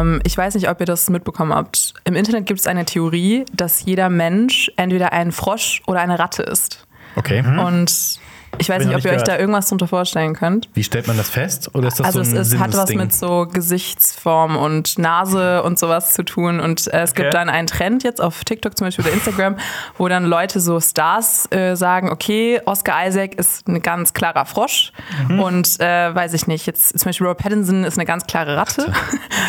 Ähm, 0.00 0.20
ich 0.24 0.36
weiß 0.36 0.54
nicht, 0.54 0.68
ob 0.68 0.80
ihr 0.80 0.86
das 0.86 1.08
mitbekommen 1.10 1.54
habt. 1.54 1.94
Im 2.04 2.16
Internet 2.16 2.46
gibt 2.46 2.60
es 2.60 2.66
eine 2.66 2.84
Theorie, 2.84 3.44
dass 3.52 3.84
jeder 3.84 4.08
Mensch 4.08 4.70
entweder 4.76 5.12
ein 5.12 5.32
Frosch 5.32 5.82
oder 5.86 6.00
eine 6.00 6.18
Ratte 6.18 6.42
ist. 6.42 6.86
Okay. 7.16 7.40
Und 7.40 8.20
ich 8.58 8.68
weiß 8.68 8.84
nicht, 8.84 8.94
ob 8.96 9.04
ihr 9.04 9.10
nicht 9.12 9.20
euch 9.20 9.24
da 9.24 9.32
gehört. 9.32 9.40
irgendwas 9.40 9.68
drunter 9.68 9.86
vorstellen 9.88 10.34
könnt. 10.34 10.68
Wie 10.74 10.84
stellt 10.84 11.06
man 11.06 11.16
das 11.16 11.30
fest? 11.30 11.70
Oder 11.74 11.88
ist 11.88 11.98
das 12.00 12.06
Also 12.06 12.22
so 12.22 12.30
ein 12.30 12.36
es 12.42 12.52
ist, 12.52 12.58
hat 12.58 12.76
was 12.76 12.90
mit 12.90 13.12
so 13.12 13.46
Gesichtsform 13.50 14.56
und 14.56 14.98
Nase 14.98 15.62
und 15.62 15.78
sowas 15.78 16.14
zu 16.14 16.24
tun. 16.24 16.60
Und 16.60 16.86
äh, 16.92 17.02
es 17.02 17.10
Okay. 17.12 17.22
gibt 17.22 17.34
dann 17.34 17.48
einen 17.48 17.66
Trend 17.66 18.02
jetzt 18.02 18.20
auf 18.20 18.44
TikTok 18.44 18.76
zum 18.76 18.86
Beispiel 18.86 19.04
oder 19.04 19.14
Instagram, 19.14 19.56
wo 19.98 20.08
dann 20.08 20.24
Leute 20.24 20.60
so 20.60 20.80
Stars 20.80 21.50
äh, 21.52 21.74
sagen, 21.76 22.10
okay, 22.10 22.60
Oscar 22.66 23.06
Isaac 23.08 23.34
ist 23.34 23.66
ein 23.68 23.80
ganz 23.82 24.12
klarer 24.12 24.44
Frosch 24.46 24.92
Mhm. 25.28 25.40
und 25.40 25.80
äh, 25.80 26.14
weiß 26.14 26.32
ich 26.34 26.46
nicht, 26.46 26.66
jetzt 26.66 26.98
zum 26.98 27.08
Beispiel 27.08 27.26
Robert 27.26 27.42
Pattinson 27.42 27.84
ist 27.84 27.98
eine 27.98 28.04
ganz 28.06 28.26
klare 28.26 28.56
Ratte. 28.56 28.92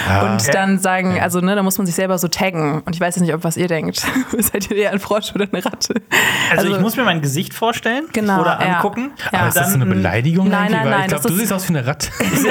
Ah. 0.09 0.31
Und 0.33 0.53
dann 0.53 0.80
sagen, 0.80 1.20
also 1.22 1.41
ne, 1.41 1.55
da 1.55 1.61
muss 1.63 1.77
man 1.77 1.86
sich 1.86 1.95
selber 1.95 2.17
so 2.17 2.27
taggen. 2.27 2.81
Und 2.81 2.95
ich 2.95 2.99
weiß 3.02 3.16
jetzt 3.16 3.22
nicht, 3.22 3.33
ob 3.36 3.44
was 3.44 3.55
ihr 3.55 3.67
denkt. 3.67 4.03
Seid 4.38 4.72
ihr 4.72 4.77
eher 4.77 4.91
ein 4.91 4.99
Frosch 4.99 5.33
oder 5.36 5.47
eine 5.52 5.63
Ratte? 5.63 5.94
Also, 6.55 6.70
ich 6.73 6.80
muss 6.80 6.95
mir 6.97 7.03
mein 7.03 7.22
Gesicht 7.22 7.53
vorstellen 7.53 8.05
Genau, 8.11 8.41
oder 8.41 8.59
ja. 8.66 8.81
Angucken. 8.91 9.13
Ja. 9.31 9.40
Aber 9.40 9.48
ist 9.48 9.58
das 9.58 9.70
so 9.70 9.76
eine 9.76 9.86
Beleidigung 9.86 10.50
Nein, 10.50 10.72
nein, 10.72 10.90
nein, 10.90 11.02
ich 11.02 11.08
glaube, 11.08 11.27
du 11.27 11.36
siehst 11.36 11.54
aus 11.54 11.70
wie 11.70 11.77
eine 11.77 11.86
Ratte. 11.86 12.09
also 12.20 12.48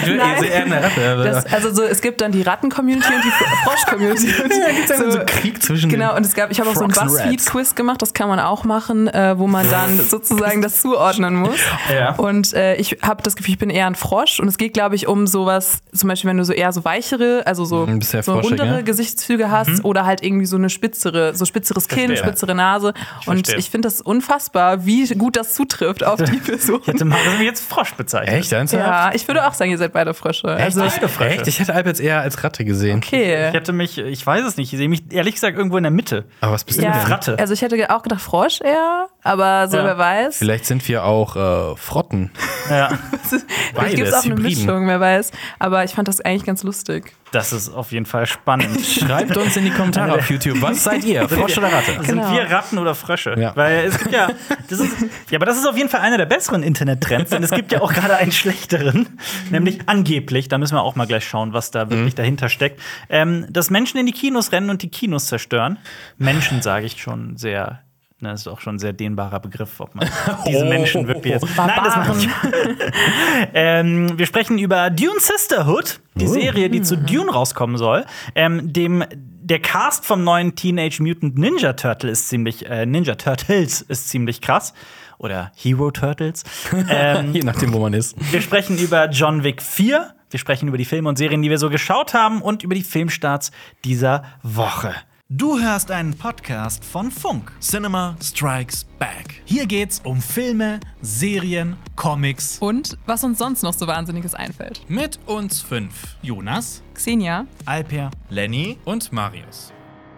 ich 0.00 0.06
will 0.06 0.16
Nein. 0.16 0.44
eher 0.44 0.64
eine 0.64 0.82
Ratte. 0.82 1.24
Das, 1.24 1.46
also 1.52 1.74
so, 1.74 1.82
es 1.82 2.00
gibt 2.00 2.20
dann 2.20 2.32
die 2.32 2.42
Ratten-Community 2.42 3.08
und 3.14 3.24
die 3.24 3.30
Frosch-Community. 3.64 4.42
Und 4.42 4.52
ja, 4.52 4.72
gibt's 4.72 4.90
ja 4.90 5.10
so 5.10 5.20
Krieg 5.26 5.62
zwischen 5.62 5.90
Genau, 5.90 6.10
den 6.10 6.18
und 6.18 6.26
es 6.26 6.34
gab, 6.34 6.50
ich 6.50 6.60
habe 6.60 6.70
auch 6.70 6.74
so 6.74 6.84
ein. 6.84 6.90
Buzzfeed-Quiz 6.90 7.74
gemacht, 7.74 8.02
das 8.02 8.14
kann 8.14 8.28
man 8.28 8.40
auch 8.40 8.64
machen, 8.64 9.08
äh, 9.08 9.38
wo 9.38 9.46
man 9.46 9.68
dann 9.70 10.00
sozusagen 10.08 10.62
das 10.62 10.80
zuordnen 10.80 11.34
muss. 11.36 11.58
Ja. 11.92 12.14
Und 12.14 12.54
äh, 12.54 12.76
ich 12.76 12.98
habe 13.02 13.22
das 13.22 13.36
Gefühl, 13.36 13.52
ich 13.52 13.58
bin 13.58 13.70
eher 13.70 13.86
ein 13.86 13.94
Frosch 13.94 14.40
und 14.40 14.48
es 14.48 14.58
geht, 14.58 14.74
glaube 14.74 14.94
ich, 14.94 15.06
um 15.06 15.26
sowas, 15.26 15.78
zum 15.94 16.08
Beispiel, 16.08 16.30
wenn 16.30 16.38
du 16.38 16.44
so 16.44 16.52
eher 16.52 16.72
so 16.72 16.84
weichere, 16.84 17.42
also 17.46 17.64
so, 17.64 17.86
bisschen 17.86 18.22
so 18.22 18.38
rundere 18.38 18.76
ja? 18.76 18.80
Gesichtszüge 18.80 19.50
hast 19.50 19.84
oder 19.84 20.06
halt 20.06 20.22
irgendwie 20.22 20.46
so 20.46 20.56
eine 20.56 20.70
spitzere, 20.70 21.34
so 21.34 21.44
spitzeres 21.44 21.88
Kinn, 21.88 22.16
spitzere 22.16 22.54
Nase. 22.54 22.94
und 23.26 23.46
verstehe. 23.46 23.58
ich 23.58 23.70
finde 23.70 23.86
das 23.86 24.00
unfassbar, 24.00 24.86
wie 24.86 25.06
gut 25.16 25.25
das 25.30 25.54
zutrifft 25.54 26.04
auf 26.04 26.22
die 26.22 26.36
Person. 26.36 26.80
Ich 26.82 26.88
hätte 26.88 27.04
mal 27.04 27.18
das 27.24 27.40
jetzt 27.40 27.68
Frosch 27.68 27.94
bezeichnet. 27.94 28.34
Echt, 28.36 28.52
ernsthaft? 28.52 28.82
Ja, 28.84 29.10
ich 29.14 29.26
würde 29.28 29.46
auch 29.46 29.54
sagen, 29.54 29.70
ihr 29.70 29.78
seid 29.78 29.92
beide 29.92 30.14
Frösche. 30.14 30.48
Also, 30.48 30.82
Echt? 30.84 31.00
Echt? 31.20 31.46
Ich 31.46 31.58
hätte 31.60 31.74
Alp 31.74 31.86
jetzt 31.86 32.00
eher 32.00 32.20
als 32.20 32.42
Ratte 32.44 32.64
gesehen. 32.64 32.98
okay. 32.98 33.48
Ich 33.48 33.54
hätte 33.54 33.72
mich, 33.72 33.98
ich 33.98 34.26
weiß 34.26 34.44
es 34.44 34.56
nicht, 34.56 34.72
ich 34.72 34.78
sehe 34.78 34.88
mich 34.88 35.04
ehrlich 35.10 35.34
gesagt 35.34 35.56
irgendwo 35.56 35.76
in 35.76 35.82
der 35.84 35.92
Mitte. 35.92 36.24
Aber 36.40 36.52
was 36.52 36.64
bist 36.64 36.78
du 36.78 36.82
denn? 36.82 36.92
Ratte. 36.92 37.38
also 37.38 37.52
ich 37.54 37.62
hätte 37.62 37.76
auch 37.94 38.02
gedacht 38.02 38.20
Frosch 38.20 38.60
eher, 38.60 39.06
aber 39.22 39.68
so 39.68 39.76
Ja. 39.78 39.84
wer 39.84 39.98
weiß. 39.98 40.36
Vielleicht 40.38 40.66
sind 40.66 40.86
wir 40.88 41.04
auch 41.04 41.36
äh, 41.36 41.76
Frotten. 41.76 42.30
Ja, 42.70 42.90
Vielleicht 43.74 43.96
gibt 43.96 44.08
es 44.08 44.14
auch 44.14 44.24
eine 44.24 44.34
Hybriden. 44.36 44.64
Mischung, 44.66 44.86
wer 44.88 45.00
weiß. 45.00 45.30
Aber 45.58 45.84
ich 45.84 45.92
fand 45.92 46.08
das 46.08 46.20
eigentlich 46.20 46.44
ganz 46.44 46.62
lustig. 46.62 47.12
Das 47.32 47.52
ist 47.52 47.68
auf 47.68 47.92
jeden 47.92 48.06
Fall 48.06 48.26
spannend. 48.26 48.80
Schreibt 48.86 49.36
uns 49.36 49.56
in 49.56 49.64
die 49.64 49.70
Kommentare 49.70 50.14
auf 50.14 50.30
YouTube, 50.30 50.60
was 50.62 50.84
seid 50.84 51.04
ihr? 51.04 51.28
Frosch 51.28 51.58
oder 51.58 51.72
Ratte? 51.72 51.92
Sind 51.92 52.06
Genau. 52.06 52.32
wir 52.32 52.50
Ratten 52.50 52.78
oder 52.78 52.94
Frösche? 52.94 53.34
Ja. 53.38 53.54
Weil 53.56 53.84
es 53.86 53.98
gibt 53.98 54.12
ja, 54.12 54.28
das 54.68 54.80
ist, 54.80 54.94
ja, 55.30 55.36
aber 55.38 55.46
das 55.46 55.58
ist 55.58 55.66
auf 55.66 55.76
jeden 55.76 55.88
Fall 55.88 56.00
einer 56.00 56.16
der 56.18 56.26
besseren 56.26 56.62
Internet-Trends, 56.62 57.30
denn 57.30 57.42
es 57.42 57.50
gibt 57.50 57.72
ja 57.72 57.80
auch 57.82 57.92
gerade 57.92 58.16
einen 58.16 58.32
schlechteren, 58.32 59.18
nämlich 59.50 59.80
angeblich, 59.86 60.48
da 60.48 60.58
müssen 60.58 60.74
wir 60.76 60.82
auch 60.82 60.96
mal 60.96 61.06
gleich 61.06 61.26
schauen, 61.26 61.52
was 61.52 61.70
da 61.70 61.90
wirklich 61.90 62.14
dahinter 62.14 62.48
steckt, 62.48 62.80
ähm, 63.08 63.46
dass 63.50 63.70
Menschen 63.70 63.98
in 63.98 64.06
die 64.06 64.12
Kinos 64.12 64.52
rennen 64.52 64.70
und 64.70 64.82
die 64.82 64.88
Kinos 64.90 65.26
zerstören. 65.26 65.78
Menschen 66.18 66.62
sage 66.62 66.86
ich 66.86 67.00
schon 67.02 67.36
sehr. 67.36 67.80
Ne, 68.18 68.30
das 68.30 68.40
ist 68.40 68.48
auch 68.48 68.60
schon 68.60 68.76
ein 68.76 68.78
sehr 68.78 68.94
dehnbarer 68.94 69.40
Begriff, 69.40 69.78
ob 69.78 69.94
man 69.94 70.08
diese 70.46 70.64
Menschen 70.64 71.06
wirklich 71.06 71.34
jetzt. 71.34 71.46
Nein, 71.54 71.80
das 71.84 71.96
mache 71.96 72.16
ich. 72.18 72.28
ähm, 73.54 74.18
wir 74.18 74.24
sprechen 74.24 74.58
über 74.58 74.88
Dune 74.88 75.20
Sisterhood, 75.20 76.00
die 76.14 76.26
Serie, 76.26 76.70
die 76.70 76.80
zu 76.80 76.96
Dune 76.96 77.30
rauskommen 77.30 77.76
soll. 77.76 78.06
Ähm, 78.34 78.72
dem 78.72 79.04
der 79.46 79.60
Cast 79.60 80.06
vom 80.06 80.24
neuen 80.24 80.54
Teenage 80.56 81.02
Mutant 81.02 81.36
Ninja 81.36 81.74
Turtle 81.74 82.10
ist 82.10 82.28
ziemlich 82.28 82.64
äh, 82.66 82.86
Ninja 82.86 83.16
Turtles 83.16 83.82
ist 83.82 84.08
ziemlich 84.08 84.40
krass 84.40 84.72
oder 85.18 85.52
Hero 85.54 85.90
Turtles. 85.90 86.42
Ähm, 86.88 87.32
Je 87.34 87.42
nachdem, 87.42 87.72
wo 87.72 87.80
man 87.80 87.92
ist. 87.92 88.16
wir 88.32 88.40
sprechen 88.40 88.78
über 88.78 89.10
John 89.10 89.44
Wick 89.44 89.62
4. 89.62 90.14
Wir 90.30 90.40
sprechen 90.40 90.68
über 90.68 90.78
die 90.78 90.84
Filme 90.84 91.08
und 91.08 91.16
Serien, 91.18 91.42
die 91.42 91.50
wir 91.50 91.58
so 91.58 91.70
geschaut 91.70 92.14
haben 92.14 92.42
und 92.42 92.62
über 92.62 92.74
die 92.74 92.82
Filmstarts 92.82 93.50
dieser 93.84 94.24
Woche. 94.42 94.94
Du 95.28 95.58
hörst 95.58 95.90
einen 95.90 96.16
Podcast 96.16 96.84
von 96.84 97.10
Funk. 97.10 97.50
Cinema 97.60 98.14
Strikes 98.22 98.84
Back. 99.00 99.42
Hier 99.44 99.66
geht's 99.66 100.00
um 100.04 100.20
Filme, 100.22 100.78
Serien, 101.02 101.76
Comics. 101.96 102.58
Und 102.60 102.96
was 103.06 103.24
uns 103.24 103.38
sonst 103.38 103.62
noch 103.64 103.72
so 103.72 103.88
Wahnsinniges 103.88 104.34
einfällt. 104.36 104.82
Mit 104.88 105.18
uns 105.26 105.60
fünf. 105.60 106.14
Jonas, 106.22 106.84
Xenia. 106.94 107.46
Alper, 107.64 108.12
Lenny 108.30 108.78
und 108.84 109.12
Marius. 109.12 109.72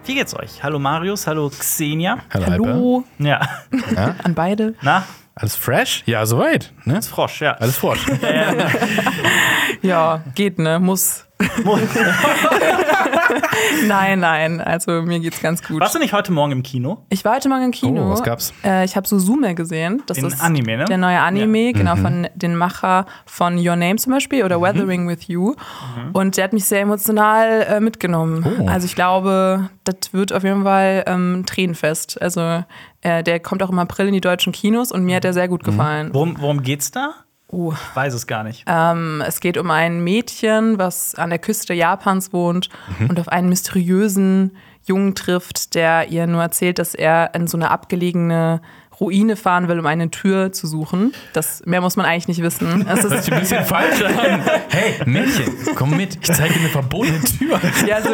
wie 0.04 0.14
geht's 0.14 0.36
euch? 0.36 0.62
Hallo 0.62 0.78
Marius, 0.78 1.26
hallo 1.26 1.48
Xenia. 1.58 2.18
Hallo, 2.34 2.44
Alper. 2.44 2.68
Hallo 2.68 3.04
Ja, 3.18 3.40
an 4.24 4.34
beide. 4.34 4.74
na, 4.82 5.04
Alles 5.36 5.56
fresh? 5.56 6.02
Ja, 6.04 6.26
soweit. 6.26 6.70
Ne? 6.84 7.00
Frosch, 7.00 7.40
ja. 7.40 7.52
Alles 7.52 7.78
Frosch. 7.78 8.04
Ja, 9.80 10.22
geht, 10.34 10.58
ne? 10.58 10.78
Muss. 10.78 11.24
nein, 13.86 14.20
nein. 14.20 14.60
Also 14.60 15.02
mir 15.02 15.20
geht's 15.20 15.40
ganz 15.40 15.62
gut. 15.62 15.80
Warst 15.80 15.94
du 15.94 15.98
nicht 15.98 16.12
heute 16.12 16.32
Morgen 16.32 16.52
im 16.52 16.62
Kino? 16.62 17.04
Ich 17.10 17.24
war 17.24 17.36
heute 17.36 17.48
Morgen 17.48 17.64
im 17.64 17.70
Kino. 17.70 18.06
Oh, 18.06 18.10
was 18.10 18.22
gab's? 18.22 18.52
Äh, 18.64 18.84
ich 18.84 18.96
habe 18.96 19.06
Suzume 19.06 19.54
gesehen. 19.54 20.02
Das 20.06 20.16
Den 20.16 20.26
ist 20.26 20.40
Anime, 20.42 20.76
ne? 20.78 20.84
Der 20.86 20.98
neue 20.98 21.20
Anime, 21.20 21.72
genau, 21.72 21.96
Mhm. 21.96 22.00
von 22.02 22.28
den 22.34 22.56
Macher 22.56 23.06
von 23.26 23.56
Your 23.58 23.76
Name 23.76 23.96
zum 23.96 24.12
Beispiel 24.12 24.44
oder 24.44 24.60
Weathering 24.60 25.08
with 25.08 25.28
You. 25.28 25.54
Und 26.12 26.36
der 26.36 26.44
hat 26.44 26.52
mich 26.52 26.64
sehr 26.64 26.80
emotional 26.80 27.62
äh, 27.68 27.80
mitgenommen. 27.80 28.46
Oh. 28.60 28.66
Also 28.68 28.86
ich 28.86 28.94
glaube, 28.94 29.70
das 29.84 30.12
wird 30.12 30.32
auf 30.32 30.42
jeden 30.44 30.64
Fall 30.64 31.04
ähm, 31.06 31.44
tränenfest. 31.46 32.20
Also 32.20 32.64
äh, 33.00 33.22
der 33.22 33.40
kommt 33.40 33.62
auch 33.62 33.70
im 33.70 33.78
April 33.78 34.08
in 34.08 34.14
die 34.14 34.20
deutschen 34.20 34.52
Kinos 34.52 34.92
und 34.92 35.04
mir 35.04 35.16
hat 35.16 35.24
er 35.24 35.32
sehr 35.32 35.48
gut 35.48 35.64
gefallen. 35.64 36.10
Worum, 36.12 36.36
worum 36.40 36.62
geht's 36.62 36.90
da? 36.90 37.14
Ich 37.50 37.96
weiß 37.96 38.12
es 38.12 38.26
gar 38.26 38.44
nicht. 38.44 38.64
Ähm, 38.66 39.22
es 39.26 39.40
geht 39.40 39.56
um 39.56 39.70
ein 39.70 40.04
Mädchen, 40.04 40.78
was 40.78 41.14
an 41.14 41.30
der 41.30 41.38
Küste 41.38 41.72
Japans 41.72 42.32
wohnt 42.32 42.68
und 43.08 43.18
auf 43.18 43.28
einen 43.28 43.48
mysteriösen 43.48 44.56
Jungen 44.84 45.14
trifft, 45.14 45.74
der 45.74 46.08
ihr 46.08 46.26
nur 46.26 46.42
erzählt, 46.42 46.78
dass 46.78 46.94
er 46.94 47.34
in 47.34 47.46
so 47.46 47.56
eine 47.56 47.70
abgelegene 47.70 48.60
Ruine 49.00 49.36
fahren 49.36 49.68
will, 49.68 49.78
um 49.78 49.86
eine 49.86 50.10
Tür 50.10 50.52
zu 50.52 50.66
suchen. 50.66 51.12
Das 51.32 51.62
mehr 51.66 51.80
muss 51.80 51.96
man 51.96 52.04
eigentlich 52.06 52.28
nicht 52.28 52.42
wissen. 52.42 52.86
Es 52.88 53.02
Das 53.02 53.12
ist, 53.12 53.32
ein 53.32 53.40
bisschen 53.40 53.64
falsch. 53.64 54.02
Hey, 54.70 54.94
Mädchen, 55.06 55.52
komm 55.74 55.96
mit. 55.96 56.16
Ich 56.16 56.32
zeige 56.32 56.54
dir 56.54 56.60
eine 56.60 56.68
verbotene 56.68 57.20
Tür. 57.20 57.60
ja, 57.86 57.96
also, 57.96 58.10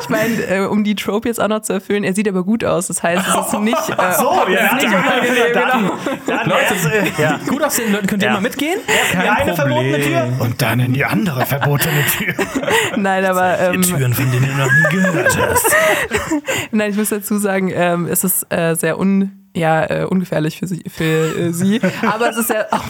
ich 0.00 0.08
meine, 0.08 0.34
äh, 0.48 0.66
um 0.66 0.84
die 0.84 0.94
Trope 0.94 1.28
jetzt 1.28 1.40
auch 1.40 1.48
noch 1.48 1.62
zu 1.62 1.72
erfüllen, 1.74 2.04
er 2.04 2.14
sieht 2.14 2.28
aber 2.28 2.44
gut 2.44 2.64
aus. 2.64 2.88
Das 2.88 3.02
heißt, 3.02 3.22
es 3.26 3.46
ist 3.52 3.60
nicht. 3.60 3.76
Äh, 3.76 4.12
So, 4.18 4.30
es 4.46 4.62
ist 4.62 4.72
nicht 4.74 4.86
unangenehm, 4.86 5.52
genau. 5.52 5.94
Dann 6.26 6.48
Leute, 6.48 6.74
äh, 7.18 7.22
ja. 7.22 7.40
gut 7.48 7.62
aussehenden 7.62 7.94
Leuten 7.94 8.06
könnt 8.06 8.22
ihr 8.22 8.28
Ja. 8.28 8.34
mal 8.34 8.40
mitgehen? 8.42 8.78
Die 9.12 9.16
eine 9.28 9.54
verbotene 9.54 10.00
Tür 10.00 10.28
und 10.40 10.60
dann 10.62 10.80
in 10.80 10.92
die 10.92 11.04
andere 11.04 11.46
verbotene 11.46 12.04
Tür. 12.06 12.34
Nein, 12.96 13.24
aber 13.24 13.58
ähm, 13.58 13.82
Türen, 13.82 14.12
von 14.14 14.30
denen 14.30 14.46
du 14.46 14.54
noch 14.54 14.70
nie 14.70 14.96
gehört 14.96 15.38
hast. 15.38 15.74
Nein, 16.72 16.90
ich 16.90 16.96
muss 16.96 17.08
dazu 17.08 17.38
sagen, 17.38 17.70
ähm, 17.74 18.06
es 18.06 18.24
ist 18.24 18.46
äh, 18.52 18.74
sehr 18.74 18.98
un, 18.98 19.39
ja, 19.56 19.84
äh, 19.90 20.04
ungefährlich 20.04 20.58
für 20.58 20.66
sie, 20.66 20.82
für, 20.88 21.04
äh, 21.04 21.52
sie. 21.52 21.80
Aber 22.06 22.30
es 22.30 22.36
ist 22.36 22.50
ja 22.50 22.66
auch. 22.70 22.84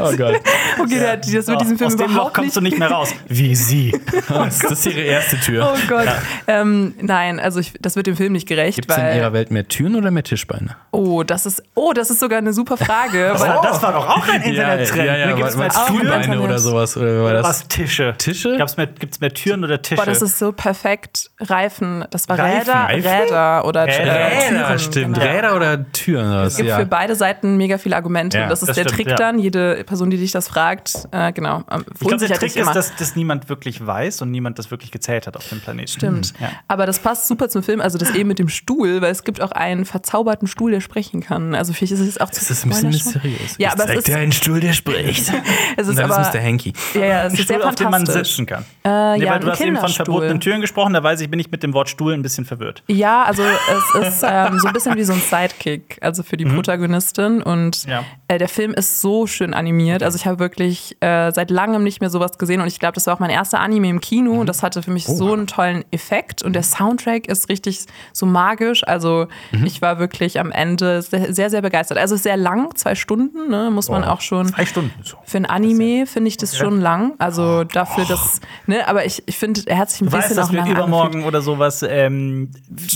Oh 0.00 0.16
Gott. 0.16 0.40
Okay, 0.80 0.98
der, 0.98 1.16
das 1.18 1.46
wird 1.46 1.60
diesem 1.60 1.78
Film 1.78 1.88
Aus 1.88 1.96
dem 1.96 2.14
Loch 2.14 2.32
kommst 2.32 2.46
nicht. 2.46 2.56
du 2.56 2.60
nicht 2.62 2.78
mehr 2.78 2.90
raus. 2.90 3.14
Wie 3.28 3.54
sie. 3.54 3.92
Das 4.28 4.62
ist 4.62 4.86
ihre 4.86 5.00
erste 5.02 5.38
Tür. 5.38 5.72
Oh 5.72 5.78
Gott. 5.88 6.08
Ähm, 6.46 6.94
nein, 7.00 7.38
also 7.38 7.60
ich, 7.60 7.72
das 7.80 7.94
wird 7.96 8.06
dem 8.06 8.16
Film 8.16 8.32
nicht 8.32 8.48
gerecht, 8.48 8.76
Gibt 8.76 8.90
es 8.90 8.96
in 8.96 9.04
ihrer 9.16 9.32
Welt 9.32 9.50
mehr 9.50 9.68
Türen 9.68 9.94
oder 9.96 10.10
mehr 10.10 10.24
Tischbeine? 10.24 10.76
oh, 10.90 11.22
das 11.22 11.46
ist. 11.46 11.62
Oh, 11.74 11.92
das 11.92 12.10
ist 12.10 12.20
sogar 12.20 12.38
eine 12.38 12.52
super 12.52 12.76
Frage. 12.76 13.32
weil, 13.36 13.56
Oh, 13.58 13.62
das 13.62 13.82
war 13.82 13.92
doch 13.92 14.08
auch 14.08 14.28
ein 14.28 14.42
Internet-Trend. 14.42 15.04
Ja, 15.06 15.16
ja, 15.16 15.32
gibt's 15.36 15.56
weil- 15.58 15.68
mehr 16.02 16.16
Internet. 16.16 16.40
oder 16.40 16.58
sowas. 16.58 16.96
Oder 16.96 17.22
war 17.22 17.32
das? 17.34 17.44
was 17.46 17.68
Tische? 17.68 18.14
Tische? 18.18 18.56
Mehr, 18.76 18.86
gibt's 18.86 19.20
mehr 19.20 19.32
Türen 19.32 19.64
oder 19.64 19.80
Tische? 19.80 19.96
boah, 20.00 20.06
das 20.06 20.22
ist 20.22 20.38
so 20.38 20.52
perfekt. 20.52 21.30
Reifen. 21.40 22.04
Das 22.10 22.28
war 22.28 22.38
Reifen? 22.38 22.60
Räder, 22.60 22.74
Reifen? 22.74 23.10
Räder 23.10 23.64
oder 23.66 23.86
Räder. 23.86 24.14
Räder, 24.14 24.78
stimmt. 24.78 25.18
genau. 25.18 25.26
Räder 25.30 25.56
oder 25.56 25.83
Türen? 25.92 26.26
oder 26.26 26.42
was? 26.42 26.52
Es 26.52 26.56
gibt 26.56 26.68
ja. 26.68 26.78
für 26.78 26.86
beide 26.86 27.14
Seiten 27.14 27.56
mega 27.56 27.78
viele 27.78 27.96
Argumente. 27.96 28.38
Ja, 28.38 28.44
und 28.44 28.50
das 28.50 28.62
ist 28.62 28.68
das 28.68 28.76
der 28.76 28.82
stimmt, 28.84 28.96
Trick 28.96 29.08
ja. 29.08 29.16
dann. 29.16 29.38
Jede 29.38 29.84
Person, 29.84 30.10
die 30.10 30.16
dich 30.16 30.32
das 30.32 30.48
fragt, 30.48 31.08
äh, 31.12 31.32
genau. 31.32 31.64
ähm, 31.70 31.84
ich 31.92 32.06
glaube, 32.06 32.26
der 32.26 32.38
Trick 32.38 32.56
ist, 32.56 32.74
dass 32.74 32.94
das 32.96 33.16
niemand 33.16 33.48
wirklich 33.48 33.84
weiß 33.84 34.22
und 34.22 34.30
niemand 34.30 34.58
das 34.58 34.70
wirklich 34.70 34.90
gezählt 34.90 35.26
hat 35.26 35.36
auf 35.36 35.48
dem 35.48 35.60
Planeten. 35.60 35.88
Stimmt. 35.88 36.34
Ja. 36.40 36.50
Aber 36.68 36.86
das 36.86 36.98
passt 36.98 37.28
super 37.28 37.48
zum 37.48 37.62
Film, 37.62 37.80
also 37.80 37.98
das 37.98 38.14
eben 38.14 38.28
mit 38.28 38.38
dem 38.38 38.48
Stuhl, 38.48 39.00
weil 39.00 39.12
es 39.12 39.24
gibt 39.24 39.40
auch 39.40 39.52
einen 39.52 39.84
verzauberten 39.84 40.48
Stuhl, 40.48 40.72
der 40.72 40.80
sprechen 40.80 41.20
kann. 41.20 41.54
Also 41.54 41.72
vielleicht 41.72 41.92
ist 41.92 42.00
es 42.00 42.20
auch 42.20 42.30
zu 42.30 42.40
Das 42.40 42.50
ist 42.50 42.64
ein 42.64 42.70
bisschen 42.70 42.90
mysteriös. 42.90 43.56
Ja, 43.58 43.72
aber 43.72 43.88
es 43.88 44.08
ist, 44.08 44.10
einen 44.10 44.32
Stuhl, 44.32 44.60
der 44.60 44.72
spricht. 44.72 45.32
es 45.76 45.88
ist 45.88 45.98
aber. 45.98 46.20
ist 46.20 46.34
Mr. 46.34 46.40
Hanky. 46.42 46.72
ja, 46.94 47.00
ja, 47.00 47.24
es 47.24 47.32
Ein 47.32 47.38
ist 47.38 47.48
sehr 47.48 47.56
Stuhl, 47.58 47.68
auf 47.68 47.74
dem 47.74 47.90
man 47.90 48.06
sitzen 48.06 48.46
kann. 48.46 48.64
Äh, 48.84 49.04
Nee, 49.18 49.24
ja, 49.24 49.32
weil 49.32 49.40
du 49.40 49.50
hast 49.50 49.60
eben 49.60 49.76
von 49.76 49.88
verbotenen 49.88 50.40
Türen 50.40 50.60
gesprochen, 50.60 50.92
da 50.92 51.02
weiß 51.02 51.20
ich, 51.20 51.30
bin 51.30 51.38
ich 51.40 51.50
mit 51.50 51.62
dem 51.62 51.72
Wort 51.74 51.88
Stuhl 51.88 52.14
ein 52.14 52.22
bisschen 52.22 52.44
verwirrt. 52.44 52.82
Ja, 52.86 53.24
also 53.24 53.42
es 53.42 54.06
ist 54.08 54.24
ähm, 54.26 54.58
so 54.58 54.68
ein 54.68 54.72
bisschen 54.72 54.96
wie 54.96 55.04
so 55.04 55.12
ein 55.12 55.20
Sidekick. 55.30 55.73
Drake, 55.74 55.96
also 56.00 56.22
für 56.22 56.36
die 56.36 56.44
Protagonistin. 56.44 57.42
Und 57.42 57.84
Ja. 57.86 58.04
äh, 58.28 58.38
der 58.38 58.48
Film 58.48 58.72
ist 58.74 59.00
so 59.00 59.26
schön 59.26 59.54
animiert. 59.54 60.02
Also 60.02 60.16
ich 60.16 60.26
habe 60.26 60.38
wirklich 60.38 60.96
äh, 61.00 61.30
seit 61.32 61.50
langem 61.50 61.82
nicht 61.82 62.00
mehr 62.00 62.10
sowas 62.10 62.38
gesehen. 62.38 62.60
Und 62.60 62.66
ich 62.68 62.78
glaube, 62.78 62.94
das 62.94 63.06
war 63.06 63.14
auch 63.14 63.18
mein 63.18 63.30
erster 63.30 63.60
Anime 63.60 63.88
im 63.88 64.00
Kino. 64.00 64.32
Und 64.32 64.48
das 64.48 64.62
hatte 64.62 64.82
für 64.82 64.90
mich 64.90 65.06
so 65.06 65.32
einen 65.32 65.46
tollen 65.46 65.84
Effekt. 65.90 66.42
Und 66.42 66.52
der 66.54 66.62
Soundtrack 66.62 67.26
ist 67.28 67.48
richtig 67.48 67.80
so 68.12 68.26
magisch. 68.26 68.86
Also 68.86 69.26
ich 69.64 69.82
war 69.82 69.98
wirklich 69.98 70.40
am 70.40 70.50
Ende 70.50 71.02
sehr, 71.02 71.32
sehr, 71.32 71.50
sehr 71.50 71.62
begeistert. 71.62 71.98
Also 71.98 72.16
sehr 72.16 72.36
lang, 72.36 72.74
zwei 72.76 72.94
Stunden, 72.94 73.50
ne, 73.50 73.70
muss 73.70 73.88
man 73.88 74.04
auch 74.04 74.20
schon. 74.20 74.48
Drei 74.50 74.66
Stunden. 74.66 74.92
So. 75.02 75.16
Für 75.24 75.38
ein 75.38 75.46
Anime 75.46 76.06
finde 76.06 76.28
ich 76.28 76.36
das 76.36 76.56
schon 76.56 76.80
lang. 76.80 77.12
Also 77.18 77.64
dafür, 77.64 78.04
dass, 78.04 78.40
ne, 78.66 78.86
aber 78.88 79.04
ich, 79.04 79.22
ich 79.26 79.38
finde, 79.38 79.62
er 79.66 79.78
hat 79.78 79.90
sich 79.90 80.00
ein 80.02 80.06
Du 80.06 80.12
weißt, 80.12 80.28
bisschen 80.28 80.36
dass 80.36 80.48
auch 80.48 80.52
wir 80.52 80.60
lange 80.60 80.72
übermorgen 80.72 81.24
oder 81.24 81.40
sowas 81.42 81.84
ähm, 81.88 82.50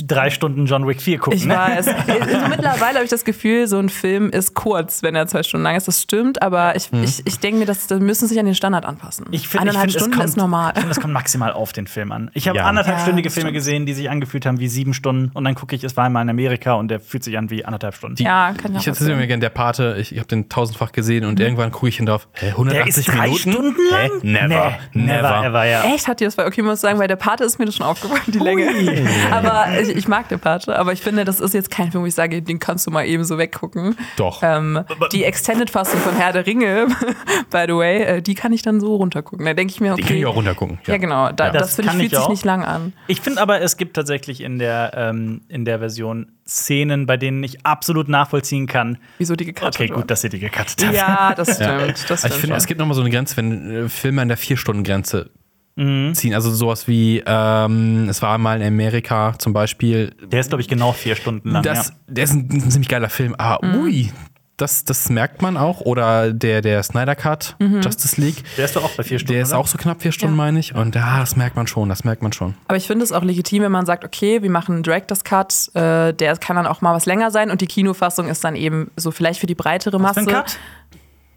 drei 0.07 0.31
Stunden 0.31 0.67
John 0.67 0.87
Wick 0.87 1.01
4 1.01 1.19
gucken. 1.19 1.39
Ich 1.39 1.45
ne? 1.47 1.55
weiß. 1.55 1.87
Also 2.09 2.68
mittlerweile 2.73 2.95
habe 2.97 3.05
ich 3.05 3.11
das 3.11 3.25
Gefühl, 3.25 3.67
so 3.67 3.79
ein 3.79 3.89
Film 3.89 4.31
ist 4.31 4.55
kurz, 4.55 5.03
wenn 5.03 5.15
er 5.15 5.27
zwei 5.27 5.43
Stunden 5.43 5.65
lang 5.65 5.77
ist. 5.77 5.89
Das 5.89 6.01
stimmt, 6.03 6.43
aber 6.43 6.77
ich, 6.77 6.89
ich, 6.93 7.27
ich 7.27 7.39
denke 7.41 7.61
mir, 7.61 7.67
dass 7.67 7.87
da 7.87 7.99
müssen 7.99 8.29
sich 8.29 8.39
an 8.39 8.47
den 8.47 8.55
Standard 8.55 8.85
anpassen. 8.85 9.27
Mhm. 9.29 9.35
Ich 9.35 9.49
finde, 9.49 9.65
ich 9.67 9.71
Eineinhalb 9.71 9.91
find, 9.91 10.01
Stunden 10.01 10.17
kommt, 10.17 10.25
ist 10.29 10.37
normal. 10.37 10.73
Ich 10.75 10.81
finde, 10.81 10.93
es 10.93 11.01
kommt 11.01 11.13
maximal 11.15 11.53
auf 11.53 11.73
den 11.73 11.87
Film 11.87 12.13
an. 12.13 12.31
Ich 12.35 12.49
habe 12.49 12.59
Ja. 12.59 12.65
anderthalbstündige 12.65 13.27
Ja, 13.27 13.31
das 13.31 13.35
Filme 13.35 13.49
stimmt. 13.51 13.55
gesehen, 13.59 13.87
die 13.87 13.95
sich 13.95 14.11
angefühlt 14.11 14.47
haben 14.47 14.59
wie 14.61 14.69
sieben 14.69 14.95
Stunden 14.95 15.31
und 15.35 15.45
dann 15.45 15.55
gucke 15.55 15.75
ich, 15.77 15.85
es 15.85 15.97
war 15.97 16.05
einmal 16.05 16.23
in 16.23 16.31
Amerika 16.31 16.75
und 16.75 16.89
der 16.89 17.01
fühlt 17.01 17.25
sich 17.25 17.37
an 17.39 17.51
wie 17.51 17.65
anderthalb 17.65 17.95
Stunden. 17.95 18.23
ja, 18.23 18.53
kann 18.61 18.73
ich 18.73 18.77
auch 18.79 18.81
Ich 18.83 18.87
erzähle 18.89 19.17
mir 19.17 19.27
gerne 19.27 19.41
der 19.41 19.51
Pate, 19.51 19.97
ich, 19.99 20.13
ich 20.13 20.19
habe 20.19 20.29
den 20.29 20.49
tausendfach 20.49 20.93
gesehen 20.93 21.25
und 21.25 21.41
irgendwann 21.41 21.71
gucke 21.73 21.89
ich 21.89 21.99
ihn 22.01 22.07
drauf. 22.07 22.29
Hä, 22.33 22.47
der 22.47 22.51
180 22.53 22.97
ist 22.97 23.09
drei 23.09 23.23
Minuten? 23.29 23.39
Stunden 23.39 23.91
lang? 23.91 24.11
Hä? 24.23 24.27
Never. 24.49 24.79
Nee, 24.93 25.03
never, 25.07 25.45
ever, 25.45 25.65
ja. 25.67 25.83
Echt 25.95 26.09
hat 26.09 26.21
dir 26.21 26.27
das 26.27 26.37
bei 26.37 26.47
okay, 26.47 26.61
ich 26.61 26.67
muss 26.67 26.81
sagen, 26.81 26.99
bei 26.99 27.07
der 27.07 27.17
Pate 27.17 27.45
ist 27.45 27.59
mir 27.59 27.65
das 27.67 27.77
schon 27.77 27.87
aufgefallen, 27.87 28.23
die 28.27 28.39
Länge. 28.39 28.69
aber 29.31 29.67
ich, 29.81 29.89
ich 29.91 30.09
mag 30.09 30.29
der 30.29 30.39
Pate, 30.39 30.79
aber 30.79 30.93
ich 30.93 31.01
finde, 31.01 31.25
das 31.25 31.41
ist 31.41 31.55
jetzt 31.55 31.71
kein 31.71 31.91
Film, 31.91 32.03
wo 32.03 32.07
ich 32.07 32.15
sage, 32.15 32.43
den 32.43 32.58
kannst 32.59 32.87
du 32.87 32.91
mal 32.91 33.05
eben 33.07 33.25
so 33.25 33.39
weggucken. 33.39 33.97
Doch. 34.17 34.43
Ähm, 34.43 34.85
die 35.13 35.25
Extended-Fassung 35.25 36.01
von 36.01 36.15
Herr 36.15 36.33
der 36.33 36.47
Ringe, 36.47 36.87
by 37.51 37.65
the 37.67 37.75
way, 37.75 38.03
äh, 38.03 38.23
die 38.23 38.35
kann 38.35 38.53
ich 38.53 38.63
dann 38.63 38.81
so 38.81 38.97
runtergucken. 38.97 39.45
Da 39.45 39.55
denke 39.55 39.73
ich 39.73 39.81
mir, 39.81 39.93
okay. 39.93 40.03
Die 40.03 40.09
kann 40.09 40.17
ich 40.17 40.27
auch 40.27 40.37
runtergucken. 40.37 40.79
Ja, 40.87 40.97
genau. 40.97 41.33
Da, 41.33 41.47
Ja. 41.47 41.53
Das, 41.53 41.63
Das 41.63 41.75
finde 41.77 41.93
ich, 41.93 41.99
fühlt 41.99 42.13
ich 42.13 42.19
sich 42.19 42.29
nicht 42.29 42.45
lang 42.45 42.65
an. 42.65 42.93
Ich 43.07 43.21
finde 43.21 43.41
aber, 43.41 43.61
es 43.61 43.77
gibt 43.77 43.97
tatsächlich 43.97 44.41
in 44.41 44.59
der, 44.59 44.93
ähm, 44.95 45.43
in 45.49 45.65
der 45.65 45.79
Version 45.79 46.33
Szenen, 46.47 47.07
bei 47.07 47.17
denen 47.17 47.43
ich 47.45 47.65
absolut 47.67 48.09
nachvollziehen 48.09 48.67
kann. 48.67 48.99
Wieso 49.19 49.37
die 49.37 49.45
gecuttet 49.45 49.75
Okay, 49.75 49.89
gut, 49.89 50.11
dass 50.11 50.25
ihr 50.25 50.31
die 50.31 50.39
gecuttet 50.39 50.83
habt. 50.83 50.95
Ja, 50.95 51.35
das 51.35 51.57
stimmt. 51.57 52.09
Das 52.09 52.11
Also 52.11 52.19
stimmt 52.19 52.35
ich 52.35 52.41
finde, 52.41 52.57
es 52.57 52.67
gibt 52.67 52.81
noch 52.81 52.87
mal 52.87 52.95
so 52.95 53.03
eine 53.03 53.11
Grenze, 53.11 53.37
wenn 53.37 53.71
äh, 53.71 53.89
Filme 53.89 54.23
an 54.23 54.29
der 54.29 54.39
Vier-Stunden-Grenze 54.39 55.31
Mhm. 55.79 56.15
ziehen. 56.15 56.35
Also 56.35 56.51
sowas 56.51 56.89
wie, 56.89 57.23
ähm, 57.27 58.09
es 58.09 58.21
war 58.23 58.37
mal 58.39 58.61
in 58.61 58.67
Amerika 58.67 59.35
zum 59.39 59.53
Beispiel. 59.53 60.15
Der 60.31 60.41
ist, 60.41 60.49
glaube 60.49 60.63
ich, 60.63 60.69
genau 60.69 60.93
vier 60.93 61.15
Stunden 61.17 61.51
lang. 61.51 61.63
Das, 61.63 61.89
ja. 61.89 61.95
Der 62.09 62.25
ist 62.25 62.33
ein, 62.33 62.49
ein 62.53 62.71
ziemlich 62.71 62.89
geiler 62.89 63.09
Film. 63.09 63.35
Aber 63.37 63.67
Mhm. 63.67 63.75
ui, 63.83 64.13
das, 64.57 64.83
das 64.85 65.09
merkt 65.09 65.41
man 65.41 65.57
auch. 65.57 65.81
Oder 65.83 66.33
der, 66.33 66.63
der 66.63 66.83
Snyder 66.83 67.15
Cut, 67.15 67.55
Mhm. 67.61 67.81
Justice 67.81 68.21
League. 68.21 68.43
Der 68.57 68.65
ist 68.65 68.75
doch 68.75 68.83
auch 68.83 68.91
bei 68.97 69.05
vier 69.05 69.21
Stunden. 69.21 69.35
Der 69.35 69.43
ist 69.43 69.51
oder? 69.51 69.61
auch 69.61 69.69
so 69.69 69.79
knapp 69.79 70.03
vier 70.03 70.11
Stunden, 70.11 70.35
Ja. 70.35 70.43
meine 70.45 70.59
ich. 70.59 70.75
Und 70.75 70.97
ja, 70.97 71.21
das 71.21 71.37
merkt 71.37 71.55
man 71.55 71.69
schon, 71.69 71.89
das 71.89 72.03
merkt 72.03 72.23
man 72.23 72.33
schon. 72.33 72.55
Aber 72.67 72.77
ich 72.77 72.89
finde 72.89 73.05
es 73.05 73.13
auch 73.13 73.23
legitim, 73.23 73.63
wenn 73.63 73.71
man 73.71 73.87
sagt, 73.87 74.05
okay, 74.05 74.43
wir 74.43 74.51
machen 74.51 74.75
einen 74.75 74.83
Director's 74.83 75.23
Cut, 75.23 75.71
äh, 75.75 76.13
der 76.13 76.37
kann 76.39 76.57
dann 76.57 76.67
auch 76.67 76.81
mal 76.81 76.93
was 76.93 77.07
länger 77.07 77.31
sein 77.31 77.53
und 77.53 77.61
die 77.61 77.67
Kinofassung 77.69 78.27
ist 78.27 78.43
dann 78.43 78.57
eben 78.57 78.91
so 78.97 79.13
vielleicht 79.13 79.39
für 79.39 79.47
die 79.47 79.55
breitere 79.55 79.93
Was 80.03 80.15
für 80.15 80.23
Masse. 80.23 80.37
ein 80.37 80.45
Cut? 80.45 80.59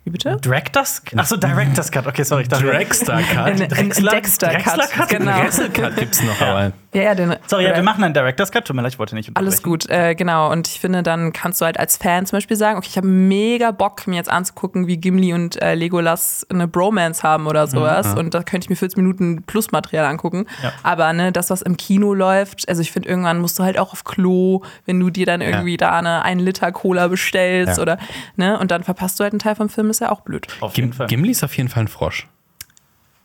Wie 0.03 0.09
bitte? 0.09 0.37
Director's? 0.41 1.01
Achso, 1.15 1.37
Director's 1.37 1.91
Cut. 1.91 2.07
Okay, 2.07 2.23
sorry. 2.23 2.43
Ich 2.43 2.47
dachte, 2.49 2.65
Dragster 2.65 3.21
Cut. 3.21 3.71
Drexler- 3.71 4.11
Dexter 4.11 4.47
Drexler 4.49 4.87
Cut. 4.87 4.91
Cut? 4.91 5.09
Genau. 5.09 5.41
Cut 5.73 5.95
gibt's 5.95 6.23
noch, 6.23 6.41
aber. 6.41 6.71
Ja, 6.93 7.03
ja, 7.03 7.15
den, 7.15 7.35
Sorry, 7.47 7.63
ja, 7.63 7.75
wir 7.75 7.83
machen 7.83 8.03
einen 8.03 8.13
Director's 8.13 8.51
Cut. 8.51 8.65
Tut 8.65 8.75
mir 8.75 8.81
leid, 8.81 8.93
ich 8.93 8.99
wollte 8.99 9.15
nicht 9.15 9.31
Alles 9.35 9.63
gut, 9.63 9.89
äh, 9.89 10.13
genau. 10.13 10.51
Und 10.51 10.67
ich 10.67 10.79
finde, 10.79 11.03
dann 11.03 11.31
kannst 11.31 11.61
du 11.61 11.65
halt 11.65 11.79
als 11.79 11.95
Fan 11.95 12.25
zum 12.25 12.37
Beispiel 12.37 12.57
sagen, 12.57 12.77
okay, 12.77 12.87
ich 12.89 12.97
habe 12.97 13.07
mega 13.07 13.71
Bock, 13.71 14.07
mir 14.07 14.15
jetzt 14.15 14.29
anzugucken, 14.29 14.87
wie 14.87 14.97
Gimli 14.97 15.33
und 15.33 15.61
äh, 15.61 15.73
Legolas 15.73 16.45
eine 16.49 16.67
Bromance 16.67 17.23
haben 17.23 17.47
oder 17.47 17.67
sowas. 17.67 18.13
Und 18.15 18.33
da 18.33 18.43
könnte 18.43 18.65
ich 18.65 18.69
mir 18.69 18.75
40 18.75 18.97
Minuten 18.97 19.43
Plusmaterial 19.43 20.05
angucken. 20.05 20.47
Ja. 20.61 20.73
Aber 20.83 21.13
ne, 21.13 21.31
das, 21.31 21.49
was 21.49 21.61
im 21.61 21.77
Kino 21.77 22.13
läuft, 22.13 22.67
also 22.67 22.81
ich 22.81 22.91
finde, 22.91 23.07
irgendwann 23.07 23.39
musst 23.39 23.57
du 23.57 23.63
halt 23.63 23.79
auch 23.79 23.93
auf 23.93 24.03
Klo, 24.03 24.61
wenn 24.85 24.99
du 24.99 25.09
dir 25.09 25.25
dann 25.25 25.39
irgendwie 25.41 25.77
da 25.77 25.97
eine 25.97 26.23
1 26.23 26.41
Liter 26.41 26.71
Cola 26.73 27.07
bestellst 27.07 27.77
Ja. 27.77 27.81
oder, 27.81 27.97
ne, 28.35 28.59
und 28.59 28.71
dann 28.71 28.83
verpasst 28.83 29.19
du 29.19 29.23
halt 29.23 29.33
einen 29.33 29.39
Teil 29.39 29.55
vom 29.55 29.69
Film, 29.69 29.89
ist 29.89 30.01
ja 30.01 30.11
auch 30.11 30.21
blöd. 30.21 30.47
Auf 30.59 30.75
jeden 30.75 30.89
Gim 30.89 30.97
Fall. 30.97 31.07
Gimli 31.07 31.31
ist 31.31 31.43
auf 31.43 31.55
jeden 31.55 31.69
Fall 31.69 31.83
ein 31.83 31.87
Frosch. 31.87 32.27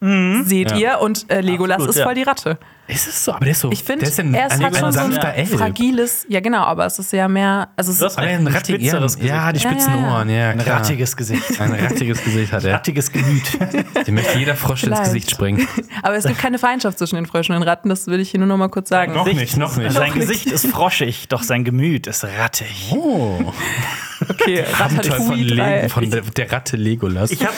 Seht 0.00 0.70
Ja. 0.72 0.76
ihr? 0.76 1.00
Und 1.00 1.30
äh, 1.30 1.40
Legolas 1.40 1.76
Absolut, 1.76 1.90
ist 1.94 1.98
ja. 1.98 2.04
voll 2.04 2.14
die 2.14 2.22
Ratte. 2.22 2.58
Ist 2.88 3.08
es 3.08 3.24
so? 3.24 3.32
Aber 3.32 3.44
der 3.44 3.50
ist 3.52 3.60
so. 3.60 3.72
Ich 3.72 3.82
finde, 3.82 4.04
er 4.04 4.10
ist 4.10 4.20
ein, 4.20 4.32
halt 4.36 4.62
ein 4.62 4.74
schon 4.76 4.92
so 4.92 5.00
ein 5.00 5.12
Elb. 5.16 5.48
fragiles, 5.48 6.24
ja 6.28 6.38
genau, 6.38 6.62
aber 6.62 6.86
es 6.86 6.98
ist 7.00 7.12
ja 7.12 7.26
mehr, 7.26 7.68
also 7.76 7.90
es 7.90 7.98
Du 7.98 8.04
hast 8.04 8.12
ist, 8.12 8.18
er 8.18 8.24
ein 8.28 8.46
Ein 8.46 8.46
rattiges 8.46 8.80
spitzeres 8.80 9.16
Gesicht. 9.16 9.34
Ja, 9.34 9.52
die 9.52 9.58
spitzen 9.58 9.92
ja, 9.94 10.00
ja. 10.00 10.12
Ohren, 10.12 10.28
ja. 10.28 10.50
Ein 10.50 10.58
klar. 10.58 10.76
rattiges 10.80 11.16
Gesicht. 11.16 11.60
Ein 11.60 11.72
rattiges 11.72 12.22
Gesicht 12.22 12.52
hat 12.52 12.62
er. 12.64 12.74
Rattiges 12.74 13.10
Gemüt. 13.10 13.42
Dem 14.06 14.14
möchte 14.14 14.38
jeder 14.38 14.54
Frosch 14.54 14.84
ins 14.84 14.92
Vielleicht. 14.92 15.04
Gesicht 15.06 15.30
springen. 15.32 15.66
aber 16.02 16.14
es 16.14 16.24
gibt 16.26 16.38
keine 16.38 16.58
Feindschaft 16.60 16.98
zwischen 16.98 17.16
den 17.16 17.26
Fröschen 17.26 17.56
und 17.56 17.62
den 17.62 17.68
Ratten, 17.68 17.88
das 17.88 18.06
will 18.06 18.20
ich 18.20 18.30
hier 18.30 18.38
nur 18.38 18.46
noch 18.48 18.56
mal 18.58 18.68
kurz 18.68 18.88
sagen. 18.90 19.14
Noch 19.14 19.26
nicht, 19.26 19.56
noch 19.56 19.76
nicht. 19.76 19.90
Sein 19.92 20.08
Noch 20.10 20.14
nicht. 20.14 20.28
Gesicht 20.28 20.46
ist 20.46 20.66
froschig, 20.68 21.26
doch 21.28 21.42
sein 21.42 21.64
Gemüt 21.64 22.06
ist 22.06 22.22
rattig. 22.22 22.92
Oh. 22.92 23.52
Okay, 24.28 24.64
Abenteuer 24.78 25.12
von, 25.16 25.26
Ratatouille 25.26 25.56
3. 25.56 25.82
Le 25.82 25.88
von 25.88 26.10
der, 26.10 26.20
der 26.22 26.52
Ratte 26.52 26.76
Legolas. 26.76 27.30
Ich 27.30 27.44
habe 27.44 27.54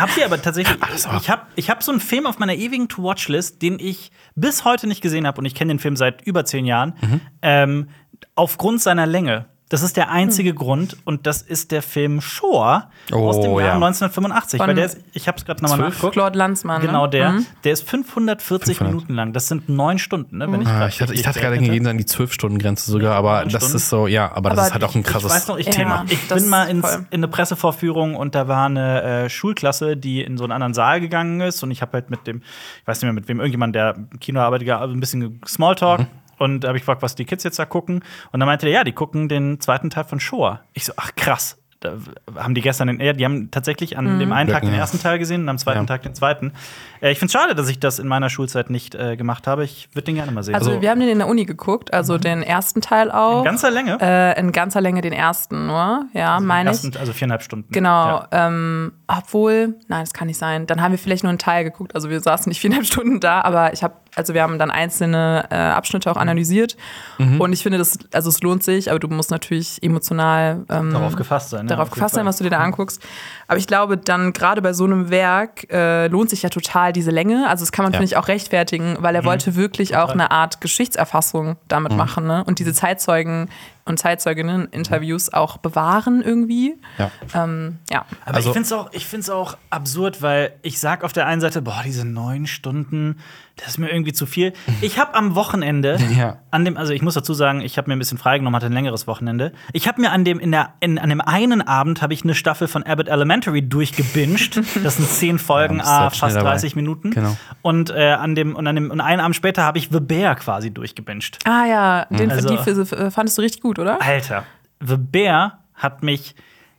hab 0.00 0.10
hier 0.14 0.24
aber 0.26 0.40
tatsächlich, 0.40 0.76
so. 0.96 1.08
ich 1.20 1.30
habe 1.30 1.42
ich 1.56 1.70
hab 1.70 1.82
so 1.82 1.92
einen 1.92 2.00
Film 2.00 2.26
auf 2.26 2.38
meiner 2.38 2.54
ewigen 2.54 2.88
To-Watch-List, 2.88 3.62
den 3.62 3.78
ich 3.78 4.10
bis 4.34 4.64
heute 4.64 4.86
nicht 4.86 5.00
gesehen 5.00 5.26
habe 5.26 5.38
und 5.38 5.44
ich 5.46 5.54
kenne 5.54 5.72
den 5.72 5.78
Film 5.78 5.96
seit 5.96 6.22
über 6.22 6.44
zehn 6.44 6.64
Jahren, 6.66 6.94
Mhm. 7.00 7.20
ähm, 7.42 7.88
aufgrund 8.34 8.80
seiner 8.82 9.06
Länge. 9.06 9.46
Das 9.70 9.82
ist 9.82 9.98
der 9.98 10.10
einzige 10.10 10.54
Grund 10.54 10.96
und 11.04 11.26
das 11.26 11.42
ist 11.42 11.72
der 11.72 11.82
Film 11.82 12.22
Shore 12.22 12.84
aus 13.12 13.36
Oh, 13.36 13.42
dem 13.42 13.50
Jahr 13.52 13.60
ja. 13.60 13.74
1985. 13.74 14.58
Von 14.58 14.68
weil 14.68 14.74
der 14.74 14.86
ist, 14.86 14.98
ich 15.12 15.28
habe 15.28 15.36
es 15.36 15.44
gerade 15.44 15.62
nochmal 15.62 15.78
nachgeguckt. 15.78 16.14
Claude 16.14 16.38
Lanzmann. 16.38 16.80
Genau 16.80 17.04
ne? 17.04 17.10
der. 17.10 17.32
Mhm. 17.32 17.46
Der 17.64 17.72
ist 17.74 17.86
540 17.88 18.78
500. 18.78 18.94
Minuten 18.94 19.14
lang. 19.14 19.32
Das 19.34 19.48
sind 19.48 19.68
neun 19.68 19.98
Stunden, 19.98 20.38
ne? 20.38 20.50
Wenn 20.50 20.62
ich, 20.62 20.68
Ah, 20.68 20.78
grad 20.78 20.88
ich 20.94 21.02
hatte, 21.02 21.12
ich 21.14 21.26
hatte 21.26 21.40
gerade 21.40 21.58
gegeben 21.58 21.86
an 21.86 21.98
die 21.98 22.04
12-Stunden-Grenze 22.04 22.90
sogar, 22.90 23.14
aber 23.14 23.44
das 23.44 23.52
Stunden. 23.62 23.76
ist 23.76 23.88
so, 23.90 24.06
ja, 24.06 24.32
aber 24.32 24.50
das 24.50 24.58
Aber 24.58 24.66
ist 24.68 24.72
halt 24.72 24.84
auch 24.84 24.94
ein 24.94 25.00
Ich 25.02 25.06
krasses 25.06 25.30
weiß 25.30 25.48
noch, 25.48 25.58
ich, 25.58 25.66
Ja, 25.66 25.72
Thema. 25.72 26.04
ich 26.08 26.26
das 26.28 26.40
bin 26.42 26.50
mal 26.50 26.64
ins, 26.70 26.94
in 26.96 27.06
eine 27.12 27.28
Pressevorführung 27.28 28.16
und 28.16 28.34
da 28.34 28.48
war 28.48 28.66
eine 28.66 29.02
äh, 29.24 29.28
Schulklasse, 29.28 29.96
die 29.98 30.22
in 30.22 30.38
so 30.38 30.44
einen 30.44 30.52
anderen 30.52 30.72
Saal 30.72 31.00
gegangen 31.00 31.40
ist 31.42 31.62
und 31.62 31.70
ich 31.70 31.82
habe 31.82 31.92
halt 31.92 32.08
mit 32.08 32.26
dem, 32.26 32.38
ich 32.80 32.86
weiß 32.86 32.98
nicht 32.98 33.04
mehr 33.04 33.12
mit 33.12 33.28
wem, 33.28 33.38
irgendjemand, 33.38 33.74
der 33.74 33.96
im 33.96 34.18
Kino 34.18 34.40
arbeitet, 34.40 34.70
also 34.70 34.94
ein 34.94 35.00
bisschen 35.00 35.40
Smalltalk. 35.46 36.06
Und 36.38 36.60
da 36.60 36.68
habe 36.68 36.78
ich 36.78 36.82
gefragt, 36.82 37.02
was 37.02 37.14
die 37.14 37.24
Kids 37.24 37.44
jetzt 37.44 37.58
da 37.58 37.64
gucken. 37.64 38.04
Und 38.32 38.40
dann 38.40 38.46
meinte 38.46 38.66
er, 38.66 38.72
ja, 38.72 38.84
die 38.84 38.92
gucken 38.92 39.28
den 39.28 39.60
zweiten 39.60 39.90
Teil 39.90 40.04
von 40.04 40.20
Shore. 40.20 40.60
Ich 40.72 40.84
so, 40.84 40.92
ach 40.96 41.14
krass. 41.14 41.57
Da 41.80 41.92
haben 42.36 42.54
die 42.56 42.60
gestern 42.60 42.88
den, 42.88 43.00
ja, 43.00 43.12
die 43.12 43.24
haben 43.24 43.52
tatsächlich 43.52 43.96
an 43.96 44.18
dem 44.18 44.32
einen 44.32 44.50
Tag 44.50 44.62
den 44.62 44.74
ersten 44.74 45.00
Teil 45.00 45.18
gesehen 45.20 45.42
und 45.42 45.48
am 45.48 45.58
zweiten 45.58 45.78
Ja. 45.80 45.86
Tag 45.86 46.02
den 46.02 46.12
zweiten. 46.14 46.52
Äh, 47.00 47.12
ich 47.12 47.20
finde 47.20 47.26
es 47.26 47.32
schade, 47.40 47.54
dass 47.54 47.68
ich 47.68 47.78
das 47.78 48.00
in 48.00 48.08
meiner 48.08 48.30
Schulzeit 48.30 48.68
nicht 48.68 48.96
äh, 48.96 49.16
gemacht 49.16 49.46
habe. 49.46 49.62
Ich 49.62 49.88
würde 49.92 50.06
den 50.06 50.16
gerne 50.16 50.32
mal 50.32 50.42
sehen. 50.42 50.56
Also, 50.56 50.70
Also- 50.70 50.82
wir 50.82 50.90
haben 50.90 50.98
den 50.98 51.08
in 51.08 51.18
der 51.18 51.28
Uni 51.28 51.44
geguckt, 51.44 51.94
also 51.94 52.18
den 52.18 52.42
ersten 52.42 52.80
Teil 52.80 53.12
auch. 53.12 53.38
in 53.38 53.44
ganzer 53.44 53.70
Länge. 53.70 53.96
äh, 54.00 54.40
in 54.40 54.50
ganzer 54.50 54.80
Länge 54.80 55.02
den 55.02 55.12
ersten 55.12 55.68
nur, 55.68 56.06
ja, 56.14 56.40
meine 56.40 56.72
ich. 56.72 56.98
Also 56.98 57.12
viereinhalb 57.12 57.42
Stunden. 57.42 57.70
Genau, 57.70 58.22
Ja. 58.22 58.28
ähm, 58.32 58.92
obwohl, 59.06 59.76
nein, 59.86 60.00
das 60.00 60.12
kann 60.12 60.26
nicht 60.26 60.38
sein. 60.38 60.66
Dann 60.66 60.82
haben 60.82 60.90
wir 60.90 60.98
vielleicht 60.98 61.22
nur 61.22 61.30
einen 61.30 61.38
Teil 61.38 61.62
geguckt. 61.62 61.94
Also 61.94 62.10
wir 62.10 62.20
saßen 62.20 62.50
nicht 62.50 62.60
viereinhalb 62.60 62.86
Stunden 62.92 63.20
da, 63.20 63.40
aber 63.42 63.72
ich 63.72 63.84
habe, 63.84 63.94
also 64.16 64.34
wir 64.34 64.42
haben 64.42 64.58
dann 64.58 64.72
einzelne 64.72 65.44
äh, 65.50 65.54
Abschnitte 65.54 66.10
auch 66.10 66.16
analysiert. 66.16 66.76
Mhm. 67.18 67.40
Und 67.40 67.52
ich 67.52 67.62
finde, 67.62 67.78
das, 67.78 67.98
also 68.12 68.30
es 68.30 68.40
lohnt 68.42 68.64
sich, 68.64 68.90
aber 68.90 68.98
du 68.98 69.06
musst 69.06 69.30
natürlich 69.30 69.80
emotional 69.82 70.64
ähm, 70.68 70.90
Darauf 70.92 71.14
gefasst 71.14 71.50
sein. 71.50 71.67
Ja, 71.68 71.76
darauf 71.76 71.90
gefasst 71.90 72.14
sein, 72.14 72.26
was 72.26 72.38
du 72.38 72.44
dir 72.44 72.50
da 72.50 72.58
anguckst. 72.58 73.02
Aber 73.46 73.58
ich 73.58 73.66
glaube, 73.66 73.96
dann 73.96 74.32
gerade 74.32 74.60
bei 74.62 74.72
so 74.72 74.84
einem 74.84 75.10
Werk 75.10 75.66
äh, 75.72 76.08
lohnt 76.08 76.30
sich 76.30 76.42
ja 76.42 76.48
total 76.50 76.92
diese 76.92 77.10
Länge. 77.10 77.46
Also 77.48 77.62
das 77.64 77.72
kann 77.72 77.84
man, 77.84 77.92
Ja. 77.92 77.98
finde 77.98 78.06
ich, 78.12 78.16
auch 78.16 78.28
rechtfertigen, 78.28 78.96
weil 79.00 79.12
Mhm. 79.12 79.16
er 79.20 79.24
wollte 79.24 79.56
wirklich 79.56 79.96
auch 79.96 80.10
eine 80.10 80.30
Art 80.30 80.60
Geschichtserfassung 80.60 81.56
damit 81.68 81.92
machen 81.96 82.26
ne? 82.26 82.44
und 82.44 82.58
diese 82.58 82.72
Zeitzeugen 82.72 83.48
und 83.88 83.98
Zeitzeuginnen-Interviews 83.98 85.32
auch 85.32 85.58
bewahren 85.58 86.22
irgendwie. 86.22 86.76
Ja. 86.98 87.10
Ähm, 87.34 87.78
ja. 87.90 88.04
Aber 88.24 88.36
Also- 88.36 88.50
ich 88.50 88.52
finde 88.54 88.66
es 88.66 88.72
auch, 88.72 88.92
ich 88.92 89.06
find's 89.06 89.30
auch 89.30 89.56
absurd, 89.70 90.22
weil 90.22 90.52
ich 90.62 90.78
sag 90.78 91.04
auf 91.04 91.12
der 91.12 91.26
einen 91.26 91.40
Seite, 91.40 91.62
boah, 91.62 91.82
diese 91.84 92.04
neun 92.06 92.46
Stunden, 92.46 93.16
das 93.56 93.68
ist 93.68 93.78
mir 93.78 93.90
irgendwie 93.90 94.12
zu 94.12 94.24
viel. 94.26 94.52
Ich 94.80 94.98
habe 94.98 95.14
am 95.14 95.34
Wochenende, 95.34 95.98
Ja. 96.16 96.38
an 96.50 96.64
dem, 96.64 96.76
also 96.76 96.92
ich 96.92 97.02
muss 97.02 97.14
dazu 97.14 97.34
sagen, 97.34 97.60
ich 97.60 97.76
habe 97.76 97.90
mir 97.90 97.96
ein 97.96 97.98
bisschen 97.98 98.18
freigenommen, 98.18 98.54
hatte 98.56 98.66
ein 98.66 98.72
längeres 98.72 99.06
Wochenende. 99.06 99.52
Ich 99.72 99.88
habe 99.88 100.00
mir 100.00 100.12
an 100.12 100.24
dem, 100.24 100.38
in 100.38 100.52
der, 100.52 100.74
in, 100.80 100.98
an 100.98 101.08
dem 101.08 101.20
einen 101.20 101.60
Abend 101.62 102.00
habe 102.02 102.14
ich 102.14 102.22
eine 102.22 102.34
Staffel 102.34 102.68
von 102.68 102.84
Abbott 102.84 103.08
Elementary 103.08 103.62
durchgebinged. 103.68 104.60
Das 104.84 104.96
sind 104.96 105.08
zehn 105.08 105.38
Folgen, 105.38 105.78
Ja, 105.78 105.84
halt 105.84 106.12
ah, 106.12 106.14
schnell 106.14 106.20
fast 106.30 106.36
dabei. 106.36 106.50
30 106.50 106.76
Minuten. 106.76 107.10
Genau. 107.10 107.36
Und 107.62 107.90
äh, 107.90 108.10
an 108.12 108.34
dem, 108.34 108.54
und 108.54 108.66
an 108.66 108.76
dem, 108.76 108.90
und 108.90 109.00
einen 109.00 109.20
Abend 109.20 109.34
später 109.34 109.64
habe 109.64 109.78
ich 109.78 109.88
The 109.90 110.00
Bear 110.00 110.36
quasi 110.36 110.70
durchgebinged. 110.70 111.38
Ah 111.44 111.66
ja, 111.66 112.04
den 112.06 112.30
Also- 112.30 112.48
die 112.48 113.10
fandest 113.10 113.38
du 113.38 113.42
richtig 113.42 113.60
gut, 113.78 113.86
oder? 113.86 114.02
Alter, 114.02 114.44
The 114.80 114.96
Bear 114.96 115.58
hat 115.74 116.02
mich. 116.02 116.34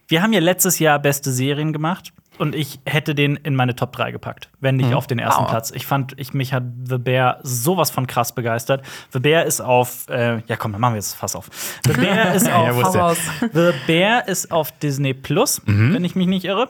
Wir 0.08 0.22
haben 0.22 0.34
ja 0.34 0.40
letztes 0.40 0.80
Jahr 0.80 1.00
beste 1.00 1.32
Serien 1.32 1.72
gemacht. 1.74 2.14
und 2.40 2.56
ich 2.56 2.80
hätte 2.86 3.14
den 3.16 3.36
in 3.36 3.54
meine 3.54 3.76
Top 3.76 3.92
3 3.92 4.12
gepackt, 4.12 4.50
wenn 4.62 4.78
nicht 4.78 4.94
auf 4.94 5.08
den 5.08 5.20
ersten 5.20 5.44
Wow. 5.44 5.50
Platz. 5.50 5.72
Ich 5.72 5.86
fand, 5.86 6.14
ich, 6.18 6.34
mich 6.34 6.54
hat 6.54 6.64
The 6.86 6.98
Bear 6.98 7.40
sowas 7.44 7.92
von 7.92 8.08
krass 8.08 8.34
begeistert. 8.34 8.82
The 9.12 9.20
Bear 9.20 9.44
ist 9.44 9.60
auf, 9.60 10.08
äh, 10.08 10.42
ja 10.48 10.56
komm, 10.56 10.72
dann 10.72 10.80
machen 10.80 10.94
wir 10.94 11.00
jetzt 11.00 11.16
fast 11.16 11.36
auf. 11.36 11.50
The 11.86 11.92
Bear 12.00 12.34
ist 12.34 12.50
auf, 12.50 12.96
Ja. 12.96 13.14
The 13.52 13.72
Bear 13.88 14.26
ist 14.30 14.52
auf 14.52 14.72
Disney 14.72 15.14
Plus, 15.14 15.62
wenn 15.66 16.04
ich 16.06 16.16
mich 16.16 16.28
nicht 16.28 16.46
irre. 16.46 16.70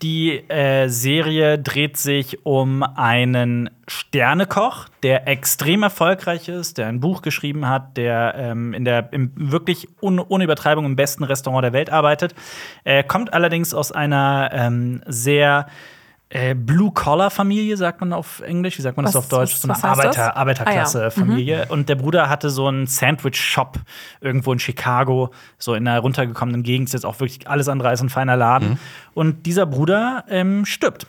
Die 0.00 0.48
äh, 0.48 0.88
Serie 0.88 1.58
dreht 1.58 1.96
sich 1.96 2.46
um 2.46 2.84
einen 2.84 3.68
Sternekoch, 3.88 4.86
der 5.02 5.26
extrem 5.26 5.82
erfolgreich 5.82 6.48
ist, 6.48 6.78
der 6.78 6.86
ein 6.86 7.00
Buch 7.00 7.20
geschrieben 7.20 7.68
hat, 7.68 7.96
der 7.96 8.34
ähm, 8.36 8.74
in 8.74 8.84
der 8.84 9.12
im 9.12 9.32
wirklich 9.34 9.88
un, 10.00 10.20
ohne 10.20 10.44
Übertreibung 10.44 10.84
im 10.84 10.94
besten 10.94 11.24
Restaurant 11.24 11.64
der 11.64 11.72
Welt 11.72 11.90
arbeitet. 11.90 12.36
Er 12.84 13.02
kommt 13.02 13.32
allerdings 13.32 13.74
aus 13.74 13.90
einer 13.90 14.50
ähm, 14.52 15.02
sehr 15.06 15.66
äh, 16.30 16.54
Blue-Collar-Familie, 16.54 17.76
sagt 17.76 18.00
man 18.00 18.12
auf 18.12 18.40
Englisch. 18.40 18.76
Wie 18.78 18.82
sagt 18.82 18.96
man 18.96 19.06
das 19.06 19.14
Was- 19.14 19.24
auf 19.24 19.28
Deutsch? 19.28 19.52
was- 19.54 19.62
so 19.62 19.68
eine 19.68 19.74
was 19.74 19.82
heißt 19.82 19.98
das? 19.98 20.18
Arbeiter, 20.18 20.36
Arbeiterklasse-Familie. 20.36 21.66
Und 21.70 21.88
der 21.88 21.94
Bruder 21.94 22.28
hatte 22.28 22.50
so 22.50 22.66
einen 22.66 22.86
Sandwich-Shop 22.86 23.78
irgendwo 24.20 24.52
in 24.52 24.58
Chicago, 24.58 25.30
so 25.58 25.74
in 25.74 25.88
einer 25.88 26.00
runtergekommenen 26.00 26.62
Gegend. 26.62 26.88
Ist 26.88 26.92
jetzt 26.92 27.06
auch 27.06 27.18
wirklich 27.20 27.48
alles 27.48 27.68
andere 27.68 27.88
als 27.88 28.02
ein 28.02 28.10
feiner 28.10 28.36
Laden. 28.36 28.78
Und 29.14 29.46
dieser 29.46 29.64
Bruder 29.66 30.24
ähm, 30.28 30.64
stirbt. 30.66 31.06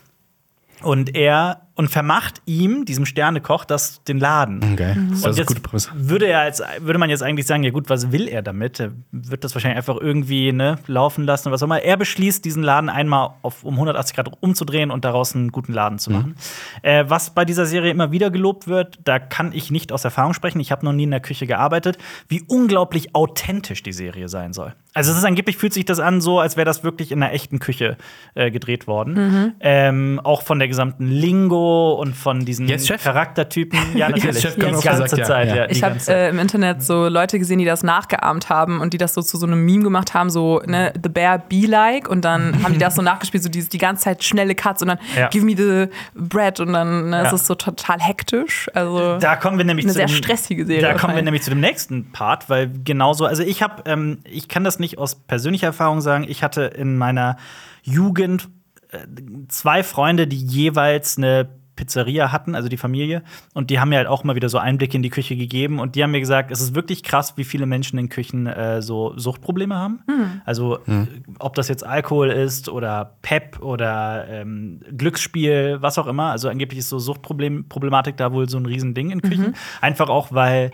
Und 0.82 1.16
er 1.16 1.68
und 1.80 1.88
vermacht 1.88 2.42
ihm, 2.46 2.84
diesem 2.84 3.06
Sternekoch, 3.06 3.64
das 3.64 4.04
den 4.04 4.20
Laden. 4.20 4.58
Okay, 4.74 4.98
das 5.12 5.20
ist 5.20 5.24
Und 5.24 5.30
eine 5.30 5.38
jetzt 5.38 5.48
gute 5.48 5.62
Prämisse. 5.62 5.90
Würde, 5.96 6.28
er 6.28 6.46
jetzt, 6.46 6.62
würde 6.82 7.00
man 7.00 7.10
jetzt 7.10 7.24
eigentlich 7.24 7.48
sagen, 7.48 7.64
ja 7.64 7.70
gut, 7.70 7.90
was 7.90 8.12
will 8.12 8.28
er 8.28 8.42
damit? 8.42 8.82
Er 8.82 8.92
wird 9.14 9.46
das 9.46 9.56
wahrscheinlich 9.56 9.78
einfach 9.78 9.96
irgendwie 9.96 10.52
ne, 10.52 10.78
laufen 10.88 11.24
lassen 11.24 11.48
oder 11.48 11.54
was 11.54 11.64
auch 11.64 11.68
immer. 11.68 11.82
Er 11.82 11.96
beschließt, 11.96 12.44
diesen 12.44 12.64
Laden 12.64 12.90
einmal 12.90 13.30
auf, 13.44 13.64
um 13.64 13.76
180 13.76 14.14
Grad 14.14 14.30
umzudrehen 14.42 14.92
und 14.92 15.06
daraus 15.06 15.34
einen 15.34 15.54
guten 15.54 15.72
Laden 15.72 16.00
zu 16.00 16.12
machen. 16.12 16.36
Äh, 16.82 17.06
was 17.08 17.30
bei 17.30 17.46
dieser 17.46 17.66
Serie 17.66 17.92
immer 17.92 18.12
wieder 18.12 18.30
gelobt 18.30 18.68
wird, 18.68 19.00
da 19.06 19.18
kann 19.18 19.54
ich 19.54 19.72
nicht 19.72 19.94
aus 19.94 20.04
Erfahrung 20.04 20.34
sprechen, 20.34 20.60
ich 20.60 20.74
habe 20.74 20.84
noch 20.86 20.92
nie 20.92 21.04
in 21.04 21.12
der 21.12 21.22
Küche 21.22 21.48
gearbeitet, 21.48 21.98
wie 22.28 22.44
unglaublich 22.46 23.16
authentisch 23.16 23.84
die 23.84 23.94
Serie 23.94 24.28
sein 24.28 24.52
soll. 24.52 24.74
Also 24.94 25.12
es 25.12 25.18
ist 25.18 25.24
angeblich 25.24 25.56
fühlt 25.56 25.72
sich 25.72 25.86
das 25.86 26.02
an 26.02 26.20
so, 26.20 26.40
als 26.42 26.58
wäre 26.58 26.66
das 26.66 26.84
wirklich 26.84 27.14
in 27.14 27.24
einer 27.24 27.32
echten 27.32 27.60
Küche 27.60 27.96
äh, 28.34 28.52
gedreht 28.52 28.86
worden. 28.86 29.56
Ähm, 29.62 30.20
auch 30.22 30.42
von 30.42 30.60
der 30.60 30.68
gesamten 30.68 31.08
Lingo 31.08 31.69
und 31.70 32.16
von 32.16 32.46
diesen? 32.46 32.68
Charaktertypen. 33.04 33.80
Ja, 33.96 34.10
natürlich. 34.10 34.42
Chef, 34.42 34.56
die 34.56 34.62
ganz 34.62 34.82
ganze 34.82 35.04
gesagt. 35.04 35.26
Zeit, 35.26 35.48
Ja. 35.50 35.56
ja. 35.56 35.68
die 35.68 35.74
Ich 35.74 35.84
habe 35.84 35.96
äh, 36.08 36.30
im 36.30 36.40
Internet 36.40 36.84
so 36.84 37.08
Leute 37.08 37.40
gesehen, 37.40 37.60
die 37.60 37.66
das 37.66 37.84
nachgeahmt 37.84 38.50
haben 38.50 38.80
und 38.82 38.94
die 38.94 38.98
das 38.98 39.14
so 39.14 39.22
zu 39.22 39.38
so 39.38 39.46
einem 39.46 39.66
Meme 39.66 39.84
gemacht 39.84 40.14
haben, 40.14 40.30
so 40.30 40.62
ne, 40.66 40.94
The 41.02 41.10
Bear 41.10 41.38
Be 41.38 41.66
Like 41.68 42.10
und 42.10 42.24
dann 42.24 42.64
haben 42.64 42.74
die 42.74 42.80
das 42.80 42.96
so 42.96 43.02
nachgespielt, 43.02 43.44
so 43.44 43.50
dieses, 43.50 43.70
die 43.70 43.78
ganze 43.78 44.04
Zeit 44.04 44.24
schnelle 44.24 44.56
Cuts 44.56 44.82
und 44.82 44.90
dann 44.90 45.00
Ja. 45.16 45.28
Give 45.30 45.46
me 45.46 45.56
the 45.56 45.88
bread 46.16 46.60
und 46.60 46.74
dann 46.74 47.10
ne, 47.10 47.24
ist 47.24 47.34
es 47.34 47.48
so 47.48 47.56
total 47.56 48.00
hektisch. 48.00 48.70
Also 48.74 49.18
Da 49.20 49.36
kommen 49.36 49.58
wir 49.58 49.66
nämlich 49.66 49.86
eine 49.86 49.94
zu 49.94 49.98
sehr 49.98 50.08
dem, 50.08 50.16
stressige 50.16 50.66
Serie 50.66 50.82
Da 50.82 50.94
kommen 50.94 51.16
wir 51.16 51.22
nämlich 51.22 51.44
zu 51.44 51.50
dem 51.50 51.60
nächsten 51.60 52.12
Part, 52.12 52.50
weil 52.50 52.72
genauso, 52.84 53.26
also 53.26 53.44
ich 53.44 53.62
habe, 53.62 53.84
ähm, 53.86 54.20
ich 54.24 54.48
kann 54.48 54.64
das 54.64 54.80
nicht 54.80 54.98
aus 54.98 55.16
persönlicher 55.16 55.68
Erfahrung 55.68 56.02
sagen. 56.02 56.26
Ich 56.28 56.44
hatte 56.44 56.64
in 56.64 56.98
meiner 56.98 57.38
Jugend 57.84 58.50
äh, 58.92 59.00
zwei 59.48 59.84
Freunde, 59.84 60.28
die 60.28 60.38
jeweils 60.38 61.18
eine 61.18 61.50
Pizzeria 61.80 62.34
hatten, 62.34 62.56
also 62.56 62.68
die 62.68 62.76
Familie, 62.76 63.24
und 63.54 63.70
die 63.70 63.80
haben 63.80 63.88
mir 63.88 63.96
halt 63.96 64.08
auch 64.08 64.26
mal 64.26 64.36
wieder 64.36 64.50
so 64.50 64.58
Einblicke 64.58 64.98
in 64.98 65.02
die 65.02 65.10
Küche 65.10 65.38
gegeben 65.38 65.80
und 65.80 65.96
die 65.96 66.04
haben 66.04 66.12
mir 66.12 66.20
gesagt, 66.20 66.52
es 66.52 66.60
ist 66.60 66.76
wirklich 66.76 67.04
krass, 67.04 67.38
wie 67.38 67.46
viele 67.46 67.66
Menschen 67.66 67.98
in 67.98 68.10
Küchen 68.10 68.48
äh, 68.48 68.82
so 68.82 69.18
Suchtprobleme 69.18 69.76
haben. 69.76 70.02
Also 70.46 70.80
äh, 70.80 71.06
ob 71.40 71.56
das 71.56 71.70
jetzt 71.70 71.86
Alkohol 71.86 72.32
ist 72.32 72.68
oder 72.68 73.16
Pep 73.22 73.62
oder 73.62 74.28
ähm, 74.28 74.82
Glücksspiel, 74.96 75.78
was 75.80 75.98
auch 75.98 76.08
immer. 76.08 76.32
Also 76.32 76.50
angeblich 76.50 76.80
ist 76.80 76.90
so 76.90 77.00
Suchtproblematik 77.00 78.18
da 78.18 78.34
wohl 78.34 78.50
so 78.50 78.58
ein 78.58 78.66
Riesending 78.66 79.12
in 79.12 79.22
Küchen. 79.22 79.56
Einfach 79.80 80.10
auch, 80.10 80.34
weil 80.34 80.72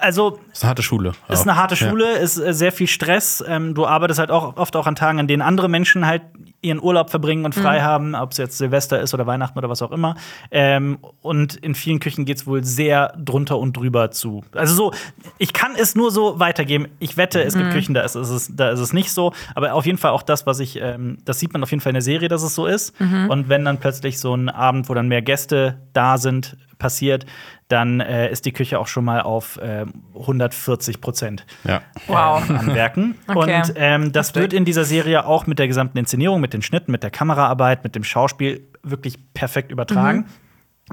also 0.00 0.38
ist 0.52 0.62
eine 0.62 0.68
harte 0.68 0.82
Schule. 0.82 1.12
ist 1.28 1.42
eine 1.42 1.56
harte 1.56 1.76
Schule, 1.76 2.18
ist 2.18 2.38
äh, 2.38 2.54
sehr 2.54 2.70
viel 2.70 2.86
Stress. 2.86 3.42
Ähm, 3.46 3.74
du 3.74 3.86
arbeitest 3.86 4.20
halt 4.20 4.30
auch 4.30 4.56
oft 4.56 4.76
auch 4.76 4.86
an 4.86 4.94
Tagen, 4.94 5.18
an 5.18 5.26
denen 5.26 5.42
andere 5.42 5.68
Menschen 5.68 6.06
halt 6.06 6.22
ihren 6.62 6.80
Urlaub 6.80 7.10
verbringen 7.10 7.44
und 7.44 7.54
frei 7.54 7.80
haben, 7.80 8.14
ob 8.14 8.32
es 8.32 8.38
jetzt 8.38 8.58
Silvester 8.58 9.00
ist 9.00 9.14
oder 9.14 9.26
Weihnachten 9.26 9.58
oder 9.58 9.68
was 9.70 9.80
auch 9.82 9.92
immer. 9.92 10.14
Ähm, 10.50 10.98
und 11.22 11.56
in 11.56 11.74
vielen 11.74 12.00
Küchen 12.00 12.24
geht 12.24 12.36
es 12.36 12.46
wohl 12.46 12.62
sehr 12.64 13.14
drunter 13.18 13.58
und 13.58 13.76
drüber 13.76 14.10
zu. 14.10 14.44
Also 14.54 14.74
so, 14.74 14.92
ich 15.38 15.52
kann 15.52 15.72
es 15.74 15.94
nur 15.94 16.10
so 16.10 16.38
weitergeben. 16.38 16.88
Ich 16.98 17.16
wette, 17.16 17.42
es 17.42 17.54
gibt 17.56 17.70
Küchen, 17.70 17.94
da 17.94 18.02
ist, 18.02 18.14
es, 18.14 18.50
da 18.54 18.70
ist 18.70 18.80
es 18.80 18.92
nicht 18.92 19.10
so. 19.10 19.32
Aber 19.54 19.72
auf 19.72 19.86
jeden 19.86 19.98
Fall 19.98 20.10
auch 20.10 20.22
das, 20.22 20.46
was 20.46 20.60
ich, 20.60 20.78
ähm, 20.80 21.18
das 21.24 21.38
sieht 21.40 21.52
man 21.52 21.62
auf 21.62 21.70
jeden 21.70 21.80
Fall 21.80 21.90
in 21.90 21.94
der 21.94 22.02
Serie, 22.02 22.28
dass 22.28 22.42
es 22.42 22.54
so 22.54 22.66
ist. 22.66 22.94
Und 23.00 23.48
wenn 23.48 23.64
dann 23.64 23.78
plötzlich 23.78 24.18
so 24.20 24.34
ein 24.34 24.50
Abend, 24.50 24.88
wo 24.88 24.94
dann 24.94 25.08
mehr 25.08 25.22
Gäste 25.22 25.80
da 25.94 26.18
sind, 26.18 26.56
passiert, 26.78 27.26
dann 27.70 28.00
äh, 28.00 28.30
ist 28.30 28.46
die 28.46 28.52
Küche 28.52 28.78
auch 28.78 28.86
schon 28.86 29.04
mal 29.04 29.20
auf 29.20 29.58
ähm, 29.62 29.92
140 30.14 31.00
Prozent 31.00 31.46
Ja. 31.64 31.82
Wow. 32.06 32.48
an 32.50 32.74
Werken. 32.74 33.14
Okay. 33.26 33.62
Und 33.62 33.72
ähm, 33.76 34.12
das 34.12 34.34
wird 34.34 34.52
in 34.52 34.64
dieser 34.64 34.84
Serie 34.84 35.24
auch 35.24 35.46
mit 35.46 35.58
der 35.58 35.68
gesamten 35.68 35.98
Inszenierung, 35.98 36.40
mit 36.40 36.52
den 36.52 36.62
Schnitten, 36.62 36.90
mit 36.90 37.02
der 37.02 37.10
Kameraarbeit, 37.10 37.84
mit 37.84 37.94
dem 37.94 38.02
Schauspiel 38.02 38.66
wirklich 38.82 39.32
perfekt 39.34 39.70
übertragen. 39.70 40.26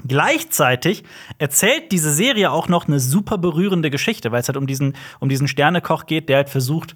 Gleichzeitig 0.06 1.02
erzählt 1.38 1.90
diese 1.90 2.12
Serie 2.12 2.52
auch 2.52 2.68
noch 2.68 2.86
eine 2.86 3.00
super 3.00 3.36
berührende 3.38 3.90
Geschichte, 3.90 4.30
weil 4.30 4.40
es 4.40 4.48
halt 4.48 4.56
um 4.56 4.66
diesen, 4.66 4.94
um 5.18 5.28
diesen 5.28 5.48
Sternekoch 5.48 6.06
geht, 6.06 6.28
der 6.28 6.36
halt 6.36 6.48
versucht, 6.50 6.94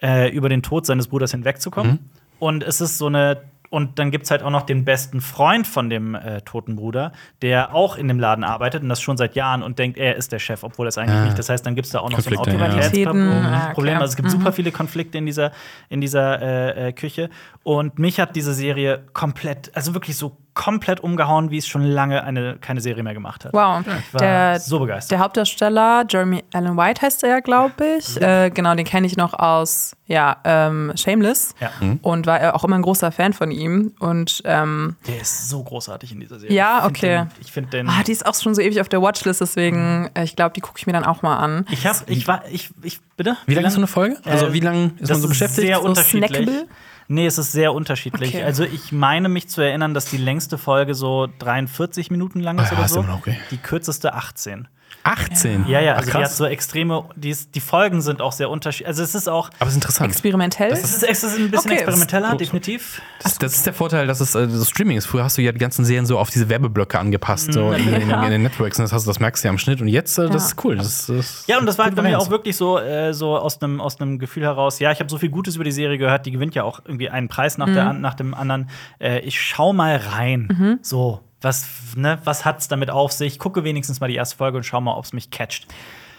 äh, 0.00 0.30
über 0.30 0.48
den 0.48 0.62
Tod 0.62 0.86
seines 0.86 1.08
Bruders 1.08 1.32
hinwegzukommen. 1.32 2.10
Und 2.38 2.62
es 2.62 2.80
ist 2.80 2.98
so 2.98 3.06
eine. 3.06 3.42
Und 3.74 3.98
dann 3.98 4.12
gibt 4.12 4.24
es 4.26 4.30
halt 4.30 4.44
auch 4.44 4.50
noch 4.50 4.62
den 4.62 4.84
besten 4.84 5.20
Freund 5.20 5.66
von 5.66 5.90
dem 5.90 6.14
äh, 6.14 6.42
toten 6.42 6.76
Bruder, 6.76 7.10
der 7.42 7.74
auch 7.74 7.96
in 7.96 8.06
dem 8.06 8.20
Laden 8.20 8.44
arbeitet 8.44 8.84
und 8.84 8.88
das 8.88 9.00
schon 9.00 9.16
seit 9.16 9.34
Jahren 9.34 9.64
und 9.64 9.80
denkt, 9.80 9.98
er 9.98 10.14
ist 10.14 10.30
der 10.30 10.38
Chef, 10.38 10.62
obwohl 10.62 10.86
er 10.86 10.90
es 10.90 10.98
eigentlich 10.98 11.18
Ah. 11.18 11.24
nicht. 11.24 11.36
Das 11.40 11.48
heißt, 11.48 11.66
dann 11.66 11.74
gibt 11.74 11.86
es 11.86 11.92
da 11.92 11.98
auch 11.98 12.08
noch 12.08 12.20
so 12.20 12.30
ein 12.30 12.36
Konflikte, 12.36 12.62
ja. 12.62 12.68
Autoritätsproblem. 12.68 13.96
Ah. 13.96 14.00
Also 14.00 14.12
es 14.12 14.16
gibt 14.16 14.30
super 14.30 14.52
viele 14.52 14.70
Konflikte 14.70 15.18
in 15.18 15.26
dieser, 15.26 15.50
in 15.88 16.00
dieser 16.00 16.40
äh, 16.40 16.88
äh, 16.88 16.92
Küche. 16.92 17.30
Und 17.64 17.98
mich 17.98 18.20
hat 18.20 18.36
diese 18.36 18.54
Serie 18.54 19.02
komplett, 19.12 19.72
also 19.74 19.92
wirklich 19.92 20.16
so 20.16 20.36
komplett 20.54 21.00
umgehauen, 21.00 21.50
wie 21.50 21.58
es 21.58 21.66
schon 21.66 21.82
lange 21.82 22.22
eine, 22.22 22.56
keine 22.60 22.80
Serie 22.80 23.02
mehr 23.02 23.12
gemacht 23.14 23.44
hat. 23.44 23.52
Wow. 23.52 23.84
war 24.12 24.20
Der, 24.20 24.60
so 24.60 24.78
begeistert. 24.78 25.10
der 25.10 25.18
Hauptdarsteller, 25.18 26.04
Jeremy 26.08 26.44
Allen 26.52 26.76
White 26.76 27.02
heißt 27.02 27.24
er 27.24 27.28
ja, 27.28 27.40
glaube 27.40 27.72
ich. 27.98 28.20
Äh, 28.22 28.50
genau, 28.50 28.74
den 28.76 28.84
kenne 28.84 29.06
ich 29.06 29.16
noch 29.16 29.34
aus 29.34 29.96
ja, 30.06 30.36
ähm, 30.44 30.92
Shameless. 30.96 31.54
Ja. 31.60 31.70
Und 32.02 32.26
war 32.26 32.54
auch 32.54 32.62
immer 32.64 32.76
ein 32.76 32.82
großer 32.82 33.10
Fan 33.10 33.32
von 33.32 33.50
ihm. 33.50 33.94
Und 33.98 34.42
ähm, 34.44 34.96
Der 35.08 35.20
ist 35.20 35.48
so 35.48 35.62
großartig 35.64 36.12
in 36.12 36.20
dieser 36.20 36.38
Serie. 36.38 36.54
Ja, 36.56 36.76
Ich 36.78 36.82
find 36.84 36.96
okay. 36.96 37.16
Den, 37.18 37.30
ich 37.40 37.52
finde 37.52 37.70
den. 37.70 37.88
ah, 37.88 38.02
die 38.06 38.12
ist 38.12 38.24
auch 38.24 38.34
schon 38.34 38.54
so 38.54 38.60
ewig 38.62 38.80
auf 38.80 38.88
der 38.88 39.02
Watchlist, 39.02 39.40
deswegen, 39.40 40.08
äh, 40.14 40.22
ich 40.24 40.36
glaube, 40.36 40.52
die 40.54 40.60
gucke 40.60 40.78
ich 40.78 40.86
mir 40.86 40.92
dann 40.92 41.04
auch 41.04 41.22
mal 41.22 41.36
an. 41.38 41.66
ich 41.70 41.86
hab, 41.86 42.08
ich 42.08 42.28
war, 42.28 42.42
ich, 42.50 42.70
ich, 42.82 43.00
bitte? 43.16 43.36
Wie 43.46 43.54
lange 43.54 43.66
ist 43.66 43.74
so 43.74 43.80
eine 43.80 43.86
Folge? 43.88 44.18
Also, 44.24 44.46
Äh, 44.46 44.52
wie 44.52 44.60
lange 44.60 44.92
ist 44.98 45.10
das 45.10 45.10
man 45.10 45.18
so 45.20 45.24
ist 45.24 45.28
beschäftigt? 45.30 45.66
Sehr 45.66 45.76
So 45.78 45.82
unterschiedlich. 45.84 46.30
snackable? 46.30 46.66
Nee, 47.08 47.26
es 47.26 47.38
ist 47.38 47.52
sehr 47.52 47.72
unterschiedlich. 47.74 48.30
Okay. 48.34 48.42
Also 48.44 48.64
ich 48.64 48.92
meine 48.92 49.28
mich 49.28 49.48
zu 49.48 49.60
erinnern, 49.60 49.94
dass 49.94 50.06
die 50.06 50.16
längste 50.16 50.58
Folge 50.58 50.94
so 50.94 51.28
43 51.38 52.10
Minuten 52.10 52.40
lang 52.40 52.58
ist 52.58 52.70
Ah, 52.70 52.76
oder 52.76 52.84
ist 52.86 52.92
so. 52.92 53.00
immer 53.00 53.08
noch 53.10 53.18
okay. 53.18 53.38
Die 53.50 53.58
kürzeste 53.58 54.14
18. 54.14 54.68
18. 55.02 55.66
Ja, 55.68 55.80
ja, 55.80 55.92
Ach, 55.92 55.96
also 55.98 56.10
die 56.10 56.14
hat 56.16 56.22
krass. 56.22 56.36
so 56.36 56.44
extreme, 56.46 57.04
die, 57.16 57.30
ist, 57.30 57.54
die 57.54 57.60
Folgen 57.60 58.00
sind 58.00 58.20
auch 58.22 58.32
sehr 58.32 58.48
unterschiedlich. 58.50 58.88
Also 58.88 59.02
es 59.02 59.14
ist 59.14 59.28
auch, 59.28 59.50
Aber 59.58 59.64
es 59.66 59.70
ist 59.70 59.76
interessant. 59.76 60.10
Experimentell. 60.12 60.72
es 60.72 60.84
ist, 60.84 61.02
es 61.02 61.22
ist 61.24 61.36
ein 61.38 61.50
bisschen 61.50 61.70
Okay. 61.72 61.80
experimenteller, 61.80 62.28
Das- 62.30 62.38
definitiv. 62.38 63.02
Das, 63.22 63.38
das 63.38 63.54
ist 63.54 63.66
der 63.66 63.74
Vorteil, 63.74 64.06
dass 64.06 64.20
es 64.20 64.34
äh, 64.34 64.48
so 64.48 64.64
Streaming 64.64 64.96
ist. 64.96 65.06
Früher 65.06 65.24
hast 65.24 65.36
du 65.38 65.42
ja 65.42 65.52
die 65.52 65.58
ganzen 65.58 65.84
Serien 65.84 66.06
so 66.06 66.18
auf 66.18 66.30
diese 66.30 66.48
Werbeblöcke 66.48 66.98
angepasst, 66.98 67.52
so 67.52 67.72
in, 67.72 67.88
in, 67.92 68.10
in 68.10 68.30
den 68.30 68.42
Networks. 68.42 68.78
Und 68.78 68.84
das, 68.84 68.92
hast 68.92 69.06
du, 69.06 69.10
das 69.10 69.20
merkst 69.20 69.42
du 69.44 69.48
ja 69.48 69.50
am 69.50 69.58
Schnitt. 69.58 69.80
Und 69.80 69.88
jetzt, 69.88 70.18
äh, 70.18 70.24
das 70.28 70.42
Ja. 70.42 70.48
ist 70.48 70.64
cool. 70.64 70.76
Das, 70.76 71.06
das 71.06 71.44
Ja, 71.46 71.58
und 71.58 71.66
das 71.66 71.76
war 71.78 71.86
halt 71.86 71.96
bei 71.96 72.02
mir 72.02 72.18
auch 72.18 72.30
wirklich 72.30 72.56
so, 72.56 72.78
äh, 72.78 73.12
so 73.14 73.36
aus 73.36 73.60
einem 73.62 73.80
aus 73.80 73.96
Gefühl 73.98 74.42
heraus, 74.44 74.78
ja, 74.78 74.92
ich 74.92 75.00
habe 75.00 75.10
so 75.10 75.18
viel 75.18 75.30
Gutes 75.30 75.54
über 75.56 75.64
die 75.64 75.72
Serie 75.72 75.98
gehört, 75.98 76.26
die 76.26 76.30
gewinnt 76.30 76.54
ja 76.54 76.62
auch 76.64 76.80
irgendwie 76.84 77.08
einen 77.10 77.28
Preis 77.28 77.58
nach, 77.58 77.66
der, 77.66 77.88
an- 77.88 78.00
nach 78.00 78.14
dem 78.14 78.34
anderen. 78.34 78.68
Äh, 79.00 79.20
ich 79.20 79.40
schau 79.40 79.72
mal 79.72 79.96
rein. 79.96 80.78
So, 80.82 81.20
was, 81.44 81.66
ne, 81.96 82.18
was 82.24 82.44
hat's 82.44 82.68
damit 82.68 82.90
auf 82.90 83.12
sich? 83.12 83.38
Gucke 83.38 83.64
wenigstens 83.64 84.00
mal 84.00 84.08
die 84.08 84.16
erste 84.16 84.36
Folge 84.36 84.56
und 84.56 84.64
schau 84.64 84.80
mal, 84.80 84.96
ob 84.96 85.04
es 85.04 85.12
mich 85.12 85.30
catcht. 85.30 85.66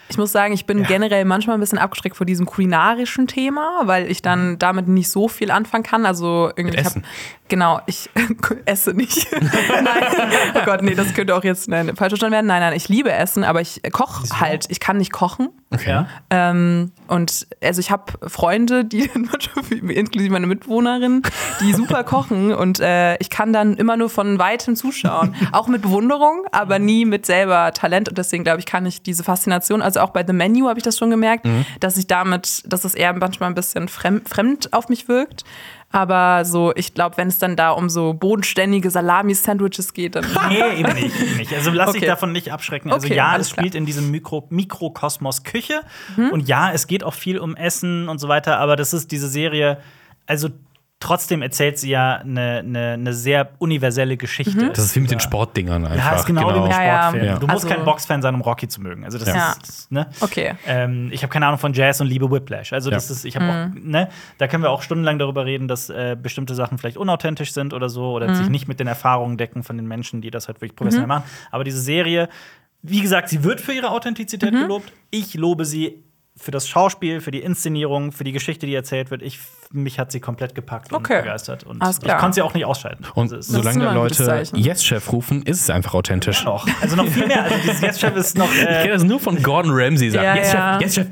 Ich 0.08 0.18
muss 0.18 0.32
sagen, 0.32 0.54
ich 0.54 0.66
bin 0.66 0.84
generell 0.84 1.26
manchmal 1.26 1.58
ein 1.58 1.60
bisschen 1.60 1.80
abgeschreckt 1.80 2.16
vor 2.16 2.26
diesem 2.26 2.46
kulinarischen 2.46 3.28
Thema, 3.28 3.82
weil 3.86 4.10
ich 4.10 4.22
dann 4.22 4.60
damit 4.60 4.88
nicht 4.88 5.10
so 5.10 5.28
viel 5.28 5.50
anfangen 5.50 5.84
kann. 5.84 6.06
Also 6.06 6.52
irgendwie, 6.56 6.78
ich 6.78 6.86
hab, 6.86 6.94
genau, 7.48 7.80
ich 7.88 8.10
esse 8.66 8.94
nicht. 8.94 9.28
nein, 9.42 10.04
oh 10.56 10.60
Gott, 10.66 10.84
nee, 10.84 10.94
das 10.94 11.14
könnte 11.14 11.36
auch 11.36 11.44
jetzt 11.44 11.68
nein, 11.68 11.96
falsch 11.96 12.12
verstanden 12.12 12.34
werden. 12.34 12.46
Nein, 12.46 12.62
nein, 12.62 12.74
ich 12.74 12.88
liebe 12.88 13.12
Essen, 13.12 13.44
aber 13.44 13.62
ich 13.62 13.82
koche 13.92 14.24
halt. 14.40 14.66
Ich 14.70 14.80
kann 14.80 14.98
nicht 14.98 15.12
kochen. 15.12 15.50
Okay. 15.74 15.90
Ja? 15.90 16.08
Ähm, 16.30 16.92
und 17.08 17.48
also 17.64 17.80
ich 17.80 17.92
habe 17.92 18.14
Freunde, 18.28 18.86
die 18.86 19.10
inklusive 19.72 20.32
meine 20.32 20.48
Mitwohnerin, 20.48 21.24
die 21.62 21.74
super 21.74 22.04
kochen 22.04 22.54
und 22.54 22.80
äh, 22.80 23.18
ich 23.18 23.30
kann 23.30 23.54
dann 23.54 23.76
immer 23.76 23.98
nur 23.98 24.10
von 24.10 24.40
weitem 24.40 24.76
zuschauen. 24.76 25.36
Auch 25.52 25.68
mit 25.68 25.82
Bewunderung, 25.82 26.46
aber 26.52 26.80
nie 26.80 27.06
mit 27.06 27.26
selber 27.26 27.72
Talent. 27.74 28.10
Und 28.10 28.18
deswegen 28.18 28.44
glaube 28.44 28.60
ich, 28.60 28.66
kann 28.66 28.86
ich 28.86 29.02
diese 29.02 29.24
Faszination. 29.24 29.82
Also 29.82 29.95
Also 29.96 30.06
auch 30.06 30.12
bei 30.12 30.26
The 30.26 30.34
Menu 30.34 30.68
habe 30.68 30.78
ich 30.80 30.84
das 30.84 30.98
schon 30.98 31.10
gemerkt, 31.10 31.46
Mhm. 31.46 31.66
dass 31.80 31.96
ich 31.98 32.08
damit, 32.08 32.64
dass 32.66 32.84
es 32.84 32.96
eher 32.96 33.14
manchmal 33.14 33.50
ein 33.50 33.56
bisschen 33.56 33.88
fremd, 33.88 34.28
fremd 34.28 34.74
auf 34.74 34.90
mich 34.90 35.08
wirkt. 35.08 35.44
Aber 35.92 36.44
so, 36.44 36.74
ich 36.76 36.94
glaube, 36.94 37.16
wenn 37.16 37.30
es 37.30 37.40
dann 37.40 37.56
da 37.56 37.70
um 37.70 37.88
so 37.90 38.14
bodenständige 38.14 38.90
Salami-Sandwiches 38.92 39.94
geht, 39.94 40.16
dann. 40.16 40.26
Nee, 40.50 40.80
eben 40.82 40.94
nicht. 40.94 41.22
Eben 41.22 41.38
nicht. 41.38 41.54
Also 41.54 41.72
lass 41.72 41.92
dich 41.94 42.02
Okay. 42.02 42.08
davon 42.08 42.34
nicht 42.34 42.52
abschrecken. 42.52 42.92
Also 42.92 43.06
Okay, 43.08 43.16
ja, 43.16 43.38
es 43.38 43.50
spielt 43.50 43.72
klar. 43.72 43.72
Mhm. 43.72 43.78
in 43.84 43.86
diesem 43.86 44.12
Mikro 44.12 44.46
Mikrokosmos 44.50 45.44
Küche. 45.44 45.82
Und 46.32 46.48
ja, 46.50 46.72
es 46.74 46.88
geht 46.88 47.04
auch 47.06 47.14
viel 47.14 47.40
um 47.40 47.56
Essen 47.56 48.10
und 48.10 48.20
so 48.20 48.28
weiter, 48.28 48.60
aber 48.60 48.76
das 48.76 48.94
ist 48.94 49.12
diese 49.12 49.30
Serie, 49.30 49.78
also 50.28 50.50
trotzdem 51.06 51.42
erzählt 51.44 51.78
sie 51.78 51.92
ja 51.92 52.16
eine, 52.16 52.60
eine, 52.66 52.94
eine 52.94 53.14
sehr 53.14 53.52
universelle 53.60 54.18
Geschichte. 54.18 54.58
Mhm. 54.66 54.70
Das 54.70 54.80
ist 54.86 54.96
wie 54.96 55.02
mit 55.02 55.12
den 55.12 55.20
Sportdingern 55.20 55.86
einfach. 55.86 56.12
Ja, 56.14 56.16
ist 56.18 56.26
genau, 56.26 56.50
wie 56.56 56.60
mit 56.62 56.72
Ja, 56.72 57.14
ja. 57.16 57.38
Du 57.38 57.46
musst 57.48 57.66
Also- 57.66 57.68
kein 57.68 57.86
Boxfan 57.86 58.22
sein, 58.24 58.34
um 58.34 58.42
Rocky 58.42 58.68
zu 58.68 58.82
mögen. 58.82 59.06
Also 59.06 59.20
das 59.20 59.28
Ja. 59.28 59.56
ist, 59.62 59.92
ne? 59.92 60.08
Okay. 60.22 60.56
Ähm, 60.66 61.10
ich 61.12 61.22
habe 61.22 61.32
keine 61.32 61.46
Ahnung 61.46 61.60
von 61.60 61.74
Jazz 61.74 62.02
und 62.02 62.08
liebe 62.08 62.32
Whiplash. 62.32 62.74
Also 62.74 62.90
das 62.90 63.08
Ja. 63.10 63.16
ist, 63.16 63.26
ich 63.26 63.36
habe 63.36 63.46
auch, 63.46 63.80
ne, 63.80 64.10
da 64.40 64.48
können 64.48 64.64
wir 64.64 64.72
auch 64.72 64.82
stundenlang 64.82 65.20
darüber 65.20 65.46
reden, 65.46 65.68
dass 65.68 65.90
äh, 65.92 66.18
bestimmte 66.20 66.56
Sachen 66.56 66.78
vielleicht 66.80 66.98
unauthentisch 66.98 67.54
sind 67.54 67.74
oder 67.74 67.88
so 67.90 68.12
oder 68.14 68.34
sich 68.34 68.50
nicht 68.50 68.68
mit 68.68 68.80
den 68.80 68.88
Erfahrungen 68.88 69.38
decken 69.38 69.62
von 69.64 69.78
den 69.78 69.88
Menschen, 69.88 70.22
die 70.22 70.32
das 70.32 70.48
halt 70.48 70.58
wirklich 70.62 70.76
professionell 70.76 71.08
machen. 71.08 71.24
Aber 71.52 71.64
diese 71.64 71.80
Serie, 71.82 72.30
wie 72.82 73.02
gesagt, 73.02 73.30
sie 73.30 73.44
wird 73.44 73.62
für 73.62 73.74
ihre 73.74 73.92
Authentizität 73.92 74.52
gelobt. 74.52 74.92
Ich 75.12 75.36
lobe 75.36 75.66
sie 75.66 76.04
für 76.38 76.52
das 76.52 76.68
Schauspiel, 76.68 77.22
für 77.22 77.32
die 77.32 77.40
Inszenierung, 77.40 78.12
für 78.12 78.26
die 78.26 78.34
Geschichte, 78.34 78.66
die 78.66 78.76
erzählt 78.76 79.10
wird. 79.10 79.22
Ich, 79.22 79.40
mich 79.72 80.00
hat 80.00 80.12
sie 80.12 80.20
komplett 80.20 80.56
gepackt 80.56 80.92
und 80.92 81.00
Okay. 81.00 81.22
begeistert. 81.22 81.64
Und 81.64 81.82
Alles 81.82 81.98
ich 81.98 82.04
klar. 82.04 82.20
konnte 82.20 82.36
sie 82.36 82.42
auch 82.42 82.54
nicht 82.54 82.66
ausschalten. 82.66 83.04
Und 83.16 83.34
Also 83.34 83.54
solange 83.58 83.84
da 83.86 83.94
Leute. 83.94 84.44
Yes-Chef 84.54 85.12
rufen, 85.12 85.42
ist 85.44 85.62
es 85.62 85.70
einfach 85.70 85.94
authentisch. 85.94 86.44
noch. 86.46 86.68
Also 86.82 86.96
noch 86.96 87.08
viel 87.08 87.28
mehr. 87.28 87.44
Also 87.44 87.56
dieses 87.64 87.82
Yes-Chef 87.82 88.16
ist 88.16 88.38
noch. 88.38 88.52
Ich 88.54 88.62
Äh, 88.62 88.66
kenne 88.84 88.94
das 88.94 89.04
nur 89.04 89.20
von 89.20 89.42
Gordon 89.42 89.72
Ramsay. 89.74 90.10
Sagt, 90.12 90.24
Ja, 90.24 90.36
yes, 90.36 90.54
ja. 90.54 90.80
Chef, 90.80 90.82
yes, 90.82 90.96
Chef. 90.96 91.08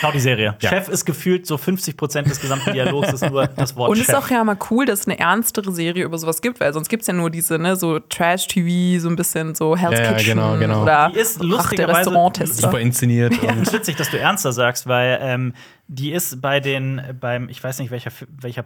schau 0.00 0.12
die 0.12 0.20
Serie. 0.20 0.54
Ja. 0.60 0.68
Chef 0.70 0.88
ist 0.88 1.04
gefühlt 1.04 1.46
so 1.46 1.56
50 1.56 1.96
Prozent 1.96 2.28
des 2.30 2.40
gesamten 2.40 2.72
Dialogs 2.72 3.12
ist 3.12 3.28
nur 3.30 3.46
das 3.46 3.76
Wort 3.76 3.90
Und 3.90 3.98
es 3.98 4.06
Chef. 4.06 4.14
ist 4.16 4.24
auch 4.24 4.30
ja 4.30 4.42
mal 4.44 4.56
cool, 4.70 4.86
dass 4.86 5.00
es 5.00 5.06
eine 5.06 5.18
ernstere 5.18 5.72
Serie 5.72 6.04
über 6.04 6.18
sowas 6.18 6.40
gibt, 6.42 6.60
weil 6.60 6.72
sonst 6.72 6.88
gibt 6.88 7.02
es 7.02 7.06
ja 7.08 7.14
nur 7.14 7.30
diese, 7.30 7.58
ne, 7.58 7.76
so 7.76 7.98
Trash-TV, 8.00 9.00
so 9.00 9.08
ein 9.08 9.16
bisschen 9.16 9.54
so 9.54 9.76
Hell's 9.76 9.98
Ja, 9.98 10.04
ja, 10.04 10.12
Kitchen 10.12 10.34
genau, 10.36 10.56
genau. 10.58 10.82
oder 10.82 11.10
Die 11.14 11.18
ist 11.18 11.42
lustigerweise 11.42 11.98
Restauranttester. 12.10 12.62
Super 12.68 12.80
inszeniert. 12.80 13.32
Ja, 13.42 13.52
Und 13.52 13.62
ist 13.62 13.72
witzig, 13.72 13.96
dass 13.96 14.10
du 14.10 14.18
ernster 14.18 14.52
sagst, 14.52 14.86
weil 14.86 15.18
ähm, 15.22 15.54
die 15.88 16.12
ist 16.12 16.40
bei 16.40 16.60
den, 16.60 17.00
beim, 17.20 17.48
ich 17.48 17.62
weiß 17.62 17.78
nicht, 17.78 17.90
welcher, 17.90 18.10
welcher 18.40 18.64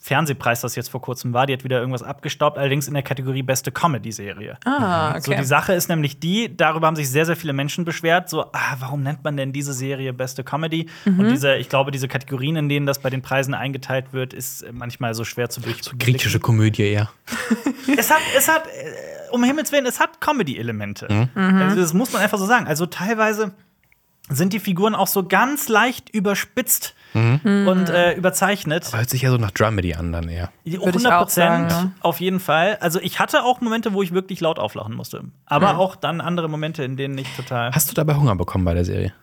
Fernsehpreis 0.00 0.60
das 0.60 0.76
jetzt 0.76 0.88
vor 0.88 1.00
kurzem 1.02 1.32
war, 1.32 1.46
die 1.46 1.52
hat 1.52 1.64
wieder 1.64 1.80
irgendwas 1.80 2.04
abgestaubt, 2.04 2.58
allerdings 2.58 2.86
in 2.86 2.94
der 2.94 3.02
Kategorie 3.02 3.42
beste 3.42 3.72
Comedy-Serie. 3.72 4.56
Ah, 4.64 5.20
So, 5.20 5.32
okay. 5.32 5.40
die 5.40 5.46
Sache 5.46 5.72
ist 5.72 5.88
nämlich 5.88 6.20
die, 6.20 6.56
darüber 6.56 6.86
haben 6.86 6.94
sich 6.94 7.10
sehr, 7.10 7.26
sehr 7.26 7.34
viele 7.34 7.52
Menschen 7.52 7.84
beschwert, 7.84 8.30
so, 8.30 8.44
ah, 8.52 8.76
warum 8.78 9.02
nennt 9.02 9.24
man 9.24 9.36
denn 9.36 9.52
diese 9.52 9.72
Serie 9.72 10.12
beste 10.12 10.44
Comedy? 10.44 10.86
Mhm. 11.06 11.18
Und 11.18 11.28
diese, 11.30 11.56
ich 11.56 11.68
glaube, 11.68 11.90
diese 11.90 12.06
Kategorien, 12.06 12.54
in 12.54 12.68
denen 12.68 12.86
das 12.86 13.00
bei 13.00 13.10
den 13.10 13.20
Preisen 13.20 13.52
eingeteilt 13.52 14.12
wird, 14.12 14.32
ist 14.32 14.64
manchmal 14.70 15.12
so 15.14 15.24
schwer 15.24 15.50
zu 15.50 15.60
durchblicken. 15.60 15.98
griechische 15.98 16.38
Komödie 16.38 16.82
eher. 16.84 17.10
Es 17.98 18.10
hat, 18.10 18.18
es 18.36 18.48
hat, 18.48 18.66
äh, 18.66 19.30
um 19.30 19.42
Himmels 19.44 19.70
Willen, 19.70 19.86
es 19.86 20.00
hat 20.00 20.20
Comedy-Elemente. 20.20 21.06
Mhm. 21.34 21.62
Also, 21.62 21.76
das 21.80 21.94
muss 21.94 22.12
man 22.12 22.20
einfach 22.20 22.36
so 22.38 22.44
sagen. 22.46 22.66
Also 22.66 22.84
teilweise 22.86 23.52
sind 24.28 24.52
die 24.52 24.60
Figuren 24.60 24.94
auch 24.94 25.06
so 25.06 25.24
ganz 25.24 25.68
leicht 25.68 26.10
überspitzt 26.10 26.94
Mhm. 27.14 27.66
und 27.68 27.88
äh, 27.88 28.12
überzeichnet. 28.12 28.92
Hört 28.92 29.08
sich 29.08 29.22
ja 29.22 29.30
so 29.30 29.38
nach 29.38 29.50
Dramedy 29.52 29.94
an 29.94 30.12
dann 30.12 30.28
eher. 30.28 30.50
Die- 30.66 30.72
Würde 30.72 30.98
ich 30.98 31.04
100 31.06 31.12
auch 31.14 31.28
sagen, 31.30 31.68
Prozent, 31.68 31.82
ja. 31.84 31.90
auf 32.02 32.20
jeden 32.20 32.40
Fall. 32.40 32.76
Also 32.80 33.00
ich 33.00 33.20
hatte 33.20 33.42
auch 33.44 33.60
Momente, 33.62 33.94
wo 33.94 34.02
ich 34.02 34.12
wirklich 34.12 34.40
laut 34.40 34.58
auflachen 34.58 34.94
musste. 34.94 35.22
Aber 35.46 35.72
Mhm. 35.74 35.78
auch 35.78 35.96
dann 35.96 36.20
andere 36.20 36.48
Momente, 36.50 36.82
in 36.84 36.96
denen 36.98 37.16
ich 37.16 37.28
total. 37.34 37.70
Hast 37.72 37.88
du 37.90 37.94
dabei 37.94 38.16
Hunger 38.16 38.36
bekommen 38.36 38.64
bei 38.66 38.74
der 38.74 38.84
Serie? 38.84 39.14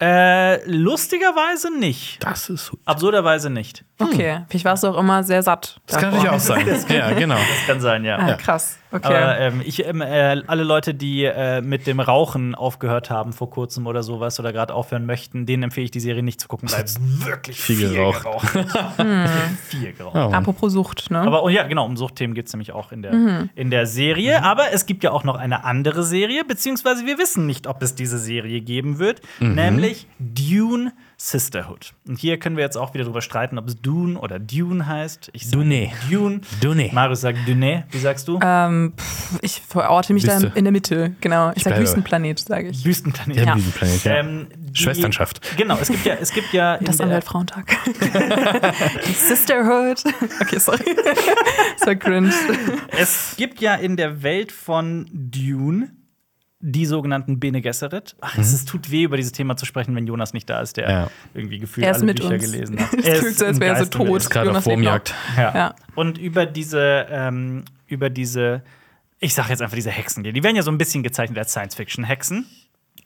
Äh, 0.00 0.64
lustigerweise 0.68 1.76
nicht. 1.78 2.24
Das 2.24 2.48
ist 2.48 2.70
gut. 2.70 2.80
Absurderweise 2.84 3.50
nicht. 3.50 3.84
Okay, 4.00 4.40
vielleicht 4.48 4.64
warst 4.64 4.82
du 4.84 4.88
auch 4.88 4.98
immer 4.98 5.22
sehr 5.22 5.42
satt. 5.42 5.80
Das 5.86 5.98
kann 5.98 6.10
natürlich 6.10 6.30
auch 6.30 6.40
sein. 6.40 6.66
ja, 6.88 7.12
genau. 7.12 7.36
Das 7.36 7.66
kann 7.66 7.80
sein, 7.80 8.04
ja. 8.04 8.18
Ah, 8.18 8.34
krass. 8.34 8.78
Okay. 8.92 9.06
Aber 9.06 9.38
ähm, 9.38 9.62
ich, 9.64 9.84
ähm, 9.86 10.00
äh, 10.02 10.42
alle 10.46 10.64
Leute, 10.64 10.94
die 10.94 11.24
äh, 11.24 11.60
mit 11.62 11.86
dem 11.86 11.98
Rauchen 12.00 12.54
aufgehört 12.54 13.10
haben 13.10 13.32
vor 13.32 13.48
kurzem 13.50 13.86
oder 13.86 14.02
sowas 14.02 14.38
oder 14.38 14.52
gerade 14.52 14.74
aufhören 14.74 15.06
möchten, 15.06 15.46
denen 15.46 15.62
empfehle 15.64 15.84
ich 15.86 15.90
die 15.90 16.00
Serie 16.00 16.22
nicht 16.22 16.40
zu 16.40 16.48
gucken, 16.48 16.70
weil 16.70 16.84
wirklich 17.26 17.60
Viel 17.60 17.76
viel, 17.76 17.94
geraucht. 17.94 18.22
geraucht. 18.22 18.54
wird. 18.54 18.68
viel 19.68 19.92
geraucht. 19.92 20.14
Oh. 20.16 20.32
Apropos 20.34 20.72
Sucht, 20.72 21.10
ne? 21.10 21.20
Aber 21.20 21.42
und 21.42 21.52
ja, 21.52 21.62
genau, 21.66 21.86
um 21.86 21.96
Suchtthemen 21.96 22.34
geht 22.34 22.46
es 22.46 22.52
nämlich 22.52 22.72
auch 22.72 22.92
in 22.92 23.02
der, 23.02 23.12
Mhm. 23.14 23.50
in 23.54 23.70
der 23.70 23.86
Serie. 23.86 24.42
Aber 24.44 24.72
es 24.72 24.86
gibt 24.86 25.04
ja 25.04 25.10
auch 25.12 25.24
noch 25.24 25.36
eine 25.36 25.64
andere 25.64 26.02
Serie, 26.02 26.44
beziehungsweise 26.44 27.06
wir 27.06 27.18
wissen 27.18 27.46
nicht, 27.46 27.66
ob 27.66 27.82
es 27.82 27.94
diese 27.94 28.18
Serie 28.18 28.60
geben 28.60 28.98
wird, 28.98 29.22
Mhm. 29.40 29.54
nämlich 29.54 30.06
Dune 30.18 30.92
Sisterhood. 31.24 31.94
Und 32.08 32.18
hier 32.18 32.36
können 32.40 32.56
wir 32.56 32.64
jetzt 32.64 32.76
auch 32.76 32.94
wieder 32.94 33.04
drüber 33.04 33.22
streiten, 33.22 33.56
ob 33.56 33.68
es 33.68 33.80
Dune 33.80 34.18
oder 34.18 34.40
Dune 34.40 34.84
heißt. 34.88 35.30
Ich 35.32 35.44
sage 35.48 35.62
Dune. 35.62 35.92
Dune. 36.10 36.40
Dune. 36.60 36.90
Marius 36.92 37.20
sagt 37.20 37.38
Dune. 37.46 37.84
Wie 37.92 37.98
sagst 37.98 38.26
du? 38.26 38.40
ähm, 38.42 38.92
pff, 38.96 39.38
ich 39.40 39.62
verorte 39.66 40.14
mich 40.14 40.24
da 40.24 40.34
Wüste. 40.42 40.52
in 40.56 40.64
der 40.64 40.72
Mitte, 40.72 41.14
genau. 41.20 41.52
Ich 41.54 41.62
sag 41.62 41.70
bleibe- 41.74 41.82
Wüstenplanet, 41.82 42.40
sage 42.40 42.68
ich. 42.70 42.84
Wüstenplanet. 42.84 43.36
Der 43.36 43.44
Ja. 43.44 43.54
Wüstenplanet, 43.54 44.04
ja. 44.04 44.16
Ähm, 44.16 44.46
die- 44.56 44.78
Schwesternschaft. 44.82 45.56
Genau, 45.56 45.76
es 45.80 45.88
gibt 45.88 46.04
ja, 46.06 46.14
es 46.14 46.32
gibt 46.32 46.52
ja 46.52 46.78
Das 46.78 46.96
der, 46.96 47.08
Weltfrauentag. 47.10 47.66
Die 49.06 49.12
Sisterhood. 49.12 50.02
Okay, 50.40 50.58
sorry. 50.58 50.78
Das 51.78 51.86
war 51.86 51.94
cringe. 51.96 52.32
es 52.98 53.34
gibt 53.36 53.60
ja 53.60 53.74
in 53.74 53.96
der 53.96 54.22
Welt 54.22 54.50
von 54.52 55.08
Dune 55.12 55.90
die 56.64 56.86
sogenannten 56.86 57.40
Bene 57.40 57.60
Gesserit. 57.60 58.14
Ach, 58.20 58.38
es 58.38 58.52
ist, 58.52 58.68
tut 58.68 58.90
weh, 58.90 59.02
über 59.02 59.16
dieses 59.16 59.32
Thema 59.32 59.56
zu 59.56 59.66
sprechen, 59.66 59.94
wenn 59.96 60.06
Jonas 60.06 60.32
nicht 60.32 60.48
da 60.48 60.60
ist, 60.60 60.76
der 60.76 60.88
Ja. 60.88 61.10
irgendwie 61.34 61.58
gefühlt 61.58 61.84
Er 61.84 61.90
ist 61.90 61.96
alle 61.98 62.06
mit 62.06 62.20
Bücher 62.20 62.34
uns. 62.34 62.44
gelesen 62.44 62.78
hat. 62.80 62.94
Es 62.98 63.04
Er 63.06 63.18
klingt 63.18 63.38
so, 63.38 63.46
als 63.46 63.60
wäre 63.60 63.74
er 63.74 63.84
so 63.84 63.90
tot. 63.90 64.16
Ist 64.22 64.30
gerade 64.30 64.56
auf. 64.56 64.64
Wurmjagd. 64.64 65.12
Ja. 65.36 65.54
Ja. 65.54 65.74
Und 65.96 66.18
über 66.18 66.46
diese, 66.46 67.06
ähm, 67.10 67.64
über 67.88 68.10
diese, 68.10 68.62
ich 69.18 69.34
sag 69.34 69.48
jetzt 69.50 69.60
einfach 69.60 69.74
diese 69.74 69.90
Hexen, 69.90 70.22
die 70.22 70.42
werden 70.42 70.56
ja 70.56 70.62
so 70.62 70.70
ein 70.70 70.78
bisschen 70.78 71.02
gezeichnet 71.02 71.36
als 71.38 71.50
Science-Fiction-Hexen. 71.50 72.46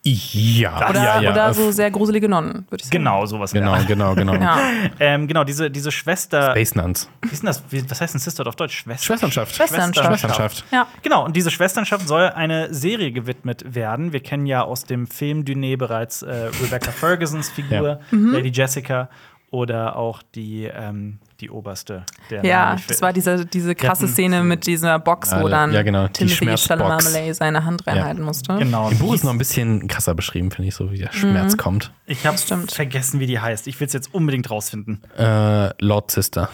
Ja, 0.09 0.89
Oder, 0.91 1.03
ja, 1.03 1.21
ja. 1.21 1.31
oder 1.33 1.53
so 1.53 1.73
sehr 1.73 1.91
gruselige 1.91 2.29
Nonnen, 2.29 2.65
würde 2.71 2.77
ich 2.77 2.85
sagen. 2.85 2.99
Genau, 2.99 3.27
sowas. 3.27 3.53
Genau, 3.53 3.77
genau, 3.89 4.15
genau. 4.15 4.35
Ja. 4.41 4.61
Ähm, 5.01 5.27
genau, 5.27 5.43
diese, 5.43 5.69
diese 5.69 5.91
Schwester. 5.91 6.53
Space 6.53 6.77
Nuns. 6.77 7.09
Wie 7.23 7.33
ist 7.33 7.43
denn 7.43 7.47
das? 7.49 7.65
Wie, 7.71 7.91
was 7.91 8.01
heißt 8.01 8.15
denn 8.15 8.21
Sisterhood 8.21 8.47
auf 8.49 8.55
Deutsch? 8.57 8.77
Schwester. 8.79 9.05
Schwesternschaft. 9.05 9.57
Schwesternschaft. 9.57 10.07
Schwesternschaft. 10.21 10.65
Ja. 10.71 10.87
Genau, 11.03 11.25
und 11.25 11.35
diese 11.35 11.51
Schwesternschaft 11.51 12.07
soll 12.07 12.29
eine 12.29 12.73
Serie 12.73 13.11
gewidmet 13.11 13.75
werden. 13.75 14.13
Wir 14.13 14.21
kennen 14.21 14.47
ja 14.47 14.63
aus 14.63 14.85
dem 14.85 15.09
Film 15.09 15.45
Dune 15.45 15.77
bereits 15.77 16.23
äh, 16.23 16.51
Rebecca 16.63 16.93
Fergusons 16.93 17.49
Figur, 17.49 17.99
Mhm. 18.13 18.33
Lady 18.33 18.51
Jessica 18.51 19.09
oder 19.51 19.97
auch 19.97 20.23
die, 20.37 20.71
ähm, 20.73 21.19
die 21.41 21.51
Oberste. 21.51 22.05
Der 22.31 22.45
Ja, 22.45 22.67
Name 22.71 22.81
das 22.89 23.03
war 23.03 23.13
diese, 23.13 23.45
diese 23.47 23.75
krasse 23.75 24.09
Szene 24.09 24.43
mit 24.43 24.67
dieser 24.67 24.99
Box, 24.99 25.33
wo 25.39 25.49
dann 25.49 25.73
ja, 25.73 25.83
genau, 25.83 26.09
die 26.09 26.27
Timothy. 26.27 26.57
Chalamet 26.69 27.35
seine 27.37 27.65
Hand 27.65 27.87
reinhalten 27.87 28.23
musste. 28.25 28.57
Genau. 28.59 28.89
Im 28.91 28.99
Buch 28.99 29.15
ist 29.15 29.25
noch 29.25 29.33
ein 29.33 29.39
bisschen 29.39 29.89
krasser 29.89 30.15
beschrieben, 30.15 30.51
finde 30.51 30.69
ich, 30.69 30.75
so 30.75 30.91
wie 30.91 30.99
der 30.99 31.13
Schmerz 31.13 31.57
kommt. 31.57 31.93
Ich 32.07 32.27
habe 32.27 32.37
vergessen, 32.39 33.21
wie 33.21 33.27
die 33.27 33.39
heißt. 33.41 33.67
Ich 33.67 33.79
will 33.81 33.87
es 33.87 33.93
jetzt 33.93 34.13
unbedingt 34.15 34.51
rausfinden. 34.51 35.03
Äh, 35.19 35.71
Lord 35.85 36.11
Sister. 36.11 36.49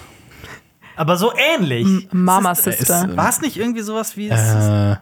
Aber 0.96 1.16
so 1.16 1.32
ähnlich. 1.54 2.08
Mama 2.12 2.54
Sister- 2.54 2.72
Sister. 2.72 3.08
ist- 3.08 3.16
War 3.16 3.28
es 3.28 3.40
nicht 3.40 3.56
irgendwie 3.56 3.80
sowas 3.82 4.16
wie. 4.16 4.28
Äh, 4.28 4.96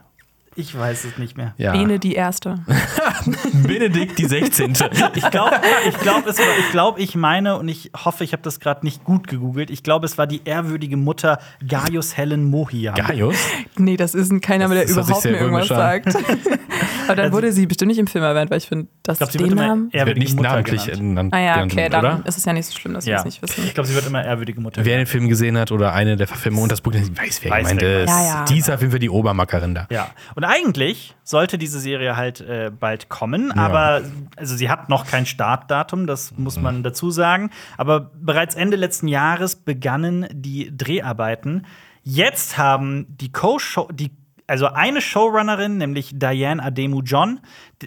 ich 0.57 0.77
weiß 0.79 1.05
es 1.05 1.19
nicht 1.19 1.37
mehr. 1.37 1.55
ja. 1.59 1.73
Bene 1.73 1.99
die 1.99 2.15
Erste. 2.15 2.59
Benedikt 3.67 4.19
die 4.19 4.27
16. 4.27 4.73
Ich 5.15 5.31
glaube, 5.31 5.53
ich, 5.89 5.99
glaub, 6.01 6.27
es 6.27 6.39
war- 6.39 6.45
ich, 6.59 6.71
glaub, 6.71 6.99
ich 6.99 7.15
meine, 7.15 7.59
und 7.59 7.69
ich 7.69 7.91
hoffe, 8.05 8.25
ich 8.25 8.33
habe 8.33 8.43
das 8.43 8.61
gerade 8.61 8.85
nicht 8.85 9.05
gut 9.05 9.29
gegoogelt. 9.29 9.71
Ich 9.71 9.83
glaube, 9.83 10.07
es 10.07 10.19
war 10.19 10.27
die 10.27 10.43
ehrwürdige 10.45 10.97
Mutter 10.97 11.39
Gaius 11.67 12.17
Helen 12.17 12.45
Mohiam. 12.51 12.95
Gaius? 12.95 13.37
Nee, 13.77 13.97
das 13.97 14.15
ist 14.15 14.31
ein 14.33 14.41
keiner, 14.41 14.69
der 14.69 14.89
überhaupt 14.89 15.25
mir 15.25 15.31
irgendwas 15.33 15.71
römisch 15.71 16.05
sagt. 16.05 16.17
Aber 17.07 17.17
dann 17.17 17.33
wurde 17.33 17.53
sie 17.53 17.67
bestimmt 17.67 17.89
nicht 17.89 17.99
im 17.99 18.07
Film 18.07 18.23
erwähnt, 18.23 18.51
weil 18.51 18.59
ich 18.59 18.67
finde, 18.69 18.87
dass 19.03 19.17
Ich 19.17 19.19
glaube, 19.19 19.33
sie 19.33 19.39
wird 19.41 19.51
den 19.51 19.59
immer 19.59 19.67
Namen. 19.67 19.83
Er 19.93 20.07
wird 20.07 20.17
ehrwürdige 20.19 20.25
nicht 20.27 20.37
Mutter 20.37 20.49
namentlich 20.51 20.87
genannt. 20.87 21.35
Ah 21.35 21.41
ja, 21.41 21.63
okay, 21.65 21.89
dann 21.89 22.05
oder? 22.05 22.23
ist 22.25 22.39
es 22.39 22.45
ja 22.45 22.53
nicht 22.53 22.67
so 22.67 22.79
schlimm, 22.79 22.95
dass 22.95 23.05
wir 23.07 23.13
Ja. 23.15 23.19
es 23.19 23.25
nicht 23.25 23.43
wissen. 23.43 23.65
Ich 23.65 23.75
glaube, 23.75 23.89
sie 23.89 23.95
wird 23.95 24.07
immer 24.07 24.25
ehrwürdige 24.25 24.61
Mutter 24.61 24.85
Wer 24.85 24.99
den. 24.99 25.07
Film 25.07 25.29
gesehen 25.29 25.59
hat 25.59 25.73
oder 25.73 25.93
eine 25.93 26.17
der 26.17 26.29
Verfilmungen 26.29 26.65
und 26.65 26.73
das 26.73 26.81
Buch 26.83 26.93
weiß, 26.95 27.41
wer 27.43 27.51
Weiß, 27.51 27.63
gemeint 27.69 27.81
wer 27.83 28.01
ist. 28.03 28.07
gemeint 28.07 28.23
ist. 28.23 28.29
Ja, 28.29 28.35
ja. 28.41 28.45
Die 28.45 28.59
ist 28.59 28.71
auf 28.71 28.81
jeden 28.81 28.93
Fall 28.93 29.01
die 29.01 29.11
Obermackerin 29.11 29.75
da. 29.75 29.89
Ja. 29.91 30.09
Und 30.37 30.40
eigentlich 30.45 31.15
sollte 31.25 31.59
diese 31.59 31.81
Serie 31.81 32.17
halt 32.17 32.41
äh, 32.41 32.71
bald 32.71 33.09
kommen, 33.09 33.53
aber 33.53 34.03
also 34.37 34.57
sie 34.57 34.69
hat 34.71 34.89
noch 34.89 35.07
kein 35.07 35.27
Startdatum, 35.27 36.07
das 36.07 36.37
muss 36.37 36.57
Mhm. 36.57 36.63
man 36.63 36.83
dazu 36.83 37.11
sagen. 37.11 37.51
Aber 37.77 38.11
bereits 38.15 38.55
Ende 38.55 38.77
letzten 38.77 39.09
Jahres 39.09 39.57
begannen 39.57 40.27
die 40.33 40.77
Dreharbeiten. 40.77 41.67
Jetzt 42.03 42.59
haben 42.59 43.07
die 43.09 43.31
Co-Show, 43.33 43.89
die 43.93 44.11
also 44.47 44.67
eine 44.67 45.01
Showrunnerin, 45.01 45.77
nämlich 45.79 46.11
Diane 46.19 46.61
Ademu 46.63 47.03
John, 47.03 47.41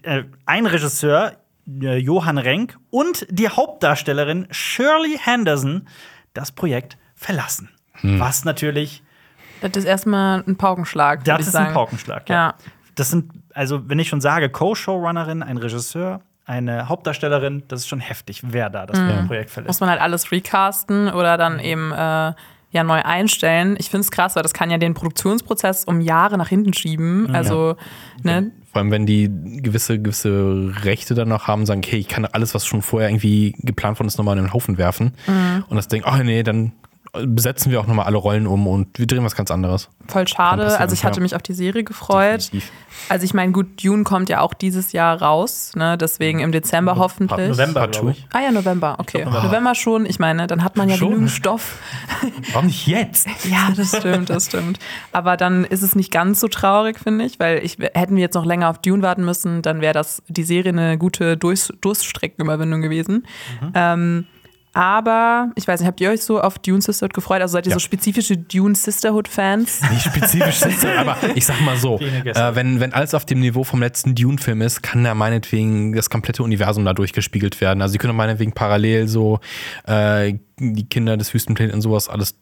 äh, 0.03 0.23
ein 0.45 0.65
Regisseur, 0.65 1.33
äh, 1.81 1.97
Johann 1.97 2.37
Renk, 2.37 2.77
und 2.89 3.27
die 3.29 3.49
Hauptdarstellerin 3.49 4.47
Shirley 4.49 5.17
Henderson 5.21 5.87
das 6.33 6.53
Projekt 6.53 6.97
verlassen. 7.15 7.69
Hm. 7.95 8.19
Was 8.19 8.45
natürlich 8.45 9.02
Das 9.71 9.83
ist 9.83 9.85
erstmal 9.85 10.43
ein 10.47 10.55
Paukenschlag. 10.55 11.23
das 11.23 11.41
ich 11.41 11.47
ist 11.47 11.53
sagen. 11.53 11.67
ein 11.67 11.73
Paukenschlag, 11.73 12.29
ja. 12.29 12.35
Ja. 12.35 12.53
Das 12.95 13.09
sind, 13.09 13.31
also 13.53 13.89
wenn 13.89 13.97
ich 13.97 14.09
schon 14.09 14.21
sage, 14.21 14.49
Co-Showrunnerin, 14.49 15.41
ein 15.41 15.57
Regisseur, 15.57 16.21
eine 16.45 16.89
Hauptdarstellerin, 16.89 17.63
das 17.67 17.81
ist 17.81 17.87
schon 17.87 18.01
heftig, 18.01 18.43
wer 18.45 18.69
da 18.69 18.85
das 18.85 18.99
Projekt 19.27 19.49
verlässt. 19.49 19.69
Muss 19.69 19.79
man 19.79 19.89
halt 19.89 20.01
alles 20.01 20.31
recasten 20.31 21.09
oder 21.09 21.37
dann 21.37 21.59
eben 21.59 21.91
äh, 21.91 22.33
ja 22.73 22.83
neu 22.83 23.01
einstellen. 23.01 23.75
Ich 23.79 23.89
finde 23.89 24.01
es 24.01 24.11
krass, 24.11 24.35
weil 24.35 24.43
das 24.43 24.53
kann 24.53 24.69
ja 24.69 24.77
den 24.77 24.93
Produktionsprozess 24.93 25.85
um 25.85 26.01
Jahre 26.01 26.37
nach 26.37 26.49
hinten 26.49 26.73
schieben. 26.73 27.33
Also, 27.33 27.77
ne? 28.23 28.51
Vor 28.71 28.81
allem, 28.81 28.91
wenn 28.91 29.05
die 29.05 29.29
gewisse, 29.61 29.99
gewisse 29.99 30.73
Rechte 30.83 31.13
dann 31.13 31.29
noch 31.29 31.47
haben, 31.47 31.65
sagen, 31.65 31.81
okay, 31.85 31.97
ich 31.97 32.07
kann 32.07 32.25
alles, 32.25 32.55
was 32.55 32.65
schon 32.65 32.81
vorher 32.81 33.09
irgendwie 33.09 33.55
geplant 33.59 33.99
worden 33.99 34.07
ist, 34.07 34.17
nochmal 34.17 34.37
in 34.37 34.45
den 34.45 34.53
Haufen 34.53 34.77
werfen. 34.77 35.13
Und 35.69 35.75
das 35.75 35.87
denkt, 35.87 36.07
ach 36.07 36.21
nee, 36.23 36.43
dann 36.43 36.73
besetzen 37.13 37.71
wir 37.71 37.79
auch 37.79 37.85
nochmal 37.85 38.07
alle 38.07 38.17
Rollen 38.17 38.47
um 38.47 38.65
und 38.65 38.97
wir 38.97 39.05
drehen 39.05 39.23
was 39.23 39.35
ganz 39.35 39.51
anderes. 39.51 39.87
Voll 40.07 40.27
schade. 40.27 40.79
Also 40.79 40.95
ich 40.95 41.05
hatte 41.05 41.21
mich 41.21 41.35
auf 41.35 41.43
die 41.43 41.53
Serie 41.53 41.83
gefreut. 41.83 42.45
Definitiv. 42.45 42.71
Also 43.07 43.25
ich 43.25 43.35
meine, 43.35 43.51
gut, 43.51 43.83
Dune 43.83 44.03
kommt 44.03 44.29
ja 44.29 44.41
auch 44.41 44.55
dieses 44.55 44.93
Jahr 44.93 45.21
raus, 45.21 45.73
ne? 45.75 45.95
Deswegen 45.97 46.39
im 46.39 46.51
Dezember 46.51 46.95
hoffentlich. 46.95 47.49
November. 47.49 47.87
Ah 48.31 48.39
ja, 48.41 48.51
November, 48.51 48.95
okay. 48.97 49.25
November 49.25 49.75
schon. 49.75 50.07
Ich 50.07 50.19
meine, 50.19 50.47
dann 50.47 50.63
hat 50.63 50.75
man 50.75 50.89
ja 50.89 50.97
Schon? 50.97 51.09
genügend 51.09 51.29
Stoff. 51.29 51.77
Warum 52.53 52.67
nicht 52.67 52.87
jetzt? 52.87 53.27
Ja, 53.43 53.69
das 53.75 53.95
stimmt, 53.95 54.29
das 54.31 54.47
stimmt. 54.47 54.79
Aber 55.11 55.37
dann 55.37 55.65
ist 55.65 55.83
es 55.83 55.95
nicht 55.95 56.11
ganz 56.11 56.39
so 56.39 56.47
traurig, 56.47 56.99
finde 56.99 57.25
ich, 57.25 57.39
weil 57.39 57.63
ich, 57.63 57.77
hätten 57.93 58.15
wir 58.15 58.21
jetzt 58.21 58.35
noch 58.35 58.45
länger 58.45 58.69
auf 58.69 58.79
Dune 58.79 59.03
warten 59.03 59.23
müssen, 59.23 59.61
dann 59.61 59.81
wäre 59.81 59.93
das 59.93 60.23
die 60.27 60.43
Serie 60.43 60.71
eine 60.71 60.97
gute 60.97 61.37
Durst, 61.37 61.73
Durststreckenüberwindung 61.81 62.81
gewesen. 62.81 63.27
Ähm, 63.75 64.25
aber 64.73 65.51
ich 65.55 65.67
weiß 65.67 65.79
nicht, 65.79 65.87
habt 65.87 66.01
ihr 66.01 66.09
euch 66.09 66.21
so 66.23 66.41
auf 66.41 66.57
Dune 66.59 66.81
Sisterhood 66.81 67.13
gefreut? 67.13 67.41
Also 67.41 67.53
seid 67.53 67.65
ihr 67.67 67.71
Ja. 67.71 67.75
so 67.75 67.79
spezifische 67.79 68.37
Dune 68.37 68.75
Sisterhood-Fans? 68.75 69.81
Nicht 69.91 70.05
spezifisch 70.05 70.55
sitzen, 70.55 70.87
aber 70.97 71.17
ich 71.35 71.45
sag 71.45 71.61
mal 71.61 71.77
so, 71.77 71.99
äh, 72.25 72.55
wenn, 72.55 72.79
wenn 72.79 72.93
alles 72.93 73.13
auf 73.13 73.25
dem 73.25 73.39
Niveau 73.39 73.63
vom 73.63 73.79
letzten 73.79 74.15
Dune-Film 74.15 74.61
ist, 74.61 74.81
kann 74.83 75.03
da 75.03 75.13
meinetwegen 75.13 75.93
das 75.93 76.09
komplette 76.09 76.43
Universum 76.43 76.85
da 76.85 76.93
durchgespiegelt 76.93 77.61
werden. 77.61 77.81
Also 77.81 77.93
die 77.93 77.97
können 77.99 78.15
meinetwegen 78.15 78.53
parallel 78.53 79.07
so 79.07 79.39
äh, 79.85 80.33
die 80.59 80.87
Kinder 80.89 81.17
des 81.17 81.33
Wüstenplaneten 81.33 81.77
und 81.77 81.81
sowas 81.81 82.09
alles 82.09 82.35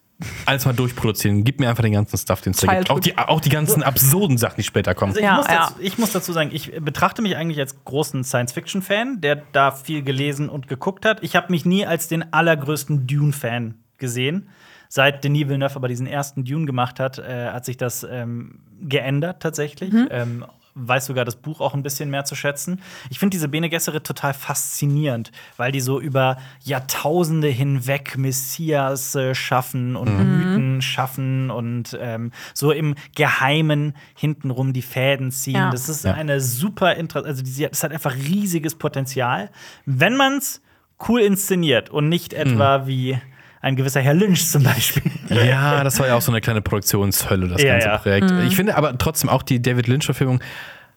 alles 0.46 0.64
mal 0.64 0.72
durchproduzieren. 0.72 1.44
Gib 1.44 1.60
mir 1.60 1.68
einfach 1.68 1.82
den 1.82 1.92
ganzen 1.92 2.16
Stuff, 2.18 2.40
den 2.40 2.52
es 2.52 2.60
da 2.60 2.74
gibt. 2.74 2.90
Auch 2.90 3.00
die, 3.00 3.16
auch 3.16 3.40
die 3.40 3.48
ganzen 3.48 3.82
absurden 3.82 4.38
Sachen, 4.38 4.56
die 4.56 4.62
später 4.62 4.94
kommen. 4.94 5.12
Also 5.12 5.20
ich, 5.20 5.24
Ja, 5.26 5.36
muss 5.36 5.46
ja. 5.46 5.54
dazu, 5.68 5.74
ich 5.80 5.98
muss 5.98 6.12
dazu 6.12 6.32
sagen, 6.32 6.50
ich 6.52 6.72
betrachte 6.80 7.22
mich 7.22 7.36
eigentlich 7.36 7.58
als 7.58 7.84
großen 7.84 8.24
Science-Fiction-Fan, 8.24 9.20
der 9.20 9.42
da 9.52 9.70
viel 9.70 10.02
gelesen 10.02 10.48
und 10.48 10.68
geguckt 10.68 11.04
hat. 11.04 11.22
Ich 11.22 11.36
habe 11.36 11.50
mich 11.50 11.64
nie 11.64 11.86
als 11.86 12.08
den 12.08 12.32
allergrößten 12.32 13.06
Dune-Fan 13.06 13.74
gesehen. 13.98 14.48
Seit 14.88 15.24
Denis 15.24 15.48
Villeneuve 15.48 15.76
aber 15.76 15.88
diesen 15.88 16.06
ersten 16.06 16.44
Dune 16.44 16.66
gemacht 16.66 17.00
hat, 17.00 17.18
äh, 17.18 17.50
hat 17.50 17.64
sich 17.64 17.78
das 17.78 18.06
ähm, 18.08 18.60
geändert 18.80 19.40
tatsächlich. 19.42 19.92
Ähm, 20.10 20.44
weiß 20.74 21.06
sogar 21.06 21.24
das 21.24 21.36
Buch 21.36 21.60
auch 21.60 21.74
ein 21.74 21.82
bisschen 21.82 22.08
mehr 22.10 22.24
zu 22.24 22.34
schätzen. 22.34 22.80
Ich 23.10 23.18
finde 23.18 23.34
diese 23.36 23.48
Bene 23.48 23.68
Gesserit 23.68 24.04
total 24.04 24.32
faszinierend, 24.34 25.30
weil 25.56 25.70
die 25.72 25.80
so 25.80 26.00
über 26.00 26.38
Jahrtausende 26.64 27.48
hinweg 27.48 28.16
Messias 28.16 29.14
äh, 29.14 29.34
schaffen 29.34 29.96
und 29.96 30.08
Mythen 30.16 30.82
schaffen 30.82 31.50
und 31.50 31.96
ähm, 32.00 32.32
so 32.54 32.72
im 32.72 32.94
Geheimen 33.14 33.94
hintenrum 34.16 34.72
die 34.72 34.82
Fäden 34.82 35.30
ziehen. 35.30 35.56
Ja. 35.56 35.70
Das 35.70 35.88
ist 35.88 36.04
Ja. 36.04 36.14
eine 36.14 36.40
super 36.40 36.94
interessante, 36.94 37.28
also 37.28 37.42
die, 37.42 37.68
das 37.68 37.82
hat 37.84 37.92
einfach 37.92 38.14
riesiges 38.14 38.74
Potenzial, 38.74 39.50
wenn 39.86 40.16
man 40.16 40.38
es 40.38 40.62
cool 41.08 41.20
inszeniert 41.20 41.90
und 41.90 42.08
nicht 42.08 42.32
etwa 42.32 42.86
wie 42.86 43.18
ein 43.62 43.76
gewisser 43.76 44.00
Herr 44.00 44.14
Lynch 44.14 44.50
zum 44.50 44.64
Beispiel. 44.64 45.10
Ja, 45.30 45.82
das 45.84 45.98
war 45.98 46.08
ja 46.08 46.16
auch 46.16 46.20
so 46.22 46.30
eine 46.32 46.40
kleine 46.40 46.60
Produktionshölle, 46.60 47.48
das 47.48 47.62
Ja, 47.62 47.72
ganze 47.72 47.88
ja. 47.88 47.98
Projekt. 47.98 48.30
Ich 48.46 48.56
finde 48.56 48.76
aber 48.76 48.98
trotzdem 48.98 49.30
auch 49.30 49.42
die 49.42 49.62
David 49.62 49.86
Lynch-Verfilmung 49.86 50.40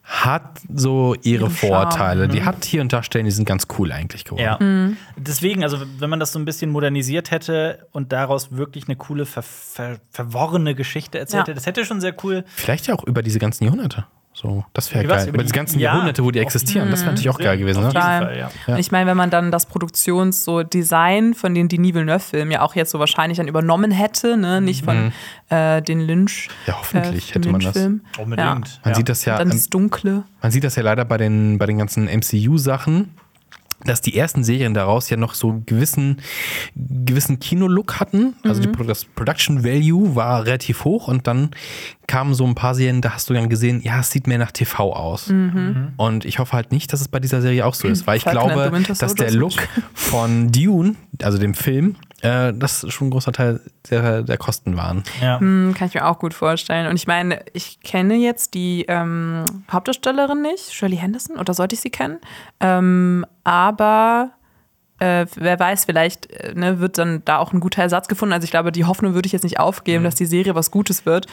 hat 0.03 0.59
so 0.71 1.15
ihre 1.23 1.49
Vorteile. 1.49 2.21
Charme. 2.25 2.31
Die 2.35 2.43
hat 2.43 2.63
hier 2.63 2.81
und 2.81 2.93
da 2.93 3.01
Stellen, 3.01 3.25
die 3.25 3.31
sind 3.31 3.45
ganz 3.45 3.65
cool 3.79 3.91
eigentlich 3.91 4.23
geworden. 4.23 4.97
Ja. 5.17 5.21
Deswegen, 5.23 5.63
also 5.63 5.77
wenn 5.97 6.09
man 6.11 6.19
das 6.19 6.31
so 6.31 6.37
ein 6.37 6.45
bisschen 6.45 6.69
modernisiert 6.69 7.31
hätte 7.31 7.87
und 7.91 8.11
daraus 8.11 8.51
wirklich 8.51 8.87
eine 8.87 8.97
coole, 8.97 9.25
ver 9.25 9.41
ver 9.41 9.97
verworrene 10.11 10.75
Geschichte 10.75 11.17
erzählt 11.17 11.33
Ja. 11.39 11.41
hätte, 11.47 11.53
das 11.55 11.65
hätte 11.65 11.85
schon 11.85 12.01
sehr 12.01 12.13
cool. 12.23 12.43
Vielleicht 12.55 12.85
ja 12.87 12.93
auch 12.93 13.03
über 13.03 13.23
diese 13.23 13.39
ganzen 13.39 13.63
Jahrhunderte. 13.63 14.05
So, 14.37 14.65
das 14.73 14.93
wäre 14.93 15.05
geil. 15.05 15.29
Über 15.29 15.43
die- 15.45 15.51
ganzen 15.53 15.79
ja. 15.79 15.91
Jahrhunderte, 15.93 16.21
wo 16.21 16.29
die 16.29 16.39
existieren. 16.39 16.91
Das 16.91 16.99
wäre 16.99 17.11
natürlich 17.11 17.29
auch 17.29 17.37
geil 17.39 17.57
gewesen. 17.57 17.85
Auf 17.85 17.93
Ne? 17.93 18.01
Fall, 18.01 18.37
ja. 18.37 18.51
Ja. 18.67 18.77
Ich 18.77 18.91
meine, 18.91 19.09
wenn 19.09 19.15
man 19.15 19.29
dann 19.29 19.49
das 19.49 19.65
Produktions 19.65 20.43
so 20.43 20.61
Design 20.61 21.33
von 21.33 21.55
den 21.55 21.69
Denis 21.69 21.93
Villeneuve-Filmen 21.93 22.51
ja 22.51 22.61
auch 22.61 22.75
jetzt 22.75 22.91
so 22.91 22.99
wahrscheinlich 22.99 23.37
dann 23.37 23.47
übernommen 23.47 23.91
hätte, 23.91 24.35
ne? 24.35 24.59
nicht 24.59 24.83
von 24.83 25.13
äh, 25.49 25.81
den 25.81 26.01
Lynch. 26.01 26.49
Ja, 26.67 26.75
hoffentlich 26.77 27.31
äh, 27.31 27.35
hätte 27.35 27.49
man 27.49 27.61
das. 27.61 27.77
Unbedingt. 27.77 28.37
Ja. 28.37 28.55
Man 28.55 28.63
Ja. 28.85 28.93
sieht 28.95 29.07
das 29.07 29.23
ja, 29.23 29.37
Dann 29.37 29.51
das 29.51 29.69
Dunkle. 29.69 30.23
man 30.41 30.51
sieht 30.51 30.65
das 30.65 30.75
ja 30.75 30.83
leider 30.83 31.05
bei 31.05 31.15
den, 31.17 31.57
bei 31.57 31.65
den 31.65 31.77
ganzen 31.77 32.07
MCU-Sachen, 32.09 33.11
dass 33.83 34.01
die 34.01 34.17
ersten 34.17 34.43
Serien 34.43 34.73
daraus 34.73 35.09
ja 35.09 35.17
noch 35.17 35.33
so 35.35 35.49
einen 35.49 35.65
gewissen, 35.65 36.21
gewissen 36.75 37.39
Kino-Look 37.39 37.99
hatten. 37.99 38.35
Also 38.43 38.61
die, 38.61 38.67
Pro- 38.67 38.83
das 38.83 39.05
Production 39.05 39.63
Value 39.63 40.15
war 40.15 40.45
relativ 40.45 40.85
hoch 40.85 41.07
und 41.07 41.27
dann 41.27 41.51
kamen 42.07 42.33
so 42.33 42.45
ein 42.45 42.55
paar 42.55 42.73
Serien, 42.75 43.01
da 43.01 43.11
hast 43.11 43.29
du 43.29 43.33
dann 43.33 43.49
gesehen, 43.49 43.81
ja, 43.83 43.99
es 43.99 44.11
sieht 44.11 44.27
mehr 44.27 44.37
nach 44.37 44.51
TV 44.51 44.93
aus. 44.93 45.27
Und 45.97 46.25
ich 46.25 46.39
hoffe 46.39 46.53
halt 46.53 46.71
nicht, 46.71 46.93
dass 46.93 47.01
es 47.01 47.07
bei 47.07 47.19
dieser 47.19 47.41
Serie 47.41 47.65
auch 47.65 47.73
so 47.73 47.87
ist, 47.87 48.07
weil 48.07 48.17
ich 48.17 48.23
Falcon 48.23 48.47
glaube, 48.47 48.71
dass 48.99 49.13
der 49.15 49.31
Look 49.39 49.53
von 49.93 50.51
Dune, 50.51 50.95
also 51.21 51.37
dem 51.37 51.53
Film, 51.53 51.95
äh, 52.25 52.53
das 52.53 52.83
ist 52.83 52.93
schon 52.93 53.07
ein 53.07 53.11
großer 53.11 53.31
Teil 53.31 53.61
der, 53.89 54.23
der 54.23 54.37
Kosten 54.37 54.75
waren. 54.75 55.03
Ja. 55.21 55.39
Hm, 55.39 55.73
kann 55.77 55.87
ich 55.87 55.93
mir 55.93 56.07
auch 56.07 56.17
gut 56.17 56.33
vorstellen. 56.33 56.87
Und 56.87 56.95
ich 56.95 57.07
meine, 57.07 57.45
ich 57.53 57.79
kenne 57.81 58.15
jetzt 58.15 58.53
die 58.55 58.85
ähm, 58.87 59.45
Hauptdarstellerin 59.71 60.41
nicht, 60.41 60.73
Shirley 60.73 60.97
Henderson, 60.97 61.37
oder 61.37 61.53
sollte 61.53 61.75
ich 61.75 61.81
sie 61.81 61.91
kennen? 61.91 62.17
Ähm, 62.59 63.25
aber 63.43 64.31
äh, 64.99 65.25
wer 65.35 65.59
weiß, 65.59 65.85
vielleicht 65.85 66.31
äh, 66.31 66.53
ne, 66.55 66.79
wird 66.79 66.97
dann 66.97 67.21
da 67.25 67.37
auch 67.39 67.51
ein 67.53 67.59
guter 67.59 67.81
Ersatz 67.81 68.07
gefunden. 68.07 68.31
Also 68.33 68.45
ich 68.45 68.51
glaube, 68.51 68.71
die 68.71 68.85
Hoffnung 68.85 69.13
würde 69.13 69.25
ich 69.27 69.33
jetzt 69.33 69.43
nicht 69.43 69.59
aufgeben, 69.59 70.03
dass 70.03 70.15
die 70.15 70.25
Serie 70.25 70.55
was 70.55 70.71
Gutes 70.71 71.05
wird. 71.05 71.27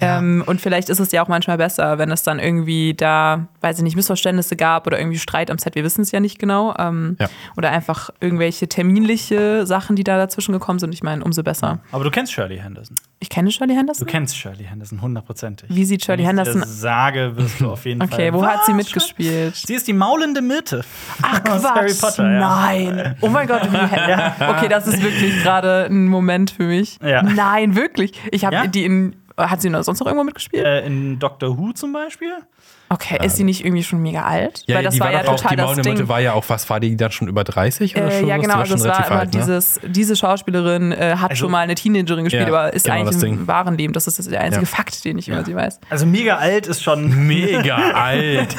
Ähm, 0.00 0.44
und 0.46 0.60
vielleicht 0.60 0.88
ist 0.90 1.00
es 1.00 1.12
ja 1.12 1.22
auch 1.22 1.28
manchmal 1.28 1.56
besser, 1.56 1.98
wenn 1.98 2.10
es 2.10 2.22
dann 2.22 2.38
irgendwie 2.38 2.94
da, 2.94 3.46
weiß 3.62 3.78
ich 3.78 3.84
nicht, 3.84 3.96
Missverständnisse 3.96 4.56
gab 4.56 4.86
oder 4.86 4.98
irgendwie 4.98 5.18
Streit 5.18 5.50
am 5.50 5.58
Set. 5.58 5.74
Wir 5.74 5.84
wissen 5.84 6.02
es 6.02 6.12
ja 6.12 6.20
nicht 6.20 6.38
genau. 6.38 6.74
Ähm, 6.78 7.16
Ja. 7.18 7.28
Oder 7.56 7.70
einfach 7.70 8.10
irgendwelche 8.20 8.68
terminliche 8.68 9.66
Sachen, 9.66 9.96
die 9.96 10.04
da 10.04 10.16
dazwischen 10.18 10.52
gekommen 10.52 10.78
sind. 10.78 10.92
Ich 10.92 11.02
meine, 11.02 11.24
umso 11.24 11.42
besser. 11.42 11.78
Aber 11.92 12.04
du 12.04 12.10
kennst 12.10 12.32
Shirley 12.32 12.58
Henderson. 12.58 12.96
Ich 13.18 13.30
kenne 13.30 13.50
Shirley 13.50 13.72
Du 13.72 13.78
Henderson. 13.78 14.06
kennst 14.06 14.36
Shirley 14.36 14.64
Henderson 14.64 15.00
hundertprozentig. 15.00 15.70
Wie 15.70 15.84
sieht 15.86 16.04
Shirley 16.04 16.18
Wenn 16.26 16.38
ich 16.38 16.46
Henderson 16.46 16.60
dir 16.60 16.66
sage, 16.66 17.36
wirst 17.36 17.60
du 17.60 17.70
auf 17.70 17.84
jeden 17.86 18.00
Fall. 18.06 18.12
Okay, 18.12 18.32
wo 18.32 18.44
hat 18.44 18.64
sie 18.66 18.72
Was? 18.72 18.76
mitgespielt? 18.76 19.56
Sie 19.56 19.74
ist 19.74 19.88
die 19.88 19.92
maulende 19.94 20.42
Myrte. 20.42 20.84
Ach, 21.22 21.40
Aus 21.50 21.64
Harry 21.64 21.94
Potter, 21.94 22.30
ja. 22.30 22.38
Nein. 22.40 23.05
Oh 23.20 23.28
mein 23.28 23.46
Gott, 23.46 23.62
wie 23.70 23.76
hä- 23.76 24.50
Okay, 24.50 24.68
das 24.68 24.86
ist 24.86 25.02
wirklich 25.02 25.42
gerade 25.42 25.86
ein 25.90 26.06
Moment 26.08 26.50
für 26.50 26.64
mich. 26.64 26.98
Ja. 27.02 27.22
Nein, 27.22 27.76
wirklich. 27.76 28.12
Ich 28.30 28.44
habe 28.44 28.54
Ja? 28.56 28.66
die 28.66 28.84
in. 28.84 29.16
Hat 29.38 29.60
sie 29.60 29.68
noch 29.68 29.82
sonst 29.82 30.00
noch 30.00 30.06
irgendwo 30.06 30.24
mitgespielt? 30.24 30.64
Äh, 30.64 30.86
in 30.86 31.18
Doctor 31.18 31.58
Who 31.58 31.72
zum 31.72 31.92
Beispiel. 31.92 32.32
Okay, 32.88 33.18
ist 33.22 33.36
sie 33.36 33.44
nicht 33.44 33.64
irgendwie 33.66 33.82
schon 33.82 34.00
mega 34.00 34.22
alt? 34.22 34.62
Ja, 34.66 34.76
Weil 34.76 34.84
das 34.84 34.94
die 34.94 35.00
war 35.00 35.12
ja 35.12 35.24
doch 35.24 35.32
auch, 35.34 35.36
total 35.36 35.56
die 35.74 35.82
das 35.82 35.94
Ding. 35.98 36.08
War 36.08 36.20
ja 36.20 36.32
auch, 36.32 36.44
was 36.48 36.70
war 36.70 36.80
die 36.80 36.96
dann 36.96 37.10
schon 37.12 37.28
über 37.28 37.44
30 37.44 37.94
oder 37.96 38.06
Äh, 38.06 38.20
schon? 38.20 38.28
ja, 38.28 38.36
genau. 38.38 38.54
Die 38.54 38.60
Also 38.60 38.74
es 38.76 38.84
war 38.86 39.06
immer 39.08 39.18
alt, 39.20 39.34
ne? 39.34 39.40
dieses, 39.40 39.78
diese 39.84 40.16
Schauspielerin 40.16 40.92
äh, 40.92 41.16
hat 41.18 41.32
Also- 41.32 41.40
schon 41.40 41.50
mal 41.50 41.58
eine 41.58 41.74
Teenagerin 41.74 42.24
gespielt, 42.24 42.48
Ja, 42.48 42.54
aber 42.54 42.72
ist 42.72 42.84
genau, 42.84 43.04
das 43.04 43.16
eigentlich 43.16 43.30
im 43.30 43.36
Ding. 43.40 43.46
wahren 43.46 43.76
Leben. 43.76 43.92
Das 43.92 44.06
ist 44.06 44.30
der 44.30 44.40
einzige 44.40 44.64
Ja. 44.64 44.70
Fakt, 44.74 45.04
den 45.04 45.18
ich 45.18 45.28
über 45.28 45.44
sie 45.44 45.54
weiß. 45.54 45.80
Also 45.90 46.06
mega 46.06 46.36
alt 46.36 46.66
ist 46.66 46.82
schon. 46.82 47.26
Mega 47.26 47.76
alt. 47.94 48.56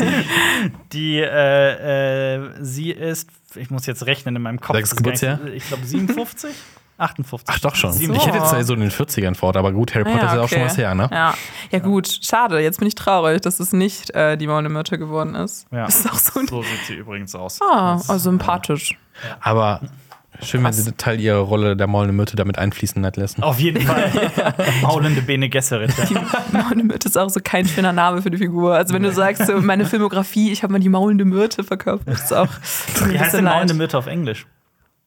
Die, 0.94 1.20
äh, 1.22 2.36
äh, 2.36 2.50
sie 2.62 2.92
ist, 2.92 3.30
ich 3.56 3.70
muss 3.70 3.86
jetzt 3.86 4.06
rechnen 4.06 4.36
in 4.36 4.42
meinem 4.42 4.60
Kopf. 4.60 4.78
Ist 4.78 4.92
nicht 4.92 4.98
Geburtsjahr? 4.98 5.40
so- 5.42 5.48
Ich 5.48 5.68
glaube 5.68 5.86
57, 5.86 6.56
58. 7.00 7.48
Ach 7.56 7.60
doch 7.60 7.76
schon. 7.76 7.92
Sieben- 7.94 8.16
Ich 8.16 8.26
hätte 8.26 8.38
jetzt 8.38 8.52
ja 8.52 8.64
so 8.64 8.74
in 8.74 8.80
den 8.80 8.92
40ern 8.92 9.36
fort, 9.36 9.56
aber 9.56 9.72
gut, 9.72 9.94
Harry 9.94 10.04
Potter 10.04 10.26
ist 10.26 10.34
ja 10.34 10.42
auch 10.42 10.50
schon 10.50 10.62
was 10.62 10.78
her, 10.78 10.96
ne? 10.96 11.10
Ja. 11.12 11.34
ja, 11.72 11.80
gut. 11.80 12.08
Schade. 12.24 12.60
Jetzt 12.60 12.80
bin 12.80 12.88
ich 12.88 12.96
traurig, 12.96 13.42
dass 13.42 13.60
es 13.60 13.72
nicht 13.72 14.10
äh, 14.12 14.36
die 14.38 14.48
Maune 14.48 14.70
Myrte 14.70 14.98
geworden 14.98 15.36
ist. 15.36 15.68
Ja. 15.72 15.86
Das 15.86 16.00
ist 16.00 16.10
auch 16.12 16.18
so 16.18 16.40
ein. 16.40 16.48
So 16.48 16.62
sieht 16.64 16.86
sie 16.88 16.96
übrigens 16.96 17.36
aus. 17.36 17.60
Ah, 17.62 17.94
also 17.94 18.18
sympathisch. 18.18 18.98
Aber 19.42 19.82
schön, 20.42 20.64
wenn 20.64 20.74
sie 20.74 20.92
Teil 20.94 21.20
ihrer 21.20 21.40
Rolle 21.40 21.76
der 21.76 21.88
maulenden 21.88 22.16
Myrte 22.16 22.36
damit 22.36 22.58
einfließen 22.58 23.06
hat 23.06 23.18
lassen. 23.18 23.44
Auf 23.44 23.60
jeden 23.60 23.82
Fall. 23.82 24.12
Maulende 24.82 25.22
Bene 25.22 25.50
Gesserit. 25.50 25.92
Maulende 26.52 26.84
Myrte 26.84 27.08
ist 27.08 27.18
auch 27.18 27.30
so 27.30 27.40
kein 27.44 27.68
schöner 27.68 27.94
Name 27.94 28.22
für 28.22 28.32
die 28.32 28.38
Figur. 28.38 28.76
Also 28.76 28.94
wenn 28.94 29.04
du 29.04 29.12
sagst, 29.12 29.46
so 29.46 29.60
meine 29.62 29.86
Filmografie, 29.86 30.52
ich 30.52 30.64
habe 30.64 30.74
mal 30.74 30.80
die 30.80 30.90
maulende 30.90 31.26
Myrte 31.26 31.64
verkauft, 31.64 32.08
ist 32.08 32.34
auch 32.34 32.50
Wie 33.08 33.20
heißt 33.20 33.34
denn 33.34 33.46
Maulende. 33.46 33.74
Myrte 33.74 33.98
auf 33.98 34.08
Englisch? 34.08 34.46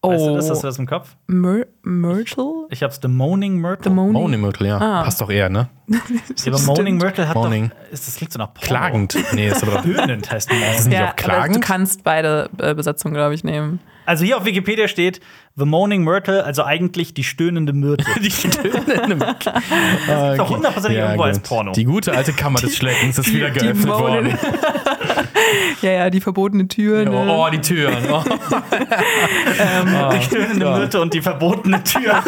Weißt 0.03 0.25
du 0.27 0.35
das? 0.35 0.49
Hast 0.51 0.63
du 0.63 0.67
das 0.67 0.79
im 0.79 0.87
Kopf? 0.87 1.15
Myr 1.27 1.67
Myrtle? 1.83 2.67
Ich 2.71 2.83
hab's 2.83 2.99
The 3.03 3.09
Moaning 3.09 3.59
Myrtle. 3.59 3.85
The 3.85 3.91
Moaning? 3.91 4.13
Moaning 4.15 4.41
Myrtle, 4.41 4.69
ja. 4.69 4.79
Ah. 4.79 5.03
Passt 5.03 5.21
doch 5.21 5.31
eher, 5.31 5.51
ne? 5.51 5.69
Ja, 5.89 5.99
aber 6.47 6.59
Moaning 6.61 6.85
Stimmt. 6.87 7.03
Myrtle 7.03 7.29
hat 7.29 7.35
Moaning. 7.35 7.69
doch. 7.71 7.93
Ist, 7.93 8.07
das 8.09 8.17
klingt 8.17 8.33
so 8.33 8.39
nach 8.39 8.55
Porno. 8.55 8.67
Klagend. 8.67 9.17
Nee, 9.35 9.49
ist 9.49 9.63
aber 9.63 9.73
doch. 9.73 9.85
Höhnend 9.85 10.31
heißt 10.31 10.51
Moaning. 10.51 10.85
nicht 10.85 10.93
Ja, 10.93 11.11
auch 11.11 11.17
klagend? 11.17 11.57
du 11.57 11.61
kannst 11.61 12.03
beide 12.03 12.49
äh, 12.59 12.75
Besetzungen, 12.75 13.13
glaube 13.13 13.35
ich, 13.35 13.45
nehmen. 13.45 13.81
Also 14.07 14.25
hier 14.25 14.39
auf 14.39 14.45
Wikipedia 14.47 14.89
steht 14.89 15.21
The 15.57 15.65
Moaning 15.67 16.05
Myrtle, 16.05 16.45
also 16.45 16.65
eigentlich 16.65 17.13
die 17.13 17.25
stöhnende 17.25 17.73
Myrte. 17.73 18.05
Die 18.23 18.31
stöhnende 18.31 19.17
Myrtle. 19.17 19.53
doch 20.37 20.49
hundertprozentig 20.51 20.99
irgendwo 20.99 21.23
als 21.25 21.41
Porno. 21.41 21.73
Die 21.73 21.85
gute 21.85 22.17
alte 22.17 22.33
Kammer 22.33 22.61
des 22.61 22.77
Schleckens 22.77 23.19
ist 23.19 23.33
wieder 23.33 23.51
geöffnet 23.51 23.89
worden. 23.89 24.39
Ja, 25.83 25.93
ja, 25.93 26.11
die 26.11 26.21
verbotene 26.21 26.69
Tür. 26.69 27.05
Ne? 27.05 27.11
Oh, 27.13 27.49
die 27.51 27.61
Türen. 27.61 27.97
Oh. 28.11 28.23
Die 30.13 30.23
stöhnende 30.23 30.65
Myrte 30.65 31.01
und 31.01 31.13
die 31.15 31.23
verbotene 31.23 31.83
Tür. 31.83 32.23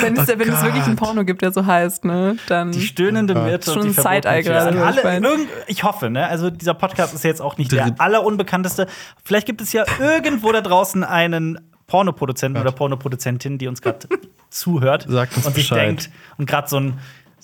Wenn 0.00 0.16
es, 0.16 0.28
Oh 0.28 0.38
wenn 0.38 0.48
es 0.48 0.62
wirklich 0.62 0.84
einen. 0.84 0.96
Porno 0.96 1.24
gibt, 1.24 1.42
der 1.42 1.52
so 1.52 1.64
heißt, 1.64 2.04
ne? 2.04 2.36
Dann. 2.46 2.72
Die 2.72 2.80
stöhnende 2.80 3.34
Gott. 3.34 3.44
Myrte 3.44 3.72
Schon 3.72 3.82
und 3.82 3.96
die 3.96 4.00
ein 4.00 4.02
Side-Eye 4.02 4.42
gerade, 4.42 4.76
ich 4.76 4.82
alle, 4.82 5.02
bei. 5.02 5.16
irgend, 5.18 5.48
ich 5.66 5.84
hoffe, 5.84 6.10
ne? 6.10 6.26
Also 6.26 6.50
dieser 6.50 6.74
Podcast 6.74 7.14
ist 7.14 7.24
jetzt 7.24 7.40
auch 7.40 7.58
nicht 7.58 7.72
der 7.72 7.94
allerunbekannteste. 7.98 8.86
Vielleicht 9.24 9.46
gibt 9.46 9.60
es 9.60 9.72
ja 9.72 9.84
irgendwo 10.00 10.52
da 10.52 10.60
draußen 10.60 11.04
einen 11.04 11.60
Pornoproduzenten 11.86 12.60
oder 12.60 12.72
Pornoproduzentin, 12.72 13.58
die 13.58 13.68
uns 13.68 13.82
gerade 13.82 14.08
zuhört 14.50 15.06
Sagt 15.08 15.36
uns 15.36 15.46
und 15.46 15.54
sich 15.54 15.68
Bescheid. 15.68 15.88
denkt 15.88 16.10
und 16.38 16.46
gerade 16.46 16.68
so 16.68 16.78
ein 16.78 16.88
so, 16.90 16.94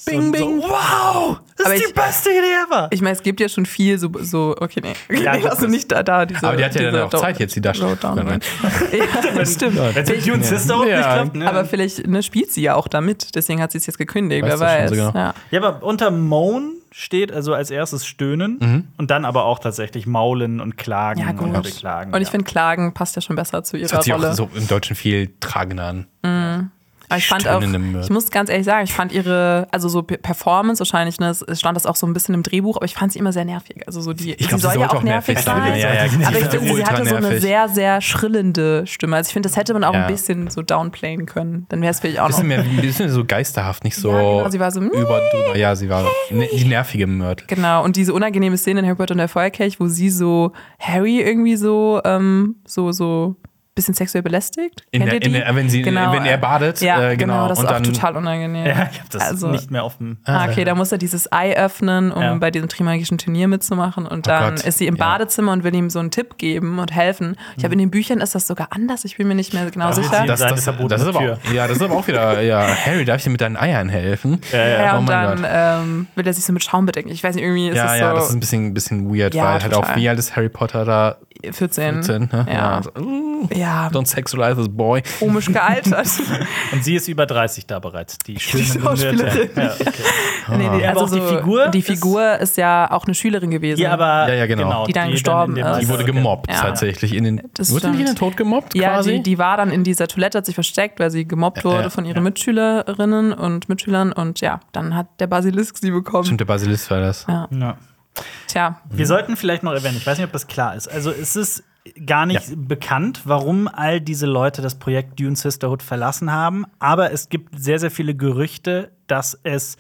Bing, 0.07 0.33
bing. 0.33 0.61
So, 0.63 0.69
wow, 0.69 1.41
das 1.57 1.67
Aber 1.67 1.75
ist 1.75 1.83
die 1.85 1.89
ich- 1.89 1.95
beste 1.95 2.31
Idee 2.31 2.55
ever. 2.67 2.89
Ich 2.91 3.01
meine, 3.01 3.17
es 3.17 3.23
gibt 3.23 3.41
ja 3.41 3.49
schon 3.49 3.67
viel 3.67 3.99
so, 3.99 4.11
so 4.21 4.55
okay, 4.61 4.81
nee. 4.83 4.95
Ja, 5.23 5.33
Okay, 5.33 5.41
gibt 5.41 5.51
also 5.51 5.67
nicht 5.67 5.91
da, 5.93 6.03
da 6.03 6.25
diese, 6.27 6.47
Aber 6.47 6.57
die 6.57 6.65
hat 6.65 6.75
ja 6.75 6.91
dann 6.91 7.03
auch 7.03 7.11
Zeit, 7.11 7.39
jetzt 7.41 7.57
die 7.57 7.61
Lowdown- 7.61 8.41
zu 8.41 8.97
Ja, 8.97 9.05
das 9.35 9.55
stimmt. 9.55 9.77
Wenn 9.77 10.03
es 10.05 10.09
mit 10.11 10.27
Dune 10.27 10.43
Sisterhood 10.45 10.89
Ja. 10.89 10.97
nicht 10.99 11.09
klappt, 11.09 11.37
ne? 11.37 11.49
Aber 11.49 11.65
vielleicht 11.65 12.07
ne, 12.07 12.23
spielt 12.23 12.53
sie 12.53 12.63
ja 12.63 12.75
auch 12.75 12.89
damit, 12.89 13.35
deswegen 13.35 13.61
hat 13.61 13.73
sie 13.73 13.79
es 13.79 13.87
jetzt 13.87 13.99
gekündigt, 13.99 14.45
Weißt 14.45 14.61
wer 14.61 14.67
weiß. 14.67 14.91
so 14.91 14.97
genau. 14.97 15.13
ja. 15.15 15.35
Ja, 15.51 15.63
aber 15.65 15.83
unter 15.85 16.11
Moan 16.11 16.73
steht 16.91 17.31
also 17.33 17.53
als 17.53 17.71
erstes 17.71 18.07
Stöhnen 18.07 18.59
Mhm. 18.61 18.85
und 18.97 19.11
dann 19.11 19.25
aber 19.25 19.45
auch 19.45 19.59
tatsächlich 19.59 20.07
Maulen 20.07 20.61
und 20.61 20.77
Klagen 20.79 21.21
Ja, 21.21 21.33
gut. 21.33 21.55
und 21.55 21.63
beklagen. 21.63 22.15
Und 22.15 22.23
ich 22.23 22.29
ja. 22.29 22.33
finde, 22.33 22.45
Klagen 22.47 22.95
passt 22.95 23.15
ja 23.17 23.23
schon 23.23 23.37
besser 23.37 23.63
zu 23.63 23.77
Das 23.77 23.83
ihrer 23.91 23.93
hört 23.99 24.05
sich 24.05 24.13
Rolle. 24.15 24.31
auch 24.31 24.35
so 24.35 24.49
im 24.55 24.67
Deutschen 24.69 24.97
viel 24.97 25.31
tragender 25.41 25.85
an. 26.23 26.71
Aber 27.09 27.19
ich 27.19 27.27
fand 27.29 27.49
auch, 27.49 27.63
ich 27.63 28.11
muss 28.11 28.31
ganz 28.31 28.51
ehrlich 28.51 28.67
sagen, 28.67 28.85
ich 28.85 28.93
fand 28.93 29.13
ihre, 29.13 29.67
also 29.71 29.89
so 29.89 30.03
Performance 30.03 30.81
wahrscheinlich, 30.81 31.19
ne, 31.21 31.33
stand 31.53 31.77
das 31.77 31.87
auch 31.87 31.97
so 31.97 32.07
ein 32.07 32.13
bisschen 32.13 32.35
im 32.35 32.43
Drehbuch, 32.43 32.77
aber 32.77 32.85
ich 32.85 32.95
fand 32.95 33.13
sie 33.13 33.19
immer 33.19 33.33
sehr 33.33 33.45
nervig. 33.45 33.83
Also 33.87 34.01
so 34.01 34.13
die, 34.13 34.33
Ich 34.35 34.49
glaub, 34.49 34.61
sie 34.61 34.67
soll 34.67 34.81
ja 34.81 34.91
auch 34.91 35.03
nervig 35.03 35.37
nervig 35.37 35.39
sein. 35.45 35.63
sein. 35.63 35.79
Ja, 35.81 35.95
ja, 35.95 36.05
ja, 36.05 36.27
aber 36.29 36.39
ich 36.39 36.45
finde, 36.47 36.75
sie 36.75 36.85
hatte 36.85 37.07
so 37.07 37.15
eine 37.17 37.41
sehr, 37.41 37.69
sehr 37.69 38.01
schrillende 38.01 38.87
Stimme. 38.87 39.17
Also 39.17 39.29
ich 39.29 39.33
finde, 39.33 39.49
das 39.49 39.57
hätte 39.57 39.73
man 39.73 39.85
auch 39.85 39.95
Ja. 39.95 40.07
ein 40.07 40.13
bisschen 40.13 40.51
so 40.51 40.63
downplayen 40.63 41.27
können. 41.27 41.67
Dann 41.71 41.81
wäre 41.83 41.91
es 41.93 42.01
vielleicht 42.01 42.21
auch 42.21 42.29
noch. 42.29 42.37
Bisschen, 42.37 42.49
mehr, 42.49 42.61
ein 42.61 42.77
bisschen 42.77 43.09
so 43.11 43.25
geisterhaft, 43.25 43.85
nicht 43.85 43.97
so 43.97 44.11
Ja, 44.13 44.19
genau, 44.21 44.51
sie 44.51 44.61
war 44.61 44.71
so, 44.71 44.81
über. 44.81 45.57
Ja, 45.57 45.75
sie 45.77 45.89
war 45.89 46.05
ne, 46.31 46.47
die 46.53 46.65
nervige 46.65 47.07
Mörtel. 47.07 47.47
Genau, 47.49 47.85
und 47.85 47.97
diese 47.97 48.13
unangenehme 48.13 48.57
Szene 48.59 48.81
in 48.81 48.87
Harry 48.87 48.97
Potter 48.97 49.13
und 49.13 49.19
der 49.19 49.29
Feuerkelch, 49.29 49.81
wo 49.81 49.87
sie 49.89 50.11
so 50.11 50.53
Harry 50.79 51.21
irgendwie 51.21 51.57
so, 51.57 52.01
ähm, 52.05 52.57
so, 52.67 52.93
so 52.93 53.37
bisschen 53.79 53.95
sexuell 53.95 54.23
belästigt. 54.23 54.85
In 54.91 55.01
Kennt 55.01 55.13
der, 55.13 55.23
in 55.23 55.33
der, 55.33 55.55
wenn, 55.57 55.69
sie, 55.71 55.83
Genau, 55.83 56.13
wenn 56.13 56.27
er 56.27 56.37
badet, 56.37 56.81
Ja, 56.81 57.11
äh, 57.11 57.17
genau. 57.17 57.35
genau, 57.35 57.49
das 57.49 57.59
und 57.59 57.65
ist 57.65 57.71
auch 57.71 57.75
dann, 57.75 57.85
total 57.85 58.17
unangenehm. 58.17 58.67
Ja, 58.67 58.89
ich 58.91 58.99
habe 58.99 59.09
das 59.11 59.23
Also- 59.23 59.49
nicht 59.49 59.71
mehr 59.71 59.85
auf 59.85 59.97
dem. 59.99 60.19
Ah, 60.25 60.47
okay, 60.49 60.65
da 60.65 60.75
muss 60.75 60.93
er 60.93 60.99
dieses 60.99 61.31
Ei 61.33 61.57
öffnen, 61.57 62.11
um 62.13 62.23
Ja. 62.23 62.35
bei 62.35 62.51
diesem 62.51 62.69
trimagischen 62.69 63.19
Turnier 63.19 63.49
mitzumachen. 63.49 64.07
Und 64.07 64.27
dann 64.27 64.57
Gott, 64.57 64.65
ist 64.65 64.79
sie 64.79 64.87
im 64.87 64.97
ja. 64.97 65.05
Badezimmer 65.05 65.53
und 65.53 65.65
will 65.65 65.75
ihm 65.75 65.91
so 65.91 65.99
einen 65.99 66.11
Tipp 66.11 66.39
geben 66.39 66.79
und 66.79 66.93
helfen. 66.95 67.37
Ich 67.57 67.65
habe 67.65 67.73
in 67.75 67.79
den 67.79 67.91
Büchern 67.91 68.21
ist 68.21 68.35
das 68.35 68.47
sogar 68.47 68.69
anders. 68.71 69.05
Ich 69.05 69.17
bin 69.17 69.29
mir 69.29 69.35
nicht 69.35 69.55
mehr 69.55 69.71
genau 69.71 69.93
sicher. 69.93 70.25
das, 70.27 70.41
das, 70.41 70.65
verbotene 70.65 70.89
das 70.89 71.03
ist 71.03 71.09
aber 71.09 71.19
auch, 71.21 71.53
ja, 71.53 71.67
das 71.69 71.77
ist 71.77 71.83
aber 71.83 71.95
auch 71.95 72.07
wieder, 72.09 72.41
ja, 72.43 72.67
Harry, 72.87 73.05
darf 73.05 73.19
ich 73.19 73.25
dir 73.25 73.31
mit 73.31 73.41
deinen 73.41 73.57
Eiern 73.57 73.89
helfen? 73.89 74.41
Ja, 74.53 74.59
ja. 74.59 74.69
ja, 74.85 74.95
oh 74.97 74.99
und 74.99 75.09
dann 75.09 75.47
ähm, 75.49 76.07
will 76.15 76.27
er 76.27 76.33
sich 76.33 76.45
so 76.45 76.53
mit 76.53 76.65
Schaum 76.65 76.87
bedecken. 76.87 77.11
Ich 77.11 77.23
weiß 77.23 77.35
nicht, 77.37 77.45
irgendwie 77.45 77.69
ist 77.69 77.77
Ja, 77.77 77.95
es 77.95 78.01
ja, 78.01 78.11
so 78.11 78.17
das 78.17 78.29
ist 78.29 78.35
ein 78.35 78.41
bisschen, 78.41 78.75
bisschen 78.75 79.15
weird, 79.15 79.35
Ja, 79.35 79.45
weil 79.55 79.63
halt 79.63 79.75
auch, 79.75 79.83
total. 79.83 79.97
wie 79.97 80.09
alt 80.09 80.19
ist 80.19 80.35
Harry 80.37 80.49
Potter 80.49 80.85
da? 80.85 81.17
14. 81.43 82.03
14, 82.03 82.29
ne? 82.33 82.47
Ja. 82.53 82.81
so, 82.83 82.91
uh, 83.01 83.49
Ja, 83.55 83.89
don't 83.89 84.07
sexualize 84.07 84.57
this 84.57 84.69
boy. 84.69 85.03
komisch 85.19 85.47
gealtert. 85.47 86.09
Und 86.73 86.83
sie 86.85 86.97
ist 86.97 87.09
über 87.09 87.27
30 87.27 87.67
da 87.67 87.79
bereits, 87.79 88.19
die 88.19 88.39
stöhnende 88.41 88.81
Schauspielerin. 88.81 89.51
Ja, 89.57 89.73
okay. 89.73 89.93
nee, 90.51 90.57
nee, 90.57 90.65
Ja, 90.83 90.91
aber 90.91 91.01
also 91.03 91.17
auch 91.17 91.21
die 91.21 91.27
so, 91.27 91.37
Figur 91.39 91.69
Die 91.69 91.79
ist- 91.79 91.87
Figur 91.87 92.35
ist, 92.39 92.57
ja 92.57 92.91
auch 92.91 93.05
eine 93.05 93.15
Schülerin 93.15 93.51
gewesen. 93.51 93.79
Die 93.79 93.87
aber 93.87 94.29
Ja, 94.29 94.35
ja, 94.35 94.47
genau. 94.47 94.87
Die 94.87 94.93
dann 94.93 95.11
gestorben 95.11 95.57
in 95.57 95.65
dem- 95.65 95.73
ist. 95.73 95.81
Die 95.83 95.89
wurde 95.89 96.05
gemobbt 96.05 96.51
Ja. 96.51 96.61
tatsächlich. 96.61 97.15
In 97.15 97.25
den, 97.25 97.43
Das 97.55 97.71
wurde 97.73 97.83
die 97.83 97.87
in 97.89 97.93
den 97.99 98.07
stimmt. 98.09 98.19
Tod 98.19 98.37
gemobbt 98.37 98.75
Ja, 98.75 98.95
quasi? 98.95 99.15
die, 99.19 99.23
die 99.23 99.39
war 99.39 99.57
dann 99.57 99.71
in 99.71 99.85
dieser 99.85 100.09
Toilette, 100.09 100.39
hat 100.39 100.47
sich 100.47 100.55
versteckt, 100.55 100.99
weil 101.01 101.11
sie 101.11 101.27
gemobbt 101.27 101.65
wurde 101.65 101.83
ja, 101.83 101.91
von 101.91 102.05
ihren 102.05 102.23
Mitschülerinnen 102.25 103.33
und 103.33 103.69
Mitschülern. 103.69 104.13
Und 104.13 104.41
ja, 104.41 104.61
dann 104.73 104.95
hat 104.97 105.07
der 105.21 105.27
Basilisk 105.29 105.79
sie 105.79 105.91
bekommen. 105.91 106.25
Stimmt, 106.25 106.41
der 106.41 106.47
Basilisk 106.47 106.91
war 106.91 107.01
das. 107.01 107.27
Ja. 107.29 107.77
Ja. 108.19 108.25
Tja, 108.47 108.81
Wir 108.91 109.07
sollten 109.07 109.37
vielleicht 109.37 109.63
noch 109.63 109.73
erwähnen, 109.73 109.97
ich 109.99 110.07
weiß 110.07 110.19
nicht, 110.19 110.27
ob 110.27 110.33
das 110.33 110.47
klar 110.47 110.75
ist. 110.75 110.89
Also 110.89 111.11
es 111.11 111.37
ist 111.37 111.63
gar 112.07 112.27
nicht 112.27 112.49
Ja. 112.49 112.55
bekannt, 112.57 113.23
warum 113.25 113.69
all 113.69 114.01
diese 114.01 114.27
Leute 114.27 114.61
das 114.63 114.75
Projekt 114.79 115.19
Dune 115.21 115.37
Sisterhood 115.37 115.83
verlassen 115.83 116.33
haben, 116.33 116.65
aber 116.79 117.13
es 117.13 117.29
gibt 117.29 117.59
sehr, 117.59 117.79
sehr 117.79 117.91
viele 117.91 118.15
Gerüchte, 118.15 118.91
dass 119.07 119.39
es 119.43 119.77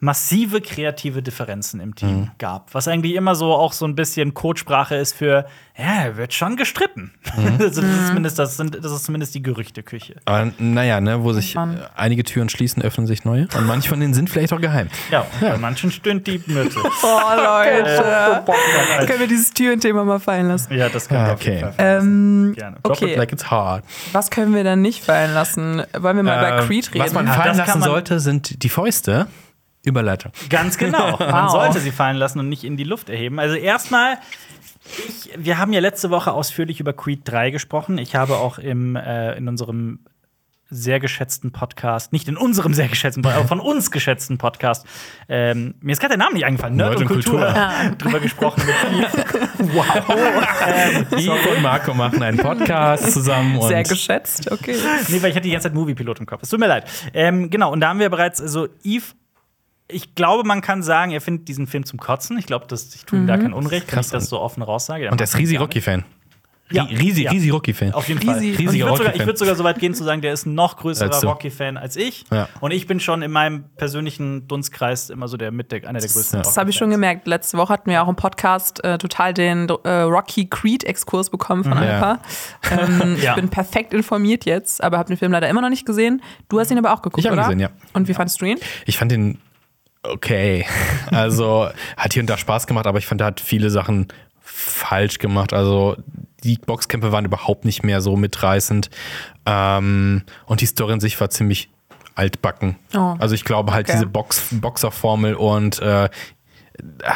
massive 0.00 0.60
kreative 0.60 1.22
Differenzen 1.22 1.80
im 1.80 1.94
Team 1.96 2.08
Mhm. 2.20 2.30
gab. 2.38 2.72
Was 2.72 2.86
eigentlich 2.86 3.14
immer 3.16 3.34
so 3.34 3.52
auch 3.52 3.72
so 3.72 3.84
ein 3.84 3.96
bisschen 3.96 4.32
Codesprache 4.32 4.94
ist 4.94 5.12
für, 5.16 5.46
ja, 5.76 6.16
wird 6.16 6.32
schon 6.32 6.56
gestritten. 6.56 7.12
Mhm. 7.36 7.46
also 7.60 7.80
das, 7.82 7.90
ist 7.90 8.06
zumindest, 8.06 8.38
das, 8.38 8.56
sind, 8.56 8.78
das 8.84 8.92
ist 8.92 9.04
zumindest 9.04 9.34
die 9.34 9.42
Gerüchteküche. 9.42 10.14
Aber 10.24 10.52
naja, 10.58 11.00
ne, 11.00 11.24
wo 11.24 11.32
sich 11.32 11.56
Mann. 11.56 11.78
äh, 11.78 11.80
einige 11.96 12.22
Türen 12.22 12.48
schließen, 12.48 12.80
öffnen 12.82 13.08
sich 13.08 13.24
neue. 13.24 13.48
Und 13.56 13.66
manche 13.66 13.88
von 13.88 13.98
denen 13.98 14.14
sind 14.14 14.30
vielleicht 14.30 14.52
auch 14.52 14.60
geheim. 14.60 14.88
Ja, 15.10 15.26
bei 15.40 15.58
manchen 15.58 15.90
stöhnt 15.90 16.26
die 16.28 16.40
Myrte. 16.46 16.78
Oh, 17.02 17.34
Leute. 17.36 18.44
Können 19.06 19.20
wir 19.20 19.26
dieses 19.28 19.52
Türenthema 19.52 20.04
mal 20.04 20.20
fallen 20.20 20.48
lassen? 20.48 20.72
ja, 20.74 20.88
das 20.88 21.08
können 21.08 21.24
wir 21.24 21.30
Ah, 21.30 21.34
auf 21.34 21.42
jeden 21.42 21.64
okay. 21.64 21.72
Fall 21.76 21.98
Ähm, 22.02 22.54
gerne. 22.56 22.76
Drop 22.82 22.96
it 22.96 23.02
okay, 23.02 23.14
like 23.16 23.32
it's 23.32 23.50
hard. 23.50 23.84
was 24.12 24.30
können 24.30 24.54
wir 24.54 24.62
dann 24.64 24.82
nicht 24.82 25.04
fallen 25.04 25.32
lassen? 25.34 25.82
Wollen 25.98 26.16
wir 26.16 26.22
mal 26.22 26.38
über 26.38 26.58
Ähm, 26.62 26.66
Creed 26.68 26.94
reden? 26.94 27.04
Was 27.04 27.12
man 27.12 27.26
fallen 27.26 27.56
kann 27.56 27.56
lassen 27.56 27.82
sollte, 27.82 28.20
sind 28.20 28.62
die 28.62 28.68
Fäuste. 28.68 29.26
Überleitung. 29.88 30.32
Ganz 30.50 30.78
genau. 30.78 31.16
Man 31.18 31.44
Wow. 31.46 31.50
sollte 31.50 31.80
sie 31.80 31.90
fallen 31.90 32.16
lassen 32.16 32.38
und 32.38 32.48
nicht 32.48 32.64
in 32.64 32.76
die 32.76 32.84
Luft 32.84 33.10
erheben. 33.10 33.38
Also 33.38 33.54
erstmal, 33.56 34.18
ich, 35.08 35.30
wir 35.36 35.58
haben 35.58 35.72
ja 35.72 35.80
letzte 35.80 36.10
Woche 36.10 36.32
ausführlich 36.32 36.80
über 36.80 36.92
Creed 36.92 37.20
3 37.24 37.50
gesprochen. 37.50 37.98
Ich 37.98 38.14
habe 38.14 38.36
auch 38.36 38.58
im, 38.58 38.96
äh, 38.96 39.34
in 39.36 39.48
unserem 39.48 40.00
sehr 40.70 41.00
geschätzten 41.00 41.50
Podcast, 41.50 42.12
nicht 42.12 42.28
in 42.28 42.36
unserem 42.36 42.74
sehr 42.74 42.88
geschätzten 42.88 43.22
Podcast, 43.22 43.40
aber 43.40 43.48
von 43.48 43.58
uns 43.60 43.90
geschätzten 43.90 44.36
Podcast, 44.36 44.84
ähm, 45.26 45.74
mir 45.80 45.92
ist 45.92 45.98
gerade 45.98 46.10
der 46.10 46.18
Name 46.18 46.34
nicht 46.34 46.44
eingefallen, 46.44 46.76
Nerd, 46.76 46.90
Nerd 46.90 47.00
und 47.00 47.06
und 47.06 47.12
Kultur, 47.24 47.40
Kultur. 47.40 47.96
drüber 47.96 48.20
gesprochen 48.20 48.62
mit 48.66 49.08
Wow. 49.74 49.86
ähm, 50.66 51.06
und 51.56 51.62
Marco 51.62 51.94
machen 51.94 52.22
einen 52.22 52.36
Podcast 52.36 53.12
zusammen. 53.12 53.56
Und 53.56 53.68
Sehr 53.68 53.82
geschätzt, 53.82 54.52
okay. 54.52 54.76
Nee, 55.08 55.22
weil 55.22 55.30
ich 55.30 55.36
hatte 55.36 55.46
die 55.46 55.52
ganze 55.52 55.68
Zeit 55.68 55.74
Moviepilot 55.74 56.20
im 56.20 56.26
Kopf. 56.26 56.42
Es 56.42 56.50
tut 56.50 56.60
mir 56.60 56.66
leid. 56.68 56.84
Ähm, 57.14 57.48
genau, 57.48 57.72
und 57.72 57.80
da 57.80 57.88
haben 57.88 57.98
wir 57.98 58.10
bereits, 58.10 58.38
also 58.40 58.68
Eve, 58.84 59.04
ich 59.88 60.14
glaube, 60.14 60.44
man 60.46 60.60
kann 60.60 60.82
sagen, 60.82 61.12
er 61.12 61.20
findet 61.20 61.48
diesen 61.48 61.66
Film 61.66 61.84
zum 61.84 61.98
Kotzen. 61.98 62.38
Ich 62.38 62.46
glaube, 62.46 62.66
dass 62.66 62.94
ich 62.94 63.04
tue 63.04 63.18
ihm 63.20 63.26
da 63.26 63.36
kein 63.38 63.52
Unrecht, 63.54 63.90
wenn 63.92 64.00
ich 64.00 64.08
das 64.10 64.28
so 64.28 64.38
offen 64.40 64.62
raussage. 64.62 65.10
und 65.10 65.18
der 65.18 65.24
ist 65.24 65.36
riesig 65.38 65.58
Rocky-Fan. 65.60 66.04
Ja. 66.70 66.82
Riesig, 66.82 67.24
Ja. 67.24 67.30
riesig 67.30 67.50
Rocky-Fan. 67.50 67.94
Auf 67.94 68.08
jeden 68.08 68.20
Fall. 68.20 68.34
Riesig. 68.34 68.50
Und 68.50 68.52
ich 68.52 68.58
Riesiger 68.68 68.84
würde 68.90 69.04
sogar, 69.12 69.26
würd 69.26 69.38
sogar 69.38 69.54
so 69.54 69.64
weit 69.64 69.78
gehen 69.78 69.94
zu 69.94 70.04
sagen, 70.04 70.20
der 70.20 70.34
ist 70.34 70.44
ein 70.44 70.52
noch 70.52 70.76
größerer. 70.76 71.18
Rocky-Fan 71.24 71.78
als 71.78 71.96
ich. 71.96 72.26
Ja. 72.30 72.46
Und 72.60 72.72
ich 72.72 72.86
bin 72.86 73.00
schon 73.00 73.22
in 73.22 73.30
meinem 73.30 73.64
persönlichen 73.78 74.46
Dunstkreis 74.48 75.08
immer 75.08 75.28
so 75.28 75.38
der 75.38 75.50
mit 75.50 75.72
der, 75.72 75.88
einer 75.88 75.98
der 75.98 76.10
größten. 76.10 76.40
Ja. 76.40 76.42
Das 76.44 76.58
habe 76.58 76.68
ich 76.68 76.76
schon 76.76 76.90
gemerkt. 76.90 77.26
Letzte 77.26 77.56
Woche 77.56 77.72
hatten 77.72 77.88
wir 77.88 78.02
auch 78.02 78.08
im 78.08 78.16
Podcast 78.16 78.84
äh, 78.84 78.98
total 78.98 79.32
den 79.32 79.66
äh, 79.84 79.88
Rocky 80.02 80.44
Creed-Exkurs 80.50 81.30
bekommen 81.30 81.64
von 81.64 81.72
Mhm. 81.72 81.78
Alpa. 81.78 82.18
Ähm, 82.70 83.16
Ja. 83.22 83.30
Ich 83.30 83.36
bin 83.40 83.48
perfekt 83.48 83.94
informiert 83.94 84.44
jetzt, 84.44 84.84
aber 84.84 84.98
habe 84.98 85.08
den 85.08 85.16
Film 85.16 85.32
leider 85.32 85.48
immer 85.48 85.62
noch 85.62 85.70
nicht 85.70 85.86
gesehen. 85.86 86.20
Du 86.50 86.60
hast 86.60 86.70
ihn 86.70 86.76
aber 86.76 86.92
auch 86.92 87.00
geguckt, 87.00 87.20
Ich 87.20 87.24
hab 87.26 87.32
ihn 87.32 87.38
oder? 87.38 87.44
gesehen, 87.44 87.60
ja. 87.60 87.70
Und 87.94 88.08
wie 88.08 88.12
fandest 88.14 88.42
du 88.42 88.44
ihn? 88.44 88.58
Ich 88.84 88.98
fand 88.98 89.10
den 89.10 89.38
okay. 90.10 90.66
Also 91.10 91.68
hat 91.96 92.12
hier 92.12 92.22
und 92.22 92.28
da 92.28 92.36
Spaß 92.36 92.66
gemacht, 92.66 92.86
aber 92.86 92.98
ich 92.98 93.06
fand, 93.06 93.20
er 93.20 93.28
hat 93.28 93.40
viele 93.40 93.70
Sachen 93.70 94.08
falsch 94.40 95.18
gemacht. 95.18 95.52
Also 95.52 95.96
die 96.44 96.56
Boxkämpfe 96.58 97.12
waren 97.12 97.24
überhaupt 97.24 97.64
nicht 97.64 97.82
mehr 97.82 98.00
so 98.00 98.16
mitreißend. 98.16 98.90
Ähm, 99.46 100.22
und 100.46 100.60
die 100.60 100.66
Story 100.66 100.92
in 100.94 101.00
sich 101.00 101.18
war 101.20 101.30
ziemlich 101.30 101.70
altbacken. 102.14 102.76
Oh. 102.94 103.14
Also 103.18 103.34
ich 103.34 103.44
glaube 103.44 103.72
halt 103.72 103.86
Okay. 103.88 103.96
diese 103.96 104.06
Box 104.06 104.48
Boxerformel 104.52 105.34
und 105.34 105.80
äh, 105.80 106.08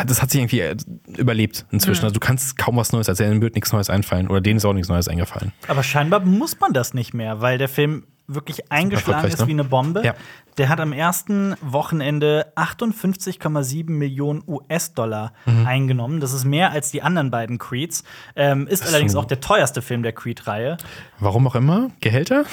das 0.06 0.22
hat 0.22 0.30
sich 0.30 0.40
irgendwie 0.40 0.60
äh, 0.60 0.76
überlebt 1.16 1.62
Mhm. 1.64 1.74
inzwischen. 1.76 2.04
Also 2.04 2.14
du 2.14 2.20
kannst 2.20 2.56
kaum 2.58 2.76
was 2.76 2.92
Neues 2.92 3.08
erzählen, 3.08 3.40
wird 3.42 3.54
nichts 3.54 3.72
Neues 3.72 3.90
einfallen. 3.90 4.28
Oder 4.28 4.40
denen 4.40 4.56
ist 4.56 4.64
auch 4.64 4.72
nichts 4.72 4.88
Neues 4.88 5.08
eingefallen. 5.08 5.52
Aber 5.68 5.82
scheinbar 5.82 6.20
muss 6.20 6.58
man 6.60 6.72
das 6.72 6.94
nicht 6.94 7.14
mehr, 7.14 7.40
weil 7.40 7.58
der 7.58 7.68
Film 7.68 8.06
wirklich 8.28 8.70
eingeschlagen 8.72 9.26
ist 9.28 9.40
ne? 9.40 9.46
wie 9.48 9.52
eine 9.52 9.64
Bombe. 9.64 10.02
Ja. 10.04 10.14
Der 10.58 10.68
hat 10.68 10.80
am 10.80 10.92
ersten 10.92 11.54
Wochenende 11.62 12.52
58,7 12.56 13.90
Millionen 13.90 14.42
US-Dollar 14.46 15.32
Mhm. 15.46 15.66
eingenommen. 15.66 16.20
Das 16.20 16.32
ist 16.32 16.44
mehr 16.44 16.70
als 16.72 16.90
die 16.90 17.02
anderen 17.02 17.30
beiden 17.30 17.58
Creeds. 17.58 18.04
Ähm, 18.36 18.66
ist 18.66 18.86
allerdings 18.86 19.14
auch 19.16 19.24
der 19.24 19.40
teuerste 19.40 19.80
Film 19.82 20.02
der 20.02 20.12
Creed-Reihe. 20.12 20.76
Warum 21.20 21.46
auch 21.46 21.54
immer? 21.54 21.90
Gehälter? 22.00 22.44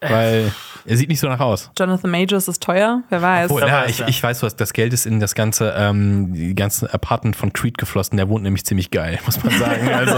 Weil 0.00 0.52
Er 0.86 0.96
sieht 0.96 1.08
nicht 1.08 1.20
so 1.20 1.28
nach 1.28 1.40
aus. 1.40 1.70
Jonathan 1.78 2.10
Majors 2.10 2.46
ist 2.48 2.62
teuer, 2.62 3.02
wer 3.08 3.22
weiß. 3.22 3.50
Oh, 3.50 3.56
Wer 3.58 3.66
ja, 3.68 3.80
weiß, 3.82 3.90
ich, 3.90 3.98
ja. 4.00 4.08
ich 4.08 4.22
weiß 4.22 4.42
was, 4.42 4.56
das 4.56 4.72
Geld 4.72 4.92
ist 4.92 5.06
in 5.06 5.18
das 5.20 5.34
ganze, 5.34 5.74
ähm, 5.76 6.32
die 6.34 6.54
ganzen 6.54 6.88
Apartment 6.88 7.36
von 7.36 7.52
Creed 7.52 7.78
geflossen. 7.78 8.16
Der 8.16 8.28
wohnt 8.28 8.42
nämlich 8.42 8.64
ziemlich 8.64 8.90
geil, 8.90 9.18
muss 9.26 9.42
man 9.42 9.52
sagen. 9.58 9.88
Also, 9.94 10.16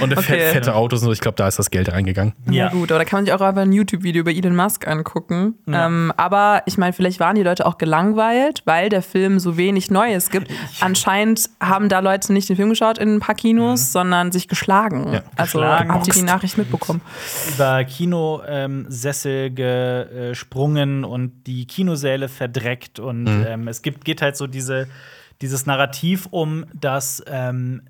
und 0.00 0.12
Okay. 0.12 0.22
fett, 0.22 0.52
fette 0.52 0.74
Autos 0.74 1.00
und 1.00 1.06
so, 1.06 1.12
ich 1.12 1.20
glaube, 1.20 1.36
da 1.36 1.48
ist 1.48 1.58
das 1.58 1.70
Geld 1.70 1.92
reingegangen. 1.92 2.32
Ja. 2.46 2.66
Ja. 2.66 2.68
gut, 2.70 2.90
aber 2.92 2.98
da 2.98 3.04
kann 3.04 3.18
man 3.18 3.24
sich 3.26 3.34
auch 3.34 3.40
einfach 3.40 3.62
ein 3.62 3.72
YouTube-Video 3.72 4.20
über 4.20 4.30
Elon 4.30 4.54
Musk 4.56 4.86
angucken. 4.86 5.54
Ähm, 5.66 6.12
aber 6.16 6.62
ich 6.66 6.78
meine, 6.78 6.92
vielleicht 6.92 7.20
waren 7.20 7.36
die 7.36 7.42
Leute 7.42 7.64
auch 7.66 7.78
gelangweilt, 7.78 8.62
weil 8.66 8.88
der 8.88 9.02
Film 9.02 9.38
so 9.38 9.56
wenig 9.56 9.90
Neues 9.90 10.30
gibt. 10.30 10.50
Anscheinend 10.80 11.48
haben 11.60 11.88
da 11.88 12.00
Leute 12.00 12.32
nicht 12.32 12.48
den 12.48 12.56
Film 12.56 12.68
geschaut 12.70 12.98
in 12.98 13.16
ein 13.16 13.20
paar 13.20 13.34
Kinos, 13.34 13.92
sondern 13.92 14.32
sich 14.32 14.48
geschlagen. 14.48 15.12
Ja, 15.12 15.22
also 15.36 15.58
geschlagen. 15.58 15.92
habt 15.92 16.06
ihr 16.08 16.12
die 16.14 16.22
Nachricht 16.22 16.56
mitbekommen? 16.58 17.00
über 17.54 17.84
Kinosessel 17.84 19.50
gesprungen 20.28 21.04
und 21.04 21.44
die 21.46 21.66
Kinosäle 21.66 22.28
verdreckt. 22.28 22.98
Und 22.98 23.26
ähm, 23.26 23.68
es 23.68 23.82
gibt, 23.82 24.04
geht 24.04 24.22
halt 24.22 24.36
so 24.36 24.46
diese, 24.46 24.88
dieses 25.40 25.66
Narrativ 25.66 26.26
um, 26.30 26.66
dass 26.74 27.22
ähm, 27.26 27.82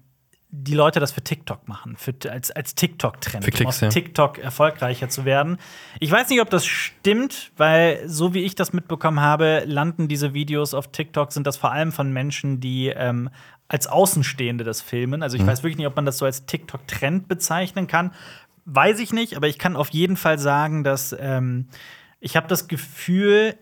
die 0.53 0.75
Leute 0.75 0.99
das 0.99 1.13
für 1.13 1.23
TikTok 1.23 1.69
machen, 1.69 1.97
für, 1.97 2.15
als, 2.29 2.51
als 2.51 2.75
TikTok-Trend, 2.75 3.61
um 3.61 3.67
auf 3.67 3.81
ja. 3.81 3.89
TikTok 3.89 4.39
erfolgreicher 4.39 5.09
zu 5.09 5.25
werden. 5.25 5.59
Ich 6.01 6.11
weiß 6.11 6.29
nicht, 6.29 6.41
ob 6.41 6.51
das 6.51 6.67
stimmt, 6.67 7.53
weil 7.57 8.03
so 8.07 8.35
wie 8.35 8.41
ich 8.41 8.57
das 8.57 8.73
mitbekommen 8.73 9.21
habe, 9.21 9.63
landen 9.67 10.09
diese 10.09 10.35
Videos 10.35 10.75
auf 10.75 10.91
TikTok, 10.91 11.33
sind 11.33 11.47
das 11.47 11.57
vor 11.57 11.71
allem 11.71 11.93
von 11.93 12.13
Menschen, 12.13 12.61
die 12.61 12.89
ähm, 12.89 13.31
als 13.69 13.87
Außenstehende 13.87 14.65
das 14.65 14.83
filmen. 14.83 15.23
Also 15.23 15.37
ich 15.37 15.47
weiß 15.47 15.63
wirklich 15.63 15.79
nicht, 15.79 15.87
ob 15.87 15.95
man 15.95 16.05
das 16.05 16.19
so 16.19 16.25
als 16.25 16.45
TikTok-Trend 16.47 17.29
bezeichnen 17.29 17.87
kann. 17.87 18.11
Weiß 18.73 19.01
ich 19.01 19.13
nicht, 19.13 19.37
aber 19.37 19.49
ich 19.49 19.59
kann 19.59 19.75
auf 19.75 19.89
jeden 19.89 20.17
Fall 20.17 20.39
sagen, 20.39 20.85
dass 20.85 21.15
ähm, 21.19 21.67
ich 22.21 22.37
habe 22.37 22.47
das 22.47 22.69
Gefühl, 22.69 23.59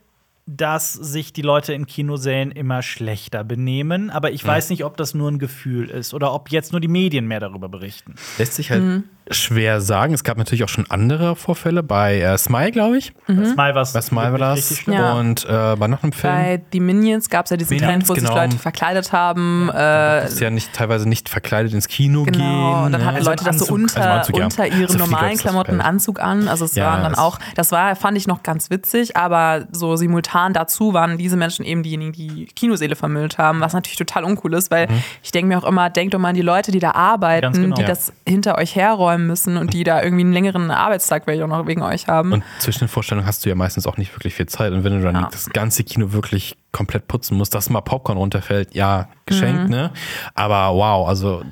dass 0.51 0.95
sich 0.95 1.35
die 1.35 1.43
Leute 1.43 1.75
in 1.75 1.85
Kinosälen 1.87 2.51
immer 2.53 2.81
schlechter 2.81 3.45
benehmen. 3.45 4.09
Aber 4.09 4.31
ich 4.31 4.45
weiß 4.47 4.71
nicht, 4.71 4.83
ob 4.85 4.97
das 4.97 5.13
nur 5.13 5.31
ein 5.31 5.39
Gefühl 5.39 5.91
ist 5.91 6.15
oder 6.15 6.33
ob 6.33 6.51
jetzt 6.51 6.73
nur 6.73 6.81
die 6.81 6.89
Medien 6.89 7.27
mehr 7.27 7.39
darüber 7.41 7.69
berichten. 7.69 8.15
Lässt 8.39 8.55
sich 8.55 8.71
halt 8.71 9.03
schwer 9.31 9.83
sagen. 9.83 10.15
Es 10.15 10.25
gab 10.25 10.39
natürlich 10.39 10.65
auch 10.65 10.71
schon 10.71 10.87
andere 10.89 11.37
Vorfälle 11.37 11.83
bei 11.83 12.19
äh, 12.23 12.39
Smile, 12.39 12.71
glaube 12.71 12.97
ich. 12.97 13.13
Das 13.27 13.55
Mal 13.57 13.75
was 13.75 13.93
Bei 13.93 14.01
Smile 14.01 14.33
war 14.33 14.39
das. 14.39 14.87
Ja. 14.87 15.13
Und 15.19 15.45
äh, 15.45 15.77
bei 15.77 15.87
noch 15.87 16.03
einem 16.03 16.13
Film. 16.13 16.33
Bei 16.33 16.63
The 16.73 16.81
Minions 16.81 17.29
gab 17.29 17.45
es 17.45 17.51
ja 17.51 17.59
diesen 17.59 17.75
Minions, 17.77 18.07
Trend, 18.07 18.09
wo 18.09 18.15
genau. 18.15 18.29
sich 18.29 18.37
Leute 18.37 18.57
verkleidet 18.59 19.13
haben. 19.13 19.69
äh, 19.75 20.25
ist 20.25 20.41
ja 20.41 20.49
nicht 20.49 20.73
teilweise 20.73 21.07
nicht 21.07 21.29
verkleidet 21.29 21.75
ins 21.75 21.89
Kino 21.89 22.23
gehen. 22.25 22.33
Genau, 22.33 22.87
und 22.87 22.93
dann 22.93 23.03
ne? 23.03 23.07
hatten 23.07 23.17
Also 23.19 23.29
Leute 23.31 23.45
im 23.45 23.47
das 23.59 23.67
so 23.67 23.75
unter, 23.75 24.01
Also 24.01 24.19
Anzug, 24.33 24.39
ja. 24.39 24.45
unter 24.45 24.67
ihren 24.67 24.89
So 24.89 24.95
viel 24.95 24.99
normalen 24.99 25.37
Klamotten. 25.37 25.81
Anzug 25.83 26.21
an. 26.23 26.49
Also 26.49 26.65
es 26.65 26.75
Ja, 26.75 26.87
waren 26.87 27.03
dann 27.03 27.13
das- 27.13 27.21
auch, 27.21 27.39
das 27.55 27.71
war, 27.71 27.97
fand 27.97 28.17
ich 28.17 28.27
noch 28.27 28.43
ganz 28.43 28.71
witzig, 28.71 29.15
aber 29.19 29.67
so 29.73 29.97
simultan 29.97 30.38
dazu 30.51 30.92
waren 30.94 31.18
diese 31.18 31.37
Menschen 31.37 31.64
eben 31.64 31.83
diejenigen, 31.83 32.12
die 32.12 32.46
Kinoseele 32.46 32.96
vermüllt 32.96 33.38
haben, 33.38 33.61
was 33.61 33.72
natürlich 33.72 33.96
total 33.98 34.24
uncool 34.24 34.55
ist, 34.55 34.70
weil 34.70 34.87
Mhm. 34.88 35.03
ich 35.22 35.31
denke 35.33 35.48
mir 35.48 35.59
auch 35.59 35.64
immer, 35.68 35.90
denkt 35.90 36.14
doch 36.14 36.18
mal 36.18 36.29
an 36.31 36.35
die 36.35 36.42
Leute, 36.42 36.70
die 36.72 36.79
da 36.79 36.92
arbeiten, 36.92 37.53
genau. 37.53 37.77
die 37.77 37.83
Ja. 37.83 37.88
das 37.88 38.12
hinter 38.27 38.57
euch 38.59 38.74
herräumen 38.77 39.27
müssen 39.27 39.57
und 39.57 39.72
die 39.74 39.85
da 39.85 40.03
irgendwie 40.03 40.22
einen 40.24 40.33
längeren 40.33 40.70
Arbeitstag 40.70 41.24
vielleicht 41.24 41.42
auch 41.42 41.48
noch 41.48 41.66
wegen 41.66 41.83
euch 41.83 42.07
haben. 42.09 42.33
Und 42.33 42.44
zwischen 42.59 42.81
den 42.81 42.88
Vorstellungen 42.88 43.27
hast 43.27 43.44
du 43.44 43.48
ja 43.48 43.55
meistens 43.55 43.87
auch 43.87 43.96
nicht 43.96 44.14
wirklich 44.14 44.35
viel 44.35 44.46
Zeit. 44.46 44.72
Und 44.72 44.85
wenn 44.85 44.98
du 44.98 45.03
dann 45.03 45.14
Ja. 45.14 45.29
das 45.31 45.51
ganze 45.51 45.85
Kino 45.85 46.12
wirklich 46.12 46.57
komplett 46.71 47.09
putzen 47.09 47.37
musst, 47.39 47.55
dass 47.55 47.71
mal 47.71 47.81
Popcorn 47.81 48.19
runterfällt, 48.19 48.75
ja, 48.75 49.09
geschenkt, 49.25 49.65
Mhm. 49.65 49.71
ne? 49.71 49.91
Aber 50.35 50.75
wow, 50.77 51.09
also. 51.09 51.43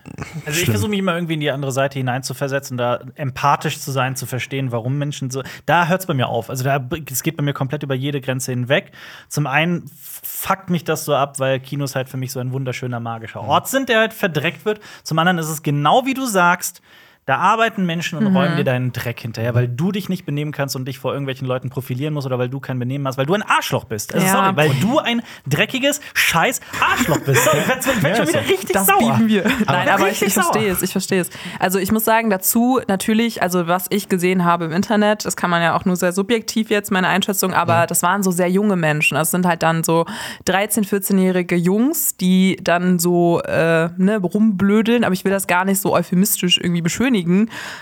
Also 0.45 0.61
ich 0.61 0.69
versuche 0.69 0.91
mich 0.91 0.99
immer 0.99 1.15
irgendwie 1.15 1.35
in 1.35 1.41
die 1.41 1.51
andere 1.51 1.73
Seite 1.73 1.99
hineinzuversetzen, 1.99 2.77
da 2.77 3.01
empathisch 3.15 3.81
zu 3.81 3.91
sein, 3.93 4.15
zu 4.15 4.27
verstehen, 4.27 4.73
warum 4.73 4.99
Menschen 4.99 5.31
so. 5.31 5.43
Da 5.65 5.87
hört 5.87 6.01
es 6.03 6.07
bei 6.07 6.13
mir 6.15 6.29
auf. 6.29 6.51
Also 6.51 6.65
da 6.65 6.87
es 7.11 7.23
geht 7.23 7.37
bei 7.37 7.43
mir 7.43 7.55
komplett 7.55 7.83
über 7.83 7.95
jede 7.95 8.21
Grenze 8.21 8.53
hinweg. 8.53 8.93
Zum 9.29 9.47
einen 9.47 9.91
fuckt 10.23 10.69
mich 10.69 10.85
das 10.85 11.05
so 11.07 11.15
ab, 11.15 11.39
weil 11.41 11.61
Kinos 11.61 11.95
halt 11.97 12.09
für 12.11 12.19
mich 12.19 12.31
so 12.33 12.39
ein 12.41 12.53
wunderschöner 12.53 13.01
magischer 13.01 13.41
Ort 13.41 13.69
sind, 13.69 13.89
der 13.89 14.01
halt 14.01 14.13
verdreckt 14.13 14.65
wird. 14.67 14.81
Zum 15.03 15.19
anderen 15.19 15.39
ist 15.39 15.49
es 15.49 15.63
genau 15.63 16.05
wie 16.05 16.15
du 16.15 16.27
sagst. 16.27 16.83
Da 17.27 17.39
arbeiten 17.39 17.85
Menschen 17.87 18.19
und 18.19 18.29
räumen 18.37 18.57
dir 18.57 18.63
deinen 18.63 18.93
Dreck 18.93 19.19
hinterher, 19.19 19.53
weil 19.57 19.67
du 19.67 19.91
dich 19.91 20.09
nicht 20.09 20.25
benehmen 20.25 20.53
kannst 20.53 20.77
und 20.77 20.87
dich 20.87 21.01
vor 21.01 21.13
irgendwelchen 21.13 21.49
Leuten 21.49 21.71
profilieren 21.71 22.15
musst 22.15 22.25
oder 22.25 22.39
weil 22.39 22.49
du 22.49 22.61
kein 22.61 22.79
Benehmen 22.79 23.05
hast, 23.09 23.19
weil 23.19 23.27
du 23.27 23.35
ein 23.35 23.43
Arschloch 23.43 23.83
bist. 23.83 24.15
Also 24.15 24.25
Ja. 24.25 24.33
sorry, 24.33 24.57
weil 24.57 24.71
du 24.81 25.01
ein 25.01 25.23
dreckiges, 25.45 26.01
scheiß 26.15 26.61
Arschloch 26.81 27.19
bist. 27.19 27.43
Sorry, 27.45 27.59
ich 27.59 27.69
werd, 27.69 28.03
werd 28.05 28.17
schon 28.19 28.29
wieder 28.29 28.41
richtig 28.43 28.71
das 28.73 28.87
sauer. 28.87 28.99
bieten 29.17 29.27
wir. 29.27 29.43
Nein, 29.67 29.89
aber 29.89 30.09
ich, 30.09 30.23
ich 30.23 30.35
verstehe 30.35 30.71
es, 30.71 30.83
ich 30.83 30.93
verstehe 30.93 31.21
es. 31.21 31.31
Also 31.59 31.81
ich 31.81 31.91
muss 31.91 32.05
sagen, 32.05 32.31
dazu 32.31 32.79
natürlich, 32.87 33.43
also 33.43 33.67
was 33.67 33.87
ich 33.91 34.09
gesehen 34.09 34.45
habe 34.45 34.67
im 34.67 34.71
Internet, 34.73 35.25
das 35.25 35.35
kann 35.37 35.51
man 35.51 35.63
ja 35.63 35.77
auch 35.77 35.85
nur 35.85 35.97
sehr 35.97 36.13
subjektiv 36.13 36.71
jetzt, 36.71 36.93
meine 36.93 37.09
Einschätzung, 37.09 37.55
aber 37.55 37.89
das 37.89 38.05
waren 38.05 38.23
so 38.23 38.31
sehr 38.31 38.49
junge 38.49 38.77
Menschen. 38.77 39.17
Das 39.17 39.33
sind 39.33 39.47
halt 39.47 39.65
dann 39.65 39.83
so 39.83 40.07
13-, 40.47 40.89
14-jährige 40.89 41.57
Jungs, 41.57 42.17
die 42.17 42.57
dann 42.63 43.01
so 43.01 43.41
äh, 43.43 43.89
ne, 43.97 44.19
rumblödeln, 44.23 45.03
aber 45.03 45.13
ich 45.13 45.25
will 45.25 45.33
das 45.33 45.49
gar 45.49 45.65
nicht 45.65 45.81
so 45.81 45.93
euphemistisch 45.93 46.59
irgendwie 46.59 46.83
beschönigen, 46.83 47.16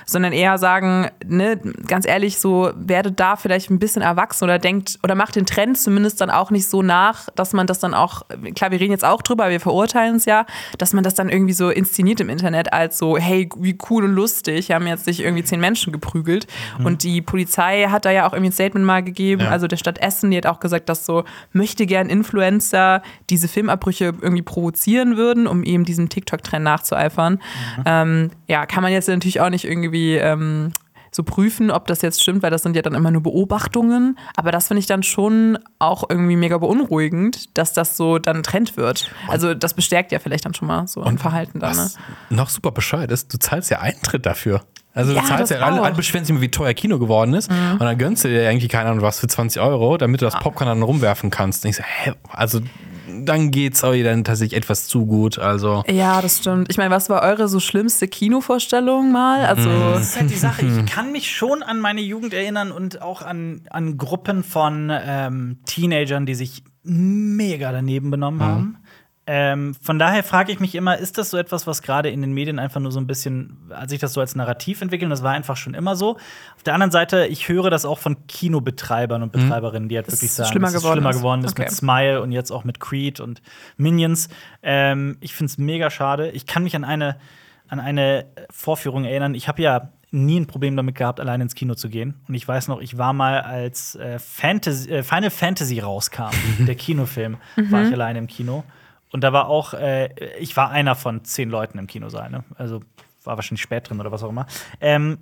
sondern 0.06 0.32
eher 0.32 0.58
sagen, 0.58 1.08
ne, 1.26 1.58
ganz 1.86 2.06
ehrlich, 2.06 2.38
so 2.38 2.70
werdet 2.76 3.18
da 3.20 3.36
vielleicht 3.36 3.70
ein 3.70 3.78
bisschen 3.78 4.02
erwachsen 4.02 4.44
oder 4.44 4.58
denkt 4.58 4.98
oder 5.02 5.14
macht 5.14 5.36
den 5.36 5.46
Trend 5.46 5.78
zumindest 5.78 6.20
dann 6.20 6.30
auch 6.30 6.50
nicht 6.50 6.68
so 6.68 6.82
nach, 6.82 7.28
dass 7.34 7.52
man 7.52 7.66
das 7.66 7.78
dann 7.78 7.94
auch, 7.94 8.22
klar, 8.54 8.70
wir 8.70 8.80
reden 8.80 8.92
jetzt 8.92 9.04
auch 9.04 9.22
drüber, 9.22 9.50
wir 9.50 9.60
verurteilen 9.60 10.16
es 10.16 10.24
ja, 10.24 10.46
dass 10.78 10.92
man 10.92 11.04
das 11.04 11.14
dann 11.14 11.28
irgendwie 11.28 11.52
so 11.52 11.70
inszeniert 11.70 12.20
im 12.20 12.28
Internet 12.28 12.72
als 12.72 12.98
so, 12.98 13.16
hey, 13.16 13.48
wie 13.58 13.76
cool 13.90 14.04
und 14.04 14.12
lustig, 14.14 14.70
haben 14.70 14.86
jetzt 14.86 15.04
sich 15.04 15.20
irgendwie 15.20 15.44
zehn 15.44 15.60
Menschen 15.60 15.92
geprügelt. 15.92 16.46
Und 16.82 17.02
die 17.02 17.22
Polizei 17.22 17.86
hat 17.90 18.04
da 18.04 18.10
ja 18.10 18.26
auch 18.28 18.32
irgendwie 18.32 18.50
ein 18.50 18.52
Statement 18.52 18.86
mal 18.86 19.02
gegeben, 19.02 19.42
Ja. 19.42 19.50
also 19.50 19.66
der 19.66 19.76
Stadt 19.76 19.98
Essen, 19.98 20.30
die 20.30 20.36
hat 20.36 20.46
auch 20.46 20.60
gesagt, 20.60 20.88
dass 20.88 21.06
so 21.06 21.24
möchte 21.52 21.86
gern 21.86 22.08
Influencer 22.08 23.02
diese 23.30 23.48
Filmabbrüche 23.48 24.12
irgendwie 24.20 24.42
provozieren 24.42 25.16
würden, 25.16 25.46
um 25.46 25.64
eben 25.64 25.84
diesem 25.84 26.08
TikTok-Trend 26.08 26.64
nachzueifern. 26.64 27.40
Ähm, 27.86 28.30
ja, 28.48 28.66
kann 28.66 28.82
man 28.82 28.92
jetzt 28.92 29.08
natürlich 29.24 29.40
auch 29.40 29.50
nicht 29.50 29.64
irgendwie 29.64 30.16
ähm, 30.16 30.72
so 31.10 31.22
prüfen, 31.22 31.70
ob 31.70 31.86
das 31.86 32.02
jetzt 32.02 32.20
stimmt, 32.22 32.42
weil 32.42 32.50
das 32.50 32.62
sind 32.62 32.76
ja 32.76 32.82
dann 32.82 32.94
immer 32.94 33.10
nur 33.10 33.22
Beobachtungen. 33.22 34.18
Aber 34.36 34.50
das 34.50 34.68
finde 34.68 34.80
ich 34.80 34.86
dann 34.86 35.02
schon 35.02 35.58
auch 35.78 36.04
irgendwie 36.08 36.36
mega 36.36 36.58
beunruhigend, 36.58 37.56
dass 37.56 37.72
das 37.72 37.96
so 37.96 38.18
dann 38.18 38.42
Trend 38.42 38.76
wird. 38.76 39.10
Also 39.28 39.54
das 39.54 39.74
bestärkt 39.74 40.12
ja 40.12 40.18
vielleicht 40.18 40.44
dann 40.44 40.54
schon 40.54 40.68
mal 40.68 40.86
so 40.86 41.02
ein 41.02 41.18
Verhalten 41.18 41.60
dann. 41.60 41.76
Ne? 41.76 41.90
Noch 42.30 42.48
super 42.50 42.72
bescheuert 42.72 43.10
ist, 43.12 43.32
du 43.32 43.38
zahlst 43.38 43.70
ja 43.70 43.80
Eintritt 43.80 44.26
dafür. 44.26 44.62
Also 44.92 45.12
du 45.12 45.18
Ja, 45.18 45.24
zahlst 45.24 45.50
ja, 45.50 45.58
alle, 45.58 45.82
alle 45.82 45.94
beschweren 45.94 46.24
sich 46.24 46.30
immer, 46.30 46.40
wie 46.40 46.50
teuer 46.50 46.74
Kino 46.74 46.98
geworden 46.98 47.34
ist. 47.34 47.50
Und 47.50 47.80
dann 47.80 47.98
gönnst 47.98 48.24
du 48.24 48.28
dir 48.28 48.42
irgendwie, 48.42 48.68
keine 48.68 48.90
Ahnung, 48.90 49.02
was 49.02 49.18
für 49.18 49.26
20 49.26 49.60
Euro, 49.60 49.96
damit 49.96 50.20
du 50.20 50.24
das 50.24 50.38
Popcorn 50.38 50.68
dann 50.68 50.82
rumwerfen 50.82 51.30
kannst. 51.30 51.64
Und 51.64 51.70
ich 51.70 51.76
so, 51.76 51.82
hä, 51.82 52.12
also 52.30 52.60
dann 53.24 53.50
geht's 53.50 53.82
euch 53.84 54.02
dann 54.02 54.24
tatsächlich 54.24 54.56
etwas 54.56 54.86
zu 54.86 55.06
gut. 55.06 55.38
Also 55.38 55.84
Ja, 55.88 56.20
das 56.22 56.38
stimmt. 56.38 56.68
Ich 56.70 56.76
meine, 56.76 56.90
was 56.90 57.10
war 57.10 57.22
eure 57.22 57.48
so 57.48 57.60
schlimmste 57.60 58.08
Kinovorstellung 58.08 59.12
mal? 59.12 59.44
Also 59.46 59.68
Das 59.68 60.02
ist 60.10 60.20
halt 60.20 60.30
die 60.30 60.36
Sache. 60.36 60.66
Ich 60.66 60.86
kann 60.92 61.12
mich 61.12 61.30
schon 61.30 61.62
an 61.62 61.80
meine 61.80 62.00
Jugend 62.00 62.34
erinnern 62.34 62.72
und 62.72 63.02
auch 63.02 63.22
an, 63.22 63.62
an 63.70 63.96
Gruppen 63.96 64.44
von 64.44 64.90
ähm, 64.92 65.58
Teenagern, 65.66 66.26
die 66.26 66.34
sich 66.34 66.62
mega 66.84 67.72
daneben 67.72 68.10
benommen 68.10 68.42
haben. 68.42 68.76
Ähm, 69.26 69.74
von 69.80 69.98
daher 69.98 70.22
frage 70.22 70.52
ich 70.52 70.60
mich 70.60 70.74
immer, 70.74 70.98
ist 70.98 71.16
das 71.16 71.30
so 71.30 71.38
etwas, 71.38 71.66
was 71.66 71.80
gerade 71.80 72.10
in 72.10 72.20
den 72.20 72.32
Medien 72.32 72.58
einfach 72.58 72.80
nur 72.80 72.92
so 72.92 73.00
ein 73.00 73.06
bisschen, 73.06 73.56
als 73.70 73.90
sich 73.90 73.98
das 73.98 74.12
so 74.12 74.20
als 74.20 74.34
Narrativ 74.36 74.82
entwickelt, 74.82 75.10
das 75.10 75.22
war 75.22 75.32
einfach 75.32 75.56
schon 75.56 75.72
immer 75.72 75.96
so. 75.96 76.16
Auf 76.56 76.62
der 76.64 76.74
anderen 76.74 76.90
Seite, 76.90 77.26
ich 77.26 77.48
höre 77.48 77.70
das 77.70 77.86
auch 77.86 77.98
von 77.98 78.26
Kinobetreibern 78.26 79.22
und 79.22 79.32
Betreiberinnen, 79.32 79.88
die 79.88 79.96
halt 79.96 80.08
wirklich 80.08 80.30
es 80.30 80.36
sagen, 80.36 80.50
schlimmer 80.50 80.66
dass 80.66 80.74
es 80.74 80.82
schlimmer 80.82 81.10
ist. 81.10 81.16
geworden 81.16 81.42
ist 81.44 81.52
Okay. 81.52 81.62
mit 81.62 81.70
Smile 81.72 82.20
und 82.20 82.32
jetzt 82.32 82.50
auch 82.50 82.64
mit 82.64 82.80
Creed 82.80 83.20
und 83.20 83.40
Minions. 83.78 84.28
Ähm, 84.62 85.16
ich 85.20 85.34
finde 85.34 85.50
es 85.50 85.58
mega 85.58 85.88
schade. 85.88 86.30
Ich 86.32 86.44
kann 86.44 86.62
mich 86.62 86.76
an 86.76 86.84
eine, 86.84 87.16
an 87.68 87.80
eine 87.80 88.26
Vorführung 88.50 89.04
erinnern. 89.06 89.34
Ich 89.34 89.48
habe 89.48 89.62
ja 89.62 89.88
nie 90.10 90.38
ein 90.38 90.46
Problem 90.46 90.76
damit 90.76 90.96
gehabt, 90.96 91.18
allein 91.18 91.40
ins 91.40 91.54
Kino 91.54 91.74
zu 91.74 91.88
gehen. 91.88 92.14
Und 92.28 92.34
ich 92.34 92.46
weiß 92.46 92.68
noch, 92.68 92.80
ich 92.80 92.98
war 92.98 93.12
mal, 93.14 93.40
als 93.40 93.94
äh, 93.96 94.18
Fantasy, 94.18 94.90
äh, 94.90 95.02
Final 95.02 95.30
Fantasy 95.30 95.80
rauskam, 95.80 96.30
der 96.58 96.74
Kinofilm, 96.74 97.38
war 97.70 97.84
ich 97.84 97.92
alleine 97.92 98.18
im 98.18 98.26
Kino. 98.26 98.64
Und 99.14 99.20
da 99.20 99.32
war 99.32 99.46
auch, 99.46 99.74
äh, 99.74 100.08
ich 100.40 100.56
war 100.56 100.70
einer 100.70 100.96
von 100.96 101.24
zehn 101.24 101.48
Leuten 101.48 101.78
im 101.78 101.86
Kinosaal. 101.86 102.30
Ne? 102.30 102.42
Also 102.56 102.80
war 103.22 103.36
wahrscheinlich 103.36 103.62
spät 103.62 103.88
drin 103.88 104.00
oder 104.00 104.10
was 104.10 104.24
auch 104.24 104.28
immer. 104.28 104.46
Ähm, 104.80 105.18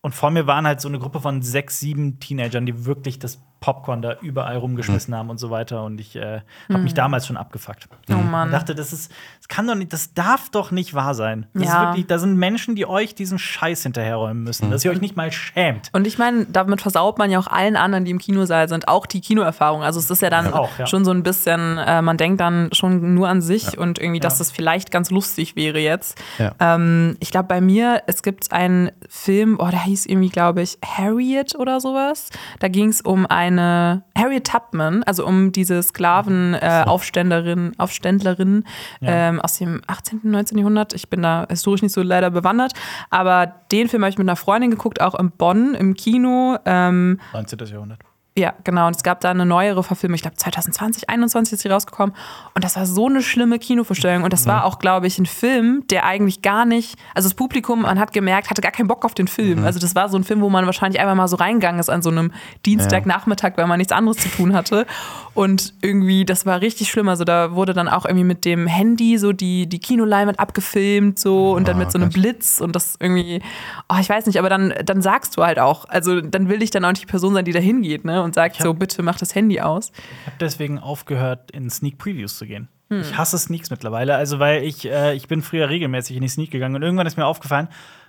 und 0.00 0.16
vor 0.16 0.32
mir 0.32 0.48
waren 0.48 0.66
halt 0.66 0.80
so 0.80 0.88
eine 0.88 0.98
Gruppe 0.98 1.20
von 1.20 1.42
sechs, 1.42 1.78
sieben 1.78 2.18
Teenagern, 2.18 2.66
die 2.66 2.86
wirklich 2.86 3.20
das 3.20 3.40
Popcorn 3.66 4.00
da 4.00 4.14
überall 4.22 4.58
rumgeschmissen 4.58 5.12
haben 5.12 5.28
und 5.28 5.38
so 5.38 5.50
weiter. 5.50 5.82
Und 5.82 6.00
ich 6.00 6.14
äh, 6.14 6.40
habe 6.68 6.84
mich 6.84 6.94
damals 6.94 7.26
schon 7.26 7.36
abgefuckt. 7.36 7.88
Oh 8.08 8.14
Mann. 8.14 8.50
Ich 8.50 8.54
dachte, 8.54 8.76
das 8.76 8.92
ist, 8.92 9.10
das 9.40 9.48
kann 9.48 9.66
doch 9.66 9.74
nicht, 9.74 9.92
das 9.92 10.14
darf 10.14 10.50
doch 10.50 10.70
nicht 10.70 10.94
wahr 10.94 11.14
sein. 11.14 11.46
Das 11.52 11.64
ist 11.64 11.68
Ja. 11.70 11.88
wirklich, 11.88 12.06
da 12.06 12.20
sind 12.20 12.36
Menschen, 12.36 12.76
die 12.76 12.86
euch 12.86 13.16
diesen 13.16 13.40
Scheiß 13.40 13.82
hinterherräumen 13.82 14.44
müssen, 14.44 14.70
dass 14.70 14.84
ihr 14.84 14.92
euch 14.92 15.00
nicht 15.00 15.16
mal 15.16 15.32
schämt. 15.32 15.90
Und 15.92 16.06
ich 16.06 16.16
meine, 16.16 16.46
damit 16.46 16.80
versaut 16.80 17.18
man 17.18 17.28
ja 17.28 17.40
auch 17.40 17.48
allen 17.48 17.74
anderen, 17.74 18.04
die 18.04 18.12
im 18.12 18.20
Kinosaal 18.20 18.68
sind, 18.68 18.86
auch 18.86 19.04
die 19.04 19.20
Kinoerfahrung. 19.20 19.82
Also 19.82 19.98
es 19.98 20.08
ist 20.12 20.22
ja 20.22 20.30
dann 20.30 20.52
Auch, 20.52 20.78
ja. 20.78 20.86
schon 20.86 21.04
so 21.04 21.10
ein 21.10 21.24
bisschen, 21.24 21.76
äh, 21.78 22.02
man 22.02 22.18
denkt 22.18 22.40
dann 22.40 22.68
schon 22.70 23.14
nur 23.14 23.28
an 23.28 23.42
sich 23.42 23.76
und 23.78 23.98
irgendwie, 23.98 24.20
dass 24.20 24.38
das 24.38 24.52
vielleicht 24.52 24.92
ganz 24.92 25.10
lustig 25.10 25.56
wäre 25.56 25.80
jetzt. 25.80 26.22
Ja. 26.38 26.52
Ähm, 26.60 27.16
ich 27.18 27.32
glaube, 27.32 27.48
bei 27.48 27.60
mir, 27.60 28.02
es 28.06 28.22
gibt 28.22 28.52
einen 28.52 28.92
Film, 29.08 29.56
oh, 29.58 29.66
der 29.70 29.82
hieß 29.82 30.06
irgendwie, 30.06 30.28
glaube 30.30 30.62
ich, 30.62 30.78
Harriet 30.84 31.56
oder 31.58 31.80
sowas. 31.80 32.30
Da 32.60 32.68
ging 32.68 32.90
es 32.90 33.00
um 33.00 33.26
eine 33.58 34.02
Harriet 34.16 34.46
Tubman, 34.46 35.02
also 35.04 35.26
um 35.26 35.52
diese 35.52 35.82
Sklaven 35.82 36.54
äh, 36.54 36.84
Aufständlerin 36.86 38.64
ähm, 39.02 39.40
aus 39.40 39.58
dem 39.58 39.82
18., 39.86 40.20
19. 40.24 40.58
Jahrhundert. 40.58 40.92
Ich 40.94 41.08
bin 41.08 41.22
da 41.22 41.46
historisch 41.48 41.82
nicht 41.82 41.92
so 41.92 42.02
leider 42.02 42.30
bewandert, 42.30 42.72
aber 43.10 43.46
den 43.72 43.88
Film 43.88 44.02
habe 44.02 44.10
ich 44.10 44.18
mit 44.18 44.26
einer 44.26 44.36
Freundin 44.36 44.70
geguckt, 44.70 45.00
auch 45.00 45.14
in 45.14 45.30
Bonn 45.30 45.74
im 45.74 45.94
Kino. 45.94 46.56
Ähm, 46.64 47.20
19. 47.32 47.58
Jahrhundert. 47.66 48.00
Ja, 48.36 48.52
genau. 48.64 48.86
Und 48.86 48.96
es 48.96 49.02
gab 49.02 49.20
da 49.20 49.30
eine 49.30 49.46
neuere 49.46 49.82
Verfilmung, 49.82 50.16
ich 50.16 50.22
glaube 50.22 50.36
2020, 50.36 51.04
2021 51.04 51.54
ist 51.54 51.60
sie 51.60 51.68
rausgekommen. 51.68 52.14
Und 52.54 52.64
das 52.64 52.76
war 52.76 52.84
so 52.84 53.06
eine 53.06 53.22
schlimme 53.22 53.58
Kinovorstellung. 53.58 54.24
Und 54.24 54.32
das 54.32 54.46
war 54.46 54.64
auch, 54.64 54.78
glaube 54.78 55.06
ich, 55.06 55.18
ein 55.18 55.26
Film, 55.26 55.84
der 55.90 56.04
eigentlich 56.04 56.42
gar 56.42 56.66
nicht, 56.66 56.98
also 57.14 57.28
das 57.28 57.34
Publikum, 57.34 57.82
man 57.82 57.98
hat 57.98 58.12
gemerkt, 58.12 58.50
hatte 58.50 58.60
gar 58.60 58.72
keinen 58.72 58.88
Bock 58.88 59.04
auf 59.04 59.14
den 59.14 59.28
Film. 59.28 59.64
Also 59.64 59.78
das 59.78 59.94
war 59.94 60.08
so 60.08 60.18
ein 60.18 60.24
Film, 60.24 60.42
wo 60.42 60.50
man 60.50 60.66
wahrscheinlich 60.66 61.00
einfach 61.00 61.14
mal 61.14 61.28
so 61.28 61.36
reingegangen 61.36 61.80
ist 61.80 61.88
an 61.88 62.02
so 62.02 62.10
einem 62.10 62.32
Dienstagnachmittag, 62.66 63.52
weil 63.56 63.66
man 63.66 63.78
nichts 63.78 63.92
anderes 63.92 64.18
zu 64.18 64.28
tun 64.28 64.54
hatte. 64.54 64.86
Und 65.32 65.74
irgendwie, 65.80 66.24
das 66.24 66.44
war 66.44 66.60
richtig 66.60 66.90
schlimm. 66.90 67.08
Also 67.08 67.24
da 67.24 67.54
wurde 67.54 67.72
dann 67.72 67.88
auch 67.88 68.04
irgendwie 68.04 68.24
mit 68.24 68.44
dem 68.44 68.66
Handy 68.66 69.16
so 69.18 69.32
die, 69.32 69.66
die 69.66 69.78
Kinoleinwand 69.78 70.40
abgefilmt 70.40 71.18
so 71.18 71.52
und 71.52 71.68
dann 71.68 71.76
Oh 71.76 71.78
mit 71.78 71.92
so 71.92 71.98
einem 71.98 72.08
Gott. 72.08 72.14
Blitz 72.14 72.60
und 72.60 72.74
das 72.74 72.96
irgendwie, 73.00 73.40
oh, 73.88 73.96
ich 74.00 74.08
weiß 74.08 74.26
nicht, 74.26 74.38
aber 74.38 74.48
dann, 74.48 74.74
dann 74.84 75.02
sagst 75.02 75.36
du 75.36 75.44
halt 75.44 75.58
auch, 75.58 75.84
also 75.88 76.20
dann 76.20 76.48
will 76.48 76.62
ich 76.62 76.70
dann 76.70 76.84
auch 76.84 76.90
nicht 76.90 77.02
die 77.02 77.06
Person 77.06 77.34
sein, 77.34 77.44
die 77.44 77.52
da 77.52 77.60
hingeht, 77.60 78.04
ne? 78.04 78.22
Und 78.26 78.34
sagt 78.34 78.56
so, 78.56 78.74
bitte 78.74 79.02
mach 79.02 79.18
das 79.18 79.34
Handy 79.34 79.60
aus. 79.60 79.92
Ich 80.20 80.26
habe 80.26 80.36
deswegen 80.40 80.78
aufgehört, 80.78 81.50
in 81.52 81.70
Sneak 81.70 81.96
Previews 81.98 82.36
zu 82.36 82.46
gehen. 82.46 82.68
Hm. 82.90 83.00
Ich 83.00 83.16
hasse 83.16 83.38
Sneaks 83.38 83.70
mittlerweile, 83.70 84.14
also 84.14 84.38
weil 84.38 84.62
ich, 84.62 84.86
äh, 84.88 85.14
ich 85.14 85.28
bin 85.28 85.42
früher 85.42 85.68
regelmäßig 85.68 86.16
in 86.16 86.22
die 86.22 86.28
Sneak 86.28 86.50
gegangen 86.50 86.74
und 86.76 86.82
irgendwann 86.82 87.06
ist 87.06 87.16
mir 87.16 87.26
aufgefallen, 87.26 87.68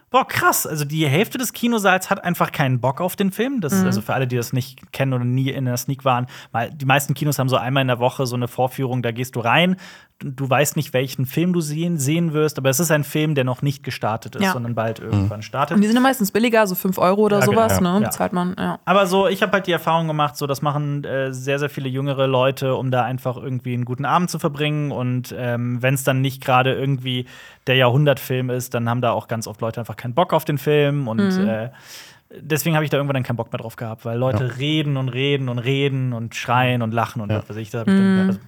boah, 0.10 0.26
krass, 0.28 0.66
also 0.66 0.86
die 0.86 1.06
Hälfte 1.08 1.38
des 1.38 1.52
Kinosaals 1.54 2.10
hat 2.10 2.24
einfach 2.24 2.52
keinen 2.52 2.80
Bock 2.80 3.02
auf 3.02 3.16
den 3.16 3.32
Film. 3.32 3.60
Das 3.62 3.74
ist 3.74 3.82
Mhm. 3.82 3.88
also 3.88 4.02
für 4.02 4.14
alle, 4.14 4.26
die 4.28 4.38
das 4.38 4.54
nicht 4.54 4.92
kennen 4.94 5.14
oder 5.14 5.26
nie 5.26 5.50
in 5.50 5.66
der 5.66 5.76
Sneak 5.78 6.06
waren, 6.06 6.28
weil 6.52 6.72
die 6.72 6.86
meisten 6.86 7.14
Kinos 7.14 7.40
haben 7.40 7.50
so 7.50 7.58
einmal 7.58 7.82
in 7.82 7.88
der 7.88 8.00
Woche 8.00 8.26
so 8.26 8.36
eine 8.36 8.48
Vorführung, 8.48 9.02
da 9.02 9.12
gehst 9.12 9.36
du 9.36 9.42
rein, 9.42 9.76
du, 10.20 10.50
weißt 10.50 10.78
nicht, 10.78 10.94
welchen 10.94 11.26
Film 11.28 11.54
du 11.54 11.62
sehen, 11.62 11.98
sehen 12.00 12.34
wirst, 12.34 12.58
aber 12.58 12.70
es 12.70 12.80
ist 12.80 12.90
ein 12.90 13.04
Film, 13.04 13.36
der 13.36 13.44
noch 13.44 13.62
nicht 13.62 13.84
gestartet 13.84 14.36
ist, 14.36 14.42
Ja. 14.44 14.54
sondern 14.54 14.74
bald 14.74 15.00
irgendwann 15.00 15.44
startet. 15.44 15.76
Und 15.76 15.82
die 15.82 15.88
sind 15.88 15.96
ja 15.96 16.02
meistens 16.02 16.32
billiger, 16.32 16.66
so 16.66 16.74
5 16.74 16.98
Euro 16.98 17.24
oder 17.24 17.40
Ja, 17.40 17.46
genau, 17.46 17.62
sowas, 17.62 17.80
ja. 17.82 17.82
ne? 18.00 18.02
Ja. 18.06 18.10
Zahlt 18.10 18.34
man, 18.34 18.56
ja. 18.58 18.80
Aber 18.86 19.06
so, 19.06 19.28
ich 19.28 19.42
habe 19.44 19.52
halt 19.52 19.68
die 19.68 19.74
Erfahrung 19.74 20.08
gemacht, 20.08 20.36
so 20.38 20.48
das 20.48 20.62
machen 20.64 21.04
äh, 21.04 21.32
sehr, 21.34 21.60
sehr 21.60 21.70
viele 21.70 21.90
jüngere 21.90 22.26
Leute, 22.28 22.76
um 22.76 22.90
da 22.90 23.04
einfach 23.04 23.38
irgendwie 23.38 23.74
einen 23.76 23.86
guten 23.86 24.06
Abend 24.06 24.30
zu 24.32 24.40
verbringen. 24.40 24.92
Und 24.92 25.36
ähm, 25.38 25.82
wenn 25.84 25.94
es 25.94 26.04
dann 26.04 26.22
nicht 26.22 26.44
gerade 26.44 26.74
irgendwie 26.74 27.26
der 27.68 27.76
Jahrhundertfilm 27.76 28.50
ist, 28.50 28.74
dann 28.74 28.90
haben 28.90 29.02
da 29.02 29.12
auch 29.12 29.28
ganz 29.28 29.48
oft 29.48 29.62
Leute 29.62 29.80
einfach 29.80 29.96
keinen 29.96 30.14
Bock 30.14 30.34
auf 30.34 30.46
den 30.46 30.58
Film. 30.58 31.08
Und 31.08 31.38
Mhm. 31.38 31.48
äh, 31.48 31.70
deswegen 32.42 32.76
habe 32.76 32.84
ich 32.84 32.90
da 32.92 32.98
irgendwann 32.98 33.14
dann 33.16 33.24
keinen 33.24 33.38
Bock 33.38 33.52
mehr 33.54 33.60
drauf 33.60 33.76
gehabt, 33.78 34.04
weil 34.04 34.18
Leute 34.18 34.58
reden 34.58 34.98
und 34.98 35.10
reden 35.10 35.48
und 35.50 35.60
reden 35.60 36.12
und 36.14 36.36
schreien 36.36 36.82
und 36.82 36.94
lachen 36.94 37.22
und 37.22 37.30
was 37.30 37.50
weiß 37.50 37.56
ich. 37.58 37.70
Da 37.70 37.82
ich 37.84 37.88
Mhm. 37.88 38.26
also, 38.28 38.40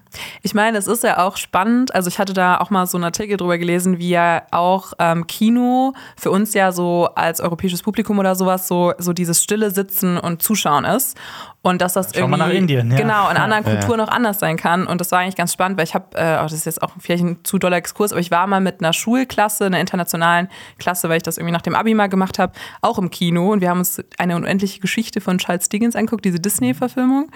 Ich 0.42 0.54
meine, 0.54 0.78
es 0.78 0.88
ist 0.88 1.04
ja 1.04 1.20
auch 1.26 1.38
spannend. 1.38 1.94
Also 1.96 2.08
ich 2.10 2.18
hatte 2.20 2.34
da 2.34 2.58
auch 2.60 2.70
mal 2.72 2.88
so 2.88 2.98
einen 2.98 3.04
Artikel 3.06 3.38
drüber 3.38 3.58
gelesen, 3.58 4.00
wie 4.00 4.10
ja 4.10 4.42
auch 4.52 4.94
ähm, 5.00 5.28
Kino 5.28 5.94
für 6.18 6.32
uns 6.32 6.54
ja 6.54 6.72
so 6.72 7.10
als 7.16 7.40
europäisches 7.42 7.84
Publikum 7.84 8.20
oder 8.20 8.36
sowas 8.36 8.68
so, 8.68 8.94
so 8.98 9.14
dieses 9.14 9.44
stille 9.44 9.72
Sitzen 9.72 10.18
und 10.18 10.42
Zuschauen 10.42 10.84
ist. 10.84 11.18
Und 11.62 11.82
dass 11.82 11.92
das 11.94 12.12
Schau 12.16 12.26
mal 12.28 12.38
irgendwie 12.52 12.76
nach 12.76 12.84
Indien, 12.84 12.92
ja. 12.92 12.98
genau 12.98 13.30
in 13.30 13.36
anderen 13.36 13.66
Ja. 13.66 13.76
Kulturen 13.80 14.00
auch 14.00 14.08
anders 14.08 14.40
sein 14.40 14.56
kann. 14.56 14.88
Und 14.88 15.02
das 15.02 15.12
war 15.12 15.20
eigentlich 15.20 15.36
ganz 15.36 15.52
spannend, 15.52 15.78
weil 15.78 15.84
ich 15.84 15.94
habe, 15.94 16.06
äh, 16.18 16.38
oh, 16.40 16.44
das 16.44 16.54
ist 16.54 16.66
jetzt 16.66 16.82
auch 16.82 16.92
vielleicht 17.00 17.24
ein 17.24 17.44
zu 17.44 17.58
doller 17.60 17.76
Exkurs, 17.76 18.14
aber 18.14 18.22
ich 18.22 18.32
war 18.32 18.48
mal 18.48 18.62
mit 18.62 18.80
einer 18.80 18.94
Schulklasse, 18.94 19.66
einer 19.66 19.80
internationalen 19.82 20.48
Klasse, 20.78 21.10
weil 21.10 21.18
ich 21.18 21.24
das 21.24 21.38
irgendwie 21.38 21.52
nach 21.52 21.62
dem 21.62 21.76
Abi 21.76 21.94
mal 21.94 22.08
gemacht 22.08 22.40
habe, 22.40 22.54
auch 22.82 22.98
im 22.98 23.10
Kino. 23.10 23.52
Und 23.52 23.60
wir 23.60 23.70
haben 23.70 23.80
uns 23.80 24.02
eine 24.18 24.38
unendliche 24.38 24.80
Geschichte 24.80 25.20
von 25.20 25.38
Charles 25.38 25.68
Dickens 25.68 25.98
angeguckt, 25.98 26.24
diese 26.24 26.40
Disney-Verfilmung. 26.40 27.30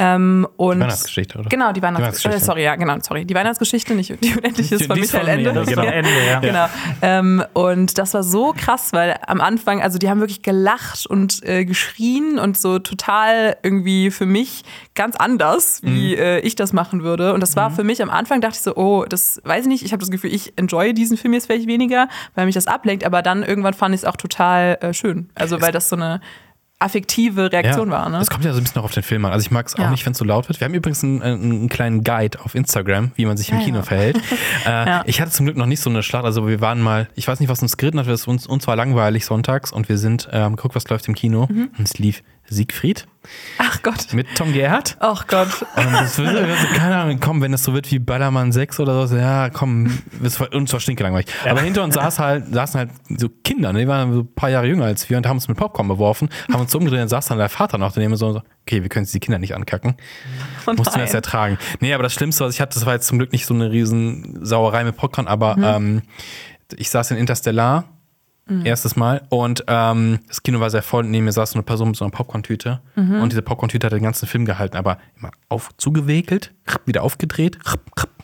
Ähm, 0.00 0.46
und 0.56 0.80
Weihnachtsgeschichte, 0.80 1.38
oder? 1.38 1.48
Genau, 1.48 1.72
die 1.72 1.82
Weihnachtsgeschichte. 1.82 2.28
Weihnachtsgeschichte. 2.30 2.36
Äh, 2.36 2.46
sorry, 2.46 2.62
ja, 2.64 2.76
genau, 2.76 2.96
sorry. 3.00 3.24
Die 3.24 3.34
Weihnachtsgeschichte, 3.34 3.94
nicht 3.94 4.10
die 4.22 4.36
unendliche 4.36 4.76
ist 4.76 4.86
von 4.86 4.94
Die 4.94 5.00
Michael 5.02 5.26
Ende. 5.28 5.64
genau, 5.64 5.82
Ende, 5.82 6.10
ja. 6.26 6.40
Genau. 6.40 6.66
Ähm, 7.02 7.44
und 7.52 7.98
das 7.98 8.14
war 8.14 8.22
so 8.22 8.54
krass, 8.56 8.92
weil 8.92 9.16
am 9.26 9.40
Anfang, 9.40 9.82
also 9.82 9.98
die 9.98 10.08
haben 10.08 10.20
wirklich 10.20 10.42
gelacht 10.42 11.06
und 11.06 11.42
äh, 11.44 11.64
geschrien 11.64 12.38
und 12.38 12.56
so 12.56 12.78
total 12.78 13.56
irgendwie 13.64 13.77
für 14.10 14.26
mich 14.26 14.62
ganz 14.94 15.16
anders, 15.16 15.80
wie 15.82 16.14
Mhm. 16.14 16.20
äh, 16.22 16.38
ich 16.40 16.54
das 16.56 16.72
machen 16.72 17.02
würde. 17.02 17.32
Und 17.34 17.40
das 17.40 17.56
war 17.56 17.70
für 17.70 17.84
mich 17.84 18.02
am 18.02 18.10
Anfang, 18.10 18.40
dachte 18.40 18.56
ich 18.56 18.62
so, 18.62 18.76
oh, 18.76 19.04
das 19.08 19.40
weiß 19.44 19.62
ich 19.62 19.68
nicht, 19.68 19.84
ich 19.84 19.92
habe 19.92 20.00
das 20.00 20.10
Gefühl, 20.10 20.32
ich 20.34 20.52
enjoy 20.56 20.92
diesen 20.94 21.16
Film 21.16 21.34
jetzt 21.34 21.46
vielleicht 21.46 21.66
weniger, 21.66 22.08
weil 22.34 22.46
mich 22.46 22.54
das 22.54 22.66
ablenkt, 22.66 23.04
aber 23.04 23.22
dann 23.22 23.42
irgendwann 23.42 23.74
fand 23.74 23.94
ich 23.94 24.02
es 24.02 24.04
auch 24.04 24.16
total 24.16 24.78
äh, 24.80 24.92
schön. 24.94 25.30
Also 25.34 25.60
weil 25.60 25.72
das 25.72 25.88
so 25.88 25.96
eine 25.96 26.20
affektive 26.80 27.50
Reaktion 27.50 27.90
war. 27.90 28.08
Ne? 28.08 28.18
Es 28.18 28.30
kommt 28.30 28.44
ja 28.44 28.52
so 28.52 28.58
ein 28.58 28.62
bisschen 28.62 28.78
noch 28.78 28.84
auf 28.84 28.92
den 28.92 29.02
Film 29.02 29.24
an. 29.24 29.32
Also 29.32 29.44
ich 29.44 29.50
mag 29.50 29.66
es 29.66 29.74
auch 29.74 29.80
Ja. 29.80 29.90
nicht, 29.90 30.06
wenn 30.06 30.12
es 30.12 30.18
so 30.18 30.24
laut 30.24 30.48
wird. 30.48 30.60
Wir 30.60 30.64
haben 30.66 30.74
übrigens 30.74 31.02
einen, 31.02 31.22
einen 31.22 31.68
kleinen 31.68 32.04
Guide 32.04 32.38
auf 32.44 32.54
Instagram, 32.54 33.10
wie 33.16 33.26
man 33.26 33.36
sich 33.36 33.50
im 33.50 33.58
Ja, 33.58 33.64
Kino 33.64 33.76
ja. 33.78 33.82
verhält. 33.82 34.16
äh, 34.64 34.68
Ja. 34.70 35.02
Ich 35.06 35.20
hatte 35.20 35.32
zum 35.32 35.46
Glück 35.46 35.56
noch 35.56 35.66
nicht 35.66 35.80
so 35.80 35.90
eine 35.90 36.04
Schlacht. 36.04 36.24
Also 36.24 36.46
wir 36.46 36.60
waren 36.60 36.80
mal, 36.80 37.08
ich 37.16 37.26
weiß 37.26 37.40
nicht, 37.40 37.48
was 37.48 37.60
uns 37.62 37.76
geritten 37.78 37.98
hat, 37.98 38.06
es 38.06 38.28
uns, 38.28 38.46
uns 38.46 38.68
war 38.68 38.76
langweilig 38.76 39.24
sonntags 39.26 39.72
und 39.72 39.88
wir 39.88 39.98
sind, 39.98 40.28
ähm, 40.30 40.54
guck, 40.54 40.76
was 40.76 40.88
läuft 40.88 41.08
im 41.08 41.16
Kino. 41.16 41.48
Mhm. 41.50 41.70
Und 41.76 41.84
es 41.84 41.98
lief 41.98 42.22
Siegfried 42.50 43.06
Ach 43.58 43.82
Gott. 43.82 44.14
mit 44.14 44.26
Tom 44.36 44.54
Gerhardt. 44.54 44.96
Ach 45.00 45.26
Gott. 45.26 45.48
Und 45.76 45.92
das 45.92 46.16
wird, 46.16 46.28
also, 46.34 46.66
keine 46.74 46.96
Ahnung, 46.96 47.18
komm, 47.20 47.42
wenn 47.42 47.52
das 47.52 47.62
so 47.62 47.74
wird 47.74 47.90
wie 47.90 47.98
Ballermann 47.98 48.52
6 48.52 48.80
oder 48.80 49.06
so, 49.06 49.16
ja, 49.16 49.50
komm, 49.50 49.98
das 50.22 50.40
war, 50.40 50.50
uns 50.54 50.72
war 50.72 50.80
stinkelangweilig. 50.80 51.26
Aber 51.44 51.60
hinter 51.60 51.84
uns 51.84 51.94
saß 51.94 52.18
halt, 52.20 52.54
saßen 52.54 52.78
halt 52.78 52.90
so 53.18 53.28
Kinder, 53.44 53.72
ne, 53.74 53.80
die 53.80 53.88
waren 53.88 54.12
so 54.14 54.20
ein 54.20 54.34
paar 54.34 54.48
Jahre 54.48 54.66
jünger 54.66 54.86
als 54.86 55.10
wir 55.10 55.18
und 55.18 55.26
haben 55.26 55.36
uns 55.36 55.46
mit 55.48 55.58
Popcorn 55.58 55.88
beworfen, 55.88 56.30
haben 56.50 56.60
uns 56.62 56.72
so 56.72 56.78
umgedreht 56.78 57.02
und 57.02 57.08
saß 57.08 57.26
dann 57.26 57.36
der 57.38 57.50
Vater 57.50 57.76
noch 57.76 57.92
daneben 57.92 58.16
so, 58.16 58.32
so, 58.32 58.42
okay, 58.62 58.82
wir 58.82 58.88
können 58.88 59.04
jetzt 59.04 59.14
die 59.14 59.20
Kinder 59.20 59.38
nicht 59.38 59.54
ankacken. 59.54 59.96
Oh 60.66 60.72
Mussten 60.72 60.94
wir 60.96 61.02
das 61.04 61.12
ertragen. 61.14 61.58
Nee, 61.80 61.92
aber 61.92 62.04
das 62.04 62.14
Schlimmste, 62.14 62.44
was 62.46 62.54
ich 62.54 62.60
hatte, 62.62 62.74
das 62.78 62.86
war 62.86 62.94
jetzt 62.94 63.06
zum 63.08 63.18
Glück 63.18 63.32
nicht 63.32 63.44
so 63.44 63.52
eine 63.52 63.70
riesen 63.70 64.38
Sauerei 64.44 64.84
mit 64.84 64.96
Popcorn, 64.96 65.28
aber 65.28 65.56
Mhm. 65.56 65.64
ähm, 65.64 66.02
ich 66.76 66.88
saß 66.90 67.10
in 67.10 67.18
Interstellar 67.18 67.84
Mhm. 68.48 68.66
erstes 68.66 68.96
Mal 68.96 69.22
und 69.28 69.64
ähm, 69.68 70.20
das 70.28 70.42
Kino 70.42 70.60
war 70.60 70.70
sehr 70.70 70.82
voll. 70.82 71.04
Neben 71.04 71.24
mir 71.26 71.32
saß 71.32 71.50
so 71.52 71.54
eine 71.56 71.62
Person 71.62 71.88
mit 71.88 71.96
so 71.96 72.04
einer 72.04 72.12
Popcorn-Tüte 72.12 72.80
Mhm. 72.96 73.20
und 73.20 73.32
diese 73.32 73.42
Popcorn-Tüte 73.42 73.86
hat 73.86 73.92
den 73.92 74.02
ganzen 74.02 74.26
Film 74.26 74.44
gehalten, 74.44 74.76
aber 74.76 74.98
immer 75.18 75.30
auf 75.48 75.70
zugewickelt, 75.76 76.52
wieder 76.86 77.02
aufgedreht, 77.02 77.58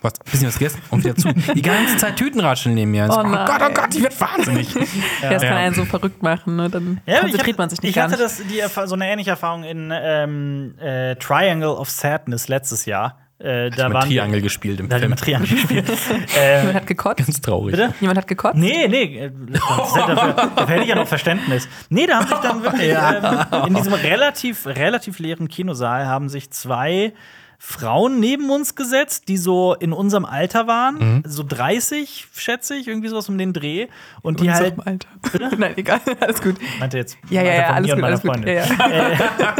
was, 0.02 0.14
bisschen 0.30 0.48
was 0.48 0.58
gegessen 0.58 0.80
und 0.90 1.02
wieder 1.04 1.16
zu. 1.16 1.32
Die 1.54 1.62
ganze 1.62 1.96
Zeit 1.96 2.16
Tütenratscheln 2.16 2.74
neben 2.74 2.90
mir. 2.90 3.06
Oh 3.10 3.14
oh, 3.18 3.22
Gott, 3.22 3.50
oh. 3.62 3.72
Gott, 3.74 3.94
ich 3.94 4.02
werde 4.02 4.20
wahnsinnig. 4.20 4.74
Ja, 5.22 5.30
das 5.30 5.42
kann 5.42 5.52
einen 5.56 5.74
so 5.74 5.84
verrückt 5.86 6.22
machen, 6.22 6.56
ne? 6.56 6.68
Dann 6.68 7.00
Ja, 7.06 7.20
konzentriert 7.20 7.54
hab- 7.54 7.58
man 7.58 7.70
sich 7.70 7.80
nicht 7.82 7.96
Ich 7.96 8.02
hatte 8.02 8.16
das, 8.18 8.38
die, 8.38 8.60
so 8.86 8.94
eine 8.94 9.06
ähnliche 9.10 9.30
Erfahrung 9.30 9.64
in 9.64 9.90
ähm, 9.94 10.74
äh, 10.78 11.16
Triangle 11.16 11.70
of 11.70 11.88
Sadness 11.90 12.48
letztes 12.48 12.84
Jahr. 12.84 13.18
Äh, 13.44 13.68
da 13.70 13.88
Mit 13.88 13.94
waren 13.94 14.08
Triangel 14.08 14.40
gespielt 14.40 14.80
im 14.80 14.88
Da 14.88 14.94
hat 14.94 15.00
Film. 15.00 15.10
jemand 15.10 15.20
Triangel 15.20 15.48
gespielt. 15.48 15.86
Jemand 16.08 16.36
äh, 16.36 16.74
hat 16.74 16.86
gekotzt. 16.86 17.18
Ganz 17.18 17.40
traurig. 17.42 17.76
bitte? 17.76 17.92
Jemand 18.00 18.18
hat 18.18 18.26
gekotzt. 18.26 18.56
Nee, 18.56 18.88
nee, 18.88 19.18
äh, 19.18 19.30
dafür, 19.52 20.32
dafür 20.32 20.66
hätte 20.66 20.82
ich 20.82 20.88
ja 20.88 20.94
noch 20.94 21.06
Verständnis. 21.06 21.68
Nee, 21.90 22.06
da 22.06 22.20
haben 22.20 22.26
sich 22.28 22.38
dann 22.38 22.62
wirklich 22.62 22.90
ähm, 22.90 23.66
in 23.68 23.74
diesem 23.74 23.92
relativ, 23.92 24.66
relativ 24.66 25.18
leeren 25.18 25.48
Kinosaal 25.48 26.06
haben 26.06 26.30
sich 26.30 26.50
zwei 26.52 27.12
Frauen 27.58 28.18
neben 28.20 28.50
uns 28.50 28.74
gesetzt, 28.74 29.28
die 29.28 29.36
so 29.38 29.74
in 29.74 29.92
unserem 29.92 30.24
Alter 30.24 30.66
waren, 30.66 31.22
so 31.26 31.42
30, 31.46 32.26
schätze 32.34 32.74
ich, 32.74 32.88
irgendwie 32.88 33.08
sowas 33.08 33.28
um 33.28 33.38
den 33.38 33.52
Dreh. 33.54 33.86
Und 34.22 34.40
die 34.40 34.48
Und 34.48 34.56
so 34.56 34.62
halt, 34.62 34.74
Alter. 34.86 35.08
Nein, 35.58 35.72
egal, 35.76 36.00
alles 36.20 36.42
gut. 36.42 36.56
meinte 36.78 36.98
jetzt, 36.98 37.16
Ja, 37.30 37.42
ja, 37.42 37.54
ja, 37.54 37.70
alles 37.74 37.90
gut, 37.90 38.00
meiner 38.00 38.06
alles 38.08 38.20
gut. 38.22 38.30
Freundin. 38.32 38.54
Ja, 38.56 38.64
ja. 38.90 39.54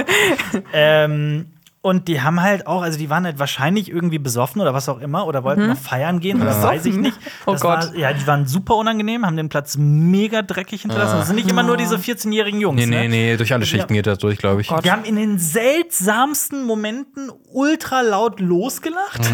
Ähm, 0.75 1.47
Und 1.85 2.09
die 2.09 2.23
haben 2.23 2.41
halt 2.41 2.67
auch, 2.67 2.81
also 2.81 2.99
die 2.99 3.11
waren 3.11 3.27
halt 3.27 3.39
wahrscheinlich 3.39 3.91
irgendwie 3.91 4.19
besoffen 4.19 4.63
oder 4.63 4.73
was 4.73 4.89
auch 4.89 5.01
immer 5.01 5.27
oder 5.27 5.45
wollten 5.45 5.67
noch 5.69 5.77
feiern 5.77 6.19
gehen 6.19 6.41
oder 6.41 6.63
weiß 6.63 6.87
ich 6.87 6.97
nicht. 6.97 7.15
Oh 7.45 7.53
Das 7.53 7.61
Gott. 7.61 7.89
War, 7.93 7.95
ja, 7.95 8.11
die 8.15 8.27
waren 8.27 8.47
super 8.47 8.77
unangenehm, 8.77 9.27
haben 9.27 9.37
den 9.37 9.51
Platz 9.51 9.77
mega 9.77 10.41
dreckig 10.41 10.81
hinterlassen. 10.81 11.19
Das 11.19 11.27
sind 11.27 11.37
nicht 11.37 11.51
immer 11.51 11.63
nur 11.63 11.77
diese 11.77 11.97
14-jährigen 11.97 12.59
Jungs. 12.59 12.81
Nee, 12.81 12.87
nee, 12.87 13.03
ne? 13.03 13.09
nee, 13.11 13.37
durch 13.37 13.53
alle 13.53 13.67
Schichten 13.67 13.93
geht 13.93 14.07
das 14.07 14.17
durch, 14.17 14.39
glaube 14.39 14.63
ich. 14.63 14.69
Die 14.69 14.91
haben 14.91 15.05
in 15.05 15.17
den 15.17 15.39
seltsamsten 15.39 16.65
Momenten 16.65 17.31
ultra 17.53 18.01
laut 18.01 18.41
losgelacht. 18.41 19.21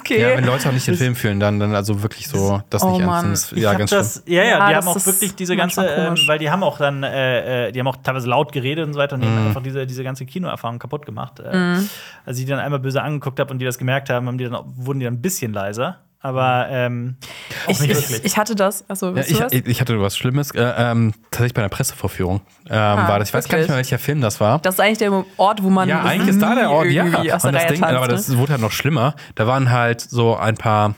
Okay. 0.00 0.20
Ja, 0.22 0.36
wenn 0.36 0.44
Leute 0.44 0.68
auch 0.68 0.72
nicht 0.72 0.86
den 0.86 0.96
Film 0.96 1.14
fühlen, 1.14 1.38
dann, 1.38 1.60
dann 1.60 1.74
also 1.74 2.02
wirklich 2.02 2.26
so 2.28 2.60
das 2.70 2.82
Oh 2.82 2.90
nicht 2.92 3.00
ernst. 3.02 3.52
Ja, 3.52 3.74
ganz 3.74 3.90
schön. 3.90 3.98
das, 3.98 4.22
ja, 4.26 4.42
ja, 4.42 4.58
Ja, 4.58 4.68
die 4.70 4.74
haben 4.76 4.88
auch 4.88 5.06
wirklich 5.06 5.34
diese 5.36 5.56
ganze, 5.56 5.86
komisch. 5.86 6.26
weil 6.26 6.38
die 6.38 6.50
haben 6.50 6.62
auch 6.62 6.78
dann, 6.78 7.02
äh, 7.02 7.68
äh, 7.68 7.72
die 7.72 7.78
haben 7.80 7.86
auch 7.86 7.96
teilweise 8.02 8.28
laut 8.28 8.52
geredet 8.52 8.86
und 8.86 8.94
so 8.94 8.98
weiter 8.98 9.14
und 9.16 9.22
die 9.22 9.28
Mhm. 9.28 9.36
haben 9.36 9.46
einfach 9.48 9.62
diese, 9.62 9.86
diese 9.86 10.02
ganze 10.02 10.24
Kinoerfahrung 10.26 10.78
kaputt 10.78 11.06
gemacht. 11.06 11.38
Äh, 11.40 11.76
Als 12.26 12.38
ich 12.38 12.44
die 12.44 12.50
dann 12.50 12.60
einmal 12.60 12.80
böse 12.80 13.02
angeguckt 13.02 13.40
habe 13.40 13.50
und 13.52 13.58
die 13.58 13.64
das 13.64 13.78
gemerkt 13.78 14.10
haben, 14.10 14.26
haben 14.26 14.38
die 14.38 14.44
dann, 14.44 14.58
wurden 14.76 15.00
die 15.00 15.04
dann 15.04 15.14
ein 15.14 15.22
bisschen 15.22 15.52
leiser. 15.52 15.98
Aber 16.22 16.66
ähm, 16.68 17.16
auch 17.64 17.70
Ich, 17.70 17.80
nicht 17.80 17.90
ich, 17.92 17.96
wirklich. 18.10 18.24
ich 18.24 18.36
hatte 18.36 18.54
das. 18.54 18.84
Also, 18.90 19.08
Ja, 19.16 19.16
was? 19.16 19.52
ich, 19.52 19.66
ich 19.66 19.80
hatte 19.80 19.98
was 20.02 20.18
Schlimmes, 20.18 20.50
äh, 20.50 20.60
ähm, 20.76 21.14
tatsächlich 21.30 21.54
bei 21.54 21.62
einer 21.62 21.70
Pressevorführung 21.70 22.42
ähm, 22.68 22.76
war 22.76 23.18
das. 23.18 23.28
Ich 23.28 23.34
weiß 23.34 23.48
gar 23.48 23.56
nicht 23.56 23.68
mehr, 23.68 23.78
welcher 23.78 23.98
Film 23.98 24.20
das 24.20 24.38
war. 24.38 24.58
das 24.58 24.74
ist 24.74 24.80
eigentlich 24.80 24.98
der 24.98 25.24
Ort, 25.38 25.62
wo 25.62 25.70
man 25.70 25.88
Ja, 25.88 26.02
eigentlich 26.02 26.28
ist 26.28 26.42
da 26.42 26.54
der 26.54 26.70
Ort, 26.70 26.88
ja. 26.88 27.04
Und 27.04 27.26
das 27.26 27.44
Reihe 27.44 27.72
Ding, 27.72 27.82
aber 27.82 28.06
tanzt, 28.06 28.28
das 28.28 28.34
ne? 28.34 28.38
wurde 28.38 28.52
halt 28.52 28.60
noch 28.60 28.72
schlimmer. 28.72 29.14
Da 29.34 29.46
waren 29.46 29.70
halt 29.70 30.02
so 30.02 30.36
ein 30.36 30.56
paar, 30.56 30.94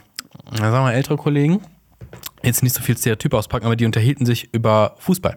na, 0.50 0.56
sagen 0.58 0.72
wir 0.72 0.80
mal, 0.80 0.92
ältere 0.92 1.16
Kollegen. 1.16 1.60
Jetzt 2.42 2.62
nicht 2.62 2.74
so 2.74 2.82
viel 2.82 2.96
Stereotyp 2.96 3.34
auspacken, 3.34 3.66
aber 3.66 3.76
die 3.76 3.86
unterhielten 3.86 4.26
sich 4.26 4.48
über 4.52 4.96
Fußball. 4.98 5.36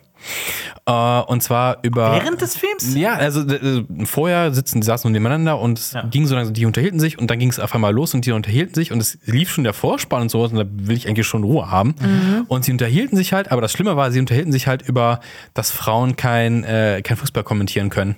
Äh, 0.85 0.91
und 0.91 1.43
zwar 1.43 1.79
über. 1.83 2.13
Während 2.13 2.41
des 2.41 2.55
Films? 2.57 2.95
Ja, 2.95 3.13
also 3.13 3.41
äh, 3.41 3.83
vorher 4.05 4.53
sitzen, 4.53 4.81
die 4.81 4.85
saßen 4.85 5.11
nebeneinander 5.11 5.59
und 5.59 5.77
es 5.79 5.93
Ja. 5.93 6.03
ging 6.03 6.25
so 6.25 6.35
lange, 6.35 6.51
die 6.51 6.65
unterhielten 6.65 6.99
sich 6.99 7.17
und 7.19 7.29
dann 7.29 7.39
ging 7.39 7.49
es 7.49 7.59
auf 7.59 7.73
einmal 7.75 7.93
los 7.93 8.13
und 8.13 8.25
die 8.25 8.31
unterhielten 8.31 8.73
sich 8.75 8.91
und 8.91 8.99
es 8.99 9.17
lief 9.25 9.51
schon 9.51 9.63
der 9.63 9.73
Vorspann 9.73 10.23
und 10.23 10.29
sowas 10.29 10.51
und 10.51 10.57
da 10.57 10.65
will 10.67 10.95
ich 10.97 11.07
eigentlich 11.07 11.27
schon 11.27 11.43
Ruhe 11.43 11.69
haben. 11.69 11.95
Mhm. 11.99 12.45
Und 12.47 12.65
sie 12.65 12.71
unterhielten 12.71 13.17
sich 13.17 13.33
halt, 13.33 13.51
aber 13.51 13.61
das 13.61 13.71
Schlimme 13.71 13.95
war, 13.97 14.11
sie 14.11 14.19
unterhielten 14.19 14.51
sich 14.51 14.67
halt 14.67 14.81
über, 14.87 15.19
dass 15.53 15.71
Frauen 15.71 16.15
kein, 16.15 16.63
äh, 16.63 17.01
kein 17.03 17.17
Fußball 17.17 17.43
kommentieren 17.43 17.89
können. 17.89 18.15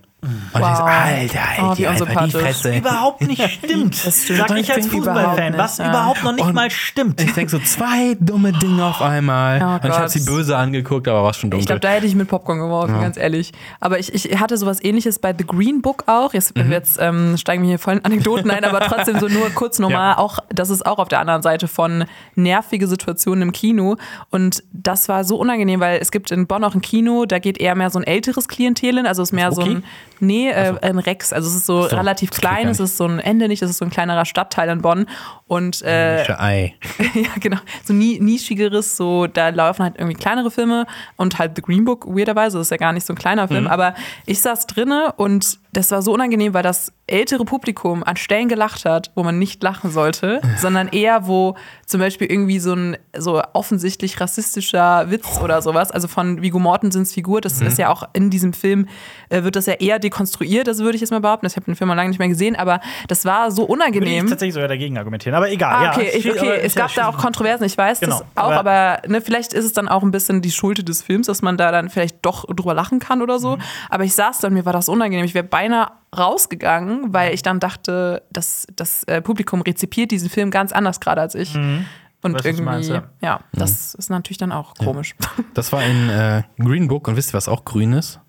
Und 0.53 0.61
ich 0.61 0.67
Wow. 0.67 0.77
so, 0.77 0.83
Alter, 0.83 1.39
Oh, 1.59 1.63
Alter, 1.65 1.77
wie 1.77 1.87
unsympathisch. 1.87 2.65
Überhaupt 2.77 3.21
nicht 3.21 3.41
stimmt. 3.51 4.05
Das 4.05 4.23
stimmt 4.23 4.39
Sag 4.47 4.57
ich 4.57 4.73
als 4.73 4.87
Fußballfan, 4.87 5.57
was 5.57 5.77
ja. 5.77 5.89
überhaupt 5.89 6.23
noch 6.23 6.33
nicht 6.33 6.45
Und- 6.45 6.53
mal 6.55 6.69
stimmt. 6.69 7.21
Ich 7.21 7.33
denke 7.33 7.49
so, 7.51 7.59
zwei 7.59 8.15
dumme 8.19 8.51
Dinge 8.53 8.85
auf 8.85 9.01
einmal. 9.01 9.61
Oh 9.61 9.85
und 9.85 9.91
ich 9.91 9.97
habe 9.97 10.09
sie 10.09 10.21
böse 10.29 10.57
angeguckt, 10.57 11.07
aber 11.07 11.23
war 11.23 11.33
schon 11.33 11.49
dunkel. 11.49 11.61
Ich 11.61 11.67
glaube, 11.67 11.79
da 11.79 11.89
hätte 11.89 12.05
ich 12.05 12.15
mit 12.15 12.27
Popcorn 12.27 12.59
geworfen, 12.59 12.99
ganz 12.99 13.17
ehrlich. 13.17 13.51
Aber 13.79 13.99
ich, 13.99 14.13
ich 14.13 14.39
hatte 14.39 14.57
sowas 14.57 14.83
ähnliches 14.83 15.19
bei 15.19 15.33
The 15.37 15.45
Green 15.45 15.81
Book 15.81 16.03
auch. 16.07 16.33
Jetzt, 16.33 16.55
Mhm. 16.57 16.71
jetzt 16.71 16.97
ähm, 16.99 17.37
steigen 17.37 17.63
wir 17.63 17.69
hier 17.69 17.79
voll 17.79 17.93
in 17.95 18.05
Anekdoten 18.05 18.49
ein, 18.51 18.63
aber 18.65 18.79
trotzdem 18.81 19.19
so 19.19 19.27
nur 19.27 19.49
kurz 19.51 19.79
nochmal. 19.79 20.11
Ja. 20.13 20.17
Auch, 20.17 20.39
das 20.49 20.69
ist 20.69 20.85
auch 20.85 20.99
auf 20.99 21.07
der 21.07 21.19
anderen 21.19 21.41
Seite 21.41 21.67
von 21.67 22.05
nervige 22.35 22.87
Situationen 22.87 23.41
im 23.43 23.51
Kino. 23.51 23.97
Und 24.29 24.63
das 24.73 25.09
war 25.09 25.23
so 25.23 25.37
unangenehm, 25.37 25.79
weil 25.79 25.99
es 26.01 26.11
gibt 26.11 26.31
in 26.31 26.47
Bonn 26.47 26.63
auch 26.63 26.75
ein 26.75 26.81
Kino, 26.81 27.25
da 27.25 27.39
geht 27.39 27.57
eher 27.59 27.75
mehr 27.75 27.89
so 27.89 27.99
ein 27.99 28.03
älteres 28.03 28.47
Klientel 28.47 28.95
hin. 28.97 29.05
Also 29.07 29.21
es 29.21 29.29
ist 29.29 29.33
mehr 29.33 29.51
so 29.51 29.61
Wookie? 29.61 29.75
ein, 29.75 29.83
nee, 30.19 30.49
äh, 30.49 30.75
ein 30.81 30.99
Rex. 30.99 31.33
Also 31.33 31.49
es 31.49 31.55
ist 31.55 31.65
so, 31.65 31.87
so, 31.87 31.95
relativ 31.95 32.31
klein, 32.31 32.67
es 32.67 32.79
ist 32.79 32.97
so 32.97 33.05
ein 33.05 33.19
Ende 33.19 33.47
nicht, 33.47 33.61
es 33.61 33.69
ist 33.69 33.77
so 33.77 33.85
ein 33.85 33.91
kleinerer 33.91 34.25
Stadtteil 34.25 34.69
in 34.69 34.81
Bonn. 34.81 35.07
Und 35.47 35.81
äh, 35.81 36.25
Ei. 36.37 36.75
ja, 37.13 37.29
genau. 37.39 37.57
So 37.85 37.93
ni 37.93 38.19
nischigeres, 38.19 38.97
so 38.97 39.27
da 39.27 39.49
laufen 39.49 39.83
halt 39.83 39.95
irgendwie 39.97 40.15
kleinere 40.15 40.51
Filme 40.51 40.85
und 41.15 41.39
halt 41.39 41.53
The 41.55 41.61
Green 41.61 41.85
Book, 41.85 42.05
weirderweise, 42.05 42.57
das 42.57 42.67
ist 42.67 42.71
ja 42.71 42.77
gar 42.77 42.91
nicht 42.91 43.05
so 43.05 43.13
ein 43.13 43.17
kleiner 43.17 43.47
Film, 43.47 43.67
aber 43.67 43.95
ich 44.25 44.41
saß 44.41 44.67
drinne 44.67 45.13
und 45.15 45.59
das 45.71 45.91
war 45.91 46.01
so 46.01 46.11
unangenehm, 46.11 46.53
weil 46.53 46.63
das 46.63 46.91
ältere 47.05 47.45
Publikum 47.45 48.03
an 48.03 48.17
Stellen 48.17 48.49
gelacht 48.49 48.83
hat, 48.83 49.11
wo 49.15 49.23
man 49.23 49.39
nicht 49.39 49.61
lachen 49.63 49.91
sollte, 49.91 50.41
sondern 50.57 50.89
eher, 50.89 51.27
wo 51.27 51.55
zum 51.85 52.01
Beispiel 52.01 52.29
irgendwie 52.29 52.59
so 52.59 52.73
ein 52.73 52.97
so 53.15 53.41
offensichtlich 53.53 54.19
rassistischer 54.19 55.09
Witz 55.09 55.39
oder 55.41 55.61
sowas, 55.61 55.91
also 55.91 56.07
von 56.07 56.41
Viggo 56.41 56.59
Mortensens 56.59 57.13
Figur, 57.13 57.39
das 57.39 57.61
ist 57.61 57.77
ja 57.77 57.89
auch 57.89 58.03
in 58.13 58.29
diesem 58.29 58.53
Film, 58.53 58.87
äh, 59.29 59.43
wird 59.43 59.55
das 59.55 59.67
ja 59.67 59.73
eher 59.73 59.99
dekonstruiert, 59.99 60.67
das 60.67 60.79
würde 60.79 60.95
ich 60.95 61.01
jetzt 61.01 61.11
mal 61.11 61.21
behaupten. 61.21 61.45
Ich 61.45 61.55
habe 61.55 61.65
den 61.65 61.75
Film 61.75 61.87
mal 61.87 61.93
lange 61.93 62.09
nicht 62.09 62.19
mehr 62.19 62.27
gesehen, 62.27 62.55
aber 62.55 62.81
das 63.07 63.23
war 63.23 63.51
so 63.51 63.61
Würde 63.61 63.63
ich 63.65 63.69
unangenehm. 63.73 64.27
tatsächlich 64.27 64.55
sogar 64.55 64.67
dagegen 64.67 64.97
argumentieren. 64.97 65.36
Aber 65.37 65.51
egal. 65.51 65.75
Ah, 65.75 65.83
ja, 65.83 65.91
okay, 65.91 66.09
ich, 66.15 66.25
schieß- 66.25 66.31
okay. 66.37 66.59
es 66.63 66.73
ja, 66.73 66.81
gab 66.81 66.93
da 66.95 67.07
auch 67.07 67.17
Kontroversen, 67.17 67.63
ich 67.65 67.77
weiß 67.77 67.99
Genau, 67.99 68.19
das 68.19 68.25
auch, 68.43 68.51
aber- 68.51 68.59
aber, 69.01 69.07
ne, 69.07 69.21
vielleicht 69.21 69.53
ist 69.53 69.65
es 69.65 69.73
dann 69.73 69.87
auch 69.87 70.01
ein 70.01 70.09
bisschen 70.11 70.41
die 70.41 70.49
Schuld 70.51 70.87
des 70.89 71.03
Films, 71.03 71.27
dass 71.27 71.41
man 71.43 71.57
da 71.57 71.71
dann 71.71 71.89
vielleicht 71.89 72.25
doch 72.25 72.45
drüber 72.45 72.73
lachen 72.73 72.99
kann 72.99 73.21
oder 73.21 73.37
so. 73.39 73.57
Aber 73.89 74.03
ich 74.03 74.15
saß 74.15 74.39
da 74.39 74.47
und 74.47 74.55
mir 74.55 74.65
war 74.65 74.73
das 74.73 74.89
unangenehm. 74.89 75.25
Ich 75.25 75.33
wäre 75.35 75.43
beinahe 75.45 75.91
rausgegangen, 76.17 77.13
weil 77.13 77.33
ich 77.33 77.43
dann 77.43 77.59
dachte, 77.59 78.23
dass 78.31 78.65
das 78.75 79.03
äh, 79.03 79.21
Publikum 79.21 79.61
rezipiert 79.61 80.11
diesen 80.11 80.29
Film 80.29 80.49
ganz 80.51 80.71
anders 80.71 80.99
gerade 80.99 81.21
als 81.21 81.35
ich. 81.35 81.53
Und 81.55 81.83
Weiß, 82.23 82.33
was 82.33 82.41
du 82.41 82.47
irgendwie, 82.49 82.63
meinst, 82.63 82.89
ja, 82.89 83.03
ja. 83.21 83.39
das 83.53 83.93
ist 83.93 84.09
natürlich 84.09 84.39
dann 84.39 84.51
auch 84.51 84.73
komisch. 84.75 85.15
Das 85.53 85.71
war 85.71 85.83
in 85.83 86.09
äh, 86.09 86.41
Green 86.59 86.87
Book 86.87 87.07
und 87.07 87.15
wisst 87.15 87.29
ihr, 87.31 87.33
was 87.33 87.47
auch 87.47 87.63
grün 87.63 87.93
ist? 87.93 88.19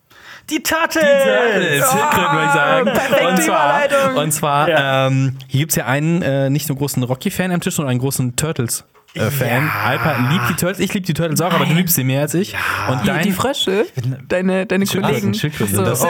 Die 0.50 0.62
Turtles! 0.62 1.02
Secret, 1.02 2.32
würde 2.32 2.44
ich 2.46 2.52
sagen. 2.52 2.90
und 3.28 3.42
zwar, 3.42 4.16
und 4.16 4.32
zwar 4.32 4.68
Ja. 4.68 5.06
ähm, 5.06 5.36
hier 5.46 5.60
gibt 5.60 5.72
es 5.72 5.76
ja 5.76 5.86
einen 5.86 6.22
äh, 6.22 6.48
nicht 6.50 6.68
nur 6.68 6.78
großen 6.78 7.02
Rocky-Fan 7.02 7.52
am 7.52 7.60
Tisch, 7.60 7.74
sondern 7.74 7.90
einen 7.90 8.00
großen 8.00 8.34
Turtles-Fan. 8.36 9.64
Ja. 9.66 9.88
Alper 9.88 10.16
liebt 10.30 10.48
die 10.50 10.54
Turtles. 10.54 10.78
Ich 10.80 10.94
liebe 10.94 11.06
die 11.06 11.14
Turtles 11.14 11.40
auch, 11.40 11.52
aber 11.52 11.66
du 11.66 11.74
liebst 11.74 11.94
sie 11.96 12.04
mehr 12.04 12.22
als 12.22 12.34
ich. 12.34 12.54
Und 12.90 13.02
Die, 13.02 13.06
dein, 13.06 13.22
die 13.24 13.32
Frösche, 13.32 13.86
deine, 14.28 14.64
deine 14.66 14.86
Kollegen. 14.86 15.32
Ach 15.36 15.68
so, 15.68 15.84
das. 15.84 16.02
oh. 16.04 16.08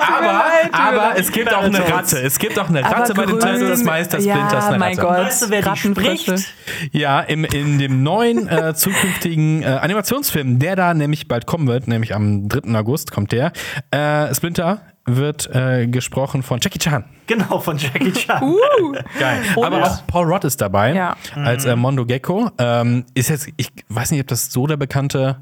Aber, 0.00 0.44
aber 0.72 1.18
es 1.18 1.30
gibt 1.32 1.52
auch 1.54 1.62
eine 1.62 1.78
Ratte. 1.92 2.18
Es 2.18 2.38
gibt 2.38 2.58
auch 2.58 2.68
eine 2.68 2.84
Aber 2.84 2.96
Ratte 2.96 3.14
bei 3.14 3.26
den 3.26 3.38
grün- 3.38 3.40
Turtles. 3.40 3.84
Meister 3.84 4.18
Splinter 4.20 4.46
ist 4.46 4.52
Ja, 4.64 4.68
eine 4.68 4.78
mein 4.78 4.98
Ratte. 4.98 5.00
Gott. 5.08 5.26
Weißt 5.26 5.42
du, 5.42 5.50
wer 5.50 5.62
die 5.62 5.68
Rattenfrösche. 5.68 6.38
spricht? 6.38 6.54
Ja, 6.92 7.20
im, 7.20 7.44
in 7.44 7.78
dem 7.78 8.02
neuen 8.02 8.48
äh, 8.48 8.74
zukünftigen 8.74 9.62
äh, 9.62 9.66
Animationsfilm, 9.66 10.58
der 10.58 10.76
da 10.76 10.94
nämlich 10.94 11.28
bald 11.28 11.46
kommen 11.46 11.66
wird, 11.66 11.88
nämlich 11.88 12.14
am 12.14 12.48
3. 12.48 12.74
August 12.78 13.12
kommt 13.12 13.32
der. 13.32 13.52
Äh, 13.90 14.34
Splinter 14.34 14.82
wird 15.04 15.50
äh, 15.52 15.88
gesprochen 15.88 16.42
von 16.44 16.60
Jackie 16.62 16.78
Chan. 16.78 17.04
Genau, 17.26 17.58
von 17.58 17.76
Jackie 17.76 18.12
Chan. 18.12 18.40
Uh. 18.42 18.56
Geil. 19.18 19.40
Und- 19.56 19.64
Aber 19.64 19.82
auch 19.82 20.06
Paul 20.06 20.32
Rudd 20.32 20.44
ist 20.44 20.60
dabei 20.60 20.92
Ja. 20.94 21.16
als 21.34 21.64
äh, 21.64 21.74
Mondo 21.74 22.06
Gecko. 22.06 22.50
Ähm, 22.58 23.04
ist 23.14 23.28
jetzt, 23.30 23.48
ich 23.56 23.68
weiß 23.88 24.12
nicht, 24.12 24.20
ob 24.20 24.28
das 24.28 24.52
so 24.52 24.66
der 24.68 24.76
bekannte 24.76 25.38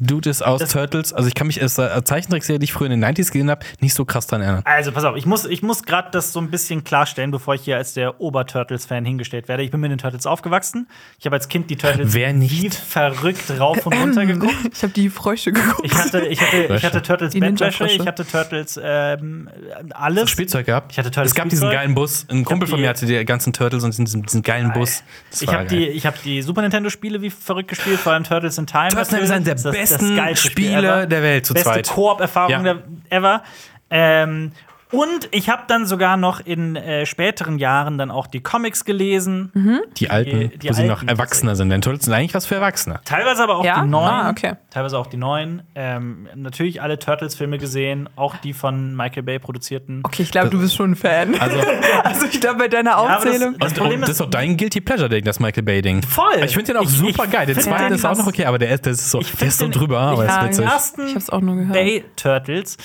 Dude 0.00 0.30
ist 0.30 0.42
aus 0.42 0.60
Das- 0.60 0.70
Turtles. 0.72 1.12
Also 1.12 1.28
ich 1.28 1.34
kann 1.34 1.46
mich 1.46 1.60
als 1.60 1.78
äh, 1.78 2.02
Zeichentrickserie, 2.04 2.58
die 2.58 2.64
ich 2.64 2.72
früher 2.72 2.90
in 2.90 3.00
den 3.00 3.04
90s 3.04 3.32
gesehen 3.32 3.50
habe, 3.50 3.64
nicht 3.80 3.94
so 3.94 4.04
krass 4.04 4.26
dran 4.26 4.40
erinnern. 4.42 4.62
Also, 4.64 4.92
pass 4.92 5.04
auf, 5.04 5.16
ich 5.16 5.26
muss, 5.26 5.44
ich 5.44 5.62
muss 5.62 5.82
gerade 5.82 6.08
das 6.12 6.32
so 6.32 6.40
ein 6.40 6.50
bisschen 6.50 6.84
klarstellen, 6.84 7.30
bevor 7.30 7.54
ich 7.54 7.62
hier 7.62 7.76
als 7.76 7.94
der 7.94 8.20
Ober-Turtles-Fan 8.20 9.04
hingestellt 9.04 9.48
werde. 9.48 9.62
Ich 9.62 9.70
bin 9.70 9.80
mit 9.80 9.90
den 9.90 9.98
Turtles 9.98 10.26
aufgewachsen. 10.26 10.88
Ich 11.18 11.26
habe 11.26 11.36
als 11.36 11.48
Kind 11.48 11.70
die 11.70 11.76
Turtles 11.76 12.14
Wer 12.14 12.32
nicht? 12.32 12.62
wie 12.62 12.70
verrückt 12.70 13.50
rauf 13.58 13.84
und 13.86 13.94
runter 13.94 14.26
geguckt. 14.26 14.54
Ich 14.72 14.82
habe 14.82 14.92
die 14.92 15.10
Frösche 15.10 15.52
geguckt. 15.52 15.80
Ich 15.84 15.94
hatte, 15.94 16.20
ich 16.26 16.40
hatte, 16.40 16.74
ich 16.76 16.84
hatte 16.84 17.02
Turtles 17.02 17.32
Bettwäsche, 17.34 17.50
Ninja-Frösche. 17.52 17.94
ich 18.02 18.06
hatte 18.06 18.24
Turtles 18.26 18.78
ähm, 18.82 19.48
alles. 19.92 20.30
Spielzeug 20.30 20.66
gehabt? 20.66 20.92
Ich 20.92 20.98
hatte 20.98 21.10
Turtles 21.10 21.32
Es 21.32 21.34
gab 21.34 21.48
diesen 21.48 21.62
Spielzeug. 21.66 21.80
geilen 21.80 21.94
Bus. 21.94 22.26
Ein 22.30 22.44
Kumpel 22.44 22.68
von 22.68 22.76
die- 22.76 22.82
mir 22.82 22.88
hatte 22.90 23.06
die 23.06 23.24
ganzen 23.24 23.52
Turtles 23.52 23.82
und 23.84 23.96
diesen, 23.98 24.22
diesen 24.22 24.42
geilen 24.42 24.72
Bus. 24.72 25.02
Das 25.30 25.42
Ich 25.42 25.48
habe 25.48 25.66
geil. 25.66 25.78
die, 25.78 25.88
ich 25.88 26.06
hab 26.06 26.22
die 26.22 26.42
Super 26.42 26.62
Nintendo-Spiele 26.62 27.20
wie 27.22 27.30
verrückt 27.30 27.68
gespielt, 27.68 27.98
vor 27.98 28.12
allem 28.12 28.24
Turtles 28.24 28.58
in 28.58 28.66
Time. 28.66 28.88
Turtles 28.88 29.10
natürlich. 29.10 29.28
sind 29.30 29.46
der 29.46 29.54
das 29.54 29.62
besten 29.88 30.36
Spiel 30.36 30.36
Spiele 30.36 30.78
ever. 30.78 31.06
der 31.06 31.22
Welt 31.22 31.46
zu 31.46 31.54
Beste 31.54 31.70
zweit. 31.70 31.88
Koop-Erfahrung 31.88 32.64
Ja. 32.64 32.78
ever. 33.10 33.42
Ähm, 33.90 34.52
und 34.90 35.28
ich 35.32 35.48
habe 35.48 35.62
dann 35.68 35.86
sogar 35.86 36.16
noch 36.16 36.40
in 36.40 36.76
äh, 36.76 37.04
späteren 37.06 37.58
Jahren 37.58 37.98
dann 37.98 38.10
auch 38.10 38.26
die 38.26 38.40
Comics 38.40 38.84
gelesen. 38.84 39.84
Die 39.96 40.10
alten, 40.10 40.50
die 40.58 40.68
wo 40.68 40.72
sie 40.72 40.84
noch 40.84 41.02
Erwachsener 41.06 41.56
sind. 41.56 41.70
Denn 41.70 41.80
Turtles 41.82 42.04
sind 42.06 42.14
eigentlich 42.14 42.34
was 42.34 42.46
für 42.46 42.54
Erwachsene. 42.56 43.00
Teilweise 43.04 43.42
aber 43.42 43.56
auch 43.56 43.64
Ja? 43.64 43.82
die 43.82 43.88
neuen. 43.88 44.08
Ah, 44.08 44.30
okay. 44.30 44.54
Teilweise 44.70 44.98
auch 44.98 45.06
die 45.06 45.16
neuen. 45.16 45.62
Ähm, 45.74 46.28
natürlich 46.34 46.80
alle 46.82 46.98
Turtles-Filme 46.98 47.58
gesehen, 47.58 48.08
auch 48.16 48.36
die 48.36 48.52
von 48.52 48.96
Michael 48.96 49.22
Bay 49.24 49.38
produzierten. 49.38 50.00
Okay, 50.04 50.22
ich 50.22 50.30
glaube, 50.30 50.50
du 50.50 50.58
bist 50.60 50.74
schon 50.74 50.92
ein 50.92 50.96
Fan. 50.96 51.38
Also, 51.38 51.58
Also 52.04 52.26
ich 52.26 52.40
glaube, 52.40 52.58
bei 52.58 52.68
deiner 52.68 52.96
aber 52.96 53.08
das- 53.08 53.24
Aufzählung. 53.26 53.56
das 53.58 53.72
und, 53.72 53.78
Problem 53.78 53.94
und 53.96 54.00
das 54.02 54.10
ist 54.10 54.20
auch 54.20 54.30
dein 54.30 54.56
Guilty 54.56 54.80
Pleasure-Ding, 54.80 55.24
das 55.24 55.40
Michael 55.40 55.62
Bay-Ding. 55.64 56.02
Voll. 56.02 56.26
Ich 56.44 56.52
finde 56.54 56.72
den 56.72 56.76
auch 56.78 56.82
Ich- 56.84 56.90
super 56.90 57.24
ich 57.24 57.30
geil. 57.30 57.46
Der 57.46 57.58
zweite 57.58 57.94
ist 57.94 58.04
auch 58.04 58.16
noch 58.16 58.26
okay, 58.26 58.44
aber 58.46 58.58
der, 58.58 58.70
ist- 58.70 58.84
der 58.86 58.92
ist 58.92 59.10
so, 59.10 59.20
Ich 59.20 59.32
der 59.32 59.48
ist 59.48 59.58
so 59.58 59.64
den- 59.66 59.72
drüber, 59.72 60.00
aber 60.00 60.24
ich 60.24 60.30
ist 60.30 60.36
mag 60.36 60.48
witzig. 60.48 60.64
Ich 61.08 61.14
hab's 61.14 61.30
auch 61.30 61.40
nur 61.40 61.56
gehört. 61.56 61.72
Bay 61.74 62.04
Turtles. 62.16 62.76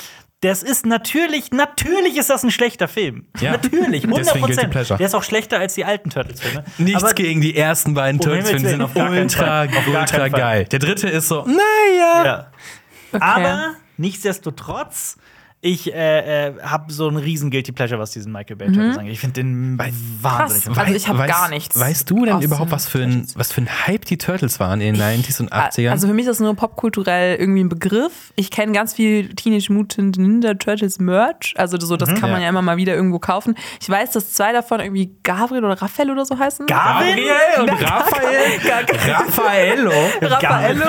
Das 0.43 0.61
ist 0.61 0.85
natürlich, 0.85 1.51
natürlich 1.51 2.17
ist 2.17 2.29
das 2.29 2.43
ein 2.43 2.51
schlechter 2.51 2.89
Film. 2.89 3.25
Ja. 3.39 3.51
Natürlich, 3.51 4.03
100 4.03 4.27
Deswegen 4.27 4.45
Guilty 4.45 4.67
Pleasure. 4.67 4.97
Der 4.97 5.07
ist 5.07 5.15
auch 5.15 5.23
schlechter 5.23 5.57
als 5.57 5.73
die 5.75 5.85
alten 5.85 6.09
Turtles-Filme. 6.09 6.65
Nichts 6.77 7.01
Aber 7.01 7.13
gegen 7.13 7.39
die 7.39 7.55
ersten 7.55 7.93
beiden 7.93 8.19
Turtles, 8.19 8.47
Himmels 8.49 8.63
die 8.63 8.69
sind 8.69 8.81
auf 8.81 8.93
ultra, 8.93 9.67
Fall. 9.67 9.69
Auf 9.69 9.87
ultra 9.87 10.27
geil. 10.27 10.65
Der 10.65 10.79
dritte 10.79 11.07
ist 11.07 11.29
so, 11.29 11.45
naja. 11.45 12.25
Ja. 12.25 12.47
Aber 13.21 13.75
nichtsdestotrotz 13.95 15.17
ich 15.65 15.93
äh, 15.93 16.47
äh, 16.49 16.53
habe 16.61 16.91
so 16.91 17.07
einen 17.07 17.15
riesen 17.15 17.49
Guilty 17.49 17.71
Pleasure, 17.71 17.97
was 17.97 18.11
diesen 18.11 18.33
Michael 18.33 18.57
Bay 18.57 18.67
Turtles 18.69 18.97
angeht. 18.97 19.13
Ich 19.13 19.19
finde 19.21 19.35
den 19.41 19.79
wahnsinnig. 20.21 20.65
Krass. 20.65 20.77
Also 20.77 20.93
ich 20.93 21.07
hab 21.07 21.15
Weißt- 21.15 21.27
gar 21.27 21.47
nichts 21.49 21.79
Weißt 21.79 22.09
du 22.09 22.25
denn 22.25 22.41
überhaupt, 22.41 22.71
was 22.71 22.85
für, 22.85 23.01
ein, 23.01 23.25
was 23.35 23.53
für 23.53 23.61
ein 23.61 23.69
Hype 23.87 24.03
die 24.03 24.17
Turtles 24.17 24.59
waren 24.59 24.81
in 24.81 24.95
den 24.95 25.01
90s 25.01 25.39
und 25.39 25.53
80ern? 25.53 25.91
Also 25.91 26.07
für 26.07 26.13
mich 26.13 26.23
ist 26.25 26.31
das 26.31 26.39
nur 26.41 26.53
popkulturell 26.53 27.37
irgendwie 27.37 27.63
ein 27.63 27.69
Begriff. 27.69 28.33
Ich 28.35 28.51
kenne 28.51 28.73
ganz 28.73 28.93
viel 28.93 29.29
Teenage 29.35 29.71
Mutant 29.71 30.17
Ninja 30.17 30.53
Turtles 30.55 30.99
Merch. 30.99 31.53
Also 31.57 31.79
so, 31.79 31.95
das 31.95 32.09
kann 32.09 32.29
man 32.29 32.33
Ja. 32.41 32.43
ja 32.43 32.49
immer 32.49 32.61
mal 32.61 32.75
wieder 32.75 32.93
irgendwo 32.93 33.19
kaufen. 33.19 33.55
Ich 33.81 33.89
weiß, 33.89 34.11
dass 34.11 34.33
zwei 34.33 34.51
davon 34.51 34.81
irgendwie 34.81 35.15
Gabriel 35.23 35.63
oder 35.63 35.81
Raphael 35.81 36.11
oder 36.11 36.25
so 36.25 36.37
heißen. 36.37 36.65
Gabriel 36.65 37.31
und 37.61 37.69
Raphael. 37.81 38.59
Raffaello. 39.13 39.91
Raffaello. 40.21 40.85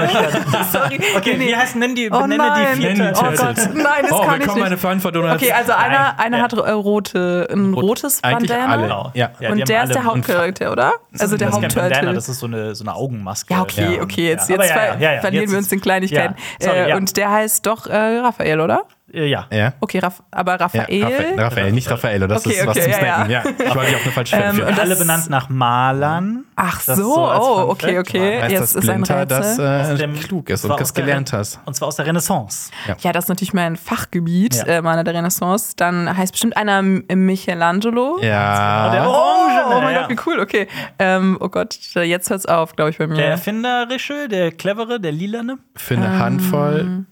Sorry. 0.73 0.99
Okay, 1.17 1.37
Nee, 1.39 1.49
wie 1.49 1.57
heißen 1.57 1.81
denn 1.81 1.95
die, 1.95 2.09
Oh 2.11 2.21
benenne 2.23 2.37
nein. 2.39 2.77
die 2.81 2.83
vier 2.97 3.13
Oh 3.15 3.21
Turtles? 3.21 3.39
Gott, 3.69 3.75
nein, 3.77 4.03
das 4.03 4.13
Oh, 4.13 4.21
kann 4.23 4.41
ich 4.41 4.47
nicht. 4.55 4.64
Meine 4.65 4.79
Verantwortung 4.79 5.31
Okay, 5.31 5.53
also 5.53 5.73
einer, 5.73 6.19
einer 6.19 6.43
hat 6.43 6.53
äh, 6.53 6.71
rote, 6.71 7.49
ein 7.51 7.75
rotes 7.75 8.23
Eigentlich 8.23 8.51
Bandana. 8.51 8.73
alle. 8.73 8.83
Genau. 8.83 9.11
Ja. 9.15 9.31
Ja, 9.41 9.51
und 9.51 9.69
der 9.69 9.85
ist 9.85 9.95
der 9.95 10.05
Hauptcharakter, 10.05 10.73
oder? 10.73 10.93
Also 11.19 11.37
der 11.37 11.51
Hauptturtle. 11.53 12.13
das 12.13 12.29
ist 12.29 12.39
so 12.39 12.47
eine, 12.47 12.75
so 12.75 12.85
eine 12.85 12.95
Augenmaske. 12.95 13.55
Ja, 13.55 13.63
okay, 13.63 14.01
okay, 14.01 14.29
jetzt, 14.29 14.49
jetzt 14.49 14.69
ja, 14.69 14.75
ver 14.75 14.99
ja, 14.99 15.13
ja, 15.15 15.21
verlieren 15.21 15.45
jetzt 15.45 15.51
wir 15.53 15.59
uns 15.59 15.73
in 15.73 15.81
Kleinigkeiten. 15.81 16.35
Ja, 16.61 16.67
sorry, 16.67 16.79
äh, 16.79 16.89
ja. 16.91 16.97
Und 16.97 17.17
der 17.17 17.31
heißt 17.31 17.67
doch 17.67 17.87
äh, 17.87 18.19
Raphael, 18.19 18.61
oder? 18.61 18.85
Äh, 19.13 19.27
ja. 19.27 19.47
Ja. 19.53 19.75
Okay, 19.81 19.99
Raff 19.99 20.23
aber 20.31 20.53
Ja, 20.53 20.57
Raphael. 20.59 21.05
Raphael, 21.05 21.41
Raphael, 21.41 21.73
nicht 21.73 21.91
Raffaello, 21.91 22.27
das 22.27 22.45
Okay, 22.47 22.57
ist 22.57 22.67
was 22.67 22.77
okay, 22.77 22.83
zum 22.83 22.91
ja, 22.93 22.99
Snacken. 22.99 23.31
Ja, 23.31 23.43
Ich 23.45 23.75
wollte 23.75 23.87
dich 23.91 23.97
auf 23.97 24.03
eine 24.03 24.13
falsche 24.13 24.37
Ähm, 24.37 24.59
das- 24.67 24.79
Alle 24.81 24.97
benannt 24.97 25.31
nach 25.31 25.49
Malern. 25.51 26.45
Ach 26.57 26.81
so, 26.81 26.95
so 26.95 27.15
oh, 27.19 27.67
okay, 27.69 27.99
okay. 27.99 28.41
Heißt 28.41 28.51
Jetzt 28.53 28.61
das 28.63 28.71
ist 28.77 28.77
ein 28.89 29.05
Splinter, 29.05 29.21
Rätsel. 29.21 29.57
das 29.67 29.91
äh, 29.91 29.97
dem- 29.99 30.19
klug 30.19 30.49
ist 30.51 30.65
das 30.65 30.69
war 30.71 30.77
und 30.77 30.81
das 30.81 30.93
der- 30.93 31.05
gelernt 31.05 31.33
hast. 31.33 31.61
Und 31.67 31.75
zwar 31.77 31.89
aus 31.89 31.97
der 31.97 32.07
Renaissance. 32.07 32.71
Ja, 33.01 33.13
das 33.13 33.25
ist 33.27 33.29
natürlich 33.29 33.53
mein 33.55 33.77
Fachgebiet, 33.77 34.55
Ja. 34.57 34.65
äh, 34.65 34.83
meiner 34.83 35.05
der 35.05 35.15
Renaissance. 35.15 35.75
Dann 35.77 36.17
heißt 36.17 36.33
bestimmt 36.33 36.57
einer 36.57 36.81
Michelangelo. 36.83 38.19
Ja. 38.23 38.91
Der 38.91 39.07
Oh, 39.07 39.13
Orangene, 39.13 39.77
oh 39.77 39.81
mein 39.83 39.95
ja. 39.95 40.01
Gott, 40.07 40.11
wie 40.11 40.31
cool, 40.31 40.41
okay. 40.41 40.67
Ähm, 40.99 41.37
oh 41.41 41.49
Gott, 41.49 41.77
jetzt 41.95 42.31
hört's 42.31 42.47
auf, 42.47 42.75
glaube 42.75 42.91
ich, 42.91 42.99
bei 42.99 43.07
Der 43.07 43.17
mir. 43.17 43.25
Erfinderische, 43.25 44.29
der 44.29 44.53
Clevere, 44.53 45.01
der 45.01 45.13
Lilane. 45.13 45.59
Für 45.77 45.95
eine 45.97 46.19
Handvoll. 46.19 47.05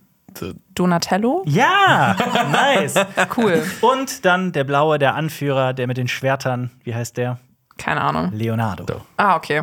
Donatello? 0.75 1.43
Ja, 1.47 2.17
nice. 2.51 2.95
Cool. 3.37 3.63
Und 3.81 4.25
dann 4.25 4.53
der 4.53 4.65
Blaue, 4.65 4.99
der 4.99 5.15
Anführer, 5.15 5.73
der 5.73 5.87
mit 5.87 5.97
den 5.97 6.09
Schwertern. 6.09 6.71
Wie 6.85 6.95
heißt 6.95 7.17
der? 7.17 7.39
Keine 7.79 8.01
Ahnung. 8.03 8.31
Leonardo. 8.33 9.01
Ah, 9.17 9.35
okay. 9.37 9.63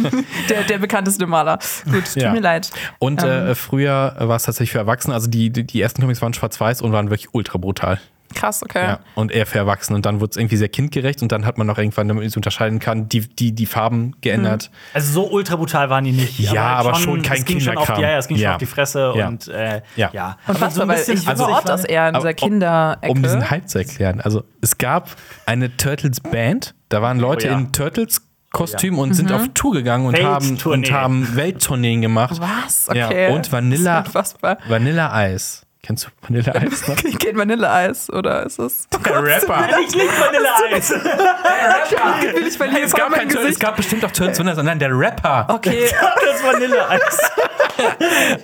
der, 0.48 0.62
der 0.64 0.78
bekannteste 0.78 1.26
Maler. 1.26 1.58
Gut, 1.84 2.06
tut 2.12 2.22
Ja. 2.22 2.32
mir 2.32 2.40
leid. 2.40 2.70
Und 2.98 3.22
Ähm. 3.22 3.28
äh, 3.48 3.54
früher 3.54 4.14
war 4.18 4.36
es 4.36 4.44
tatsächlich 4.44 4.72
für 4.72 4.78
Erwachsene, 4.78 5.14
also 5.14 5.28
die, 5.28 5.50
die, 5.50 5.64
die 5.64 5.80
ersten 5.80 6.00
Comics 6.00 6.22
waren 6.22 6.32
schwarz-weiß 6.32 6.80
und 6.82 6.92
waren 6.92 7.10
wirklich 7.10 7.34
ultra 7.34 7.58
brutal. 7.58 8.00
Krass, 8.34 8.62
okay. 8.62 8.82
Ja. 8.84 8.98
Und 9.14 9.32
eher 9.32 9.46
für 9.46 9.58
Erwachsene. 9.58 9.96
Und 9.96 10.06
dann 10.06 10.20
wurde 10.20 10.30
es 10.30 10.36
irgendwie 10.36 10.56
sehr 10.56 10.68
kindgerecht 10.68 11.22
und 11.22 11.32
dann 11.32 11.44
hat 11.46 11.58
man 11.58 11.66
noch 11.66 11.78
irgendwann, 11.78 12.08
damit 12.08 12.22
man 12.22 12.28
es 12.28 12.36
unterscheiden 12.36 12.78
kann, 12.78 13.08
die, 13.08 13.20
die, 13.20 13.52
die 13.52 13.66
Farben 13.66 14.14
geändert. 14.20 14.70
Also 14.94 15.12
so 15.12 15.30
ultra 15.30 15.56
brutal 15.56 15.90
waren 15.90 16.04
die 16.04 16.12
nicht. 16.12 16.38
Ja, 16.38 16.74
aber 16.76 16.94
schon 16.94 17.22
kein 17.22 17.38
es 17.38 17.44
ging 17.44 17.60
schon 17.60 17.76
auf 17.76 17.86
die, 17.86 17.92
Kinderkram. 17.92 18.02
ja, 18.02 18.10
ja, 18.12 18.18
es 18.18 18.28
ging 18.28 18.36
schon 18.36 18.44
Ja. 18.44 18.52
auf 18.52 18.58
die 18.58 18.66
Fresse 18.66 19.12
Ja. 19.16 19.28
und 19.28 19.48
äh, 19.48 19.82
Ja. 19.96 20.10
ja. 20.12 20.36
Und 20.46 20.60
was, 20.60 20.78
weil 20.78 20.98
ich 21.00 21.28
also 21.28 21.44
verorte 21.46 21.66
das 21.68 21.84
eher 21.84 22.08
in 22.08 22.14
dieser 22.14 22.28
Aber- 22.28 22.34
Kinderecke. 22.34 23.08
Um 23.10 23.22
diesen 23.22 23.50
Hype 23.50 23.68
zu 23.68 23.78
erklären. 23.78 24.20
Also 24.20 24.44
es 24.60 24.78
gab 24.78 25.10
eine 25.46 25.76
Turtles-Band, 25.76 26.74
da 26.88 27.02
waren 27.02 27.18
Leute 27.18 27.48
Oh 27.48 27.50
ja. 27.52 27.58
in 27.58 27.72
Turtles-Kostüm 27.72 28.98
und 28.98 29.14
sind 29.14 29.30
Mhm. 29.30 29.36
auf 29.36 29.42
Tour 29.54 29.72
gegangen 29.74 30.06
und 30.06 30.22
haben, 30.22 30.58
und 30.64 30.92
haben 30.92 31.36
Welttourneen 31.36 32.02
gemacht. 32.02 32.40
Was? 32.40 32.88
Ja. 32.94 33.06
Okay. 33.08 33.32
Und 33.32 33.50
Vanilla, 33.52 34.00
unfassbar. 34.00 34.58
Vanilla-Eis. 34.68 35.62
Kennst 35.84 36.04
du 36.06 36.08
Vanilleeis 36.22 36.86
noch? 36.86 36.96
Geht 37.18 37.36
Vanilleeis 37.36 38.08
oder 38.08 38.46
ist 38.46 38.60
es? 38.60 38.86
Der 39.04 39.20
Rapper. 39.20 39.66
Ich 39.84 39.92
liebe 39.92 40.12
Vanilleeis. 40.16 40.90
Will 42.36 42.46
ich 42.46 42.56
verlieren 42.56 42.84
Es 42.84 42.92
gab, 42.94 43.12
kein 43.12 43.28
Turtles, 43.28 43.54
es 43.54 43.58
gab 43.58 43.74
bestimmt 43.76 44.04
auch 44.04 44.12
Turtles, 44.12 44.36
sondern 44.36 44.64
nein, 44.64 44.78
der 44.78 44.96
Rapper. 44.96 45.46
Okay, 45.48 45.88
Das 46.32 46.40
Vanilleeis. 46.44 47.18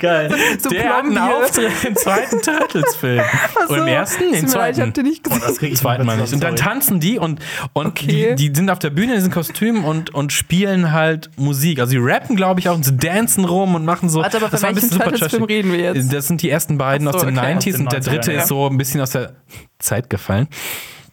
Geil. 0.00 0.34
so 0.58 0.68
Der 0.70 0.88
hat 0.88 1.04
einen. 1.04 1.16
Auftritt 1.18 1.70
im 1.86 1.94
zweiten 1.94 2.42
Turtles-Film. 2.42 3.22
So. 3.68 3.74
Und 3.74 3.80
im 3.80 3.86
ersten, 3.86 4.22
im 4.24 4.30
leid, 4.30 4.42
Ich 4.42 4.42
hab 4.44 4.50
zweiten. 4.50 4.92
den 4.94 5.04
nicht 5.06 5.22
gesehen. 5.22 5.42
Das 5.46 5.58
krieg 5.58 5.68
Im 5.68 5.74
ich 5.74 5.80
zweiten 5.80 6.02
nicht 6.02 6.06
meine 6.06 6.24
ich. 6.24 6.32
Und 6.32 6.42
dann 6.42 6.56
tanzen 6.56 6.98
die 6.98 7.18
und, 7.20 7.40
und 7.72 7.86
Okay. 7.88 8.34
die, 8.36 8.48
die 8.50 8.56
sind 8.56 8.68
auf 8.68 8.80
der 8.80 8.90
Bühne 8.90 9.12
in 9.12 9.18
diesen 9.18 9.30
Kostümen 9.30 9.84
und, 9.84 10.12
und 10.12 10.32
spielen 10.32 10.92
halt 10.92 11.30
Musik. 11.36 11.78
Also 11.78 11.92
die 11.92 11.98
rappen, 11.98 12.34
glaube 12.34 12.58
ich, 12.58 12.68
auch 12.68 12.74
und 12.74 12.84
sie 12.84 12.96
dancen 12.96 13.44
rum 13.44 13.76
und 13.76 13.84
machen 13.84 14.08
so. 14.08 14.22
Warte, 14.22 14.38
aber 14.38 14.48
das 14.48 14.60
von 14.60 14.62
war 14.62 14.70
ein 14.70 14.76
welchem 14.76 14.88
bisschen 14.88 14.98
super 14.98 15.10
Turtles-Film 15.10 15.44
reden 15.44 15.72
wir 15.72 15.78
jetzt? 15.78 16.12
Das 16.12 16.26
sind 16.26 16.42
die 16.42 16.50
ersten 16.50 16.78
beiden 16.78 17.06
so, 17.06 17.14
aus 17.14 17.24
den 17.24 17.27
okay. 17.36 17.54
90s 17.54 17.56
Aus 17.56 17.64
den 17.64 17.80
und 17.80 17.92
der 17.92 18.00
90ern, 18.00 18.04
dritte 18.04 18.32
ja. 18.32 18.40
ist 18.42 18.48
so 18.48 18.66
ein 18.68 18.78
bisschen 18.78 19.00
aus 19.00 19.10
der 19.10 19.32
Zeit 19.78 20.08
gefallen. 20.08 20.48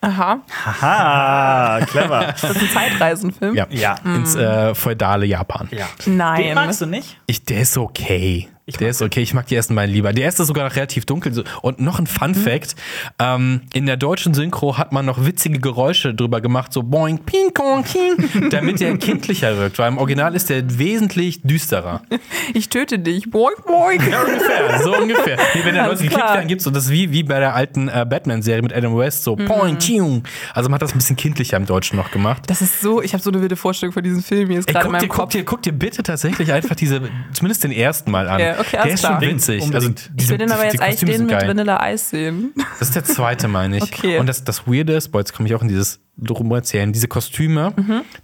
Aha, 0.02 0.40
Haha, 0.66 1.86
clever. 1.86 2.20
das 2.42 2.44
ist 2.44 2.62
ein 2.62 2.70
Zeitreisenfilm. 2.70 3.56
Ja. 3.56 3.66
Ja. 3.72 3.96
Ins 4.04 4.36
äh, 4.36 4.76
feudale 4.76 5.26
Japan. 5.26 5.68
ja. 5.72 5.88
Nein. 6.06 6.44
Den 6.44 6.56
magst 6.56 6.82
du 6.82 6.86
nicht? 6.86 7.20
Ich, 7.26 7.44
der 7.44 7.62
ist 7.62 7.76
okay. 7.78 8.48
Der 8.68 8.90
ist 8.90 9.02
okay. 9.02 9.22
Ich 9.22 9.34
mag 9.34 9.46
die 9.46 9.56
ersten 9.56 9.76
beiden 9.76 9.94
lieber. 9.94 10.12
Der 10.12 10.26
erste 10.26 10.42
ist 10.42 10.48
sogar 10.48 10.68
noch 10.68 10.76
relativ 10.76 11.06
dunkel. 11.06 11.44
Und 11.62 11.80
noch 11.80 12.00
ein 12.00 12.08
Fun 12.08 12.34
Fact: 12.34 12.76
ähm, 13.20 13.62
In 13.74 13.86
der 13.86 13.96
deutschen 13.98 14.34
Synchro 14.34 14.78
hat 14.78 14.92
man 14.92 15.06
noch 15.06 15.24
witzige 15.26 15.60
Geräusche 15.60 16.14
drüber 16.16 16.42
gemacht, 16.42 16.74
so 16.74 16.82
boing, 16.82 17.20
ping, 17.20 17.54
kong, 17.54 17.84
king, 17.84 18.50
damit 18.50 18.80
der 18.80 18.98
kindlicher 18.98 19.58
wirkt. 19.58 19.78
Weil 19.78 19.90
im 19.90 19.98
Original 19.98 20.36
ist 20.36 20.50
der 20.50 20.78
wesentlich 20.80 21.42
düsterer. 21.44 22.02
Ich 22.54 22.70
töte 22.70 23.00
dich. 23.00 23.30
Boink, 23.32 23.66
boink. 23.66 24.08
Ja, 24.10 24.22
ungefähr. 24.22 24.80
So 24.84 24.96
ungefähr. 24.96 25.38
Nee, 25.56 25.62
wenn 25.64 25.74
der 25.74 25.88
Leute 25.88 26.04
geklickt 26.04 26.24
werden, 26.24 26.48
gibt 26.48 26.62
so 26.62 26.70
das 26.70 26.90
wie, 26.90 27.12
wie 27.12 27.24
bei 27.24 27.40
der 27.40 27.56
alten 27.56 27.90
äh, 27.90 28.06
Batman-Serie 28.08 28.62
mit 28.62 28.72
Adam 28.74 28.96
West, 28.98 29.24
so 29.24 29.36
boing, 29.36 29.80
ting. 29.80 30.24
Also 30.54 30.70
man 30.70 30.76
hat 30.76 30.84
das 30.84 30.94
ein 30.94 31.00
bisschen 31.00 31.16
kindlicher 31.16 31.58
im 31.58 31.66
Deutschen 31.66 31.98
noch 31.98 32.12
gemacht. 32.12 32.44
Das 32.48 32.62
ist 32.62 32.82
so, 32.82 33.02
ich 33.02 33.14
habe 33.14 33.24
so 33.24 33.32
eine 33.32 33.42
wilde 33.42 33.56
Vorstellung 33.56 33.94
von 33.94 34.04
diesem 34.04 34.22
Film 34.24 34.50
hier 34.50 34.60
ist 34.60 34.68
Ey, 34.70 34.74
gerade 34.74 34.88
in 34.88 34.92
guck, 34.92 35.00
dir, 35.00 35.06
meinem 35.06 35.10
guck, 35.10 35.18
Kopf. 35.18 35.32
dir, 35.32 35.44
guck 35.44 35.62
dir 35.64 35.74
bitte 35.74 36.04
tatsächlich 36.04 36.52
einfach 36.54 36.76
diese, 36.76 37.02
zumindest 37.34 37.64
den 37.64 37.72
ersten 37.72 38.12
Mal 38.12 38.30
an. 38.30 38.40
Ja, 38.40 38.55
okay, 38.60 38.70
der 38.72 38.82
alles 38.84 38.94
ist 38.96 39.02
schon 39.02 39.18
klar. 39.18 39.22
witzig. 39.22 39.64
Unbedingt. 39.64 40.00
Also, 40.00 40.10
Ich 40.18 40.24
Ich 40.24 40.30
will 40.30 40.38
den 40.38 40.52
aber 40.52 40.66
jetzt 40.66 40.80
eigentlich 40.82 40.90
Kostüme 40.92 41.12
den 41.12 41.18
sind 41.18 41.26
mit 41.28 41.40
geil. 41.40 41.48
Vanilla 41.50 41.80
Eis 41.80 42.10
sehen. 42.10 42.54
Das 42.80 42.90
ist 42.90 42.96
der 42.96 43.04
zweite, 43.04 43.48
meine 43.48 43.78
ich. 43.78 43.84
Okay. 43.84 44.20
Und 44.20 44.28
das, 44.28 44.44
das 44.44 44.68
Weirde 44.68 44.94
ist, 44.94 45.10
boah, 45.10 45.20
jetzt 45.20 45.34
komme 45.34 45.48
ich 45.48 45.56
auch 45.56 45.62
in 45.62 45.68
dieses 45.68 46.00
drum 46.18 46.52
erzählen, 46.52 46.94
diese 46.94 47.08
Kostüme, 47.08 47.74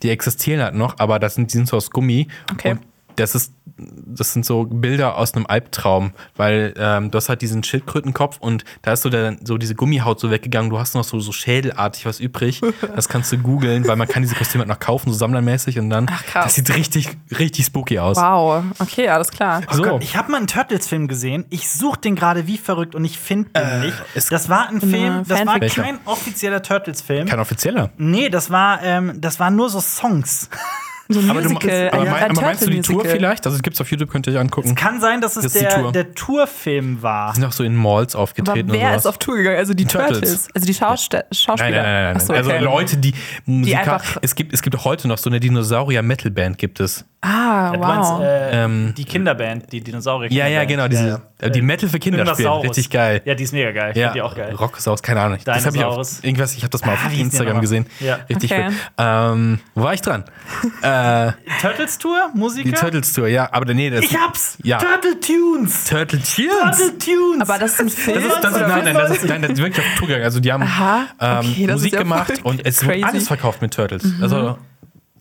die 0.01 0.09
existieren 0.09 0.61
halt 0.61 0.75
noch, 0.75 0.99
aber 0.99 1.19
das 1.19 1.35
sind, 1.35 1.51
die 1.51 1.57
sind 1.57 1.67
so 1.67 1.75
aus 1.77 1.89
Gummi. 1.91 2.27
Okay. 2.51 2.71
Und 2.71 2.79
das 3.21 3.35
ist, 3.35 3.53
das 3.77 4.33
sind 4.33 4.45
so 4.45 4.65
Bilder 4.65 5.17
aus 5.17 5.33
einem 5.33 5.45
Albtraum, 5.47 6.11
weil 6.35 6.73
ähm, 6.77 7.09
du 7.11 7.17
hast 7.17 7.29
halt 7.29 7.41
diesen 7.41 7.63
Schildkrötenkopf 7.63 8.37
und 8.39 8.63
da 8.81 8.93
ist 8.93 9.01
so, 9.03 9.09
der, 9.09 9.37
so 9.43 9.57
diese 9.57 9.75
Gummihaut 9.75 10.19
so 10.19 10.29
weggegangen, 10.31 10.69
du 10.69 10.77
hast 10.79 10.93
noch 10.95 11.03
so, 11.03 11.19
so 11.19 11.31
schädelartig 11.31 12.05
was 12.05 12.19
übrig. 12.19 12.61
Das 12.95 13.07
kannst 13.07 13.31
du 13.31 13.37
googeln, 13.37 13.87
weil 13.87 13.95
man 13.95 14.07
kann 14.07 14.21
diese 14.21 14.35
Kostüme 14.35 14.63
halt 14.63 14.69
noch 14.69 14.79
kaufen, 14.79 15.11
so 15.11 15.17
sammlermäßig 15.17 15.79
und 15.79 15.89
dann. 15.89 16.07
Ach, 16.11 16.23
krass. 16.25 16.43
Das 16.45 16.55
sieht 16.55 16.75
richtig, 16.75 17.09
richtig 17.39 17.65
spooky 17.65 17.99
aus. 17.99 18.17
Wow. 18.17 18.63
Okay, 18.79 19.07
alles 19.07 19.29
klar. 19.31 19.61
So. 19.71 19.83
Gott, 19.83 20.03
ich 20.03 20.15
habe 20.17 20.31
mal 20.31 20.37
einen 20.39 20.47
Turtles-Film 20.47 21.07
gesehen. 21.07 21.45
Ich 21.49 21.69
suche 21.69 21.99
den 22.01 22.15
gerade 22.15 22.47
wie 22.47 22.57
verrückt 22.57 22.93
und 22.95 23.05
ich 23.05 23.17
finde 23.17 23.49
den 23.51 23.81
nicht. 23.81 23.97
es- 24.15 24.25
Das 24.27 24.49
war 24.49 24.67
ein 24.69 24.81
Film, 24.81 25.23
das 25.27 25.45
war 25.45 25.59
kein 25.59 25.99
offizieller 26.05 26.61
Turtles-Film. 26.61 27.27
Kein 27.27 27.39
offizieller. 27.39 27.89
Nee, 27.97 28.29
das 28.29 28.49
war, 28.51 28.81
ähm, 28.83 29.13
das 29.21 29.39
waren 29.39 29.55
nur 29.55 29.69
so 29.69 29.79
Songs. 29.79 30.49
So 31.13 31.19
ein 31.19 31.29
Aber, 31.29 31.41
du, 31.41 31.49
Musical. 31.49 31.89
aber, 31.91 32.01
ein- 32.01 32.09
mein, 32.09 32.23
ein 32.23 32.31
aber 32.31 32.41
meinst 32.41 32.65
du 32.65 32.69
die 32.69 32.81
Tour 32.81 33.03
vielleicht? 33.05 33.45
Also 33.45 33.59
gibt's 33.59 33.79
auf 33.81 33.89
YouTube, 33.91 34.09
könnt 34.09 34.27
ihr 34.27 34.33
euch 34.33 34.39
angucken. 34.39 34.75
Kann 34.75 35.01
sein, 35.01 35.21
dass 35.21 35.35
es 35.35 35.43
Das 35.43 35.55
ist 35.55 35.61
die 35.61 35.65
der, 35.65 35.81
Tour. 35.81 35.91
der 35.91 36.13
Tourfilm 36.13 37.01
war. 37.01 37.33
sind 37.35 37.43
auch 37.45 37.51
so 37.51 37.63
in 37.63 37.75
Malls 37.75 38.15
Aber 38.15 38.23
aufgetreten 38.23 38.71
wer 38.71 38.89
und 38.91 38.95
ist 38.95 39.05
auf 39.05 39.17
Tour 39.17 39.37
gegangen? 39.37 39.57
Also 39.57 39.73
die 39.73 39.85
Turtles. 39.85 40.19
Turtles. 40.19 40.47
Also 40.53 40.65
die 40.67 40.73
Schauste 40.73 41.25
Schauspieler. 41.31 41.69
Nein, 41.71 41.83
nein, 41.83 42.03
nein, 42.03 42.13
nein. 42.17 42.19
So, 42.25 42.33
Also 42.33 42.49
okay. 42.51 42.63
Leute, 42.63 42.97
die 42.97 43.13
Musiker. 43.45 43.79
einfach- 43.79 44.17
es, 44.21 44.35
gibt, 44.35 44.53
es 44.53 44.61
gibt 44.61 44.75
auch 44.75 44.85
heute 44.85 45.07
noch 45.07 45.17
so 45.17 45.29
eine 45.29 45.39
Dinosaurier-Metal-Band 45.39 46.57
gibt 46.57 46.79
es. 46.79 47.05
Ah, 47.23 47.71
Du 47.73 47.79
meinst, 47.79 48.09
wow. 48.11 48.21
äh, 48.23 48.63
Ähm, 48.63 48.93
die 48.97 49.05
Kinderband, 49.05 49.71
die 49.71 49.81
Dinosaurier. 49.81 50.31
Ja, 50.31 50.47
ja, 50.47 50.65
genau. 50.65 50.87
Diese, 50.87 51.21
äh, 51.39 51.51
die 51.51 51.61
Metal 51.61 51.87
für 51.87 51.99
Kinder 51.99 52.25
spielen. 52.25 52.51
Richtig 52.51 52.89
geil. 52.89 53.21
Ja, 53.25 53.35
die 53.35 53.43
ist 53.43 53.53
mega 53.53 53.71
geil. 53.71 53.91
Ich 53.91 53.97
Ja, 53.97 54.07
find 54.07 54.15
die 54.15 54.21
auch 54.23 54.35
geil. 54.35 54.55
Rocksaus, 54.55 55.03
keine 55.03 55.21
Ahnung. 55.21 55.37
Das 55.45 55.65
habe 55.67 55.77
ich 55.77 55.83
auf, 55.83 55.93
Dinosaurus. 55.93 56.23
irgendwas, 56.23 56.55
ich 56.55 56.63
habe 56.63 56.71
das 56.71 56.83
mal 56.83 56.93
Ah, 56.93 57.05
auf 57.05 57.11
die 57.13 57.21
Instagram 57.21 57.61
gesehen. 57.61 57.85
Ja. 57.99 58.19
Richtig 58.27 58.51
Okay. 58.51 58.65
cool. 58.69 58.73
Ähm, 58.97 59.59
wo 59.75 59.83
war 59.83 59.93
ich 59.93 60.01
dran? 60.01 60.23
äh, 60.81 60.87
Turtles 61.61 61.97
Tour? 61.97 62.31
Musiker? 62.33 62.69
die 62.69 62.75
Turtles 62.75 63.13
Tour, 63.13 63.27
ja. 63.27 63.49
Aber 63.51 63.73
nee, 63.73 63.89
das 63.89 64.03
Ich 64.05 64.17
hab's! 64.17 64.57
Ja. 64.63 64.77
Turtle 64.77 65.19
Tunes! 65.19 65.83
Turtle 65.85 66.19
Tunes. 66.21 66.77
Turtle 66.77 66.97
Tunes! 66.97 67.41
Aber 67.41 67.59
das 67.59 67.73
ist 67.73 67.79
ein 67.81 67.89
Film. 67.89 68.23
Das 68.23 68.35
ist, 68.35 68.43
das 68.43 68.53
ist, 68.53 68.59
nein, 68.61 68.83
nein, 68.85 68.95
das 68.95 69.11
ist, 69.11 69.25
nein, 69.25 69.41
das 69.41 69.51
ist 69.51 69.57
wirklich 69.59 69.79
auf 69.85 69.95
Tour 69.97 70.07
gegangen. 70.07 70.25
Also 70.25 70.39
die 70.39 70.51
haben 70.51 70.63
Aha, 70.63 71.07
ähm, 71.19 71.37
okay, 71.39 71.67
das 71.67 71.75
Musik 71.75 71.93
ja 71.93 71.99
gemacht 71.99 72.33
und 72.43 72.65
es 72.65 72.79
Crazy. 72.79 73.01
wird 73.01 73.05
alles 73.05 73.27
verkauft 73.27 73.61
mit 73.61 73.73
Turtles. 73.73 74.03
Also 74.21 74.57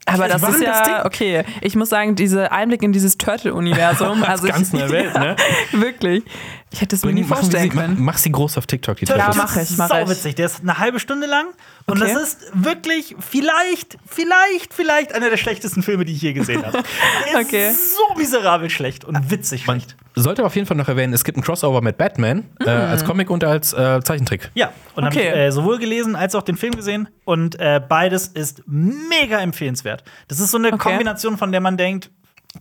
Aber 0.07 0.29
das 0.29 0.43
ist 0.43 0.63
das 0.63 0.83
Ding? 0.83 0.93
ja, 0.93 1.05
okay. 1.07 1.45
Ich 1.61 1.77
muss 1.77 1.89
sagen, 1.89 2.17
diese 2.17 2.53
Einblick 2.53 2.83
in 2.83 2.93
dieses 2.93 3.19
Turtle-Universum, 3.19 4.23
also 4.27 4.47
ganz 4.47 4.69
ich, 4.69 4.81
neue 4.81 4.91
Welt, 4.91 5.15
ne? 5.15 5.37
Wirklich. 5.73 6.25
Ich 6.73 6.81
hätte 6.81 6.95
es 6.95 7.05
mir 7.05 7.13
nie 7.13 7.25
vorstellen 7.25 7.69
sie, 7.69 7.77
mach, 7.77 7.83
können. 7.83 7.97
mach 7.99 8.17
sie 8.19 8.31
groß 8.31 8.57
auf 8.57 8.67
TikTok, 8.67 8.97
die 8.99 9.05
Ja, 9.07 9.33
mach 9.37 9.57
ich, 9.57 9.77
mach 9.77 9.89
sau 9.89 10.03
ich. 10.03 10.09
witzig. 10.09 10.37
Der 10.37 10.47
ist 10.47 10.61
eine 10.61 10.79
halbe 10.79 11.01
Stunde 11.01 11.27
lang. 11.27 11.47
Und 11.87 12.01
Okay. 12.01 12.13
das 12.15 12.23
ist 12.23 12.39
wirklich 12.55 13.17
vielleicht, 13.19 13.99
vielleicht, 14.07 14.73
vielleicht 14.73 15.13
einer 15.13 15.31
der 15.31 15.37
schlechtesten 15.37 15.83
Filme, 15.83 16.05
die 16.05 16.13
ich 16.13 16.23
je 16.23 16.33
gesehen 16.33 16.65
habe. 16.65 16.79
Der 17.33 17.41
Okay. 17.41 17.71
ist 17.71 17.97
so 17.97 18.15
miserabel 18.17 18.71
schlecht 18.71 19.05
und 19.05 19.31
witzig 19.33 19.67
Man 19.67 19.81
schlecht. 19.81 19.97
sollte 20.15 20.45
auf 20.45 20.55
jeden 20.55 20.69
Fall 20.69 20.77
noch 20.77 20.87
erwähnen, 20.87 21.13
es 21.13 21.25
gibt 21.25 21.37
ein 21.39 21.43
Crossover 21.43 21.81
mit 21.83 21.99
Batman 21.99 22.45
äh, 22.65 22.71
als 22.71 23.05
Comic 23.05 23.31
und 23.31 23.43
als 23.43 23.73
äh, 23.73 24.01
Zeichentrick. 24.05 24.53
Ja, 24.55 24.73
und 24.95 25.05
Okay. 25.05 25.27
habe 25.29 25.39
ich 25.41 25.45
äh, 25.47 25.51
sowohl 25.51 25.79
gelesen 25.81 26.15
als 26.15 26.37
auch 26.37 26.43
den 26.43 26.57
Film 26.57 26.77
gesehen. 26.77 27.09
Und 27.25 27.59
äh, 27.59 27.81
beides 27.87 28.29
ist 28.29 28.63
mega 28.67 29.41
empfehlenswert. 29.41 30.05
Das 30.29 30.39
ist 30.39 30.53
so 30.53 30.59
eine 30.59 30.69
Okay. 30.69 30.79
Kombination, 30.91 31.37
von 31.37 31.51
der 31.51 31.61
man 31.61 31.77
denkt, 31.77 32.11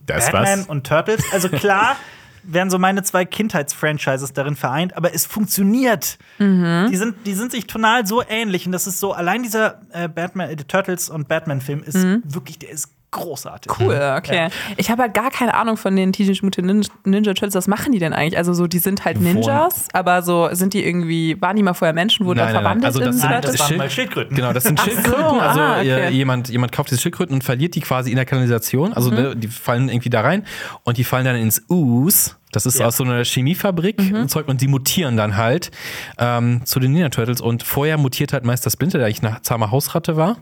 Das 0.06 0.32
Batman 0.32 0.60
was? 0.62 0.66
und 0.66 0.84
Turtles. 0.84 1.22
Also 1.32 1.48
klar 1.48 1.96
werden 2.42 2.70
so 2.70 2.78
meine 2.78 3.02
zwei 3.02 3.24
Kindheitsfranchises 3.24 4.32
darin 4.32 4.56
vereint, 4.56 4.96
aber 4.96 5.14
es 5.14 5.26
funktioniert. 5.26 6.18
Mhm. 6.38 6.88
Die, 6.90 6.96
sind, 6.96 7.26
die 7.26 7.34
sind 7.34 7.52
sich 7.52 7.66
tonal 7.66 8.06
so 8.06 8.22
ähnlich 8.26 8.66
und 8.66 8.72
das 8.72 8.86
ist 8.86 9.00
so, 9.00 9.12
allein 9.12 9.42
dieser 9.42 9.82
äh, 9.92 10.08
Batman, 10.08 10.50
äh, 10.50 10.56
Turtles 10.56 11.08
und 11.08 11.28
Batman-Film 11.28 11.82
ist 11.82 11.96
wirklich, 12.24 12.58
der 12.58 12.70
ist 12.70 12.88
großartig. 13.12 13.70
Mhm. 13.78 13.86
Cool, 13.86 14.14
okay. 14.16 14.48
Ich 14.76 14.90
habe 14.90 15.02
halt 15.02 15.14
gar 15.14 15.30
keine 15.30 15.54
Ahnung 15.54 15.76
von 15.76 15.96
den 15.96 16.12
Teenage 16.12 16.40
Mutant 16.42 16.66
Ninja, 16.66 16.88
Ninja 17.04 17.34
Turtles. 17.34 17.54
Was 17.54 17.66
machen 17.68 17.92
die 17.92 17.98
denn 17.98 18.12
eigentlich? 18.12 18.36
Also 18.38 18.52
so, 18.54 18.66
die 18.66 18.78
sind 18.78 19.04
halt 19.04 19.20
Ninjas, 19.20 19.88
aber 19.92 20.22
so 20.22 20.48
sind 20.52 20.74
die 20.74 20.84
irgendwie, 20.84 21.40
waren 21.40 21.56
die 21.56 21.62
mal 21.62 21.74
vorher 21.74 21.92
Menschen, 21.94 22.26
wurden 22.26 22.38
Nein, 22.38 22.52
dann 22.54 22.62
verwandelt 22.62 22.84
Also 22.86 23.00
das 23.00 23.14
in 23.16 23.20
sind- 23.20 23.44
das 23.44 23.58
waren 23.58 23.76
mal 23.76 23.90
Schildkröten. 23.90 24.36
Genau, 24.36 24.52
das 24.52 24.64
sind 24.64 24.78
Ach 24.80 24.84
so, 24.84 24.90
Schildkröten. 24.92 25.40
also 25.40 25.60
ah, 25.60 25.78
okay. 25.80 26.10
jemand, 26.10 26.48
jemand 26.48 26.72
kauft 26.72 26.90
diese 26.90 27.00
Schildkröten 27.00 27.34
und 27.34 27.42
verliert 27.44 27.74
die 27.74 27.80
quasi 27.80 28.10
in 28.10 28.16
der 28.16 28.24
Kanalisation. 28.26 28.92
Also 28.92 29.10
ne, 29.10 29.34
die 29.36 29.48
fallen 29.48 29.88
irgendwie 29.88 30.10
da 30.10 30.20
rein 30.20 30.44
und 30.84 30.96
die 30.98 31.04
fallen 31.04 31.24
dann 31.24 31.36
ins 31.36 31.62
Ooze. 31.68 32.36
Das 32.52 32.66
ist 32.66 32.80
Ja. 32.80 32.86
aus 32.86 32.96
so 32.96 33.04
einer 33.04 33.22
Chemiefabrik 33.24 33.98
und 34.12 34.28
Zeug 34.28 34.48
und 34.48 34.60
die 34.60 34.66
mutieren 34.66 35.16
dann 35.16 35.36
halt 35.36 35.70
ähm, 36.18 36.62
zu 36.64 36.80
den 36.80 36.90
Ninja 36.92 37.08
Turtles. 37.08 37.40
Und 37.40 37.62
vorher 37.62 37.96
mutiert 37.96 38.32
halt 38.32 38.44
Meister 38.44 38.70
Splinter, 38.70 38.98
der 38.98 39.06
eigentlich 39.06 39.22
eine 39.22 39.40
zahme 39.42 39.70
Hausratte 39.70 40.16
war. 40.16 40.36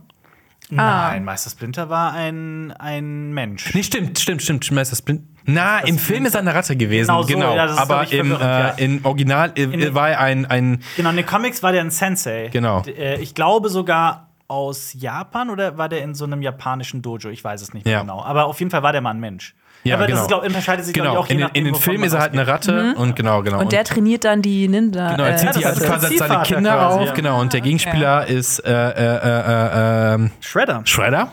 Nein, 0.70 1.24
Meister 1.24 1.50
Splinter 1.50 1.88
war 1.88 2.12
ein, 2.12 2.72
ein 2.72 3.32
Mensch. 3.32 3.72
Nee, 3.74 3.82
stimmt, 3.82 4.18
stimmt, 4.18 4.42
stimmt. 4.42 4.70
Meister 4.70 4.96
Splinter. 4.96 5.24
Na, 5.46 5.78
im 5.80 5.98
Film 5.98 6.26
ist 6.26 6.34
er 6.34 6.40
eine 6.40 6.54
Ratte 6.54 6.76
gewesen, 6.76 7.06
Genau 7.08 7.22
so, 7.22 7.28
genau. 7.28 7.56
ja, 7.56 7.66
das 7.66 7.78
Aber 7.78 8.12
im, 8.12 8.32
ja. 8.32 8.68
äh, 8.70 8.84
im 8.84 9.04
Original 9.04 9.50
äh, 9.54 9.66
den- 9.66 9.94
war 9.94 10.10
er 10.10 10.20
ein, 10.20 10.44
ein 10.44 10.82
Genau, 10.96 11.08
in 11.10 11.16
den 11.16 11.24
Comics 11.26 11.62
war 11.62 11.72
der 11.72 11.80
ein 11.80 11.90
Sensei. 11.90 12.48
Genau. 12.52 12.82
Äh, 12.82 13.18
Ich 13.20 13.34
glaube 13.34 13.70
sogar 13.70 14.28
aus 14.46 14.92
Japan 14.94 15.48
oder 15.50 15.78
war 15.78 15.88
der 15.88 16.02
in 16.02 16.14
so 16.14 16.24
einem 16.26 16.42
japanischen 16.42 17.00
Dojo? 17.00 17.30
Ich 17.30 17.42
weiß 17.42 17.62
es 17.62 17.72
nicht 17.72 17.86
mehr 17.86 17.94
Ja. 17.94 18.00
genau. 18.02 18.22
Aber 18.22 18.44
auf 18.46 18.58
jeden 18.58 18.70
Fall 18.70 18.82
war 18.82 18.92
der 18.92 19.00
mal 19.00 19.10
ein 19.10 19.20
Mensch. 19.20 19.54
Ja, 19.84 19.94
aber 19.94 20.06
genau. 20.06 20.16
das 20.16 20.22
ist, 20.24 20.28
glaub, 20.28 20.44
unterscheidet 20.44 20.84
sich 20.84 20.94
genau. 20.94 21.12
ich, 21.12 21.18
auch 21.18 21.26
je 21.28 21.34
in, 21.34 21.38
den- 21.38 21.46
nachdem, 21.46 21.66
in 21.66 21.72
den 21.72 21.80
Filmen 21.80 22.04
ist 22.04 22.12
er 22.12 22.20
halt 22.20 22.32
eine. 22.32 22.46
Ratte 22.46 22.94
und 22.96 23.14
genau, 23.14 23.42
genau. 23.42 23.60
Und 23.60 23.72
der 23.72 23.84
trainiert 23.84 24.24
dann 24.24 24.42
die 24.42 24.68
Ninja. 24.68 25.12
Genau, 25.12 25.24
er 25.24 25.36
zieht 25.36 25.50
äh, 25.50 25.58
die 25.58 25.66
also 25.66 25.84
quasi 25.84 26.16
seine 26.16 26.42
Kinder 26.42 26.72
quasi, 26.72 26.98
auf, 26.98 27.06
ja. 27.06 27.12
genau. 27.14 27.40
Und 27.40 27.52
der 27.52 27.60
Gegenspieler 27.60 28.26
ist 28.26 28.60
äh, 28.60 28.70
äh, 28.70 30.14
äh, 30.14 30.14
äh, 30.24 30.28
Shredder. 30.40 30.82
Shredder. 30.84 31.32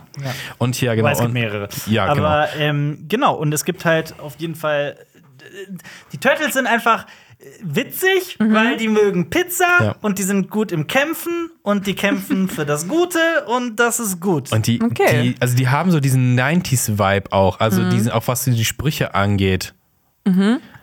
Und 0.57 0.75
hier, 0.75 0.95
genau. 0.95 1.05
Weil 1.05 1.13
es 1.13 1.19
gibt 1.19 1.27
und, 1.29 1.33
mehrere. 1.33 1.69
Ja, 1.87 2.13
genau. 2.13 2.27
Aber 2.27 2.49
ähm, 2.57 3.05
genau, 3.07 3.35
und 3.35 3.53
es 3.53 3.65
gibt 3.65 3.85
halt 3.85 4.19
auf 4.19 4.35
jeden 4.37 4.55
Fall. 4.55 4.97
Die 6.11 6.17
Turtles 6.17 6.53
sind 6.53 6.67
einfach 6.67 7.05
witzig, 7.63 8.37
weil 8.39 8.77
die 8.77 8.87
mögen 8.87 9.29
Pizza 9.29 9.65
Ja. 9.79 9.95
und 10.01 10.17
die 10.19 10.23
sind 10.23 10.49
gut 10.49 10.71
im 10.71 10.87
Kämpfen 10.87 11.49
und 11.61 11.87
die 11.87 11.95
kämpfen 11.95 12.47
für 12.49 12.65
das 12.65 12.87
Gute 12.87 13.19
und 13.47 13.79
das 13.79 13.99
ist 13.99 14.19
gut. 14.19 14.51
Und 14.51 14.67
die, 14.67 14.81
Okay. 14.81 15.21
die, 15.33 15.35
also 15.39 15.55
die 15.55 15.67
haben 15.69 15.91
so 15.91 15.99
diesen 15.99 16.35
90s-Vibe 16.35 17.31
auch, 17.31 17.59
also 17.59 17.81
Mhm. 17.81 17.89
diesen, 17.91 18.11
auch 18.11 18.27
was 18.27 18.43
die 18.43 18.65
Sprüche 18.65 19.13
angeht. 19.15 19.73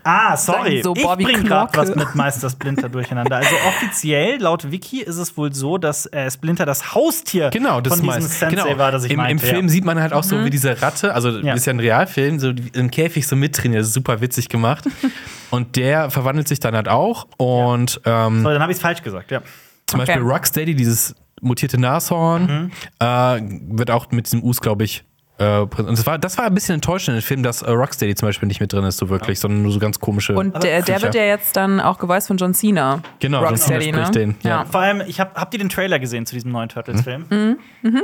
Ah, 0.05 0.37
sorry. 0.37 0.83
so 0.83 0.95
ich 0.97 1.03
Bobby 1.03 1.25
bring 1.25 1.45
gerade 1.45 1.77
was 1.77 1.95
mit 1.95 2.15
Meister 2.15 2.51
Splinter 2.51 2.89
durcheinander. 2.89 3.37
Also 3.37 3.55
offiziell, 3.69 4.41
laut 4.41 4.71
Wiki, 4.71 5.01
ist 5.03 5.17
es 5.17 5.37
wohl 5.37 5.55
so, 5.55 5.79
dass 5.79 6.07
äh, 6.07 6.31
Splinter 6.31 6.67
das 6.67 6.95
Haustier 6.95 7.51
Genau, 7.51 7.81
das 7.81 7.97
von 7.99 8.07
diesem. 8.07 8.23
Sensei 8.23 8.49
genau. 8.51 8.79
war, 8.79 8.91
das 8.93 9.05
ich 9.05 9.11
Im, 9.13 9.17
meinte. 9.19 9.33
Im 9.45 9.51
Film 9.51 9.67
ja. 9.67 9.73
sieht 9.73 9.85
man 9.85 10.01
halt 10.01 10.13
auch 10.13 10.25
so, 10.25 10.45
wie 10.45 10.51
diese 10.51 10.81
Ratte, 10.83 11.15
also 11.15 11.31
Ja. 11.31 11.55
ist 11.55 11.67
ja 11.67 11.73
ein 11.73 11.81
Realfilm, 11.81 12.39
so 12.41 12.53
im 12.73 12.91
Käfig 12.91 13.27
so 13.27 13.37
mittrainiert, 13.37 13.81
das 13.81 13.89
ist 13.89 13.95
super 13.95 14.21
witzig 14.21 14.49
gemacht. 14.49 14.85
und 15.51 15.77
der 15.77 16.11
verwandelt 16.11 16.49
sich 16.49 16.61
dann 16.61 16.75
halt 16.75 16.89
auch 16.89 17.27
und 17.37 18.01
ähm, 18.05 18.43
So, 18.43 18.49
dann 18.51 18.63
habe 18.63 18.73
ich 18.73 18.77
es 18.79 18.83
falsch 18.83 19.03
gesagt, 19.03 19.31
ja. 19.31 19.41
Zum 19.87 20.01
Okay. 20.01 20.13
Beispiel 20.13 20.27
Rocksteady, 20.27 20.75
dieses 20.75 21.15
mutierte 21.41 21.79
Nashorn, 21.79 22.71
äh, 22.99 23.05
wird 23.05 23.91
auch 23.91 24.11
mit 24.11 24.27
diesem 24.27 24.43
Us, 24.43 24.61
glaube 24.61 24.85
ich. 24.85 25.05
Äh, 25.39 25.61
und 25.61 25.99
das 25.99 26.07
war, 26.07 26.18
das 26.18 26.37
war 26.39 26.45
ein 26.45 26.55
bisschen 26.55 26.74
enttäuschend 26.74 27.16
im 27.16 27.22
Film, 27.22 27.43
dass 27.43 27.62
äh, 27.62 27.70
Rocksteady 27.70 28.14
zum 28.14 28.28
Beispiel 28.28 28.47
nicht 28.47 28.61
mit 28.61 28.72
drin 28.72 28.85
ist, 28.85 28.99
so 28.99 29.09
wirklich, 29.09 29.41
sondern 29.41 29.62
nur 29.62 29.72
so 29.72 29.78
ganz 29.78 29.99
komische. 29.99 30.35
Und 30.35 30.62
der, 30.62 30.83
der 30.83 31.01
wird 31.03 31.14
ja 31.14 31.22
jetzt 31.24 31.57
dann 31.57 31.80
auch 31.80 31.99
gevoiced 31.99 32.26
von 32.28 32.37
John 32.37 32.53
Cena. 32.55 33.03
Genau, 33.18 33.43
John 33.43 33.57
Cena 33.57 33.76
Rocksteady, 33.76 33.93
ne? 33.93 33.99
spricht 33.99 34.14
den, 34.14 34.35
ja. 34.43 34.51
Ja. 34.51 34.64
Vor 34.66 34.80
allem, 34.80 35.03
ich 35.07 35.18
hab, 35.20 35.35
habt 35.35 35.55
ihr 35.55 35.59
den 35.59 35.70
Trailer 35.70 35.99
gesehen 35.99 36.26
zu 36.26 36.35
diesem 36.35 36.53
neuen 36.53 36.68
Turtles-Film? 36.68 37.24
Mhm. 37.30 37.57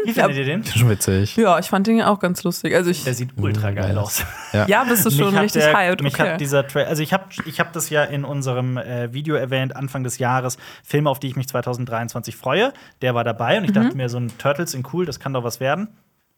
Wie 0.07 0.12
findet 0.12 0.37
ihr 0.37 0.45
den? 0.47 0.64
Schon 0.64 0.89
witzig. 0.89 1.37
ja, 1.37 1.59
ich 1.59 1.66
fand 1.66 1.87
den 1.87 2.03
auch 2.03 2.18
ganz 2.18 2.43
lustig. 2.45 2.74
Also 2.74 2.91
ich, 2.91 3.05
Der 3.05 3.14
sieht 3.14 3.31
ultra 3.37 3.70
geil 3.72 3.93
ja. 3.95 4.01
aus. 4.01 4.24
ja, 4.66 4.85
bist 4.85 5.05
du 5.05 5.11
schon 5.11 5.37
richtig 5.37 5.62
der, 5.64 5.76
hyped. 5.76 6.03
Mich 6.03 6.14
Okay. 6.14 6.33
hat 6.33 6.41
dieser 6.41 6.66
Trailer, 6.66 6.89
also 6.89 7.03
ich 7.03 7.12
habe 7.12 7.24
ich 7.45 7.61
hab 7.61 7.72
das 7.74 7.91
ja 7.91 8.03
in 8.05 8.24
unserem 8.24 8.79
äh, 8.79 9.12
Video 9.12 9.35
erwähnt, 9.37 9.76
Anfang 9.76 10.03
des 10.03 10.18
Jahres, 10.18 10.57
Filme, 10.83 11.11
auf 11.11 11.20
die 11.20 11.29
ich 11.29 11.37
mich 11.37 11.47
2023 11.49 12.35
freue. 12.35 12.72
Der 13.03 13.14
war 13.14 13.22
dabei 13.24 13.59
und 13.59 13.64
ich 13.64 13.70
Mhm. 13.70 13.74
dachte 13.74 13.97
mir, 13.97 14.09
so 14.09 14.18
ein 14.18 14.33
Turtles 14.39 14.72
in 14.74 14.83
cool, 14.93 15.05
das 15.05 15.20
kann 15.20 15.35
doch 15.35 15.45
was 15.45 15.61
werden. 15.61 15.89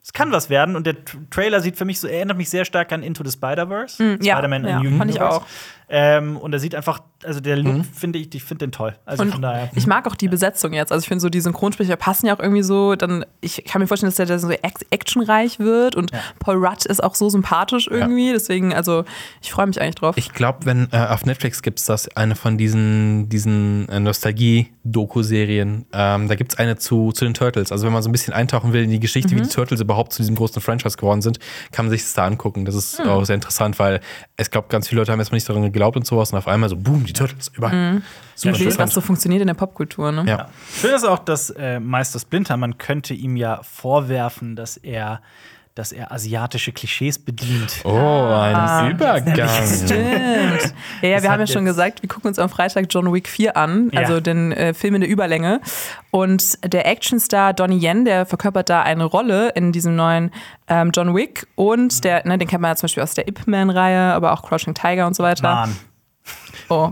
Es 0.02 0.12
kann 0.12 0.32
was 0.32 0.48
werden 0.48 0.76
und 0.76 0.86
der 0.86 0.96
Trailer 1.30 1.60
sieht 1.60 1.76
für 1.76 1.84
mich 1.84 2.00
so, 2.00 2.08
erinnert 2.08 2.36
mich 2.36 2.48
sehr 2.48 2.64
stark 2.64 2.90
an 2.92 3.02
Into 3.02 3.22
the 3.22 3.30
Spider-Verse. 3.30 4.02
Mm, 4.02 4.22
ja, 4.22 4.36
Spider-Man 4.36 4.64
ja, 4.64 4.80
in 4.80 4.90
New 4.90 4.98
fand 4.98 5.10
ich 5.10 5.20
auch. 5.20 5.44
Ähm, 5.92 6.36
und 6.36 6.52
er 6.52 6.60
sieht 6.60 6.74
einfach, 6.76 7.00
also 7.24 7.40
der 7.40 7.56
Look 7.56 7.74
Mhm. 7.78 7.84
finde 7.84 8.18
ich, 8.20 8.32
ich 8.32 8.44
finde 8.44 8.66
den 8.66 8.70
toll. 8.72 8.94
Also 9.04 9.24
Und 9.24 9.32
von 9.32 9.42
daher. 9.42 9.70
ich 9.74 9.88
mag 9.88 10.06
auch 10.06 10.14
die 10.14 10.28
Besetzung 10.28 10.72
jetzt. 10.72 10.92
Also 10.92 11.02
ich 11.02 11.08
finde 11.08 11.20
so 11.20 11.28
die 11.28 11.40
Synchronsprecher 11.40 11.96
passen 11.96 12.26
ja 12.26 12.34
auch 12.36 12.38
irgendwie 12.40 12.62
so. 12.62 12.94
Dann 12.94 13.24
ich 13.40 13.64
kann 13.64 13.80
mir 13.82 13.88
vorstellen, 13.88 14.12
dass 14.14 14.24
der 14.24 14.38
so 14.38 14.46
ac- 14.48 14.86
actionreich 14.90 15.58
wird 15.58 15.96
und 15.96 16.12
Paul 16.38 16.64
Rudd 16.64 16.86
ist 16.86 17.02
auch 17.02 17.16
so 17.16 17.28
sympathisch 17.28 17.88
irgendwie. 17.88 18.30
Deswegen, 18.32 18.72
also 18.72 19.04
ich 19.42 19.50
freue 19.50 19.66
mich 19.66 19.80
eigentlich 19.80 19.96
drauf. 19.96 20.16
Ich 20.16 20.32
glaube, 20.32 20.64
wenn 20.64 20.86
äh, 20.92 20.98
auf 20.98 21.26
Netflix 21.26 21.60
gibt 21.60 21.80
es 21.80 21.86
das, 21.86 22.08
eine 22.16 22.36
von 22.36 22.56
diesen, 22.56 23.28
diesen 23.28 23.88
äh, 23.88 23.98
Nostalgie-Doku-Serien. 24.84 25.86
Ähm, 25.92 26.28
da 26.28 26.34
gibt 26.36 26.52
es 26.52 26.58
eine 26.58 26.76
zu, 26.76 27.12
zu 27.12 27.24
den 27.24 27.34
Turtles. 27.34 27.72
Also 27.72 27.84
wenn 27.86 27.92
man 27.92 28.02
so 28.02 28.08
ein 28.08 28.12
bisschen 28.12 28.32
eintauchen 28.32 28.72
will 28.72 28.84
in 28.84 28.90
die 28.90 29.00
Geschichte, 29.00 29.34
wie 29.36 29.40
die 29.42 29.48
Turtles 29.48 29.80
überhaupt 29.80 30.12
zu 30.12 30.22
diesem 30.22 30.36
großen 30.36 30.62
Franchise 30.62 30.96
geworden 30.96 31.22
sind, 31.22 31.38
kann 31.72 31.86
man 31.86 31.90
sich 31.90 32.02
das 32.02 32.12
da 32.14 32.26
angucken. 32.26 32.64
Das 32.64 32.74
ist 32.74 33.00
auch 33.00 33.24
sehr 33.24 33.34
interessant, 33.34 33.78
weil 33.78 34.00
es 34.36 34.50
glaube, 34.50 34.68
ganz 34.68 34.88
viele 34.88 35.00
Leute 35.00 35.12
haben 35.12 35.18
erstmal 35.18 35.36
nicht 35.36 35.48
daran 35.48 35.62
geglaubt 35.62 35.79
und 35.96 36.06
sowas 36.06 36.32
und 36.32 36.38
auf 36.38 36.48
einmal 36.48 36.68
so, 36.68 36.76
boom, 36.76 37.04
die 37.04 37.12
Turtles 37.12 37.50
überall. 37.54 38.02
Super 38.34 38.52
ich 38.52 38.58
sehe, 38.58 38.66
was 38.66 38.74
interessant. 38.74 38.92
so 38.92 39.00
funktioniert 39.00 39.40
in 39.42 39.46
der 39.46 39.54
Popkultur. 39.54 40.12
Ne? 40.12 40.24
Ja. 40.26 40.48
Schön 40.74 40.94
ist 40.94 41.04
auch, 41.04 41.18
dass 41.18 41.50
äh, 41.50 41.80
Meister 41.80 42.18
Splinter, 42.18 42.56
man 42.56 42.78
könnte 42.78 43.14
ihm 43.14 43.36
ja 43.36 43.60
vorwerfen, 43.62 44.56
dass 44.56 44.76
er, 44.76 45.20
dass 45.80 45.92
er 45.92 46.12
asiatische 46.12 46.72
Klischees 46.72 47.18
bedient. 47.18 47.80
Oh, 47.84 47.88
ein 47.90 48.90
Übergang. 48.90 49.34
Stimmt. 49.66 50.74
Ja, 51.00 51.08
ja 51.08 51.14
Das 51.14 51.22
wir 51.22 51.30
haben 51.32 51.40
ja 51.40 51.46
schon 51.46 51.64
gesagt, 51.64 52.02
wir 52.02 52.08
gucken 52.08 52.28
uns 52.28 52.38
am 52.38 52.50
Freitag 52.50 52.86
John 52.90 53.10
Wick 53.12 53.26
4 53.26 53.56
an, 53.56 53.90
also 53.94 54.14
Ja. 54.14 54.20
den 54.20 54.52
äh, 54.52 54.74
Film 54.74 54.96
in 54.96 55.00
der 55.00 55.08
Überlänge. 55.08 55.62
Und 56.10 56.58
der 56.70 56.86
Actionstar 56.86 57.54
Donnie 57.54 57.82
Yen, 57.82 58.04
der 58.04 58.26
verkörpert 58.26 58.68
da 58.68 58.82
eine 58.82 59.04
Rolle 59.04 59.48
in 59.54 59.72
diesem 59.72 59.96
neuen 59.96 60.32
ähm, 60.68 60.90
John 60.94 61.14
Wick. 61.16 61.46
Und 61.54 62.04
der, 62.04 62.26
ne, 62.26 62.36
den 62.36 62.46
kennt 62.46 62.60
man 62.60 62.72
ja 62.72 62.76
zum 62.76 62.88
Beispiel 62.88 63.02
aus 63.02 63.14
der 63.14 63.26
Ip 63.26 63.46
Man-Reihe, 63.46 64.12
aber 64.12 64.34
auch 64.34 64.42
Crouching 64.42 64.74
Tiger 64.74 65.06
und 65.06 65.16
so 65.16 65.22
weiter. 65.22 65.42
Mann. 65.42 65.76
Oh. 66.72 66.88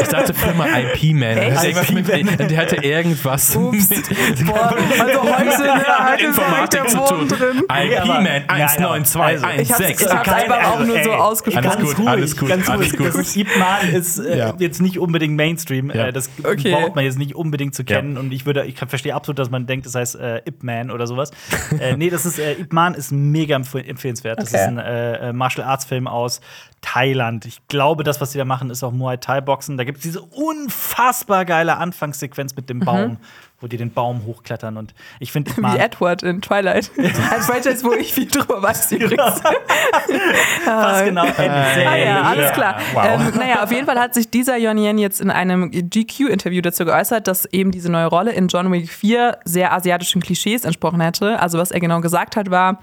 Ich 0.00 0.08
dachte 0.08 0.32
Firma 0.34 0.66
IP-Man. 0.66 1.34
Der 1.34 1.56
hatte 1.56 1.66
irgendwas 1.66 1.90
mit- 1.90 2.50
Der 2.50 2.58
hatte 2.58 2.76
irgendwas 2.76 3.54
mit, 3.56 4.46
Boah, 4.46 4.76
also 5.00 5.22
heute, 5.22 5.44
mit 5.74 6.10
heute 6.10 6.24
Informatik 6.26 6.88
zu 6.88 6.98
tun. 6.98 7.28
IP-Man 7.28 7.90
Ja, 7.90 7.96
aber- 8.06 8.54
19216. 8.54 9.60
Ich 9.60 9.72
hab's- 9.72 9.80
ich 10.00 10.08
hab's 10.08 10.22
Kein- 10.30 10.34
einfach 10.52 10.64
auch 10.70 10.78
also, 10.78 10.92
nur 10.92 11.02
so 11.02 11.10
ausgesprochen. 11.12 11.66
Alles 11.66 11.76
Ganz 11.76 11.96
gut, 11.96 12.06
alles 12.08 12.36
gut, 12.36 12.48
ganz 12.48 12.68
alles 12.70 12.96
gut. 12.96 13.06
Das 13.08 13.14
ist, 13.16 13.36
Ip 13.36 13.48
Man 13.58 13.88
ist 13.92 14.18
äh, 14.20 14.38
Ja. 14.38 14.54
jetzt 14.58 14.80
nicht 14.80 14.98
unbedingt 14.98 15.34
Mainstream. 15.34 15.90
Ja. 15.92 16.06
Äh, 16.06 16.12
das 16.12 16.30
Okay. 16.44 16.70
braucht 16.70 16.94
man 16.94 17.04
jetzt 17.04 17.18
nicht 17.18 17.34
unbedingt 17.34 17.74
zu 17.74 17.82
kennen. 17.84 18.14
Ja. 18.14 18.20
Und 18.20 18.32
ich 18.32 18.46
würde, 18.46 18.64
ich 18.64 18.78
verstehe 18.78 19.14
absolut, 19.14 19.40
dass 19.40 19.50
man 19.50 19.66
denkt, 19.66 19.86
das 19.86 19.96
heißt 19.96 20.16
äh, 20.20 20.36
Ip 20.46 20.62
Man 20.62 20.92
oder 20.92 21.08
sowas. 21.08 21.32
äh, 21.80 21.96
nee, 21.96 22.10
das 22.10 22.26
ist 22.26 22.38
äh, 22.38 22.52
Ip 22.52 22.72
Man 22.72 22.94
ist 22.94 23.10
mega 23.10 23.56
empf 23.56 23.74
empfehlenswert. 23.74 24.40
Das 24.40 24.54
Okay. 24.54 24.62
ist 24.62 24.68
ein 24.68 24.78
äh, 24.78 25.30
äh, 25.30 25.32
Martial 25.32 25.66
Arts 25.66 25.84
Film 25.84 26.06
aus 26.06 26.40
Thailand. 26.80 27.46
Ich 27.46 27.66
glaube, 27.68 28.04
das, 28.04 28.20
was 28.20 28.30
sie 28.32 28.38
da 28.38 28.44
machen, 28.44 28.70
ist 28.70 28.84
auch 28.84 28.92
Muay 28.92 29.15
Thai 29.20 29.40
Boxen. 29.40 29.76
Da 29.76 29.84
gibt 29.84 29.98
es 29.98 30.02
diese 30.02 30.20
unfassbar 30.20 31.44
geile 31.44 31.76
Anfangssequenz 31.76 32.56
mit 32.56 32.68
dem 32.68 32.80
Baum, 32.80 33.18
wo 33.60 33.66
die 33.66 33.76
den 33.76 33.92
Baum 33.92 34.24
hochklettern. 34.26 34.76
Und 34.76 34.94
ich 35.20 35.32
finde 35.32 35.50
Wie 35.56 35.78
Edward 35.78 36.22
in 36.22 36.40
Twilight. 36.40 36.90
Ein 36.98 37.42
Franchise, 37.42 37.84
wo 37.84 37.92
ich 37.92 38.12
viel 38.12 38.26
drüber 38.26 38.62
weiß 38.62 38.92
übrigens. 38.92 39.40
fast 40.64 41.04
genau 41.04 41.24
Ah 41.24 41.96
ja, 41.96 42.22
alles 42.22 42.52
klar. 42.52 42.78
Wow. 42.92 43.04
Ähm, 43.06 43.38
naja, 43.38 43.62
auf 43.62 43.72
jeden 43.72 43.86
Fall 43.86 43.98
hat 43.98 44.14
sich 44.14 44.30
dieser 44.30 44.56
Yon 44.56 44.78
Yen 44.78 44.98
jetzt 44.98 45.20
in 45.20 45.30
einem 45.30 45.70
GQ-Interview 45.70 46.60
dazu 46.60 46.84
geäußert, 46.84 47.26
dass 47.26 47.44
eben 47.46 47.70
diese 47.70 47.90
neue 47.90 48.06
Rolle 48.06 48.32
in 48.32 48.48
John 48.48 48.70
Wick 48.72 48.90
4 48.90 49.38
sehr 49.44 49.72
asiatischen 49.72 50.22
Klischees 50.22 50.64
entsprochen 50.64 51.00
hätte. 51.00 51.40
Also 51.40 51.58
was 51.58 51.70
er 51.70 51.80
genau 51.80 52.00
gesagt 52.00 52.36
hat, 52.36 52.50
war, 52.50 52.80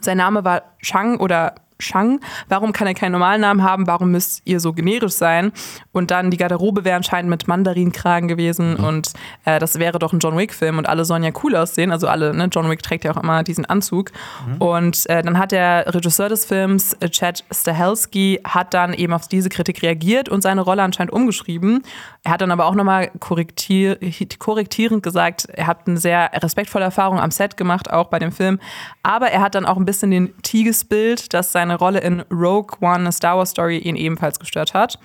sein 0.00 0.16
Name 0.16 0.44
war 0.44 0.62
Shang 0.78 1.18
oder 1.18 1.54
Shang. 1.80 2.20
Warum 2.48 2.72
kann 2.72 2.86
er 2.86 2.94
keinen 2.94 3.12
normalen 3.12 3.40
Namen 3.40 3.62
haben? 3.62 3.86
Warum 3.86 4.10
müsst 4.10 4.42
ihr 4.44 4.60
so 4.60 4.72
generisch 4.72 5.12
sein? 5.12 5.52
Und 5.92 6.10
dann 6.10 6.30
die 6.30 6.36
Garderobe 6.36 6.84
wäre 6.84 6.96
anscheinend 6.96 7.30
mit 7.30 7.48
Mandarinkragen 7.48 8.28
gewesen 8.28 8.74
Mhm. 8.74 8.84
und 8.84 9.12
äh, 9.44 9.58
das 9.58 9.78
wäre 9.78 9.98
doch 9.98 10.12
ein 10.12 10.18
John 10.18 10.36
Wick-Film 10.36 10.78
und 10.78 10.88
alle 10.88 11.04
sollen 11.04 11.22
ja 11.22 11.30
cool 11.42 11.56
aussehen. 11.56 11.92
Also 11.92 12.08
alle, 12.08 12.34
ne? 12.34 12.48
John 12.52 12.68
Wick 12.70 12.82
trägt 12.82 13.04
ja 13.04 13.12
auch 13.12 13.22
immer 13.22 13.42
diesen 13.42 13.64
Anzug. 13.64 14.12
Mhm. 14.46 14.56
Und 14.62 15.08
äh, 15.08 15.22
dann 15.22 15.38
hat 15.38 15.52
der 15.52 15.92
Regisseur 15.94 16.28
des 16.28 16.44
Films, 16.44 16.94
äh, 17.00 17.08
Chad 17.08 17.44
Stahelski, 17.50 18.40
hat 18.44 18.74
dann 18.74 18.92
eben 18.92 19.12
auf 19.12 19.28
diese 19.28 19.48
Kritik 19.48 19.82
reagiert 19.82 20.28
und 20.28 20.42
seine 20.42 20.60
Rolle 20.60 20.82
anscheinend 20.82 21.12
umgeschrieben. 21.12 21.82
Er 22.22 22.32
hat 22.32 22.42
dann 22.42 22.50
aber 22.50 22.66
auch 22.66 22.74
nochmal 22.74 23.10
korrektier 23.18 23.98
korrektierend 24.38 25.02
gesagt, 25.02 25.46
er 25.54 25.66
hat 25.66 25.88
eine 25.88 25.96
sehr 25.96 26.30
respektvolle 26.34 26.84
Erfahrung 26.84 27.18
am 27.18 27.30
Set 27.30 27.56
gemacht, 27.56 27.90
auch 27.90 28.08
bei 28.08 28.18
dem 28.18 28.30
Film. 28.30 28.60
Aber 29.02 29.30
er 29.30 29.40
hat 29.40 29.54
dann 29.54 29.64
auch 29.64 29.78
ein 29.78 29.86
bisschen 29.86 30.10
den 30.10 30.36
Tee 30.42 30.64
gespillt, 30.64 31.32
dass 31.32 31.52
seine 31.52 31.76
Rolle 31.76 32.00
in 32.00 32.20
Rogue 32.30 32.76
One, 32.82 32.96
eine 32.96 33.12
Star 33.12 33.38
Wars 33.38 33.50
Story, 33.50 33.78
ihn 33.78 33.96
ebenfalls 33.96 34.38
gestört 34.38 34.74
hat. 34.74 34.98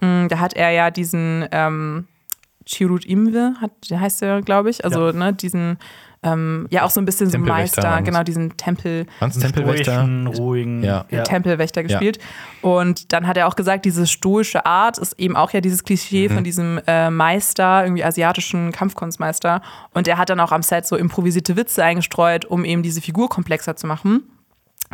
Mm, 0.00 0.28
Da 0.28 0.38
hat 0.38 0.54
er 0.54 0.70
ja 0.70 0.90
diesen 0.90 1.46
ähm, 1.52 2.08
Chirut 2.64 3.04
Imwe, 3.04 3.54
hat, 3.60 3.72
der 3.90 4.00
heißt 4.00 4.22
er, 4.22 4.40
glaube 4.40 4.70
ich. 4.70 4.82
Also, 4.82 5.08
Ja. 5.08 5.12
ne, 5.12 5.32
diesen, 5.34 5.78
ähm, 6.24 6.66
ja, 6.70 6.84
auch 6.84 6.90
so 6.90 7.00
ein 7.00 7.04
bisschen 7.04 7.30
so 7.30 7.38
Meister, 7.38 8.00
genau, 8.02 8.22
diesen 8.22 8.56
Tempel. 8.56 9.06
Hans 9.20 9.38
Tempelwächter. 9.38 10.08
Ruhigen. 10.38 10.82
Ja. 10.84 11.04
Tempelwächter 11.24 11.82
gespielt. 11.82 12.18
Und 12.60 13.12
dann 13.12 13.26
hat 13.26 13.36
er 13.36 13.48
auch 13.48 13.56
gesagt, 13.56 13.84
diese 13.84 14.06
stoische 14.06 14.64
Art 14.64 14.98
ist 14.98 15.18
eben 15.18 15.34
auch 15.36 15.50
ja 15.50 15.60
dieses 15.60 15.82
Klischee 15.84 16.28
Mhm. 16.28 16.34
von 16.34 16.44
diesem 16.44 16.80
äh, 16.86 17.10
Meister, 17.10 17.82
irgendwie 17.84 18.04
asiatischen 18.04 18.70
Kampfkunstmeister. 18.72 19.62
Und 19.94 20.06
er 20.06 20.16
hat 20.18 20.30
dann 20.30 20.38
auch 20.40 20.52
am 20.52 20.62
Set 20.62 20.86
so 20.86 20.96
improvisierte 20.96 21.56
Witze 21.56 21.82
eingestreut, 21.82 22.44
um 22.44 22.64
eben 22.64 22.82
diese 22.82 23.00
Figur 23.00 23.28
komplexer 23.28 23.74
zu 23.76 23.86
machen. 23.86 24.22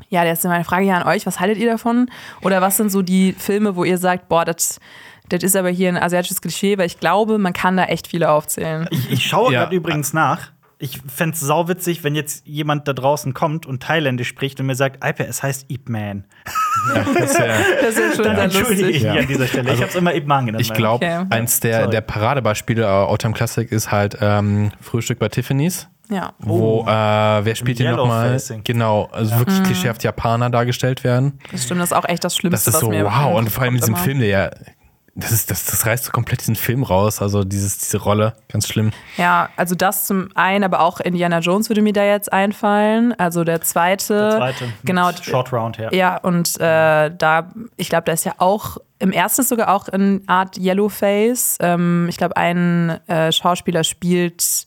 Ja, 0.09 0.25
das 0.25 0.39
ist 0.39 0.45
meine 0.45 0.65
Frage 0.65 0.85
hier 0.85 0.95
an 0.97 1.03
euch. 1.03 1.27
Was 1.27 1.41
haltet 1.41 1.59
ihr 1.59 1.69
davon? 1.71 2.09
Oder 2.43 2.63
was 2.63 2.77
sind 2.77 2.91
so 2.91 3.03
die 3.03 3.33
Filme, 3.33 3.75
wo 3.77 3.85
ihr 3.85 3.99
sagt, 3.99 4.29
boah, 4.29 4.45
das 4.45 4.81
das 5.31 5.43
ist 5.43 5.57
aber 5.57 5.69
hier 5.69 5.91
ein 5.91 5.99
asiatisches 5.99 6.41
Klischee, 6.41 6.79
weil 6.79 6.87
ich 6.87 7.01
glaube, 7.01 7.37
man 7.37 7.53
kann 7.53 7.77
da 7.77 7.85
echt 7.85 8.07
viele 8.07 8.31
aufzählen. 8.31 8.89
Ich, 8.91 9.11
ich 9.13 9.27
schaue 9.27 9.53
Ja. 9.53 9.61
gerade 9.65 9.77
übrigens 9.77 10.15
nach. 10.15 10.53
Ich 10.81 11.01
fände 11.13 11.35
es 11.35 11.41
sauwitzig, 11.41 12.05
wenn 12.05 12.15
jetzt 12.15 12.47
jemand 12.47 12.87
da 12.87 12.93
draußen 12.93 13.35
kommt 13.35 13.67
und 13.67 13.83
thailändisch 13.83 14.29
spricht 14.29 14.61
und 14.61 14.67
mir 14.67 14.77
sagt, 14.77 15.03
Alper, 15.03 15.27
es 15.27 15.43
heißt 15.43 15.67
Ip 15.71 15.89
Man. 15.89 16.25
Das 16.95 17.09
ist 17.33 17.39
ja, 17.39 17.47
Das 17.83 17.91
ist 17.91 17.99
ja 17.99 18.13
schon 18.15 18.25
Dann 18.25 18.37
sehr 18.37 18.45
entschuldige 18.45 18.91
ich 18.91 19.03
Ja. 19.03 19.15
an 19.15 19.27
dieser 19.27 19.47
Stelle. 19.49 19.73
ich 19.75 19.81
habe 19.81 19.91
es 19.91 19.97
immer 19.97 20.15
Ip 20.15 20.27
Man 20.29 20.47
genannt. 20.47 20.63
ich 20.63 20.73
glaube, 20.73 21.05
Okay. 21.05 21.25
eins 21.31 21.59
der, 21.61 21.81
Sorry. 21.81 21.91
der 21.91 22.01
Paradebeispiele 22.03 22.83
äh, 22.83 22.87
Alltime 22.87 23.35
Classic 23.35 23.71
ist 23.73 23.91
halt 23.91 24.19
ähm, 24.21 24.71
Frühstück 24.81 25.19
bei 25.19 25.29
Tiffany's. 25.29 25.89
Ja. 26.11 26.33
Wo, 26.39 26.83
äh, 26.85 26.87
wer 26.87 27.55
spielt 27.57 27.81
den 27.81 27.95
nochmal? 27.97 28.41
Genau, 28.65 29.09
also 29.13 29.35
Mhm. 29.35 29.39
wirklich 29.41 29.63
klischeehaft 29.65 30.03
Japaner 30.05 30.49
dargestellt 30.49 31.03
werden. 31.05 31.39
Das 31.53 31.65
stimmt, 31.65 31.81
das 31.83 31.91
ist 31.91 31.97
auch 31.97 32.05
echt 32.09 32.23
das 32.25 32.33
Das 32.35 32.39
Schlimmste, 32.39 32.71
ist 32.71 32.75
was 32.75 32.81
so, 32.81 32.89
mir 32.91 33.05
wow. 33.05 33.35
Und 33.37 33.51
vor 33.51 33.65
allem 33.65 33.75
in 33.75 33.81
diesem 33.81 33.95
immer. 33.95 34.03
Film, 34.05 34.21
der 34.21 34.29
ja, 34.29 34.51
das, 35.19 35.33
ist, 35.33 35.51
das, 35.51 35.65
das 35.67 35.85
reißt 35.85 36.05
so 36.05 36.13
komplett 36.13 36.41
diesen 36.41 36.55
Film 36.55 36.85
raus. 36.85 37.21
Also 37.21 37.43
dieses, 37.43 37.79
diese 37.79 37.99
Rolle, 37.99 38.35
ganz 38.49 38.69
schlimm. 38.69 38.93
Ja, 39.17 39.49
also 39.57 39.75
das 39.75 40.07
zum 40.07 40.29
einen, 40.35 40.63
aber 40.63 40.81
auch 40.81 41.01
Indiana 41.01 41.41
Jones 41.41 41.69
würde 41.69 41.83
mir 41.83 41.93
da 41.93 42.05
jetzt 42.05 42.33
einfallen. 42.33 43.19
Also 43.19 43.43
der 43.43 43.61
zweite. 43.61 44.15
Der 44.15 44.37
zweite. 44.37 44.73
Genau. 44.85 45.09
Mit 45.09 45.25
Short 45.25 45.53
Round 45.53 45.79
her. 45.79 45.91
Ja, 45.93 46.19
und 46.19 46.61
äh, 46.61 47.11
da, 47.11 47.51
ich 47.77 47.89
glaube, 47.89 48.05
da 48.05 48.13
ist 48.13 48.25
ja 48.25 48.35
auch, 48.39 48.79
im 49.01 49.11
ersten 49.11 49.41
ist 49.41 49.49
sogar 49.49 49.75
auch 49.75 49.89
eine 49.89 50.21
Art 50.29 50.57
Yellowface. 50.57 51.59
Ähm, 51.61 52.07
ich 52.09 52.17
glaube, 52.17 52.37
ein 52.37 53.01
äh, 53.09 53.33
Schauspieler 53.33 53.83
spielt 53.83 54.67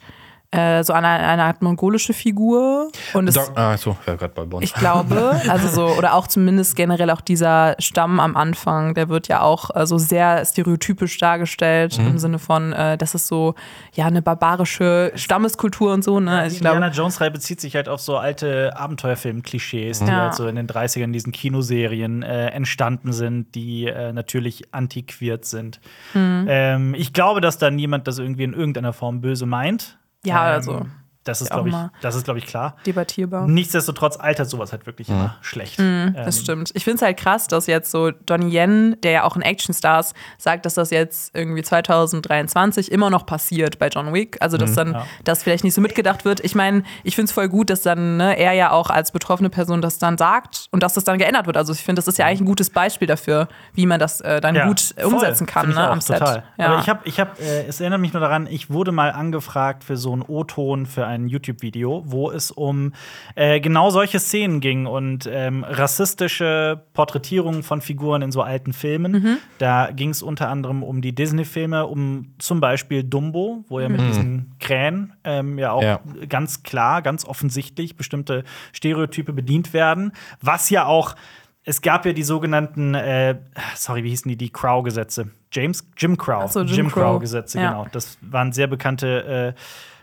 äh, 0.52 0.84
so 0.84 0.92
eine, 0.94 1.08
eine 1.08 1.44
Art 1.44 1.62
mongolische 1.62 2.14
Figur. 2.14 2.90
Und 3.14 3.28
es, 3.30 3.36
Doc, 3.36 3.52
ah, 3.56 3.78
so, 3.78 3.96
ja, 4.06 4.16
gerade 4.16 4.34
bei 4.34 4.44
Bond. 4.44 4.64
ich 4.64 4.74
glaube, 4.74 5.40
also 5.48 5.68
so, 5.70 5.86
oder 5.98 6.14
auch 6.14 6.28
zumindest 6.28 6.76
generell 6.76 7.10
auch 7.10 7.22
dieser 7.22 7.76
Stamm 7.80 8.20
am 8.20 8.36
Anfang, 8.36 8.94
der 8.94 9.08
wird 9.10 9.28
ja 9.30 9.42
auch 9.42 9.70
äh, 9.76 9.86
so 9.88 9.98
sehr 9.98 10.44
stereotypisch 10.46 11.18
dargestellt, 11.18 11.98
Mhm. 11.98 12.08
im 12.08 12.18
Sinne 12.18 12.38
von, 12.40 12.74
äh, 12.74 12.98
das 12.98 13.16
ist 13.16 13.28
so, 13.28 13.56
ja, 13.94 14.06
eine 14.08 14.22
barbarische 14.22 15.12
Stammeskultur 15.16 15.94
und 15.94 16.04
so, 16.04 16.20
ne? 16.20 16.48
Die 16.50 16.56
Ich 16.56 16.60
glaube, 16.62 16.76
Indiana 16.78 16.94
Jones-Reihe 16.94 17.32
bezieht 17.32 17.62
sich 17.62 17.76
halt 17.76 17.88
auf 17.88 18.02
so 18.02 18.18
alte 18.18 18.76
Abenteuerfilm-Klischees, 18.78 20.00
die 20.00 20.06
Ja. 20.06 20.18
halt 20.24 20.36
so 20.36 20.48
in 20.48 20.56
den 20.56 20.68
30ern 20.68 21.04
in 21.06 21.14
diesen 21.14 21.32
Kinoserien 21.32 22.24
äh, 22.24 22.48
entstanden 22.48 23.14
sind, 23.14 23.56
die 23.56 23.88
äh, 23.88 24.12
natürlich 24.14 24.74
antiquiert 24.74 25.46
sind. 25.46 25.80
Mhm. 26.14 26.46
Ähm, 26.50 26.94
ich 26.96 27.14
glaube, 27.14 27.42
dass 27.42 27.58
da 27.58 27.72
niemand 27.72 28.08
das 28.08 28.20
irgendwie 28.20 28.44
in 28.44 28.54
irgendeiner 28.54 28.94
Form 28.94 29.22
böse 29.22 29.46
meint. 29.46 29.98
Ja, 30.26 30.48
Ähm, 30.50 30.54
also, 30.56 30.86
Das 31.24 31.40
ist, 31.42 31.52
glaube 31.52 31.70
ich, 31.70 31.76
das 32.02 32.16
ist, 32.16 32.24
glaube 32.24 32.40
ich, 32.40 32.48
klar. 32.48 32.76
debattierbar. 32.86 33.48
Nichtsdestotrotz 33.48 34.18
altert 34.18 34.50
sowas 34.50 34.72
halt 34.72 34.88
wirklich 34.88 35.08
immer 35.10 35.36
schlecht. 35.42 35.78
Mhm, 35.80 36.14
Das 36.16 36.38
Ähm, 36.38 36.44
stimmt. 36.44 36.72
Ich 36.74 36.84
finde 36.84 36.96
es 36.96 37.02
halt 37.04 37.18
krass, 37.18 37.46
dass 37.48 37.68
jetzt 37.68 37.92
so 37.92 38.10
Donnie 38.12 38.52
Yen, 38.58 38.96
der 39.04 39.12
ja 39.12 39.24
auch 39.24 39.36
ein 39.36 39.44
Actionstar 39.44 40.00
ist, 40.00 40.16
sagt, 40.40 40.66
dass 40.66 40.74
das 40.74 40.90
jetzt 40.90 41.36
irgendwie 41.36 41.62
2023 41.62 42.92
immer 42.92 43.10
noch 43.10 43.26
passiert 43.26 43.80
bei 43.80 43.88
John 43.90 44.14
Wick. 44.14 44.38
Also, 44.42 44.58
dass 44.58 44.74
dann 44.74 44.94
Ja. 44.94 45.06
das 45.24 45.44
vielleicht 45.44 45.64
nicht 45.64 45.74
so 45.74 45.82
mitgedacht 45.82 46.26
wird. 46.26 46.40
Ich 46.44 46.56
meine, 46.56 46.84
ich 47.04 47.16
finde 47.16 47.26
es 47.30 47.32
voll 47.34 47.50
gut, 47.50 47.70
dass 47.70 47.82
dann 47.82 48.18
ne, 48.18 48.38
er 48.38 48.54
ja 48.54 48.72
auch 48.72 48.90
als 48.90 49.12
betroffene 49.12 49.50
Person 49.50 49.82
das 49.82 50.00
dann 50.00 50.18
sagt 50.18 50.68
und 50.72 50.82
dass 50.84 50.94
das 50.94 51.04
dann 51.04 51.18
geändert 51.18 51.46
wird. 51.46 51.58
Also, 51.58 51.74
ich 51.74 51.84
finde, 51.84 52.00
das 52.00 52.08
ist 52.08 52.18
ja 52.18 52.26
eigentlich 52.26 52.42
ein 52.42 52.46
gutes 52.46 52.70
Beispiel 52.70 53.08
dafür, 53.08 53.48
wie 53.74 53.86
man 53.86 54.00
das 54.00 54.22
äh, 54.22 54.42
dann 54.42 54.56
Ja, 54.56 54.68
gut 54.68 54.82
voll. 55.00 55.14
umsetzen 55.14 55.46
kann 55.46 55.70
ne, 55.70 55.88
auch, 55.88 55.92
am 55.92 56.02
Set. 56.02 56.20
Total. 56.20 56.44
Ja. 56.58 56.68
Aber 56.68 56.80
ich 56.80 56.90
habe, 56.90 57.00
ich 57.06 57.20
hab, 57.20 57.40
äh, 57.40 57.66
es 57.68 57.80
erinnert 57.80 58.02
mich 58.02 58.14
nur 58.14 58.22
daran, 58.22 58.48
ich 58.50 58.70
wurde 58.70 58.92
mal 58.92 59.12
angefragt 59.12 59.84
für 59.84 59.98
so 59.98 60.14
einen 60.14 60.22
O-Ton 60.24 60.86
für 60.86 61.06
ein 61.12 61.28
YouTube-Video, 61.28 62.04
wo 62.06 62.32
es 62.32 62.52
um 62.52 62.94
äh, 63.36 63.60
genau 63.60 63.90
solche 63.90 64.20
Szenen 64.20 64.60
ging 64.60 64.86
und 64.86 65.30
ähm, 65.32 65.64
rassistische 65.64 66.84
Porträtierungen 66.94 67.64
von 67.64 67.82
Figuren 67.82 68.22
in 68.22 68.32
so 68.32 68.42
alten 68.42 68.74
Filmen. 68.74 69.12
Mhm. 69.12 69.38
Da 69.60 69.92
ging 69.92 70.10
es 70.10 70.22
unter 70.24 70.50
anderem 70.50 70.84
um 70.84 71.02
die 71.02 71.14
Disney-Filme, 71.14 71.86
um 71.88 72.34
zum 72.40 72.60
Beispiel 72.60 73.04
Dumbo, 73.04 73.64
wo 73.68 73.80
ja 73.80 73.90
mit 73.90 74.02
diesen 74.02 74.56
Krähen 74.60 75.14
ähm, 75.24 75.58
ja 75.60 75.72
auch 75.72 75.84
Ja. 75.84 76.00
ganz 76.28 76.64
klar, 76.64 77.02
ganz 77.02 77.26
offensichtlich 77.26 77.96
bestimmte 77.96 78.44
Stereotype 78.74 79.34
bedient 79.34 79.74
werden, 79.74 80.12
was 80.42 80.70
ja 80.70 80.86
auch 80.86 81.16
es 81.64 81.84
gab 81.84 82.08
ja 82.08 82.14
die 82.14 82.24
sogenannten, 82.24 82.96
äh, 82.96 83.36
sorry, 83.76 84.04
wie 84.04 84.10
hießen 84.10 84.28
die, 84.28 84.36
die 84.36 84.50
Crow-Gesetze? 84.50 85.30
James, 85.52 85.88
Jim 85.96 86.18
Crow. 86.18 86.46
Ach 86.46 86.50
so, 86.52 86.62
Jim 86.62 86.88
Crow. 86.90 87.04
Crow-Gesetze, 87.04 87.60
Ja. 87.60 87.70
genau. 87.74 87.88
Das 87.92 88.18
waren 88.22 88.52
sehr 88.52 88.66
bekannte 88.66 89.54
äh, 89.56 89.62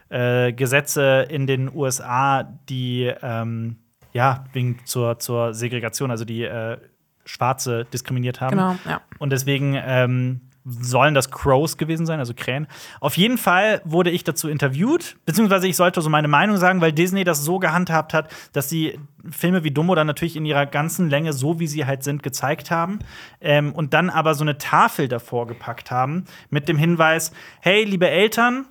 äh, 0.08 0.52
Gesetze 0.52 1.26
in 1.28 1.46
den 1.46 1.74
USA, 1.74 2.44
die 2.68 3.12
ähm, 3.22 3.76
ja 4.12 4.44
wegen 4.52 4.78
zur, 4.84 5.18
zur 5.18 5.54
Segregation, 5.54 6.10
also 6.10 6.24
die 6.24 6.44
äh, 6.44 6.78
Schwarze 7.24 7.86
diskriminiert 7.92 8.40
haben. 8.40 8.56
Genau, 8.56 8.76
ja. 8.86 9.02
Und 9.18 9.30
deswegen 9.30 9.76
ähm, 9.76 10.40
sollen 10.68 11.14
das 11.14 11.30
Crows 11.30 11.76
gewesen 11.76 12.06
sein, 12.06 12.18
also 12.18 12.34
Krähen. 12.34 12.66
Auf 13.00 13.16
jeden 13.16 13.38
Fall 13.38 13.80
wurde 13.84 14.10
ich 14.10 14.24
dazu 14.24 14.48
interviewt, 14.48 15.16
beziehungsweise 15.24 15.66
ich 15.66 15.76
sollte 15.76 16.00
so 16.00 16.10
meine 16.10 16.28
Meinung 16.28 16.56
sagen, 16.56 16.80
weil 16.80 16.92
Disney 16.92 17.24
das 17.24 17.44
so 17.44 17.58
gehandhabt 17.58 18.12
hat, 18.14 18.30
dass 18.52 18.68
sie 18.68 18.98
Filme 19.30 19.64
wie 19.64 19.70
Dumbo 19.70 19.94
dann 19.94 20.06
natürlich 20.06 20.36
in 20.36 20.44
ihrer 20.44 20.66
ganzen 20.66 21.10
Länge, 21.10 21.32
so 21.32 21.58
wie 21.60 21.66
sie 21.66 21.86
halt 21.86 22.02
sind, 22.02 22.22
gezeigt 22.22 22.70
haben. 22.70 22.98
Ähm, 23.40 23.72
und 23.72 23.94
dann 23.94 24.10
aber 24.10 24.34
so 24.34 24.44
eine 24.44 24.58
Tafel 24.58 25.08
davor 25.08 25.46
gepackt 25.46 25.90
haben 25.90 26.24
mit 26.50 26.68
dem 26.68 26.76
Hinweis: 26.76 27.32
Hey, 27.60 27.84
liebe 27.84 28.08
Eltern, 28.08 28.66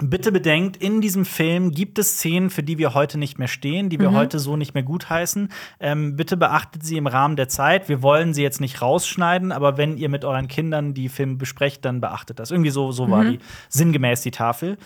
Bitte 0.00 0.30
bedenkt, 0.30 0.76
in 0.76 1.00
diesem 1.00 1.24
Film 1.24 1.72
gibt 1.72 1.98
es 1.98 2.18
Szenen, 2.18 2.50
für 2.50 2.62
die 2.62 2.78
wir 2.78 2.94
heute 2.94 3.18
nicht 3.18 3.38
mehr 3.38 3.48
stehen, 3.48 3.88
die 3.88 3.98
wir 3.98 4.12
heute 4.12 4.38
so 4.38 4.56
nicht 4.56 4.72
mehr 4.74 4.84
gutheißen. 4.84 5.48
Ähm, 5.80 6.14
bitte 6.14 6.36
beachtet 6.36 6.84
sie 6.84 6.96
im 6.96 7.08
Rahmen 7.08 7.34
der 7.34 7.48
Zeit. 7.48 7.88
Wir 7.88 8.00
wollen 8.00 8.32
sie 8.32 8.42
jetzt 8.42 8.60
nicht 8.60 8.80
rausschneiden, 8.80 9.50
aber 9.50 9.76
wenn 9.76 9.96
ihr 9.96 10.08
mit 10.08 10.24
euren 10.24 10.46
Kindern 10.46 10.94
die 10.94 11.08
Filme 11.08 11.34
besprecht, 11.34 11.84
dann 11.84 12.00
beachtet 12.00 12.38
das. 12.38 12.52
Irgendwie 12.52 12.70
so, 12.70 12.92
so 12.92 13.10
war 13.10 13.24
die 13.24 13.40
sinngemäß 13.70 14.20
die 14.22 14.30
Tafel. 14.30 14.78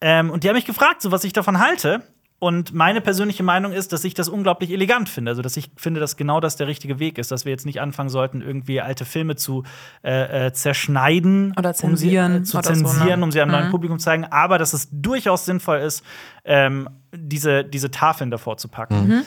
Ähm, 0.00 0.30
und 0.30 0.44
die 0.44 0.48
haben 0.48 0.56
mich 0.56 0.66
gefragt, 0.66 1.02
so 1.02 1.10
was 1.10 1.24
ich 1.24 1.32
davon 1.32 1.58
halte. 1.58 2.02
Und 2.40 2.72
meine 2.72 3.02
persönliche 3.02 3.42
Meinung 3.42 3.72
ist, 3.72 3.92
dass 3.92 4.02
ich 4.02 4.14
das 4.14 4.30
unglaublich 4.30 4.70
elegant 4.70 5.10
finde. 5.10 5.30
Also, 5.30 5.42
dass 5.42 5.58
ich 5.58 5.70
finde, 5.76 6.00
dass 6.00 6.16
genau 6.16 6.40
das 6.40 6.56
der 6.56 6.66
richtige 6.66 6.98
Weg 6.98 7.18
ist, 7.18 7.30
dass 7.30 7.44
wir 7.44 7.52
jetzt 7.52 7.66
nicht 7.66 7.82
anfangen 7.82 8.08
sollten, 8.08 8.40
irgendwie 8.40 8.80
alte 8.80 9.04
Filme 9.04 9.36
zu 9.36 9.62
äh, 10.02 10.46
äh, 10.46 10.52
zerschneiden 10.54 11.52
Oder 11.58 11.68
um 11.68 11.74
zensieren 11.74 12.32
sie, 12.32 12.38
äh, 12.38 12.42
zu 12.44 12.58
oder 12.58 12.74
so, 12.74 12.82
ne? 12.82 12.88
zensieren, 12.88 13.22
um 13.22 13.30
sie 13.30 13.42
einem 13.42 13.50
neuen 13.52 13.66
Mhm. 13.66 13.70
Publikum 13.70 13.98
zu 13.98 14.06
zeigen, 14.06 14.24
aber 14.24 14.56
dass 14.56 14.72
es 14.72 14.88
durchaus 14.90 15.44
sinnvoll 15.44 15.80
ist, 15.80 16.02
ähm, 16.46 16.88
diese, 17.14 17.62
diese 17.62 17.90
Tafeln 17.90 18.30
davor 18.30 18.56
zu 18.56 18.68
packen. 18.68 19.22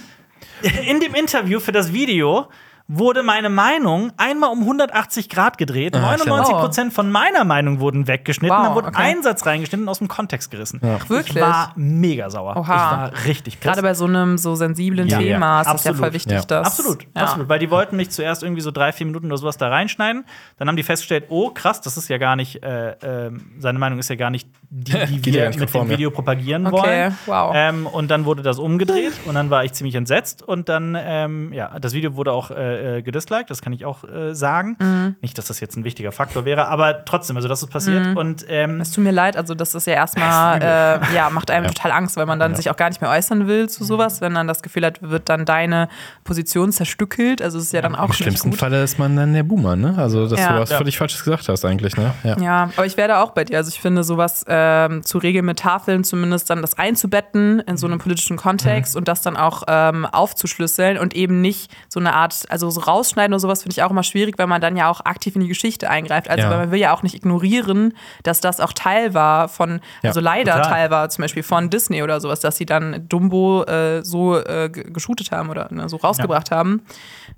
In 0.89 0.99
dem 0.99 1.13
Interview 1.13 1.59
für 1.59 1.71
das 1.71 1.93
Video 1.93 2.47
wurde 2.87 3.23
meine 3.23 3.49
Meinung 3.49 4.11
einmal 4.17 4.51
um 4.51 4.59
180 4.59 5.29
Grad 5.29 5.57
gedreht. 5.57 5.95
Ah, 5.95 6.01
99 6.01 6.53
Prozent 6.55 6.93
von 6.93 7.09
meiner 7.11 7.45
Meinung 7.45 7.79
wurden 7.79 8.07
weggeschnitten. 8.07 8.55
Wow, 8.55 8.65
dann 8.65 8.75
wurde 8.75 8.87
okay. 8.89 9.01
ein 9.01 9.23
Satz 9.23 9.45
reingeschnitten 9.45 9.85
und 9.85 9.89
aus 9.89 9.99
dem 9.99 10.09
Kontext 10.09 10.51
gerissen. 10.51 10.81
Wirklich? 10.81 11.29
Ich 11.35 11.41
war 11.41 11.71
mega 11.75 12.29
sauer. 12.29 12.57
Oha. 12.57 12.61
Ich 12.61 12.67
war 12.67 13.25
richtig 13.25 13.61
Gerade 13.61 13.81
bei 13.81 13.93
so 13.93 14.05
einem 14.05 14.37
so 14.37 14.55
sensiblen 14.55 15.07
Ja, 15.07 15.17
Thema 15.17 15.45
ja, 15.45 15.61
ist 15.61 15.73
das 15.73 15.83
ja 15.85 15.93
voll 15.93 16.13
wichtig, 16.13 16.33
Ja. 16.33 16.41
dass. 16.43 16.67
Absolut, 16.67 17.03
ja. 17.03 17.21
absolut. 17.21 17.47
Weil 17.47 17.59
die 17.59 17.71
wollten 17.71 17.95
mich 17.95 18.09
zuerst 18.09 18.43
irgendwie 18.43 18.61
so 18.61 18.71
drei, 18.71 18.91
vier 18.91 19.05
Minuten 19.05 19.27
oder 19.27 19.37
sowas 19.37 19.57
da 19.57 19.69
reinschneiden. 19.69 20.25
Dann 20.57 20.67
haben 20.67 20.75
die 20.75 20.83
festgestellt, 20.83 21.25
oh 21.29 21.51
krass, 21.51 21.79
das 21.79 21.95
ist 21.95 22.09
ja 22.09 22.17
gar 22.17 22.35
nicht, 22.35 22.63
äh, 22.63 22.95
ähm, 23.01 23.53
seine 23.59 23.79
Meinung 23.79 23.97
ist 23.99 24.09
ja 24.09 24.17
gar 24.17 24.29
nicht 24.29 24.49
die, 24.69 24.91
die 25.21 25.31
ja 25.31 25.43
wir 25.43 25.47
nicht 25.47 25.59
mit 25.59 25.71
konform, 25.71 25.87
dem 25.87 25.91
ja. 25.91 25.97
Video 25.97 26.11
propagieren 26.11 26.67
Okay, 26.67 26.75
wollen. 26.75 27.17
wow. 27.27 27.53
Ähm, 27.55 27.87
und 27.87 28.11
dann 28.11 28.25
wurde 28.25 28.43
das 28.43 28.59
umgedreht 28.59 29.13
und 29.25 29.35
dann 29.35 29.49
war 29.49 29.63
ich 29.63 29.71
ziemlich 29.73 29.95
entsetzt. 29.95 30.43
Und 30.43 30.67
dann, 30.67 30.97
ähm, 30.99 31.53
ja, 31.53 31.79
das 31.79 31.93
Video 31.93 32.15
wurde 32.15 32.33
auch 32.33 32.51
äh, 32.51 32.72
äh, 32.79 33.01
gedisliked, 33.01 33.49
das 33.49 33.61
kann 33.61 33.73
ich 33.73 33.85
auch 33.85 34.03
äh, 34.03 34.33
sagen. 34.33 34.75
Mhm. 34.79 35.15
Nicht, 35.21 35.37
dass 35.37 35.45
das 35.45 35.59
jetzt 35.59 35.75
ein 35.77 35.83
wichtiger 35.83 36.11
Faktor 36.11 36.45
wäre, 36.45 36.67
aber 36.67 37.05
trotzdem, 37.05 37.35
also 37.35 37.47
das 37.47 37.61
ist 37.63 37.69
passiert. 37.69 38.15
Und 38.15 38.45
ähm, 38.49 38.81
Es 38.81 38.91
tut 38.91 39.03
mir 39.03 39.11
leid, 39.11 39.37
also 39.37 39.55
das 39.55 39.75
ist 39.75 39.87
ja 39.87 39.93
erstmal, 39.93 40.61
äh, 40.61 41.15
ja, 41.15 41.29
macht 41.29 41.51
einem 41.51 41.67
total 41.67 41.91
Angst, 41.91 42.17
weil 42.17 42.25
man 42.25 42.39
dann 42.39 42.55
sich 42.55 42.69
auch 42.69 42.75
gar 42.75 42.89
nicht 42.89 43.01
mehr 43.01 43.09
äußern 43.09 43.47
will 43.47 43.69
zu 43.69 43.83
sowas, 43.83 44.21
wenn 44.21 44.33
man 44.33 44.47
das 44.47 44.61
Gefühl 44.61 44.85
hat, 44.85 45.01
wird 45.01 45.29
dann 45.29 45.45
deine 45.45 45.87
Position 46.23 46.71
zerstückelt. 46.71 47.41
Also 47.41 47.57
es 47.57 47.65
ist 47.65 47.73
ja 47.73 47.81
dann 47.81 47.95
auch 47.95 48.03
Im 48.03 48.09
nicht 48.09 48.17
schlimmsten 48.17 48.49
gut. 48.51 48.59
Falle 48.59 48.83
ist 48.83 48.99
man 48.99 49.15
dann 49.15 49.33
der 49.33 49.43
Boomer, 49.43 49.75
ne? 49.75 49.95
Also, 49.97 50.27
dass 50.27 50.39
Ja. 50.39 50.53
du 50.53 50.59
was 50.61 50.69
Ja. 50.71 50.77
völlig 50.77 50.97
Falsches 50.97 51.23
gesagt 51.23 51.49
hast, 51.49 51.65
eigentlich, 51.65 51.95
ne? 51.97 52.13
Ja. 52.23 52.37
Ja, 52.39 52.69
aber 52.75 52.85
ich 52.85 52.97
werde 52.97 53.17
auch 53.19 53.31
bei 53.31 53.43
dir. 53.43 53.57
Also 53.57 53.69
ich 53.69 53.79
finde, 53.79 54.03
sowas 54.03 54.45
ähm, 54.47 55.03
zu 55.03 55.17
regeln 55.17 55.45
mit 55.45 55.59
Tafeln, 55.59 56.03
zumindest 56.03 56.49
dann 56.49 56.61
das 56.61 56.77
einzubetten 56.77 57.59
in 57.61 57.77
so 57.77 57.87
einem 57.87 57.99
politischen 57.99 58.37
Kontext 58.37 58.95
und 58.95 59.07
das 59.07 59.21
dann 59.21 59.37
auch 59.37 59.63
ähm, 59.67 60.05
aufzuschlüsseln 60.05 60.97
und 60.97 61.15
eben 61.15 61.41
nicht 61.41 61.71
so 61.89 61.99
eine 61.99 62.13
Art, 62.13 62.45
also 62.49 62.62
so 62.69 62.81
rausschneiden 62.81 63.33
oder 63.33 63.39
sowas 63.39 63.63
finde 63.63 63.73
ich 63.73 63.83
auch 63.83 63.91
immer 63.91 64.03
schwierig, 64.03 64.37
weil 64.37 64.47
man 64.47 64.61
dann 64.61 64.75
ja 64.77 64.89
auch 64.89 65.01
aktiv 65.05 65.35
in 65.35 65.41
die 65.41 65.47
Geschichte 65.47 65.89
eingreift. 65.89 66.29
Also 66.29 66.43
Ja. 66.43 66.49
weil 66.51 66.57
man 66.59 66.71
will 66.71 66.79
ja 66.79 66.93
auch 66.93 67.03
nicht 67.03 67.15
ignorieren, 67.15 67.93
dass 68.23 68.41
das 68.41 68.59
auch 68.59 68.73
Teil 68.73 69.13
war 69.13 69.47
von, 69.49 69.81
Ja, 70.01 70.09
also 70.09 70.19
leider 70.19 70.53
total. 70.55 70.69
Teil 70.71 70.89
war 70.91 71.09
zum 71.09 71.21
Beispiel 71.23 71.43
von 71.43 71.69
Disney 71.69 72.03
oder 72.03 72.19
sowas, 72.21 72.39
dass 72.39 72.57
sie 72.57 72.65
dann 72.65 73.07
Dumbo 73.09 73.63
äh, 73.63 74.03
so 74.03 74.37
äh, 74.37 74.69
ge- 74.69 74.91
geshootet 74.91 75.31
haben 75.31 75.49
oder 75.49 75.67
ne, 75.71 75.87
so 75.89 75.97
rausgebracht 75.97 76.51
haben. 76.51 76.81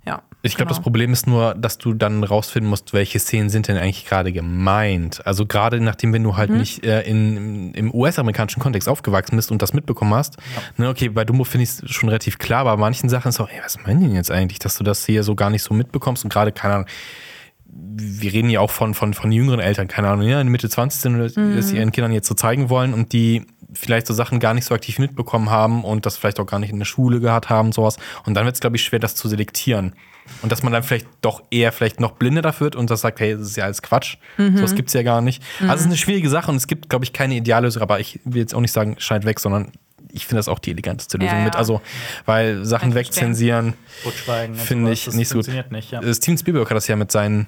Ja. 0.06 0.22
Ich 0.46 0.56
glaube, 0.56 0.70
das 0.70 0.78
genau. 0.78 0.84
Problem 0.84 1.12
ist 1.14 1.28
nur, 1.28 1.56
dass 1.56 1.78
du 1.78 1.93
dann 1.93 2.24
rausfinden 2.24 2.70
musst, 2.70 2.93
welche 2.93 3.20
Szenen 3.20 3.50
sind 3.50 3.68
denn 3.68 3.78
eigentlich 3.78 4.06
gerade 4.06 4.32
gemeint. 4.32 5.26
Also 5.26 5.46
gerade 5.46 5.80
nachdem, 5.82 6.14
wenn 6.14 6.24
du 6.24 6.38
halt 6.38 6.50
Mhm. 6.52 6.58
nicht 6.58 6.86
äh, 6.86 7.02
in, 7.02 7.74
im 7.74 7.93
US-amerikanischen 7.93 8.62
Kontext 8.62 8.88
aufgewachsen 8.88 9.36
bist 9.36 9.52
und 9.52 9.62
das 9.62 9.74
mitbekommen 9.74 10.14
hast. 10.14 10.38
Ne, 10.78 10.88
okay, 10.89 11.10
bei 11.10 11.26
Dumbo 11.26 11.43
finde 11.43 11.64
ich 11.64 11.70
es 11.70 11.91
schon 11.91 12.10
relativ 12.10 12.38
klar, 12.38 12.62
aber 12.62 12.72
bei 12.76 12.82
manchen 12.82 13.10
Sachen 13.10 13.30
ist 13.30 13.39
auch, 13.39 13.50
ey, 13.50 13.60
was 13.64 13.80
meinen 13.84 14.00
die 14.02 14.06
denn 14.08 14.16
jetzt 14.16 14.32
eigentlich, 14.32 14.60
dass 14.60 14.78
du 14.78 14.84
das 14.84 15.06
hier 15.06 15.24
so 15.24 15.36
gar 15.36 15.50
nicht 15.50 15.64
so 15.64 15.74
mitbekommst 15.74 16.24
und 16.24 16.32
gerade, 16.32 16.52
keine 16.52 16.74
Ahnung, 16.76 16.88
wir 17.68 18.32
reden 18.32 18.50
ja 18.50 18.62
auch 18.62 18.72
von, 18.72 18.93
von, 18.93 19.14
von 19.14 19.32
jüngeren 19.32 19.60
Eltern, 19.60 19.88
keine 19.88 20.08
Ahnung, 20.10 20.28
ja, 20.28 20.39
in 20.39 20.48
Mitte 20.48 20.70
20 20.70 21.02
sind, 21.02 21.36
Mhm. 21.38 21.56
das 21.56 21.74
ihren 21.74 21.91
Kindern 21.91 22.12
jetzt 22.14 22.28
so 22.28 22.36
zeigen 22.36 22.70
wollen 22.70 22.93
und 22.93 23.12
die 23.12 23.46
vielleicht 23.74 24.08
so 24.08 24.14
Sachen 24.14 24.39
gar 24.39 24.54
nicht 24.54 24.64
so 24.66 24.74
aktiv 24.74 25.00
mitbekommen 25.00 25.50
haben 25.50 25.84
und 25.84 26.06
das 26.06 26.18
vielleicht 26.18 26.39
auch 26.39 26.46
gar 26.46 26.60
nicht 26.60 26.70
in 26.72 26.80
der 26.80 26.86
Schule 26.86 27.20
gehabt 27.20 27.50
haben 27.50 27.72
sowas. 27.74 27.98
Und 28.26 28.36
dann 28.36 28.46
wird 28.46 28.56
es, 28.56 28.62
glaube 28.62 28.78
ich, 28.78 28.84
schwer, 28.84 29.00
das 29.00 29.16
zu 29.16 29.28
selektieren. 29.28 29.93
Und 30.42 30.52
dass 30.52 30.64
man 30.64 30.74
dann 30.74 30.84
vielleicht 30.84 31.08
doch 31.22 31.44
eher 31.52 31.72
vielleicht 31.72 32.00
noch 32.00 32.12
blinder 32.14 32.42
dafür 32.42 32.66
wird 32.66 32.76
und 32.76 32.90
das 32.90 33.02
sagt, 33.02 33.20
hey, 33.20 33.34
das 33.38 33.48
ist 33.48 33.58
ja 33.58 33.66
alles 33.66 33.82
Quatsch. 33.82 34.18
Mhm. 34.38 34.58
Sowas 34.58 34.76
gibt 34.76 34.90
es 34.90 34.94
ja 34.94 35.04
gar 35.04 35.22
nicht. 35.22 35.42
Also 35.62 35.74
es 35.76 35.82
ist 35.82 35.86
eine 35.88 35.98
schwierige 35.98 36.30
Sache 36.30 36.50
und 36.52 36.58
es 36.58 36.68
gibt, 36.68 36.90
glaube 36.90 37.06
ich, 37.06 37.14
keine 37.14 37.36
Ideallösung, 37.36 37.82
aber 37.82 38.00
ich 38.00 38.20
will 38.26 38.42
jetzt 38.42 38.54
auch 38.56 38.62
nicht 38.62 38.72
sagen, 38.72 38.96
schneid 39.00 39.26
weg, 39.26 39.40
sondern 39.40 39.72
ich 40.12 40.26
finde 40.26 40.40
das 40.40 40.48
auch 40.48 40.60
die 40.60 40.72
eleganteste 40.72 41.18
Lösung 41.18 41.38
Ja, 41.38 41.44
mit. 41.44 41.54
ja. 41.54 41.60
Also, 41.60 41.82
weil 42.26 42.64
Sachen 42.66 42.96
wegzensieren, 42.96 43.74
und 44.04 44.14
finde 44.58 44.92
ich 44.92 45.06
das 45.06 45.16
nicht 45.16 45.28
so 45.30 45.40
gut. 45.40 45.72
nicht, 45.72 45.92
ja. 45.92 46.02
Äh, 46.02 46.14
Steven 46.14 46.38
Spielberg 46.38 46.70
hat 46.70 46.78
das 46.78 46.88
ja 46.88 46.96
mit 46.96 47.12
seinen 47.12 47.48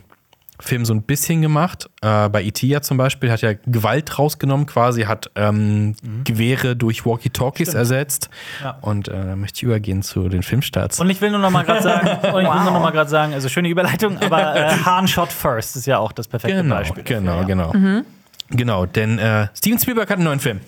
Filmen 0.59 0.85
so 0.85 0.93
ein 0.93 1.03
bisschen 1.03 1.41
gemacht. 1.41 1.89
Äh, 2.01 2.29
bei 2.29 2.43
E.T. 2.43 2.65
ja 2.65 2.81
zum 2.81 2.97
Beispiel 2.97 3.31
hat 3.31 3.41
ja 3.41 3.53
Gewalt 3.65 4.17
rausgenommen, 4.17 4.65
quasi 4.65 5.03
hat 5.03 5.29
ähm, 5.35 5.95
Gewehre 6.23 6.75
durch 6.75 7.05
Walkie-Talkies 7.05 7.73
ersetzt. 7.73 8.29
Mhm. 8.59 8.65
Ja. 8.65 8.77
Und 8.81 9.07
äh, 9.07 9.11
da 9.11 9.35
möchte 9.35 9.57
ich 9.57 9.63
übergehen 9.63 10.01
zu 10.01 10.29
den 10.29 10.43
Filmstarts. 10.43 10.99
Und 10.99 11.09
ich 11.09 11.21
will 11.21 11.31
nur 11.31 11.39
noch 11.39 11.51
mal 11.51 11.63
gerade 11.63 11.83
sagen, 11.83 12.07
und 12.33 12.41
ich 12.41 12.49
will 12.49 12.63
nur 12.63 12.71
noch 12.71 12.81
mal 12.81 12.91
gerade 12.91 13.09
sagen, 13.09 13.33
also 13.33 13.49
schöne 13.49 13.69
Überleitung, 13.69 14.17
aber 14.17 14.55
äh, 14.55 14.69
Hahn 14.85 15.07
Shot 15.07 15.31
First 15.31 15.75
ist 15.75 15.85
ja 15.85 15.99
auch 15.99 16.11
das 16.11 16.27
perfekte 16.27 16.63
genau, 16.63 16.75
Beispiel. 16.75 17.03
dafür, 17.03 17.19
genau, 17.19 17.37
ja. 17.37 17.43
genau. 17.43 17.73
Mhm. 17.73 18.05
Genau, 18.49 18.85
denn 18.85 19.19
äh, 19.19 19.47
Steven 19.53 19.77
Spielberg 19.77 20.09
hat 20.09 20.17
einen 20.17 20.25
neuen 20.25 20.39
Film. 20.39 20.61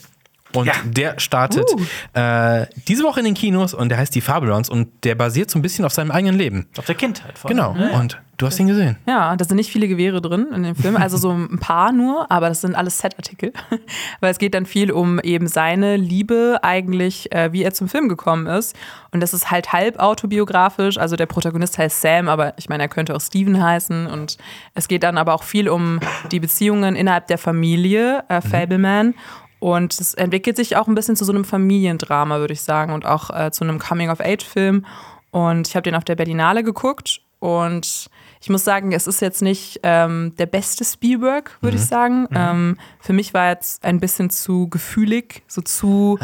Und 0.54 0.66
Ja. 0.66 0.74
der 0.84 1.20
startet 1.20 1.66
Uh. 1.72 2.20
äh, 2.20 2.66
diese 2.88 3.04
Woche 3.04 3.20
in 3.20 3.26
den 3.26 3.36
Kinos 3.36 3.74
und 3.74 3.90
der 3.90 3.98
heißt 4.00 4.16
Die 4.16 4.22
Fabelons 4.22 4.70
und 4.70 4.88
der 5.04 5.14
basiert 5.16 5.52
so 5.52 5.60
ein 5.60 5.62
bisschen 5.62 5.86
auf 5.86 5.94
seinem 5.94 6.10
eigenen 6.12 6.36
Leben. 6.38 6.68
Auf 6.78 6.86
der 6.86 6.96
Kindheit 6.96 7.38
von. 7.38 7.50
Genau. 7.50 7.76
Und 7.94 8.20
du 8.38 8.48
hast 8.48 8.60
ihn 8.60 8.66
gesehen. 8.68 8.98
Ja, 9.06 9.36
da 9.36 9.46
sind 9.46 9.58
nicht 9.58 9.72
viele 9.72 9.88
Gewehre 9.88 10.22
drin 10.22 10.48
in 10.56 10.64
dem 10.64 10.76
Film, 10.76 10.96
also 10.98 11.18
so 11.18 11.30
ein 11.32 11.60
paar 11.60 11.92
nur, 11.92 12.32
aber 12.32 12.50
das 12.50 12.62
sind 12.62 12.74
alles 12.74 12.98
Set-Artikel. 12.98 13.54
Weil 14.22 14.32
es 14.32 14.40
geht 14.40 14.56
dann 14.56 14.66
viel 14.66 14.92
um 14.92 15.20
eben 15.20 15.46
seine 15.48 15.98
Liebe 15.98 16.58
eigentlich, 16.64 17.32
äh, 17.32 17.54
wie 17.54 17.62
er 17.64 17.74
zum 17.76 17.88
Film 17.88 18.10
gekommen 18.10 18.48
ist. 18.48 18.76
Und 19.12 19.20
das 19.22 19.36
ist 19.36 19.52
halt 19.52 19.72
halb 19.72 20.00
autobiografisch. 20.00 20.98
Also 20.98 21.16
der 21.16 21.28
Protagonist 21.28 21.78
heißt 21.78 22.02
Sam, 22.02 22.28
aber 22.28 22.54
ich 22.58 22.70
meine, 22.70 22.82
er 22.84 22.90
könnte 22.90 23.16
auch 23.16 23.22
Steven 23.22 23.62
heißen. 23.64 24.08
Und 24.08 24.38
es 24.74 24.88
geht 24.88 25.04
dann 25.04 25.20
aber 25.20 25.36
auch 25.36 25.44
viel 25.44 25.70
um 25.70 26.00
die 26.32 26.40
Beziehungen 26.40 26.96
innerhalb 26.96 27.28
der 27.28 27.38
Familie, 27.38 28.24
äh, 28.30 28.42
Fableman. 28.42 29.14
Und 29.60 30.00
es 30.00 30.14
entwickelt 30.14 30.56
sich 30.56 30.78
auch 30.78 30.88
ein 30.88 30.96
bisschen 30.96 31.16
zu 31.16 31.26
so 31.26 31.32
einem 31.34 31.44
Familiendrama, 31.46 32.40
würde 32.40 32.54
ich 32.54 32.62
sagen, 32.62 32.94
und 32.94 33.06
auch 33.06 33.30
äh, 33.30 33.52
zu 33.52 33.64
einem 33.64 33.80
Coming-of-Age-Film. 33.80 34.86
Und 35.32 35.68
ich 35.68 35.76
habe 35.76 35.84
den 35.84 35.96
auf 35.96 36.06
der 36.06 36.16
Berlinale 36.16 36.64
geguckt 36.64 37.22
und 37.40 38.10
ich 38.42 38.50
muss 38.50 38.64
sagen, 38.64 38.92
es 38.94 39.06
ist 39.06 39.22
jetzt 39.22 39.42
nicht 39.42 39.80
ähm, 39.84 40.34
der 40.38 40.46
beste 40.46 40.84
Spielberg, 40.86 41.58
würde 41.62 41.78
Mhm. 41.78 41.84
ich 41.84 41.90
sagen. 41.90 42.28
Ähm, 42.34 42.78
für 43.02 43.14
mich 43.14 43.34
war 43.34 43.50
jetzt 43.50 43.84
ein 43.86 44.00
bisschen 44.00 44.30
zu 44.30 44.70
gefühlig, 44.70 45.44
so 45.48 45.62
zu, 45.62 46.18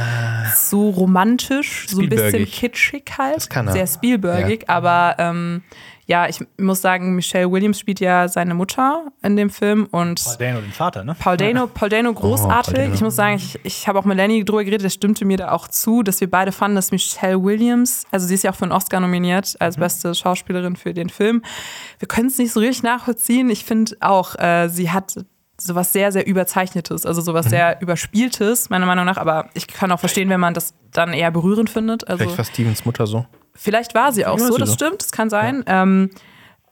so 0.55 0.89
romantisch, 0.89 1.87
so 1.89 2.01
ein 2.01 2.09
bisschen 2.09 2.43
Ah. 2.43 2.47
Kitschig 2.51 3.11
halt. 3.17 3.35
Das 3.37 3.49
kann 3.49 3.67
er. 3.67 3.73
Sehr 3.73 3.87
Spielbergig, 3.87 4.69
aber 4.69 5.15
ähm, 5.19 5.61
ja, 6.07 6.27
ich 6.27 6.39
muss 6.57 6.81
sagen, 6.81 7.15
Michelle 7.15 7.51
Williams 7.51 7.79
spielt 7.79 7.99
ja 7.99 8.27
seine 8.27 8.53
Mutter 8.53 9.07
in 9.23 9.35
dem 9.35 9.49
Film 9.49 9.87
und 9.89 10.23
Paul 10.23 10.37
Dano, 10.37 10.61
den 10.61 10.71
Vater, 10.71 11.03
ne? 11.03 11.15
Paul 11.17 11.37
Dano, 11.37 11.67
Paul 11.67 11.89
Dano 11.89 12.13
großartig. 12.13 12.73
Paul 12.73 12.83
Dano. 12.83 12.93
Ich 12.93 13.01
muss 13.01 13.15
sagen, 13.15 13.37
ich, 13.37 13.59
ich 13.63 13.87
habe 13.87 13.97
auch 13.97 14.05
mit 14.05 14.15
Lenny 14.15 14.45
drüber 14.45 14.63
geredet, 14.63 14.85
das 14.85 14.93
stimmte 14.93 15.25
mir 15.25 15.37
da 15.37 15.51
auch 15.51 15.67
zu, 15.67 16.03
dass 16.03 16.21
wir 16.21 16.29
beide 16.29 16.51
fanden, 16.51 16.75
dass 16.75 16.91
Michelle 16.91 17.43
Williams, 17.43 18.05
also 18.11 18.27
sie 18.27 18.35
ist 18.35 18.43
ja 18.43 18.51
auch 18.51 18.55
für 18.55 18.65
einen 18.65 18.71
Oscar 18.71 18.99
nominiert 18.99 19.55
als 19.59 19.77
beste 19.77 20.13
Schauspielerin 20.13 20.75
für 20.75 20.93
den 20.93 21.09
Film. 21.09 21.41
Wir 21.97 22.07
können 22.07 22.27
es 22.27 22.37
nicht 22.37 22.51
so 22.51 22.59
richtig 22.59 22.83
nachvollziehen. 22.83 23.49
Ich 23.49 23.65
finde 23.65 23.97
auch, 24.01 24.37
äh, 24.37 24.67
sie 24.69 24.91
hat 24.91 25.15
sowas 25.59 25.91
sehr, 25.93 26.11
sehr 26.11 26.27
Überzeichnetes, 26.27 27.05
also 27.05 27.21
sowas 27.21 27.47
sehr 27.47 27.81
Überspieltes, 27.81 28.69
meiner 28.69 28.85
Meinung 28.85 29.05
nach. 29.05 29.17
Aber 29.17 29.49
ich 29.53 29.67
kann 29.67 29.91
auch 29.91 29.99
verstehen, 29.99 30.29
wenn 30.29 30.39
man 30.39 30.53
das 30.53 30.73
dann 30.91 31.13
eher 31.13 31.31
berührend 31.31 31.69
findet. 31.69 32.07
Also 32.07 32.23
Vielleicht 32.23 32.37
war 32.37 32.45
Stevens 32.45 32.85
Mutter 32.85 33.07
so. 33.07 33.25
Vielleicht 33.55 33.95
war 33.95 34.11
sie 34.11 34.25
auch 34.25 34.39
war 34.39 34.47
so, 34.47 34.57
das 34.57 34.73
stimmt, 34.73 35.01
das 35.01 35.11
kann 35.11 35.29
sein. 35.29 35.63
Ähm, 35.67 36.11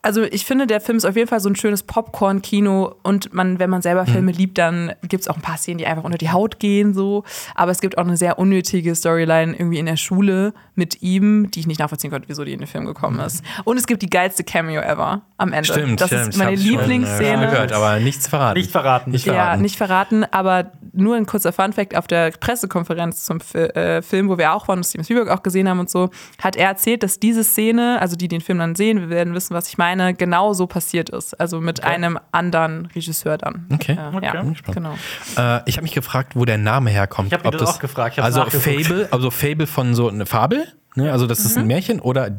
also 0.03 0.23
ich 0.23 0.45
finde, 0.45 0.67
der 0.67 0.81
Film 0.81 0.97
ist 0.97 1.05
auf 1.05 1.15
jeden 1.15 1.29
Fall 1.29 1.39
so 1.39 1.49
ein 1.49 1.55
schönes 1.55 1.81
Popcorn-Kino 1.81 2.93
und 3.03 3.33
man, 3.33 3.57
wenn 3.57 3.69
man 3.69 3.81
selber 3.81 4.05
Filme 4.05 4.33
liebt, 4.33 4.57
dann 4.57 4.93
gibt 5.03 5.21
es 5.21 5.27
auch 5.29 5.37
ein 5.37 5.41
paar 5.41 5.57
Szenen, 5.57 5.77
die 5.77 5.87
einfach 5.87 6.03
unter 6.03 6.17
die 6.17 6.29
Haut 6.29 6.59
gehen 6.59 6.93
so. 6.93 7.23
Aber 7.55 7.71
es 7.71 7.79
gibt 7.79 7.97
auch 7.97 8.03
eine 8.05 8.17
sehr 8.17 8.37
unnötige 8.37 8.93
Storyline 8.95 9.53
irgendwie 9.53 9.79
in 9.79 9.85
der 9.85 9.95
Schule 9.95 10.53
mit 10.75 11.01
ihm, 11.01 11.49
die 11.51 11.61
ich 11.61 11.67
nicht 11.67 11.79
nachvollziehen 11.79 12.11
konnte, 12.11 12.27
wieso 12.27 12.43
die 12.43 12.51
in 12.51 12.59
den 12.59 12.67
Film 12.67 12.85
gekommen 12.85 13.19
ist. 13.19 13.43
Und 13.63 13.77
es 13.77 13.87
gibt 13.87 14.01
die 14.01 14.09
geilste 14.09 14.43
Cameo 14.43 14.81
ever 14.81 15.21
am 15.37 15.53
Ende. 15.53 15.71
Stimmt, 15.71 16.01
das 16.01 16.07
stimmt. 16.07 16.29
ist 16.29 16.37
meine 16.37 16.51
äh, 16.51 16.55
Lieblingsszene. 16.55 17.47
gehört, 17.47 17.71
aber 17.71 17.99
nichts 17.99 18.27
verraten. 18.27 18.59
Nicht 18.59 18.71
verraten. 18.71 19.11
Nicht 19.11 19.25
Ja, 19.25 19.33
verraten. 19.33 19.61
nicht 19.61 19.77
verraten, 19.77 20.25
aber 20.31 20.71
nur 20.91 21.15
ein 21.15 21.25
kurzer 21.25 21.53
Funfact 21.53 21.95
auf 21.95 22.07
der 22.07 22.31
Pressekonferenz 22.31 23.23
zum 23.23 23.39
Fi 23.39 23.57
äh, 23.59 24.01
Film, 24.01 24.27
wo 24.29 24.37
wir 24.37 24.53
auch 24.53 24.67
waren 24.67 24.79
und 24.79 24.83
Steven 24.83 25.03
Spielberg 25.05 25.29
auch 25.29 25.43
gesehen 25.43 25.69
haben 25.69 25.79
und 25.79 25.89
so, 25.89 26.09
hat 26.41 26.55
er 26.55 26.67
erzählt, 26.67 27.03
dass 27.03 27.19
diese 27.19 27.43
Szene, 27.43 27.99
also 28.01 28.15
die 28.15 28.27
den 28.27 28.41
Film 28.41 28.59
dann 28.59 28.75
sehen, 28.75 28.99
wir 28.99 29.09
werden 29.09 29.33
wissen, 29.33 29.53
was 29.55 29.67
ich 29.67 29.77
meine, 29.77 29.92
genau 30.17 30.53
so 30.53 30.67
passiert 30.67 31.09
ist. 31.09 31.39
Also 31.39 31.61
mit 31.61 31.83
einem 31.83 32.19
anderen 32.31 32.85
Regisseur 32.87 33.37
dann. 33.37 33.67
Okay. 33.73 33.93
Äh, 33.93 34.15
Okay. 34.15 34.25
Ja, 34.25 34.41
gespannt. 34.43 34.75
genau. 34.75 34.93
Äh, 35.37 35.61
ich 35.65 35.75
habe 35.77 35.83
mich 35.83 35.93
gefragt, 35.93 36.35
wo 36.35 36.45
der 36.45 36.57
Name 36.57 36.89
herkommt. 36.89 37.27
Ich 37.27 37.33
hab 37.33 37.43
mich 37.43 37.53
Ob 37.53 37.59
das 37.59 37.75
auch 37.75 37.79
gefragt, 37.79 38.17
ich 38.17 38.23
also. 38.23 38.45
Fable, 38.45 39.07
also 39.11 39.31
Fable 39.31 39.67
von 39.67 39.95
so 39.95 40.09
eine 40.09 40.25
Fabel, 40.25 40.67
ne? 40.95 41.11
also 41.11 41.27
das 41.27 41.39
Mhm. 41.39 41.45
ist 41.45 41.57
ein 41.57 41.67
Märchen 41.67 41.99
oder 41.99 42.29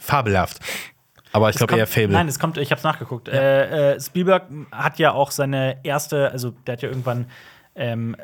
fabelhaft. 0.00 0.60
Aber 1.32 1.48
ich 1.50 1.56
glaube 1.56 1.76
eher 1.76 1.86
Fable. 1.86 2.08
Nein, 2.08 2.26
es 2.28 2.38
kommt, 2.38 2.56
ich 2.58 2.70
habe 2.72 2.78
es 2.78 2.84
nachgeguckt. 2.84 3.28
Äh, 3.28 3.94
äh, 3.94 4.00
Spielberg 4.00 4.44
hat 4.72 4.98
ja 4.98 5.12
auch 5.12 5.30
seine 5.30 5.78
erste, 5.84 6.30
also 6.32 6.50
der 6.66 6.72
hat 6.72 6.82
ja 6.82 6.88
irgendwann 6.88 7.26
ähm, 7.76 8.16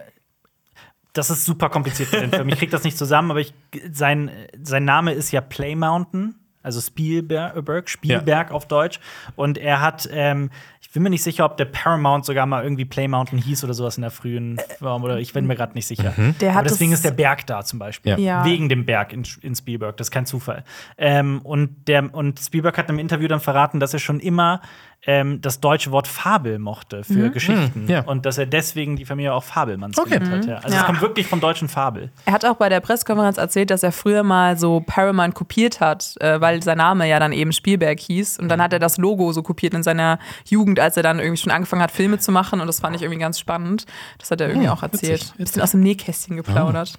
das 1.12 1.30
ist 1.30 1.46
super 1.46 1.70
kompliziert 1.70 2.10
für 2.10 2.20
den 2.20 2.30
Film. 2.30 2.48
Ich 2.50 2.58
krieg 2.58 2.70
das 2.70 2.84
nicht 2.84 2.98
zusammen, 2.98 3.30
aber 3.30 3.40
ich, 3.40 3.54
sein, 3.90 4.30
sein 4.62 4.84
Name 4.84 5.12
ist 5.12 5.30
ja 5.32 5.40
Play 5.40 5.74
Mountain, 5.74 6.34
also 6.66 6.80
Spielberg, 6.80 7.88
Spielberg 7.88 8.50
auf 8.50 8.66
Deutsch. 8.66 8.98
Und 9.36 9.56
er 9.56 9.80
hat, 9.80 10.08
ähm, 10.10 10.50
bin 10.96 11.02
mir 11.02 11.10
nicht 11.10 11.22
sicher, 11.22 11.44
ob 11.44 11.58
der 11.58 11.66
Paramount 11.66 12.24
sogar 12.24 12.46
mal 12.46 12.62
irgendwie 12.62 12.86
Play 12.86 13.06
Mountain 13.06 13.38
hieß 13.38 13.64
oder 13.64 13.74
sowas 13.74 13.98
in 13.98 14.00
der 14.00 14.10
frühen 14.10 14.58
Form. 14.78 15.04
Oder 15.04 15.18
ich 15.18 15.34
bin 15.34 15.46
mir 15.46 15.54
gerade 15.54 15.74
nicht 15.74 15.86
sicher. 15.86 16.14
Der 16.40 16.54
hat 16.54 16.60
Aber 16.60 16.68
deswegen 16.70 16.92
ist 16.92 17.04
der 17.04 17.10
Berg 17.10 17.46
da 17.46 17.62
zum 17.64 17.78
Beispiel. 17.78 18.18
Ja. 18.18 18.46
Wegen 18.46 18.70
dem 18.70 18.86
Berg 18.86 19.12
in, 19.12 19.24
in 19.42 19.54
Spielberg. 19.54 19.98
Das 19.98 20.06
ist 20.06 20.10
kein 20.10 20.24
Zufall. 20.24 20.64
Ähm, 20.96 21.42
und, 21.42 21.86
der, 21.86 22.14
und 22.14 22.40
Spielberg 22.40 22.78
hat 22.78 22.88
im 22.88 22.98
Interview 22.98 23.28
dann 23.28 23.40
verraten, 23.40 23.78
dass 23.78 23.92
er 23.92 23.98
schon 23.98 24.20
immer 24.20 24.62
ähm, 25.06 25.40
das 25.40 25.60
deutsche 25.60 25.92
Wort 25.92 26.08
Fabel 26.08 26.58
mochte 26.58 27.04
für 27.04 27.30
Geschichten. 27.30 27.82
Hm, 27.82 27.88
ja. 27.88 28.00
Und 28.00 28.26
dass 28.26 28.38
er 28.38 28.46
deswegen 28.46 28.96
die 28.96 29.04
Familie 29.04 29.32
auch 29.32 29.44
Fabelmanns 29.44 29.98
Okay. 29.98 30.18
genannt 30.18 30.44
hat. 30.44 30.46
Ja. 30.46 30.56
Also 30.56 30.76
es 30.76 30.84
kommt 30.84 31.00
wirklich 31.00 31.26
vom 31.26 31.40
deutschen 31.40 31.68
Fabel. 31.68 32.10
Er 32.24 32.32
hat 32.32 32.44
auch 32.44 32.56
bei 32.56 32.68
der 32.68 32.80
Pressekonferenz 32.80 33.38
erzählt, 33.38 33.70
dass 33.70 33.82
er 33.82 33.92
früher 33.92 34.22
mal 34.22 34.58
so 34.58 34.82
Paramount 34.84 35.34
kopiert 35.34 35.80
hat, 35.80 36.14
äh, 36.20 36.40
weil 36.40 36.62
sein 36.62 36.78
Name 36.78 37.08
ja 37.08 37.20
dann 37.20 37.32
eben 37.32 37.52
Spielberg 37.52 38.00
hieß. 38.00 38.38
Und 38.38 38.48
dann 38.48 38.60
hat 38.60 38.72
er 38.72 38.78
das 38.78 38.98
Logo 38.98 39.32
so 39.32 39.42
kopiert 39.42 39.74
in 39.74 39.82
seiner 39.82 40.18
Jugend, 40.48 40.78
als 40.86 40.96
er 40.96 41.02
dann 41.02 41.18
irgendwie 41.18 41.36
schon 41.36 41.52
angefangen 41.52 41.82
hat, 41.82 41.90
Filme 41.90 42.18
zu 42.18 42.32
machen. 42.32 42.60
Und 42.60 42.66
das 42.66 42.80
fand 42.80 42.96
ich 42.96 43.02
irgendwie 43.02 43.20
ganz 43.20 43.38
spannend. 43.38 43.84
Das 44.18 44.30
hat 44.30 44.40
er 44.40 44.48
irgendwie 44.48 44.68
auch 44.70 44.82
erzählt. 44.82 45.20
witzig, 45.20 45.32
Ein 45.38 45.44
bisschen 45.44 45.62
aus 45.62 45.70
dem 45.72 45.80
Nähkästchen 45.80 46.36
geplaudert. 46.36 46.94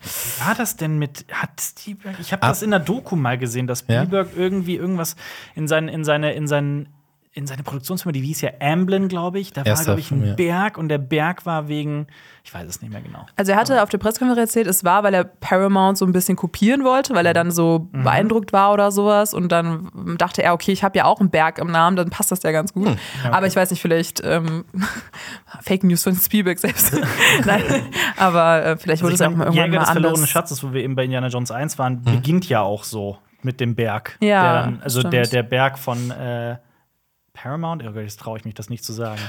War 0.46 0.54
das 0.56 0.76
denn 0.78 1.00
mit. 1.00 1.26
Hat 1.32 1.50
Spielberg. 1.60 2.16
Ich 2.20 2.32
habe 2.32 2.44
Ah. 2.44 2.50
das 2.50 2.62
in 2.62 2.70
der 2.70 2.80
Doku 2.80 3.16
mal 3.16 3.38
gesehen, 3.38 3.66
dass 3.66 3.86
Ja? 3.88 4.02
Spielberg 4.04 4.30
irgendwie 4.36 4.76
irgendwas 4.76 5.16
in, 5.56 5.68
seinen, 5.68 5.88
in 5.88 6.04
seine. 6.06 6.34
In 6.34 6.48
seinen 6.48 6.88
in 7.38 7.46
seine 7.46 7.62
Produktionsfirma, 7.62 8.12
die 8.14 8.22
hieß 8.22 8.42
ja 8.42 8.50
Amblin, 8.60 9.08
glaube 9.10 9.38
ich. 9.40 9.54
Da 9.54 9.64
war, 9.64 9.76
glaube 9.84 10.00
ich, 10.00 10.10
ein 10.10 10.26
ja. 10.26 10.34
Berg 10.34 10.78
und 10.78 10.90
der 10.90 10.98
Berg 10.98 11.46
war 11.46 11.68
wegen, 11.68 12.08
ich 12.44 12.52
weiß 12.54 12.68
es 12.68 12.82
nicht 12.82 12.92
mehr 12.92 13.02
genau. 13.02 13.28
Also 13.36 13.52
er 13.52 13.60
hatte 13.60 13.84
auf 13.84 13.90
der 13.90 14.00
Pressekonferenz 14.00 14.50
erzählt, 14.50 14.66
es 14.68 14.84
war, 14.84 15.04
weil 15.04 15.14
er 15.14 15.24
Paramount 15.24 16.00
so 16.00 16.06
ein 16.06 16.14
bisschen 16.14 16.36
kopieren 16.36 16.84
wollte, 16.84 17.14
weil 17.14 17.26
er 17.28 17.36
dann 17.36 17.52
so 17.52 17.88
Mhm. 17.92 18.04
beeindruckt 18.04 18.54
war 18.54 18.74
oder 18.74 18.92
sowas. 18.92 19.36
Und 19.36 19.52
dann 19.52 20.16
dachte 20.18 20.42
er, 20.42 20.54
okay, 20.54 20.72
ich 20.72 20.84
habe 20.84 20.98
ja 20.98 21.06
auch 21.06 21.20
einen 21.20 21.30
Berg 21.30 21.60
im 21.60 21.68
Namen, 21.68 21.96
dann 21.96 22.10
passt 22.10 22.32
das 22.32 22.42
ja 22.42 22.52
ganz 22.52 22.74
Hm. 22.74 22.84
gut. 22.86 22.98
Aber 23.32 23.46
ich 23.46 23.56
weiß 23.56 23.70
nicht, 23.70 23.82
vielleicht 23.82 24.22
ähm, 24.26 24.66
Fake 25.62 25.84
News 25.84 26.04
von 26.04 26.16
Spielberg 26.16 26.58
selbst. 26.60 26.94
Nein, 27.46 27.62
aber 28.18 28.66
äh, 28.66 28.78
vielleicht 28.78 29.04
wurde 29.04 29.14
Also 29.14 29.24
es 29.26 29.30
auch 29.30 29.36
mal 29.36 29.44
irgendwann 29.46 29.66
Jäger 29.66 29.78
mal 29.78 29.84
des 29.84 29.92
verlorenen 29.92 30.16
anders. 30.22 30.30
Schatzes, 30.30 30.64
wo 30.64 30.74
wir 30.74 30.84
eben 30.84 30.96
bei 30.96 31.04
Indiana 31.04 31.28
Jones 31.28 31.52
1 31.52 31.78
waren, 31.78 31.98
Mhm. 31.98 32.04
beginnt 32.04 32.50
ja 32.50 32.62
auch 32.62 32.84
so 32.84 33.18
mit 33.44 33.60
dem 33.60 33.76
Berg. 33.76 34.18
Ja, 34.22 34.42
Der 34.54 34.62
dann, 34.64 34.82
also 34.84 35.00
stimmt. 35.02 35.14
der, 35.14 35.28
der 35.28 35.44
Berg 35.44 35.78
von 35.78 36.10
äh, 36.12 36.58
Paramount, 37.38 37.84
jetzt 37.84 38.20
traue 38.20 38.40
ich 38.40 38.46
mich 38.46 38.56
das 38.56 38.70
nicht 38.70 38.84
zu 38.84 38.94
sagen. 38.94 39.22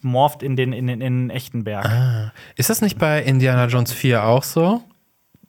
Morpht 0.00 0.44
in 0.44 0.54
den, 0.54 0.72
in 0.72 0.86
den, 0.86 1.00
in 1.00 1.28
den 1.28 1.30
echten 1.30 1.64
Berg. 1.64 2.32
Ist 2.54 2.70
das 2.70 2.80
nicht 2.80 2.98
bei 2.98 3.20
Indiana 3.22 3.66
Jones 3.66 3.92
4 3.92 4.24
auch 4.24 4.44
so? 4.44 4.82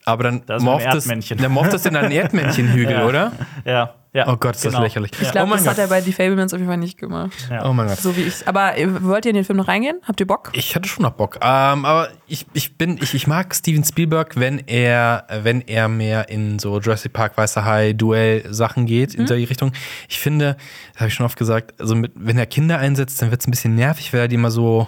Aber 0.10 0.24
dann 0.24 0.42
Da 0.46 0.58
ist 0.58 0.64
man 0.64 0.80
im 0.80 0.86
morpht 0.86 0.96
es, 0.96 1.28
dann 1.38 1.52
morpht 1.52 1.74
es 1.74 1.86
in 1.86 1.96
einen 1.96 2.12
Erdmännchenhügel, 2.12 2.92
Ja. 2.98 3.06
oder? 3.06 3.32
Ja, 3.66 3.94
ja. 4.12 4.28
Oh 4.28 4.38
Gott, 4.38 4.56
ist 4.56 4.66
das 4.66 4.72
genau. 4.74 4.84
lächerlich. 4.84 5.12
Ich 5.22 5.28
oh 5.28 5.32
glaube, 5.32 5.50
mein 5.50 5.60
das 5.60 5.68
hat 5.68 5.76
Gott. 5.76 5.86
er 5.86 5.88
bei 5.88 6.02
The 6.02 6.12
Fablemans 6.12 6.52
auf 6.52 6.60
jeden 6.60 6.70
Fall 6.70 6.78
nicht 6.78 6.98
gemacht. 6.98 7.48
Ja. 7.52 7.70
Oh 7.70 7.74
mein 7.74 7.88
Gott. 7.88 7.98
So 8.00 8.18
wie 8.18 8.22
ich. 8.22 8.48
Aber 8.48 8.76
äh, 8.76 9.04
wollt 9.04 9.26
ihr 9.26 9.30
in 9.30 9.36
den 9.36 9.46
Film 9.46 9.58
noch 9.58 9.68
reingehen? 9.68 10.00
Habt 10.08 10.20
ihr 10.20 10.26
Bock? 10.26 10.50
Ich 10.54 10.76
hatte 10.76 10.90
schon 10.90 11.04
noch 11.04 11.12
Bock. 11.12 11.36
Ähm, 11.36 11.86
aber 11.86 12.10
ich, 12.26 12.48
ich 12.54 12.76
bin, 12.76 12.98
ich, 13.02 13.14
ich 13.14 13.28
mag 13.28 13.54
Steven 13.54 13.84
Spielberg, 13.84 14.36
wenn 14.36 14.58
er, 14.68 15.28
wenn 15.44 15.62
er 15.62 15.88
mehr 15.90 16.30
in 16.30 16.58
so 16.58 16.80
Jurassic 16.80 17.14
Park, 17.14 17.38
Weißer 17.38 17.66
Hai, 17.66 17.94
Duell-Sachen 17.94 18.88
geht, 18.88 19.14
in 19.14 19.28
die 19.28 19.44
Richtung. 19.44 19.74
Ich 20.08 20.20
finde, 20.20 20.58
das 20.94 21.02
habe 21.02 21.10
ich 21.10 21.14
schon 21.14 21.26
oft 21.28 21.38
gesagt, 21.38 21.80
also 21.80 21.96
mit, 21.96 22.12
wenn 22.16 22.40
er 22.40 22.48
Kinder 22.48 22.80
einsetzt, 22.80 23.22
dann 23.22 23.30
wird 23.30 23.42
es 23.42 23.48
ein 23.48 23.52
bisschen 23.52 23.76
nervig, 23.76 24.12
weil 24.12 24.22
er 24.22 24.28
die 24.28 24.36
immer 24.36 24.50
so, 24.50 24.88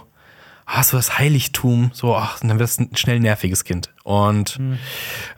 ah, 0.72 0.84
so 0.84 0.97
das 0.97 1.19
Heiligtum, 1.19 1.91
so, 1.93 2.15
ach, 2.15 2.39
dann 2.39 2.57
wird 2.59 2.69
es 2.69 2.80
ein 2.80 2.95
schnell 2.95 3.19
nerviges 3.19 3.63
Kind. 3.63 3.89
Und 4.03 4.59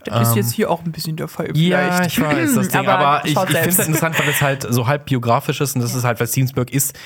Das 0.04 0.28
ist 0.30 0.36
jetzt 0.36 0.52
hier 0.52 0.70
auch 0.70 0.84
ein 0.84 0.92
bisschen 0.92 1.16
der 1.16 1.28
Fall. 1.28 1.48
Ähm, 1.48 1.54
ja, 1.56 1.78
vielleicht. 1.92 2.18
ich 2.18 2.20
weiß, 2.22 2.54
das 2.54 2.68
Ding. 2.72 2.86
Aber, 2.86 3.24
ich, 3.24 3.30
ich 3.30 3.34
schaut 3.34 3.48
finde 3.48 3.68
es 3.68 3.78
interessant, 3.78 4.18
weil 4.18 4.28
es 4.28 4.40
halt 4.40 4.66
so 4.68 4.86
halb 4.86 5.06
biografisch 5.06 5.60
ist 5.60 5.74
und 5.74 5.82
das 5.82 5.94
ist 5.94 6.04
halt, 6.04 6.20
weil 6.20 6.28
Spielberg 6.28 6.70
ist, 6.70 6.96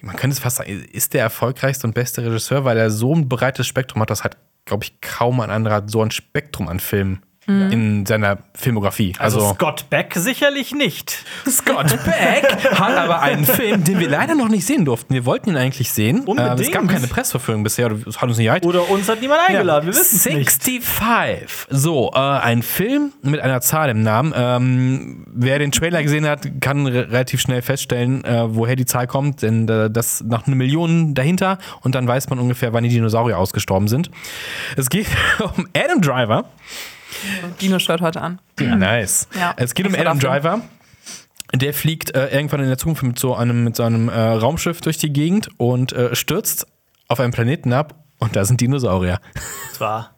man 0.00 0.16
könnte 0.16 0.34
es 0.34 0.40
fast 0.40 0.56
sagen, 0.56 0.70
ist 0.92 1.14
der 1.14 1.22
erfolgreichste 1.22 1.86
und 1.86 1.94
beste 1.94 2.24
Regisseur, 2.24 2.64
weil 2.64 2.76
er 2.76 2.90
so 2.90 3.14
ein 3.14 3.28
breites 3.28 3.66
Spektrum 3.66 4.02
hat, 4.02 4.10
das 4.10 4.24
hat, 4.24 4.36
glaube 4.64 4.84
ich, 4.84 5.00
kaum 5.00 5.40
ein 5.40 5.50
anderer 5.50 5.82
so 5.86 6.02
ein 6.02 6.10
Spektrum 6.10 6.68
an 6.68 6.80
Filmen 6.80 7.22
Mhm. 7.50 7.72
in 7.72 8.06
seiner 8.06 8.38
Filmografie. 8.54 9.14
Also, 9.18 9.40
Also, 9.40 9.54
Scott 9.54 9.90
Beck 9.90 10.14
sicherlich 10.14 10.74
nicht. 10.74 11.24
Scott 11.48 11.88
Beck 12.04 12.44
hat 12.78 12.96
aber 12.96 13.20
einen 13.20 13.44
Film, 13.44 13.84
den 13.84 13.98
wir 13.98 14.08
leider 14.08 14.34
noch 14.34 14.48
nicht 14.48 14.66
sehen 14.66 14.84
durften. 14.84 15.14
Wir 15.14 15.24
wollten 15.24 15.50
ihn 15.50 15.56
eigentlich 15.56 15.90
sehen. 15.92 16.20
Unbedingt. 16.20 16.60
Ähm, 16.60 16.66
es 16.66 16.70
gab 16.72 16.88
keine 16.88 17.06
Pressverführung 17.06 17.62
bisher, 17.62 17.88
das 17.88 18.20
hat 18.20 18.28
uns 18.28 18.38
nicht 18.38 18.46
leid. 18.46 18.64
Oder 18.64 18.88
uns 18.88 19.08
hat 19.08 19.20
niemand 19.20 19.40
eingeladen, 19.48 19.86
wir 19.86 19.94
wissen 19.94 20.16
es 20.16 20.24
nicht. 20.26 20.50
65. 20.62 21.66
So, 21.70 22.10
äh, 22.14 22.18
ein 22.18 22.62
Film 22.62 23.12
mit 23.22 23.40
einer 23.40 23.60
Zahl 23.60 23.88
im 23.90 24.02
Namen. 24.02 24.32
Ähm, 24.36 25.24
wer 25.32 25.58
den 25.58 25.72
Trailer 25.72 26.02
gesehen 26.02 26.26
hat, 26.26 26.60
kann 26.60 26.86
re 26.86 27.10
relativ 27.10 27.40
schnell 27.40 27.62
feststellen, 27.62 28.24
äh, 28.24 28.54
woher 28.54 28.76
die 28.76 28.86
Zahl 28.86 29.06
kommt, 29.06 29.42
denn 29.42 29.68
äh, 29.68 29.90
das 29.90 30.22
nach 30.26 30.46
einer 30.46 30.56
Million 30.56 31.14
dahinter 31.14 31.58
und 31.82 31.94
dann 31.94 32.06
weiß 32.06 32.28
man 32.30 32.38
ungefähr, 32.38 32.72
wann 32.72 32.84
die 32.84 32.90
Dinosaurier 32.90 33.38
ausgestorben 33.38 33.88
sind. 33.88 34.10
Es 34.76 34.88
geht 34.90 35.06
um 35.56 35.66
Adam 35.74 36.00
Driver. 36.00 36.44
Dino 37.60 37.78
schaut 37.78 38.00
heute 38.00 38.20
an. 38.20 38.40
Nice. 38.60 39.28
Ja, 39.38 39.54
es 39.56 39.74
geht 39.74 39.86
um 39.86 39.94
Adam. 39.94 40.18
Driver. 40.18 40.60
Der 41.54 41.74
fliegt 41.74 42.14
äh, 42.14 42.28
irgendwann 42.28 42.60
in 42.60 42.68
der 42.68 42.78
Zukunft 42.78 43.02
mit 43.02 43.18
so 43.18 43.34
einem, 43.34 43.64
mit 43.64 43.74
so 43.74 43.82
einem 43.82 44.08
äh, 44.08 44.12
Raumschiff 44.20 44.80
durch 44.80 44.98
die 44.98 45.12
Gegend 45.12 45.48
und 45.58 45.92
äh, 45.92 46.14
stürzt 46.14 46.66
auf 47.08 47.18
einen 47.18 47.32
Planeten 47.32 47.72
ab 47.72 48.04
und 48.18 48.36
da 48.36 48.44
sind 48.44 48.60
Dinosaurier. 48.60 49.20
Zwar. 49.72 50.14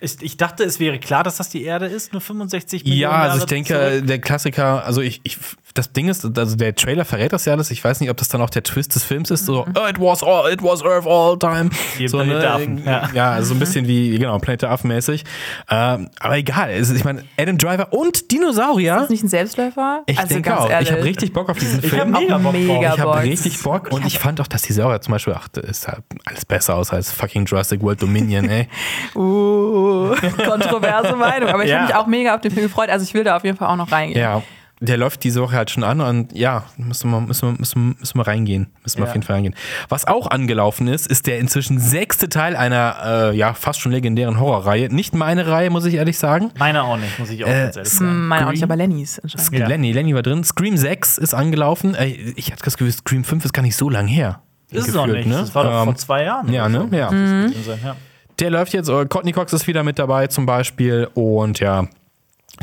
Ich, 0.00 0.20
ich 0.20 0.36
dachte, 0.36 0.64
es 0.64 0.80
wäre 0.80 0.98
klar, 0.98 1.22
dass 1.22 1.36
das 1.36 1.48
die 1.48 1.62
Erde 1.62 1.86
ist, 1.86 2.12
nur 2.12 2.20
65 2.20 2.84
Millionen 2.84 3.00
Ja, 3.00 3.10
also 3.10 3.38
ich 3.38 3.44
denke, 3.44 3.74
zurück. 3.74 4.06
der 4.06 4.18
Klassiker, 4.20 4.84
also 4.84 5.00
ich, 5.00 5.20
ich, 5.22 5.38
das 5.74 5.92
Ding 5.92 6.08
ist, 6.08 6.24
also 6.38 6.54
der 6.56 6.74
Trailer 6.76 7.04
verrät 7.04 7.32
das 7.32 7.44
ja 7.46 7.52
alles. 7.52 7.70
Ich 7.72 7.82
weiß 7.82 8.00
nicht, 8.00 8.08
ob 8.08 8.16
das 8.16 8.28
dann 8.28 8.40
auch 8.40 8.50
der 8.50 8.62
Twist 8.62 8.94
des 8.94 9.02
Films 9.04 9.30
ist. 9.32 9.44
So, 9.44 9.66
oh, 9.66 9.86
it 9.88 9.98
was 9.98 10.22
all, 10.22 10.50
it 10.52 10.62
was 10.62 10.82
Earth 10.84 11.04
all 11.06 11.36
time. 11.38 11.70
So, 12.06 12.18
Planet 12.18 12.38
ne, 12.38 12.50
Affen, 12.50 12.82
ja. 12.84 13.10
ja. 13.12 13.30
also 13.32 13.48
so 13.48 13.54
ein 13.54 13.58
bisschen 13.58 13.86
wie, 13.88 14.16
genau, 14.18 14.38
Planet 14.38 14.64
Affen 14.64 14.88
mäßig. 14.88 15.24
Ähm, 15.68 16.10
aber 16.20 16.36
egal, 16.38 16.70
es 16.70 16.90
ist, 16.90 16.96
ich 16.96 17.04
meine, 17.04 17.24
Adam 17.36 17.58
Driver 17.58 17.92
und 17.92 18.30
Dinosaurier. 18.30 18.94
Ist 18.94 19.02
das 19.02 19.10
nicht 19.10 19.24
ein 19.24 19.28
Selbstläufer? 19.28 20.02
Ich 20.06 20.16
Also 20.18 20.34
denke 20.34 20.48
ganz 20.50 20.60
auch. 20.62 20.66
Ich 20.66 20.70
ehrlich. 20.72 20.92
habe 20.92 21.04
richtig 21.04 21.32
Bock 21.32 21.48
auf 21.48 21.58
diesen 21.58 21.82
Ich 21.82 21.90
Film. 21.90 22.14
hab 22.14 22.20
mega 22.22 22.38
Bock 22.38 22.52
mega 22.52 22.94
Ich 22.94 23.00
habe 23.00 23.10
Bock. 23.12 23.22
richtig 23.22 23.62
Bock 23.62 23.90
und 23.92 24.06
ich 24.06 24.18
fand 24.20 24.40
auch, 24.40 24.46
dass 24.46 24.62
die 24.62 24.72
Sauer 24.72 25.00
zum 25.00 25.10
Beispiel, 25.12 25.34
ach, 25.36 25.48
das 25.48 25.64
ist 25.64 25.88
halt 25.88 26.02
alles 26.24 26.44
besser 26.44 26.76
aus 26.76 26.92
als 26.92 27.10
fucking 27.10 27.46
Jurassic 27.46 27.82
World 27.82 28.00
Dominion, 28.00 28.48
ey. 28.48 28.68
Uh, 29.16 30.14
kontroverse 30.46 31.16
Meinung. 31.16 31.48
Aber 31.48 31.64
ich 31.64 31.70
Ja. 31.70 31.78
habe 31.78 31.86
mich 31.86 31.94
auch 31.96 32.06
mega 32.06 32.34
auf 32.34 32.40
den 32.40 32.50
Film 32.52 32.66
gefreut. 32.66 32.90
Also 32.90 33.04
ich 33.04 33.14
will 33.14 33.24
da 33.24 33.36
auf 33.36 33.44
jeden 33.44 33.56
Fall 33.56 33.68
auch 33.68 33.76
noch 33.76 33.90
reingehen. 33.90 34.20
Ja, 34.20 34.42
der 34.80 34.96
läuft 34.98 35.24
diese 35.24 35.40
Woche 35.40 35.56
halt 35.56 35.70
schon 35.70 35.84
an 35.84 36.00
und 36.00 36.36
ja, 36.36 36.64
müssen 36.76 37.10
wir, 37.10 37.20
müssen 37.20 37.52
wir, 37.52 37.58
müssen 37.58 37.90
wir, 37.92 37.96
müssen 38.00 38.18
wir 38.18 38.26
reingehen. 38.26 38.66
Müssen 38.82 38.98
wir 38.98 39.04
Ja. 39.04 39.08
auf 39.10 39.14
jeden 39.14 39.24
Fall 39.24 39.36
reingehen. 39.36 39.54
Was 39.88 40.06
auch 40.06 40.30
angelaufen 40.30 40.88
ist, 40.88 41.06
ist 41.06 41.26
der 41.26 41.38
inzwischen 41.38 41.78
sechste 41.78 42.28
Teil 42.28 42.56
einer 42.56 43.30
äh, 43.32 43.36
ja 43.36 43.54
fast 43.54 43.80
schon 43.80 43.92
legendären 43.92 44.38
Horrorreihe. 44.40 44.92
Nicht 44.92 45.14
meine 45.14 45.46
Reihe, 45.46 45.70
muss 45.70 45.84
ich 45.86 45.94
ehrlich 45.94 46.18
sagen. 46.18 46.50
Meine 46.58 46.82
auch 46.82 46.96
nicht, 46.96 47.18
muss 47.18 47.30
ich 47.30 47.44
auch 47.44 47.48
Äh, 47.48 47.62
ganz 47.64 47.76
ehrlich 47.76 47.92
sagen. 47.92 48.26
Meine 48.28 48.46
auch 48.46 48.50
nicht, 48.50 48.62
aber 48.62 48.76
Lennys 48.76 49.20
anscheinend. 49.20 49.52
Ja. 49.52 49.66
Lenny, 49.68 49.92
Lenny 49.92 50.14
war 50.14 50.22
drin. 50.22 50.44
Scream 50.44 50.76
6 50.76 51.18
ist 51.18 51.34
angelaufen. 51.34 51.94
Äh, 51.94 52.06
ich 52.36 52.50
hatte 52.52 52.64
das 52.64 52.76
Gefühl, 52.76 52.92
Scream 52.92 53.24
5 53.24 53.44
ist 53.46 53.52
gar 53.54 53.62
nicht 53.62 53.76
so 53.76 53.88
lang 53.88 54.06
her. 54.06 54.40
Ist 54.70 54.88
es 54.88 54.96
auch 54.96 55.06
nicht. 55.06 55.26
ne? 55.28 55.36
Das 55.36 55.54
war 55.54 55.64
doch 55.64 55.78
Ähm, 55.78 55.84
vor 55.84 55.94
zwei 55.96 56.24
Jahren. 56.24 56.52
ja, 56.52 56.68
ne? 56.68 56.88
so. 56.90 56.96
Ja. 56.96 57.10
Ja. 57.12 57.96
Der 58.40 58.50
läuft 58.50 58.72
jetzt, 58.72 58.88
äh, 58.88 59.06
Courtney 59.06 59.30
Cox 59.32 59.52
ist 59.52 59.66
wieder 59.68 59.84
mit 59.84 59.98
dabei 60.00 60.26
zum 60.26 60.44
Beispiel 60.46 61.08
und 61.14 61.60
ja, 61.60 61.86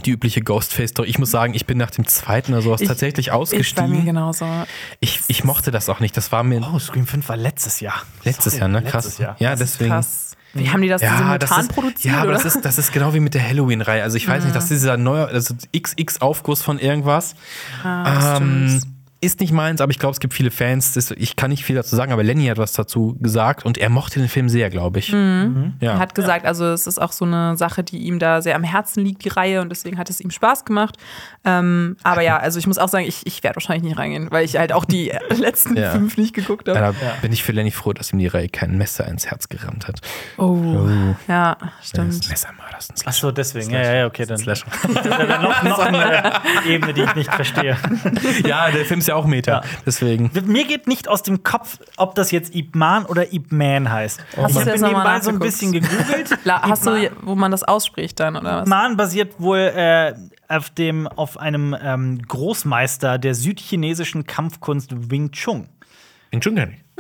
die 0.06 0.12
übliche 0.12 0.42
Ghostface-Story. 0.42 1.10
Ich 1.10 1.20
muss 1.20 1.32
sagen, 1.32 1.54
ich 1.54 1.66
bin 1.66 1.78
nach 1.78 1.92
dem 1.92 2.06
zweiten 2.08 2.54
oder 2.54 2.62
sowas 2.62 2.82
Ich- 2.82 2.88
tatsächlich 2.88 3.28
Ist 3.28 3.32
bei 3.32 3.38
mir 3.38 3.42
ausgestiegen. 3.42 4.06
genauso. 4.06 4.46
Ich, 5.00 5.20
ich 5.28 5.44
mochte 5.44 5.72
das 5.72 5.90
auch 5.90 6.00
nicht. 6.00 6.16
Das 6.18 6.32
war 6.32 6.44
mir 6.44 6.62
Oh, 6.74 6.80
Scream 6.80 7.06
5 7.08 7.28
war 7.30 7.38
letztes 7.38 7.80
Jahr. 7.80 8.02
letztes 8.24 8.54
Sorry, 8.54 8.60
Jahr, 8.62 8.68
ne? 8.70 8.80
Letztes 8.80 8.92
Krass. 9.04 9.18
Jahr. 9.18 9.36
Ja, 9.40 9.56
deswegen. 9.56 9.90
Krass. 9.92 10.28
Wie 10.54 10.70
haben 10.70 10.82
die 10.82 10.90
das 10.90 11.02
Ja, 11.02 11.18
simultan 11.18 11.40
das 11.40 11.58
ist, 11.60 11.74
produziert? 11.74 12.14
ja, 12.14 12.20
aber 12.22 12.30
oder? 12.32 12.34
das 12.44 12.56
ist, 12.56 12.66
das 12.66 12.78
ist 12.78 12.92
genau 12.92 13.14
wie 13.14 13.22
mit 13.22 13.34
der 13.34 13.48
Halloween-Reihe. 13.48 14.04
Also 14.04 14.18
ich 14.18 14.28
weiß 14.28 14.44
nicht, 14.44 14.54
das 14.56 14.66
ist 14.66 14.82
dieser 14.82 14.98
neue, 14.98 15.28
also 15.28 15.56
XX-Aufguss 15.74 16.62
von 16.62 16.78
irgendwas. 16.78 17.36
Ah, 17.84 18.38
ähm, 18.38 18.68
stimmt. 18.82 18.94
Ist 19.24 19.40
nicht 19.40 19.54
meins, 19.54 19.82
aber 19.82 19.92
ich 19.92 20.00
glaube, 20.00 20.14
es 20.14 20.20
gibt 20.20 20.34
viele 20.34 20.50
Fans. 20.52 20.94
Das, 20.94 21.12
ich 21.12 21.36
kann 21.36 21.52
nicht 21.52 21.64
viel 21.64 21.76
dazu 21.76 21.96
sagen, 21.96 22.12
aber 22.12 22.24
Lenny 22.24 22.48
hat 22.48 22.58
was 22.58 22.74
dazu 22.74 23.16
gesagt 23.20 23.64
und 23.66 23.78
er 23.78 23.90
mochte 23.90 24.20
den 24.20 24.28
Film 24.28 24.50
sehr, 24.50 24.70
glaube 24.72 24.98
ich. 25.00 25.14
Mhm. 25.14 25.74
Ja. 25.80 25.92
Er 25.94 26.00
hat 26.00 26.16
gesagt, 26.16 26.46
also 26.46 26.66
es 26.66 26.88
ist 26.88 27.00
auch 27.00 27.12
so 27.12 27.26
eine 27.26 27.56
Sache, 27.56 27.84
die 27.84 28.00
ihm 28.00 28.18
da 28.18 28.42
sehr 28.42 28.56
am 28.56 28.64
Herzen 28.64 29.06
liegt, 29.06 29.24
die 29.24 29.30
Reihe, 29.30 29.62
und 29.62 29.70
deswegen 29.70 29.98
hat 30.00 30.10
es 30.10 30.20
ihm 30.22 30.32
Spaß 30.32 30.66
gemacht. 30.66 30.98
Ähm, 31.46 31.98
aber 32.04 32.22
ja, 32.22 32.38
also 32.38 32.58
ich 32.60 32.66
muss 32.66 32.78
auch 32.80 32.90
sagen, 32.90 33.06
ich, 33.06 33.26
ich 33.28 33.44
werde 33.44 33.58
wahrscheinlich 33.58 33.84
nicht 33.84 33.98
reingehen, 34.00 34.30
weil 34.32 34.44
ich 34.44 34.58
halt 34.58 34.74
auch 34.74 34.86
die 34.86 35.12
letzten 35.30 35.78
Ja. 35.78 35.92
fünf 35.92 36.18
nicht 36.18 36.34
geguckt 36.34 36.68
Ja, 36.68 36.76
habe. 36.80 36.96
da 37.00 37.14
bin 37.22 37.32
ich 37.32 37.44
für 37.44 37.52
Lenny 37.52 37.72
froh, 37.72 37.94
dass 37.94 38.12
ihm 38.14 38.18
die 38.20 38.28
Reihe 38.28 38.50
kein 38.50 38.78
Messer 38.78 39.08
ins 39.08 39.28
Herz 39.28 39.50
gerammt 39.50 39.88
hat. 39.88 40.02
Oh, 40.38 40.58
ja, 41.28 41.58
Das 41.60 41.90
stimmt. 41.90 42.28
Messermörder 42.30 42.78
ist 42.80 42.90
ein 42.90 42.96
Ach 42.96 43.02
Slasher. 43.14 43.20
so, 43.22 43.32
deswegen. 43.32 43.70
Ja, 43.70 43.82
ja, 43.84 43.94
ja, 43.98 44.06
okay. 44.08 44.26
Dann 44.26 44.38
Slasher. 44.40 44.66
noch, 45.42 45.64
noch 45.64 45.80
eine 45.80 46.34
Ebene, 46.68 46.94
die 46.94 47.02
ich 47.04 47.16
nicht 47.16 47.32
verstehe. 47.34 47.78
ja, 48.46 48.72
der 48.72 48.86
Film 48.86 49.00
ist 49.00 49.11
ja 49.12 49.16
auch 49.16 49.26
Meta. 49.26 49.52
Ja. 49.52 49.62
Deswegen. 49.86 50.32
Mir 50.46 50.66
geht 50.66 50.88
nicht 50.88 51.08
aus 51.08 51.24
dem 51.24 51.44
Kopf, 51.44 51.80
ob 51.98 52.16
das 52.16 52.32
jetzt 52.32 52.56
Ip 52.56 52.76
Man 52.76 53.06
oder 53.06 53.32
Ip 53.34 53.52
Man 53.52 53.92
heißt. 53.92 54.20
Hast 54.38 54.50
ich 54.50 54.64
du 54.64 54.70
habe 54.72 54.80
nebenbei 54.80 55.20
so 55.22 55.30
ein 55.30 55.40
bisschen 55.40 55.72
gegoogelt. 55.72 56.30
La 56.44 56.62
hast 56.62 56.86
du, 56.86 57.12
wo 57.22 57.36
man 57.36 57.52
das 57.52 57.64
ausspricht 57.64 58.20
dann, 58.20 58.36
oder 58.36 58.62
was? 58.62 58.70
Man 58.70 58.98
basiert 58.98 59.40
wohl 59.40 59.60
äh, 59.60 60.14
auf, 60.48 60.70
dem, 60.70 61.08
auf 61.08 61.38
einem 61.38 61.76
ähm, 61.82 62.22
Großmeister 62.28 63.18
der 63.18 63.36
südchinesischen 63.36 64.26
Kampfkunst 64.26 65.12
Wing 65.12 65.32
Chun. 65.32 65.68
Den 66.34 66.42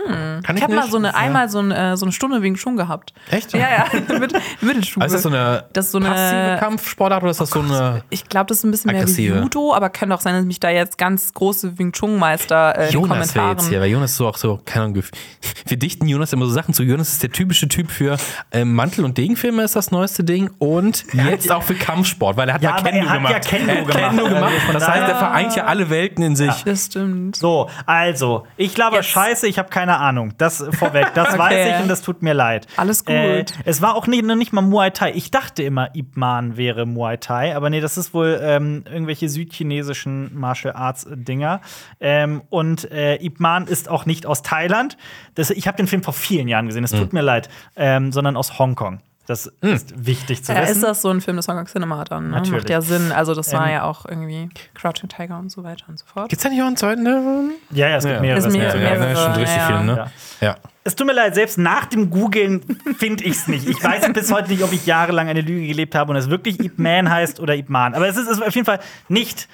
Dschungel. 0.05 0.41
Kann 0.43 0.57
Ich 0.57 0.63
habe 0.63 0.75
mal 0.75 0.89
so 0.89 0.97
eine, 0.97 1.09
Ja. 1.09 1.13
einmal 1.15 1.49
so 1.49 1.59
eine, 1.59 1.97
so 1.97 2.05
eine 2.05 2.11
Stunde 2.11 2.41
wegen 2.41 2.57
schon 2.57 2.77
gehabt. 2.77 3.13
Echt? 3.29 3.53
Ja, 3.53 3.59
ja, 3.59 3.85
mit 4.19 4.33
Mittelstufe. 4.61 5.01
Also 5.03 5.15
ist 5.17 5.23
das 5.25 5.31
so 5.31 5.37
eine, 5.37 5.65
Das 5.73 5.85
ist 5.85 5.91
so 5.91 5.97
eine- 5.99 6.09
passive 6.09 6.57
Kampfsportart 6.59 7.21
oder 7.23 7.31
ist 7.31 7.41
das 7.41 7.49
so 7.49 7.59
eine 7.59 8.03
ich 8.09 8.27
glaube, 8.29 8.47
das 8.47 8.57
ist 8.59 8.63
ein 8.63 8.71
bisschen 8.71 8.89
Aggressive. 8.91 9.33
mehr 9.33 9.41
wie 9.41 9.43
Judo, 9.45 9.73
aber 9.73 9.89
kann 9.89 10.11
auch 10.11 10.21
sein, 10.21 10.33
dass 10.35 10.45
mich 10.45 10.59
da 10.59 10.69
jetzt 10.69 10.97
ganz 10.97 11.33
große 11.33 11.77
Wing 11.77 11.91
Chun 11.91 12.17
Meister 12.17 12.77
äh, 12.77 12.89
Jonas 12.89 13.33
wäre 13.35 13.51
jetzt 13.51 13.67
hier, 13.69 13.79
weil 13.81 13.89
Jonas 13.89 14.11
ist 14.11 14.17
so 14.17 14.27
auch 14.27 14.37
so, 14.37 14.59
keine 14.65 14.85
Ahnung, 14.85 15.03
wir 15.67 15.77
dichten 15.77 16.07
Jonas 16.07 16.33
immer 16.33 16.45
so 16.45 16.51
Sachen 16.51 16.73
zu. 16.73 16.83
Jonas 16.83 17.09
ist 17.09 17.23
der 17.23 17.31
typische 17.31 17.67
Typ 17.67 17.91
für 17.91 18.17
ähm, 18.51 18.73
Mantel- 18.73 19.05
und 19.05 19.17
Degenfilme 19.17 19.63
ist 19.63 19.75
das 19.75 19.91
neueste 19.91 20.23
Ding 20.23 20.49
und 20.59 21.05
jetzt 21.13 21.51
auch 21.51 21.63
für 21.63 21.75
Kampfsport, 21.75 22.37
weil 22.37 22.47
er 22.49 22.55
hat 22.55 22.61
Ja, 22.63 22.71
mal 22.71 22.81
Kendo 22.83 23.11
gemacht. 23.13 23.33
ja 23.33 23.39
Kendo 23.39 23.71
er 23.71 23.77
hat 23.79 23.87
gemacht. 23.87 24.09
Kendo 24.09 24.23
gemacht. 24.27 24.53
Also 24.67 24.73
Das 24.73 24.87
heißt, 24.87 25.09
er 25.09 25.15
vereint 25.15 25.55
ja 25.55 25.65
alle 25.65 25.89
Welten 25.89 26.23
in 26.23 26.35
sich. 26.35 26.63
Das 26.63 26.85
stimmt. 26.87 27.35
So, 27.35 27.69
also, 27.85 28.45
ich 28.57 28.73
glaube 28.75 29.01
scheiße, 29.03 29.47
ich 29.47 29.57
habe 29.59 29.69
keine 29.69 29.90
Ahnung. 29.97 30.33
Das 30.37 30.63
vorweg, 30.71 31.13
das 31.13 31.29
Okay. 31.33 31.39
weiß 31.39 31.75
ich 31.75 31.81
und 31.83 31.87
das 31.87 32.01
tut 32.01 32.21
mir 32.21 32.33
leid. 32.33 32.67
Alles 32.77 33.05
gut. 33.05 33.13
Äh, 33.15 33.45
es 33.65 33.81
war 33.81 33.95
auch 33.95 34.07
nicht, 34.07 34.25
noch 34.25 34.35
nicht 34.35 34.53
mal 34.53 34.61
Muay 34.61 34.91
Thai. 34.91 35.11
Ich 35.13 35.31
dachte 35.31 35.63
immer, 35.63 35.95
Ip 35.95 36.15
Man 36.17 36.57
wäre 36.57 36.85
Muay 36.85 37.17
Thai, 37.17 37.55
aber 37.55 37.69
nee, 37.69 37.79
das 37.81 37.97
ist 37.97 38.13
wohl 38.13 38.39
ähm, 38.41 38.83
irgendwelche 38.91 39.29
südchinesischen 39.29 40.37
Martial 40.37 40.73
Arts 40.75 41.07
Dinger. 41.09 41.61
Ähm, 41.99 42.41
und 42.49 42.91
äh, 42.91 43.15
Ip 43.23 43.39
Man 43.39 43.67
ist 43.67 43.89
auch 43.89 44.05
nicht 44.05 44.25
aus 44.25 44.41
Thailand. 44.41 44.97
Das, 45.35 45.49
ich 45.49 45.67
habe 45.67 45.77
den 45.77 45.87
Film 45.87 46.03
vor 46.03 46.13
vielen 46.13 46.47
Jahren 46.47 46.67
gesehen, 46.67 46.83
es 46.83 46.91
tut 46.91 47.13
mir 47.13 47.21
leid, 47.21 47.49
ähm, 47.75 48.11
sondern 48.11 48.35
aus 48.37 48.59
Hongkong. 48.59 48.99
Das 49.27 49.45
ist 49.61 50.05
wichtig 50.05 50.43
zu 50.43 50.51
Ja, 50.51 50.61
wissen. 50.63 50.71
ist 50.73 50.83
das 50.83 51.01
so 51.03 51.09
ein 51.09 51.21
Film 51.21 51.37
des 51.37 51.47
Hong 51.47 51.55
Kong 51.55 51.67
Cinema 51.67 52.03
dann? 52.03 52.25
Ne? 52.25 52.29
Natürlich. 52.31 52.51
Macht 52.63 52.69
ja 52.69 52.81
Sinn. 52.81 53.11
Also, 53.11 53.33
das 53.35 53.53
war 53.53 53.67
Ähm, 53.67 53.73
ja 53.73 53.83
auch 53.83 54.05
irgendwie 54.05 54.49
Crouching 54.73 55.09
Tiger 55.09 55.37
und 55.37 55.49
so 55.51 55.63
weiter 55.63 55.85
und 55.87 55.99
so 55.99 56.05
fort. 56.05 56.29
Gibt's 56.29 56.43
da 56.43 56.49
nicht 56.49 56.61
auch 56.61 56.65
einen 56.67 56.75
zweiten? 56.77 57.03
Ne? 57.03 57.51
ja, 57.69 57.87
ja, 57.87 57.97
es 57.97 58.03
gibt 58.03 58.15
Ja. 58.15 58.21
mehrere. 58.21 58.39
Ist 58.47 58.51
mehrere- 58.53 58.81
ja, 58.81 58.93
ja. 58.95 59.09
Ja, 59.09 59.15
schon 59.15 59.31
richtig 59.33 59.55
ja. 59.57 59.67
viel, 59.67 59.85
ne? 59.85 59.95
Ja. 60.41 60.47
Ja. 60.47 60.55
Es 60.83 60.95
tut 60.95 61.05
mir 61.05 61.13
leid, 61.13 61.35
selbst 61.35 61.59
nach 61.59 61.85
dem 61.85 62.09
Googlen 62.09 62.61
finde 62.97 63.23
ich 63.23 63.33
es 63.33 63.47
nicht. 63.47 63.67
Ich 63.69 63.83
weiß 63.83 64.11
bis 64.13 64.31
heute 64.33 64.49
nicht, 64.49 64.63
ob 64.63 64.73
ich 64.73 64.87
jahrelang 64.87 65.29
eine 65.29 65.41
Lüge 65.41 65.67
gelebt 65.67 65.93
habe 65.93 66.09
und 66.09 66.17
es 66.17 66.29
wirklich 66.29 66.59
Ip 66.59 66.79
Man 66.79 67.07
heißt 67.09 67.39
oder 67.39 67.55
Ip 67.55 67.69
Man. 67.69 67.93
Aber 67.93 68.07
es 68.07 68.17
ist, 68.17 68.25
es 68.27 68.37
ist 68.39 68.43
auf 68.43 68.55
jeden 68.55 68.65
Fall 68.65 68.79
nicht 69.07 69.47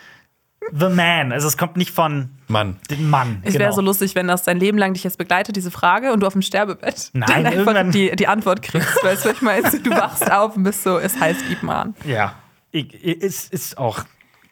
The 0.72 0.90
Man. 0.90 1.32
Also 1.32 1.48
es 1.48 1.58
kommt 1.58 1.78
nicht 1.78 1.92
von 1.92 2.30
Mann. 2.48 2.78
dem 2.90 3.10
Mann. 3.10 3.42
Es 3.44 3.54
wäre 3.58 3.72
so 3.74 3.82
lustig, 3.82 4.16
wenn 4.16 4.28
das 4.28 4.44
dein 4.44 4.60
Leben 4.60 4.78
lang 4.78 4.94
dich 4.94 5.04
jetzt 5.04 5.18
begleitet, 5.18 5.56
diese 5.56 5.72
Frage, 5.72 6.12
und 6.14 6.20
du 6.22 6.28
auf 6.28 6.34
dem 6.34 6.42
Sterbebett 6.42 7.10
Nein, 7.14 7.44
dann 7.44 7.54
irgendwann- 7.54 7.92
die, 7.92 8.16
die 8.16 8.28
Antwort 8.28 8.62
kriegst. 8.62 9.04
Weißt 9.04 9.26
du, 9.26 9.30
ich 9.30 9.42
meine? 9.42 9.70
Du 9.80 9.92
wachst 9.92 10.30
auf 10.32 10.56
und 10.58 10.64
bist 10.64 10.84
so, 10.84 10.98
es 10.98 11.20
heißt 11.20 11.42
Ip 11.52 11.64
Man. 11.64 11.96
Ja. 12.06 12.36
Ich, 12.72 12.94
ich, 12.94 13.22
ist, 13.22 13.54
ist 13.54 13.78
auch. 13.78 14.00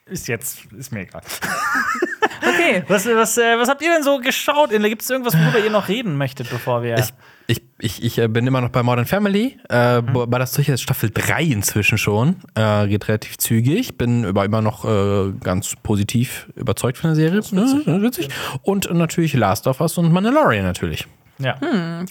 Ist 0.05 0.27
jetzt. 0.27 0.65
Ist 0.77 0.91
mir 0.91 1.01
egal. 1.01 1.21
Okay. 2.47 2.83
Was, 2.87 3.05
was, 3.07 3.37
äh, 3.37 3.57
was 3.57 3.69
habt 3.69 3.81
ihr 3.81 3.91
denn 3.91 4.03
so 4.03 4.19
geschaut? 4.19 4.69
Gibt 4.69 5.01
es 5.01 5.09
irgendwas, 5.09 5.35
worüber 5.37 5.59
ihr 5.59 5.71
noch 5.71 5.87
reden 5.87 6.17
möchtet, 6.17 6.49
bevor 6.49 6.83
wir. 6.83 6.97
Ich, 6.97 7.13
ich, 7.47 7.61
ich, 7.79 8.03
ich 8.03 8.17
äh, 8.17 8.27
bin 8.27 8.45
immer 8.45 8.61
noch 8.61 8.69
bei 8.69 8.83
Modern 8.83 9.05
Family. 9.05 9.57
Äh, 9.69 10.01
Mhm. 10.01 10.29
Bei 10.29 10.39
das 10.39 10.51
durch 10.53 10.69
ist 10.69 10.81
Staffel 10.81 11.09
3 11.13 11.43
inzwischen 11.43 11.97
schon. 11.97 12.37
Äh, 12.55 12.87
geht 12.87 13.07
relativ 13.07 13.37
zügig. 13.37 13.97
Bin 13.97 14.25
aber 14.25 14.45
immer 14.45 14.61
noch 14.61 14.85
äh, 14.85 15.31
ganz 15.43 15.75
positiv 15.83 16.47
überzeugt 16.55 16.97
von 16.97 17.09
der 17.09 17.15
Serie. 17.15 17.39
Witzig. 17.39 17.85
Ne? 17.85 18.01
witzig. 18.01 18.29
Und 18.63 18.91
natürlich 18.93 19.33
Last 19.33 19.67
of 19.67 19.81
Us 19.81 19.97
und 19.97 20.11
Mandalorian 20.11 20.63
natürlich. 20.63 21.07
Ja. 21.37 21.57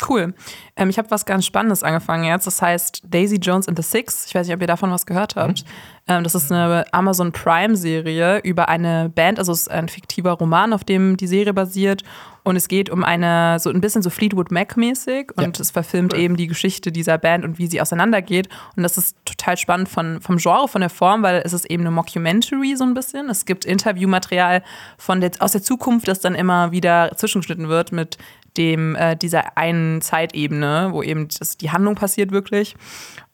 Cool. 0.08 0.34
Ähm, 0.76 0.90
ich 0.90 0.98
habe 0.98 1.10
was 1.10 1.24
ganz 1.24 1.46
Spannendes 1.46 1.82
angefangen 1.82 2.24
jetzt. 2.24 2.46
Das 2.46 2.60
heißt 2.60 3.02
Daisy 3.08 3.36
Jones 3.36 3.68
and 3.68 3.78
the 3.78 3.82
Six. 3.82 4.26
Ich 4.26 4.34
weiß 4.34 4.46
nicht, 4.46 4.54
ob 4.54 4.60
ihr 4.60 4.66
davon 4.66 4.90
was 4.90 5.06
gehört 5.06 5.36
habt. 5.36 5.64
Ähm, 6.06 6.22
das 6.24 6.34
ist 6.34 6.52
eine 6.52 6.84
Amazon 6.92 7.32
Prime-Serie 7.32 8.38
über 8.40 8.68
eine 8.68 9.08
Band. 9.08 9.38
Also 9.38 9.52
es 9.52 9.62
ist 9.62 9.70
ein 9.70 9.88
fiktiver 9.88 10.32
Roman, 10.32 10.72
auf 10.72 10.84
dem 10.84 11.16
die 11.16 11.26
Serie 11.26 11.54
basiert. 11.54 12.02
Und 12.46 12.56
es 12.56 12.68
geht 12.68 12.90
um 12.90 13.02
eine, 13.04 13.58
so 13.58 13.70
ein 13.70 13.80
bisschen 13.80 14.02
so 14.02 14.10
Fleetwood 14.10 14.50
Mac-mäßig. 14.50 15.32
Und 15.36 15.56
Ja. 15.56 15.62
es 15.62 15.70
verfilmt 15.70 16.12
eben 16.12 16.36
die 16.36 16.46
Geschichte 16.46 16.92
dieser 16.92 17.16
Band 17.16 17.42
und 17.44 17.58
wie 17.58 17.68
sie 17.68 17.80
auseinandergeht. 17.80 18.48
Und 18.76 18.82
das 18.82 18.98
ist 18.98 19.16
total 19.24 19.56
spannend 19.56 19.88
von, 19.88 20.20
vom 20.20 20.36
Genre, 20.36 20.68
von 20.68 20.82
der 20.82 20.90
Form, 20.90 21.22
weil 21.22 21.40
es 21.42 21.54
ist 21.54 21.64
eben 21.70 21.84
eine 21.84 21.90
Mockumentary 21.90 22.76
so 22.76 22.84
ein 22.84 22.92
bisschen. 22.92 23.30
Es 23.30 23.46
gibt 23.46 23.64
Interviewmaterial 23.64 24.62
von 24.98 25.22
der, 25.22 25.30
aus 25.38 25.52
der 25.52 25.62
Zukunft, 25.62 26.06
das 26.08 26.20
dann 26.20 26.34
immer 26.34 26.70
wieder 26.70 27.12
zwischengeschnitten 27.16 27.68
wird 27.68 27.92
mit 27.92 28.18
dem 28.56 28.94
äh, 28.94 29.16
dieser 29.16 29.56
einen 29.56 30.00
Zeitebene, 30.00 30.88
wo 30.92 31.02
eben 31.02 31.28
das, 31.38 31.56
die 31.56 31.70
Handlung 31.70 31.94
passiert 31.94 32.32
wirklich. 32.32 32.76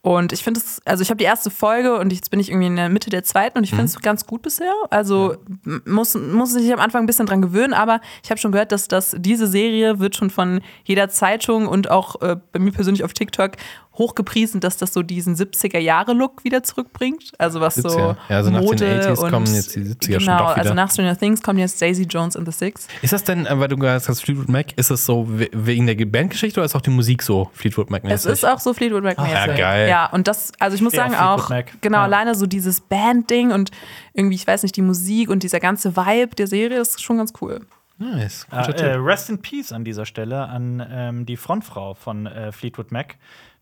Und 0.03 0.33
ich 0.33 0.43
finde 0.43 0.61
es, 0.61 0.81
also 0.87 1.03
ich 1.03 1.11
habe 1.11 1.19
die 1.19 1.25
erste 1.25 1.51
Folge 1.51 1.99
und 1.99 2.11
jetzt 2.11 2.31
bin 2.31 2.41
ich 2.41 2.49
irgendwie 2.49 2.69
in 2.69 2.77
der 2.77 2.89
Mitte 2.89 3.11
der 3.11 3.23
zweiten 3.23 3.59
und 3.59 3.65
ich 3.65 3.71
finde 3.71 3.85
es 3.85 4.01
ganz 4.01 4.27
gut 4.27 4.41
bisher. 4.41 4.73
Also 4.89 5.37
muss, 5.85 6.15
muss 6.15 6.55
sich 6.55 6.73
am 6.73 6.81
Anfang 6.81 7.03
ein 7.03 7.07
bisschen 7.07 7.27
dran 7.27 7.43
gewöhnen, 7.43 7.75
aber 7.75 8.01
ich 8.25 8.31
habe 8.31 8.41
schon 8.41 8.51
gehört, 8.51 8.73
dass 8.73 8.89
das, 8.89 9.15
diese 9.19 9.47
Serie 9.47 9.99
wird 9.99 10.17
schon 10.17 10.31
von 10.31 10.63
jeder 10.85 11.11
Zeitung 11.11 11.69
und 11.69 11.91
auch 11.91 12.23
äh, 12.23 12.37
bei 12.51 12.59
mir 12.59 12.73
persönlich 12.73 13.05
auf 13.05 13.13
TikTok 13.13 13.53
hochgepriesen, 14.01 14.61
dass 14.61 14.77
das 14.79 14.93
so 14.93 15.03
diesen 15.03 15.37
70er-Jahre-Look 15.37 16.43
wieder 16.45 16.63
zurückbringt. 16.63 17.33
Also 17.39 17.61
was 17.61 17.77
so 17.77 17.89
70er. 17.89 18.17
Ja, 18.29 18.37
also 18.37 18.51
nach 18.51 18.59
den 18.61 18.67
Mode 18.67 18.85
80s 19.01 19.19
und 19.19 19.31
kommen 19.31 19.47
jetzt 19.55 19.77
die 19.77 19.81
70er 19.81 20.13
schon 20.15 20.19
genau, 20.21 20.39
doch 20.39 20.51
wieder. 20.53 20.57
also 20.63 20.75
nach 20.75 20.91
Stranger 20.91 21.17
Things 21.17 21.43
kommt 21.43 21.59
jetzt 21.61 21.81
Daisy 21.81 22.03
Jones 22.05 22.35
and 22.37 22.47
the 22.47 22.53
Six. 22.53 22.89
Ist 23.03 23.13
das 23.13 23.25
denn, 23.25 23.47
äh, 23.47 23.59
weil 23.59 23.69
du 23.69 23.77
gesagt 23.77 24.09
hast, 24.09 24.21
Fleetwood 24.23 24.49
Mac, 24.49 24.73
ist 24.77 24.91
das 24.91 25.05
so 25.07 25.27
we- 25.29 25.49
wegen 25.53 25.87
der 25.87 25.95
Bandgeschichte 26.05 26.59
oder 26.61 26.65
ist 26.65 26.75
auch 26.75 26.81
die 26.81 26.91
Musik 26.91 27.23
so 27.23 27.51
Fleetwood 27.53 27.91
Mac-mäßig? 27.91 28.15
Es 28.33 28.39
ist 28.39 28.45
auch 28.45 28.59
so 28.59 28.75
Fleetwood 28.75 29.05
Mac 29.05 29.19
mäßig. 29.19 29.33
ja, 29.35 29.47
geil. 29.47 29.89
Ja, 29.89 30.07
und 30.11 30.27
das, 30.27 30.53
also 30.59 30.75
ich 30.75 30.83
muss 30.83 30.93
Stehe 30.93 31.05
sagen 31.05 31.15
auch, 31.17 31.47
Fleetwood 31.47 31.73
Mac. 31.75 31.83
genau, 31.83 31.99
Ja. 31.99 32.05
alleine 32.05 32.35
so 32.35 32.47
dieses 32.47 32.81
Band-Ding 32.81 33.53
und 33.53 33.71
irgendwie, 34.15 34.35
ich 34.37 34.47
weiß 34.47 34.63
nicht, 34.63 34.75
die 34.77 34.83
Musik 34.83 35.29
und 35.31 35.43
dieser 35.43 35.61
ganze 35.61 35.97
Vibe 35.97 36.35
der 36.37 36.47
Serie 36.47 36.81
ist 36.81 37.01
schon 37.03 37.19
ganz 37.19 37.33
cool. 37.41 37.61
Nice. 37.99 38.47
Äh, 38.51 38.71
äh, 38.81 38.95
rest 38.95 39.29
in 39.29 39.43
Peace 39.43 39.73
an 39.73 39.85
dieser 39.85 40.07
Stelle 40.07 40.47
an 40.49 40.83
ähm, 40.91 41.27
die 41.27 41.37
Frontfrau 41.37 41.93
von 41.93 42.25
äh, 42.27 42.51
Fleetwood 42.51 42.93
Mac, 42.93 43.17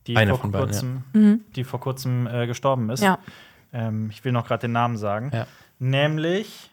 die 0.09 0.17
Eine 0.17 0.33
vor 0.33 0.41
von 0.41 0.51
beiden, 0.51 0.67
kurzem, 1.13 1.45
die 1.55 1.65
vor 1.65 1.81
kurzem 1.81 2.27
äh, 2.27 2.47
gestorben 2.47 2.91
ist. 2.91 3.03
Ja. 3.03 3.19
Ähm, 3.73 4.09
ich 4.11 4.25
will 4.25 4.33
noch 4.33 4.47
gerade 4.47 4.63
den 4.63 4.73
Namen 4.73 4.97
sagen. 4.97 5.31
Ja. 5.33 5.47
Nämlich 5.79 6.71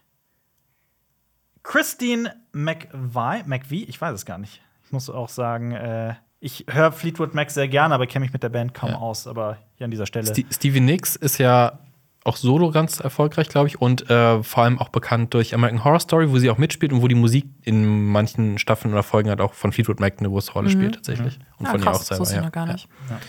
Christine 1.63 2.35
McVie. 2.51 3.43
McVie? 3.45 3.83
Ich 3.85 3.99
weiß 3.99 4.13
es 4.15 4.25
gar 4.25 4.37
nicht. 4.37 4.61
Ich 4.85 4.91
muss 4.91 5.09
auch 5.09 5.29
sagen, 5.29 5.71
äh, 5.71 6.13
ich 6.39 6.65
höre 6.69 6.91
Fleetwood 6.91 7.33
Mac 7.33 7.49
sehr 7.49 7.67
gerne, 7.67 7.95
aber 7.95 8.05
kenne 8.07 8.23
mich 8.25 8.33
mit 8.33 8.43
der 8.43 8.49
Band 8.49 8.73
kaum 8.73 8.91
Ja. 8.91 8.97
aus. 8.97 9.27
Aber 9.27 9.57
hier 9.75 9.85
an 9.85 9.91
dieser 9.91 10.05
Stelle. 10.05 10.27
Sti- 10.31 10.45
Stevie 10.53 10.79
Nicks 10.81 11.15
ist 11.15 11.37
ja 11.39 11.79
auch 12.25 12.35
solo 12.35 12.71
ganz 12.71 12.99
erfolgreich, 12.99 13.47
glaube 13.47 13.67
ich, 13.67 13.79
und 13.79 14.09
äh, 14.09 14.43
vor 14.43 14.63
allem 14.63 14.79
auch 14.79 14.89
bekannt 14.89 15.33
durch 15.33 15.53
American 15.53 15.83
Horror 15.85 15.99
Story, 16.01 16.31
wo 16.31 16.37
sie 16.39 16.49
auch 16.49 16.57
mitspielt 16.57 16.91
und 16.91 17.01
wo 17.01 17.07
die 17.07 17.15
Musik 17.15 17.45
in 17.63 18.07
manchen 18.07 18.57
Staffeln 18.57 18.93
oder 18.93 19.03
Folgen 19.03 19.29
halt 19.29 19.39
auch 19.41 19.53
von 19.53 19.71
Fleetwood 19.71 19.99
Mac 19.99 20.15
eine 20.19 20.29
große 20.29 20.51
Rolle 20.51 20.69
spielt 20.69 20.95
tatsächlich. 20.95 21.39
Und 21.57 21.65
Ja, 21.67 21.71
von 21.71 21.81
krass, 21.81 21.85
ihr 21.85 21.95
auch 21.95 21.99
das 21.99 22.07
selber. 22.07 22.21
wusste 22.21 22.35
ich 22.35 22.39
Ja. 22.41 22.45
noch 22.45 22.51
gar 22.51 22.65
nicht. 22.65 22.87
Ja. 23.09 23.19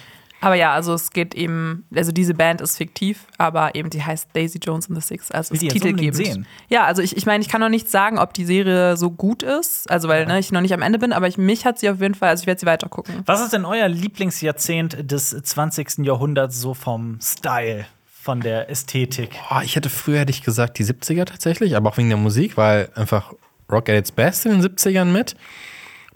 Aber 0.42 0.54
ja, 0.54 0.72
also 0.74 0.92
es 0.92 1.10
geht 1.12 1.34
eben, 1.34 1.86
also 1.94 2.12
diese 2.12 2.34
Band 2.34 2.60
ist 2.60 2.76
fiktiv, 2.76 3.26
aber 3.38 3.74
eben 3.74 3.88
die 3.88 4.02
heißt 4.04 4.28
Daisy 4.34 4.58
Jones 4.62 4.88
and 4.88 5.00
the 5.00 5.06
Six, 5.06 5.30
also 5.30 5.54
ist 5.54 5.60
titelgebend. 5.60 6.14
sehen. 6.14 6.46
Ja, 6.68 6.84
also 6.84 7.00
ich, 7.00 7.16
ich 7.16 7.24
meine, 7.24 7.42
ich 7.42 7.48
kann 7.48 7.62
noch 7.62 7.70
nicht 7.70 7.90
sagen, 7.90 8.18
ob 8.18 8.34
die 8.34 8.44
Serie 8.44 8.98
so 8.98 9.10
gut 9.10 9.42
ist, 9.42 9.90
also 9.90 10.08
weil 10.08 10.26
ne, 10.26 10.38
ich 10.38 10.52
noch 10.52 10.60
nicht 10.60 10.74
am 10.74 10.82
Ende 10.82 10.98
bin, 10.98 11.12
aber 11.14 11.26
ich, 11.26 11.38
mich 11.38 11.64
hat 11.64 11.78
sie 11.78 11.88
auf 11.88 12.00
jeden 12.02 12.14
Fall, 12.14 12.28
also 12.28 12.42
ich 12.42 12.46
werde 12.46 12.60
sie 12.60 12.66
weiter 12.66 12.88
gucken. 12.90 13.22
Was 13.24 13.40
ist 13.42 13.54
denn 13.54 13.64
euer 13.64 13.88
Lieblingsjahrzehnt 13.88 15.10
des 15.10 15.30
20. 15.30 15.98
Jahrhunderts 16.04 16.60
so 16.60 16.74
vom 16.74 17.18
Style, 17.22 17.86
von 18.26 18.40
der 18.40 18.68
Ästhetik? 18.68 19.30
Oh, 19.52 19.60
ich 19.62 19.76
hätte 19.76 19.88
früher 19.88 20.18
hätte 20.18 20.30
ich 20.30 20.42
gesagt 20.42 20.78
die 20.78 20.84
70er 20.84 21.26
tatsächlich, 21.26 21.76
aber 21.76 21.90
auch 21.90 21.96
wegen 21.96 22.08
der 22.08 22.18
Musik, 22.18 22.56
weil 22.56 22.88
einfach 22.96 23.32
Rock 23.70 23.88
at 23.88 23.94
its 23.94 24.10
best 24.10 24.46
in 24.46 24.60
den 24.60 24.62
70ern 24.62 25.04
mit. 25.04 25.36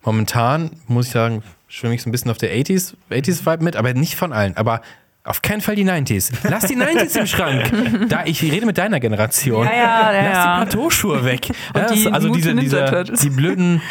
Momentan 0.02 0.72
muss 0.88 1.06
ich 1.06 1.12
sagen, 1.12 1.44
schwimme 1.68 1.94
ich 1.94 2.02
so 2.02 2.08
ein 2.08 2.12
bisschen 2.12 2.32
auf 2.32 2.38
der 2.38 2.52
80s, 2.52 2.94
80s 3.10 3.46
Vibe 3.46 3.62
mit, 3.62 3.76
aber 3.76 3.94
nicht 3.94 4.16
von 4.16 4.32
allen. 4.32 4.56
Aber 4.56 4.82
auf 5.22 5.40
keinen 5.40 5.60
Fall 5.60 5.76
die 5.76 5.84
90s. 5.84 6.32
Lass 6.48 6.66
die 6.66 6.76
90s 6.76 7.16
im 7.16 7.26
Schrank. 7.26 7.70
Da, 8.08 8.24
ich 8.24 8.42
rede 8.42 8.66
mit 8.66 8.76
deiner 8.76 8.98
Generation. 8.98 9.64
Ja, 9.64 9.72
ja, 9.72 10.12
ja, 10.12 10.22
Lass 10.22 10.34
ja. 10.34 10.64
die 10.64 10.66
Plateauschuhe 10.66 11.24
weg. 11.24 11.48
Und 11.74 11.90
die 11.90 12.10
also 12.10 12.28
diese, 12.30 12.56
diese 12.56 13.04
die 13.04 13.30
blöden, 13.30 13.82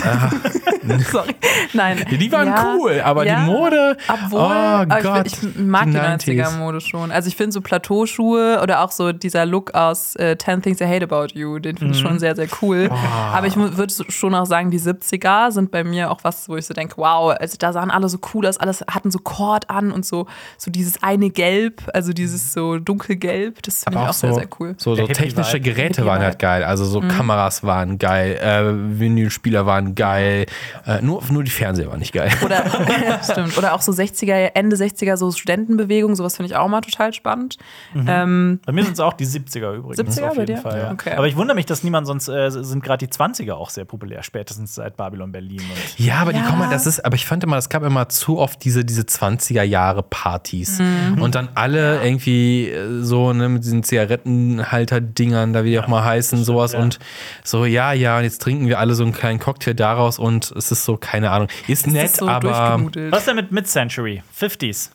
Sorry. 1.10 1.34
Nein. 1.72 2.04
die 2.10 2.32
waren 2.32 2.48
Ja, 2.48 2.74
cool, 2.76 3.00
aber 3.04 3.24
ja, 3.24 3.40
die 3.44 3.50
Mode, 3.50 3.96
Obwohl, 4.08 4.40
oh 4.40 4.44
aber 4.44 5.00
Gott, 5.02 5.26
ich, 5.26 5.42
ich 5.42 5.56
mag 5.56 5.86
die, 5.86 5.96
90er-Mode 5.96 6.80
schon. 6.80 7.10
Also 7.10 7.28
ich 7.28 7.36
finde 7.36 7.52
so 7.52 7.60
Plateauschuhe 7.60 8.60
oder 8.62 8.82
auch 8.82 8.90
so 8.90 9.12
dieser 9.12 9.46
Look 9.46 9.74
aus 9.74 10.16
äh, 10.16 10.36
10 10.38 10.62
Things 10.62 10.80
I 10.80 10.86
Hate 10.86 11.04
About 11.04 11.34
You, 11.34 11.58
den 11.58 11.76
finde 11.76 11.94
ich 11.94 12.00
schon 12.00 12.18
sehr, 12.18 12.34
sehr 12.34 12.48
cool. 12.62 12.90
Aber 13.32 13.46
ich 13.46 13.56
würde 13.56 13.92
schon 14.08 14.34
auch 14.34 14.46
sagen, 14.46 14.70
die 14.70 14.80
70er 14.80 15.50
sind 15.52 15.70
bei 15.70 15.84
mir 15.84 16.10
auch 16.10 16.20
was, 16.22 16.48
wo 16.48 16.56
ich 16.56 16.66
so 16.66 16.74
denke, 16.74 16.94
wow, 16.96 17.34
also 17.38 17.56
da 17.58 17.72
sahen 17.72 17.90
alle 17.90 18.08
so 18.08 18.18
cool 18.34 18.46
aus, 18.46 18.56
alles 18.58 18.82
hatten 18.90 19.10
so 19.10 19.18
Kord 19.18 19.68
an 19.70 19.92
und 19.92 20.06
so, 20.06 20.26
so 20.56 20.70
dieses 20.70 21.02
eine 21.02 21.30
Gelb, 21.30 21.82
also 21.94 22.12
dieses 22.12 22.52
so 22.52 22.78
dunkelgelb, 22.78 23.62
das 23.62 23.84
finde 23.84 24.00
ich 24.02 24.08
auch, 24.08 24.12
sehr, 24.12 24.30
so, 24.32 24.38
sehr 24.38 24.48
cool. 24.58 24.74
So, 24.78 24.94
so 24.94 25.06
technische. 25.06 25.60
Geräte 25.60 26.06
waren 26.06 26.22
halt 26.22 26.38
geil. 26.38 26.64
Also 26.64 26.84
Mhm. 26.84 26.88
so 26.90 27.00
Kameras 27.00 27.62
waren 27.62 27.98
geil, 27.98 28.36
äh, 28.36 28.98
Vinylspieler 28.98 29.66
waren 29.66 29.89
waren 29.90 29.94
geil. 29.94 30.46
Äh, 30.86 31.02
nur, 31.02 31.22
nur 31.30 31.44
die 31.44 31.50
Fernseher 31.50 31.88
waren 31.88 31.98
nicht 31.98 32.12
geil. 32.12 32.30
Oder, 32.44 32.64
stimmt. 33.22 33.56
Oder 33.58 33.74
auch 33.74 33.82
so 33.82 33.92
60er, 33.92 34.50
Ende 34.54 34.76
60er, 34.76 35.16
so 35.16 35.30
Studentenbewegung, 35.32 36.14
sowas 36.16 36.36
finde 36.36 36.50
ich 36.52 36.56
auch 36.56 36.68
mal 36.68 36.80
total 36.80 37.12
spannend. 37.12 37.56
Ähm, 37.94 38.60
Bei 38.64 38.72
mir 38.72 38.84
sind 38.84 38.94
es 38.94 39.00
auch 39.00 39.12
die 39.14 39.26
70er 39.26 39.74
übrigens. 39.74 39.98
70er 40.16 40.28
auf 40.28 40.36
bei 40.36 40.42
jeden 40.42 40.56
dir? 40.56 40.62
Fall, 40.62 40.78
ja. 40.78 40.90
Okay. 40.92 41.12
Aber 41.16 41.26
ich 41.28 41.36
wundere 41.36 41.54
mich, 41.54 41.66
dass 41.66 41.82
niemand 41.84 42.06
sonst 42.06 42.28
äh, 42.28 42.50
sind 42.50 42.82
gerade 42.82 43.06
die 43.06 43.12
20er 43.12 43.52
auch 43.54 43.70
sehr 43.70 43.84
populär, 43.84 44.22
spätestens 44.22 44.74
seit 44.74 44.96
Babylon 44.96 45.32
Berlin. 45.32 45.60
Und 45.60 45.98
Ja, 46.04 46.16
aber 46.20 46.32
die 46.32 46.38
Ja. 46.38 46.46
kommen, 46.46 46.62
halt- 46.62 46.72
das 46.72 46.86
ist, 46.86 47.04
aber 47.04 47.14
ich 47.16 47.26
fand 47.26 47.44
immer, 47.44 47.56
es 47.56 47.68
gab 47.68 47.82
immer 47.82 48.08
zu 48.08 48.38
oft 48.38 48.64
diese, 48.64 48.84
diese 48.84 49.02
20er 49.02 49.62
Jahre 49.62 50.02
Partys. 50.02 50.78
Mhm. 50.80 51.20
Und 51.22 51.34
dann 51.34 51.48
alle 51.54 52.02
irgendwie 52.02 52.68
äh, 52.70 53.02
so, 53.02 53.32
ne, 53.32 53.48
mit 53.48 53.64
diesen 53.64 53.82
Zigarettenhalter-Dingern, 53.82 55.52
da 55.52 55.64
wie 55.64 55.70
die 55.70 55.78
auch 55.78 55.88
mal 55.88 56.04
heißen, 56.04 56.44
sowas. 56.44 56.72
ja. 56.72 56.80
Und 56.80 56.98
so, 57.44 57.64
ja, 57.64 57.92
ja, 57.92 58.18
und 58.18 58.24
jetzt 58.24 58.42
trinken 58.42 58.66
wir 58.68 58.78
alle 58.78 58.94
so 58.94 59.02
einen 59.02 59.12
kleinen 59.12 59.38
Cocktail 59.38 59.69
daraus 59.74 60.18
und 60.18 60.52
es 60.56 60.70
ist 60.72 60.84
so, 60.84 60.96
keine 60.96 61.30
Ahnung, 61.30 61.48
ist 61.68 61.86
das 61.86 61.92
nett, 61.92 62.04
ist 62.06 62.16
so 62.16 62.28
aber. 62.28 62.80
Was 63.10 63.24
denn 63.24 63.36
mit 63.36 63.52
Mid-Century? 63.52 64.22
50s? 64.38 64.90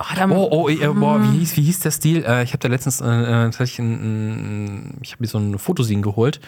Oh, 0.00 0.04
da, 0.16 0.28
Oh, 0.28 0.48
oh, 0.50 0.68
äh, 0.68 0.86
boah, 0.88 1.18
Mhm. 1.18 1.32
wie 1.34 1.38
hieß, 1.38 1.56
wie 1.56 1.62
hieß 1.62 1.80
der 1.80 1.90
Stil? 1.92 2.24
Äh, 2.24 2.42
ich 2.42 2.50
habe 2.50 2.58
da 2.58 2.68
letztens 2.68 3.00
äh, 3.00 3.04
äh, 3.06 3.44
tatsächlich 3.44 3.78
ein, 3.78 3.92
ein, 3.92 4.98
ich 5.02 5.12
habe 5.12 5.22
mir 5.22 5.28
so 5.28 5.38
ein 5.38 5.58
Fotosin 5.58 6.02
geholt. 6.02 6.40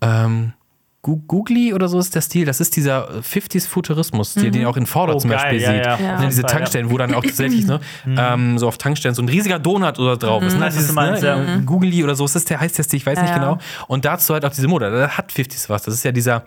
Ähm, 0.00 0.54
Googly 1.02 1.72
oder 1.72 1.86
so 1.86 2.00
ist 2.00 2.16
der 2.16 2.20
Stil. 2.20 2.46
Das 2.46 2.58
ist 2.60 2.74
dieser 2.74 3.08
50s 3.20 3.68
Futurismus-Stil, 3.68 4.50
den 4.50 4.62
ihr 4.62 4.68
auch 4.68 4.76
in 4.76 4.86
Vorder 4.86 5.14
Oh, 5.14 5.18
zum 5.20 5.30
geil, 5.30 5.38
Beispiel 5.38 5.60
ja, 5.60 5.72
sieht. 5.72 5.86
ja. 5.86 5.98
Ja. 6.00 6.20
Ne, 6.20 6.26
diese 6.26 6.42
Ja. 6.42 6.48
Tankstellen, 6.48 6.90
wo 6.90 6.98
dann 6.98 7.14
auch 7.14 7.22
tatsächlich 7.22 7.64
ne, 7.64 7.78
ähm, 8.06 8.58
so 8.58 8.66
auf 8.66 8.76
Tankstellen 8.76 9.14
so 9.14 9.22
ein 9.22 9.28
riesiger 9.28 9.60
Donut 9.60 10.00
oder 10.00 10.16
drauf 10.16 10.42
ist. 10.42 10.58
Ne? 10.58 10.68
Du 10.68 10.92
meinst, 10.94 11.22
ne, 11.22 11.28
ja. 11.28 11.56
Googly 11.64 12.02
oder 12.02 12.16
so 12.16 12.24
ist 12.24 12.34
das 12.34 12.44
der, 12.44 12.58
heißt 12.58 12.76
der 12.76 12.82
Stil, 12.82 12.96
ich 12.96 13.06
weiß 13.06 13.18
Ja, 13.18 13.22
nicht 13.22 13.30
ja. 13.30 13.38
genau. 13.38 13.58
Und 13.86 14.04
dazu 14.04 14.34
halt 14.34 14.44
auch 14.44 14.50
diese 14.50 14.66
Mode. 14.66 14.90
Da 14.90 15.10
hat 15.10 15.30
50s 15.30 15.68
was. 15.68 15.82
Das 15.82 15.94
ist 15.94 16.02
ja 16.02 16.10
dieser. 16.10 16.44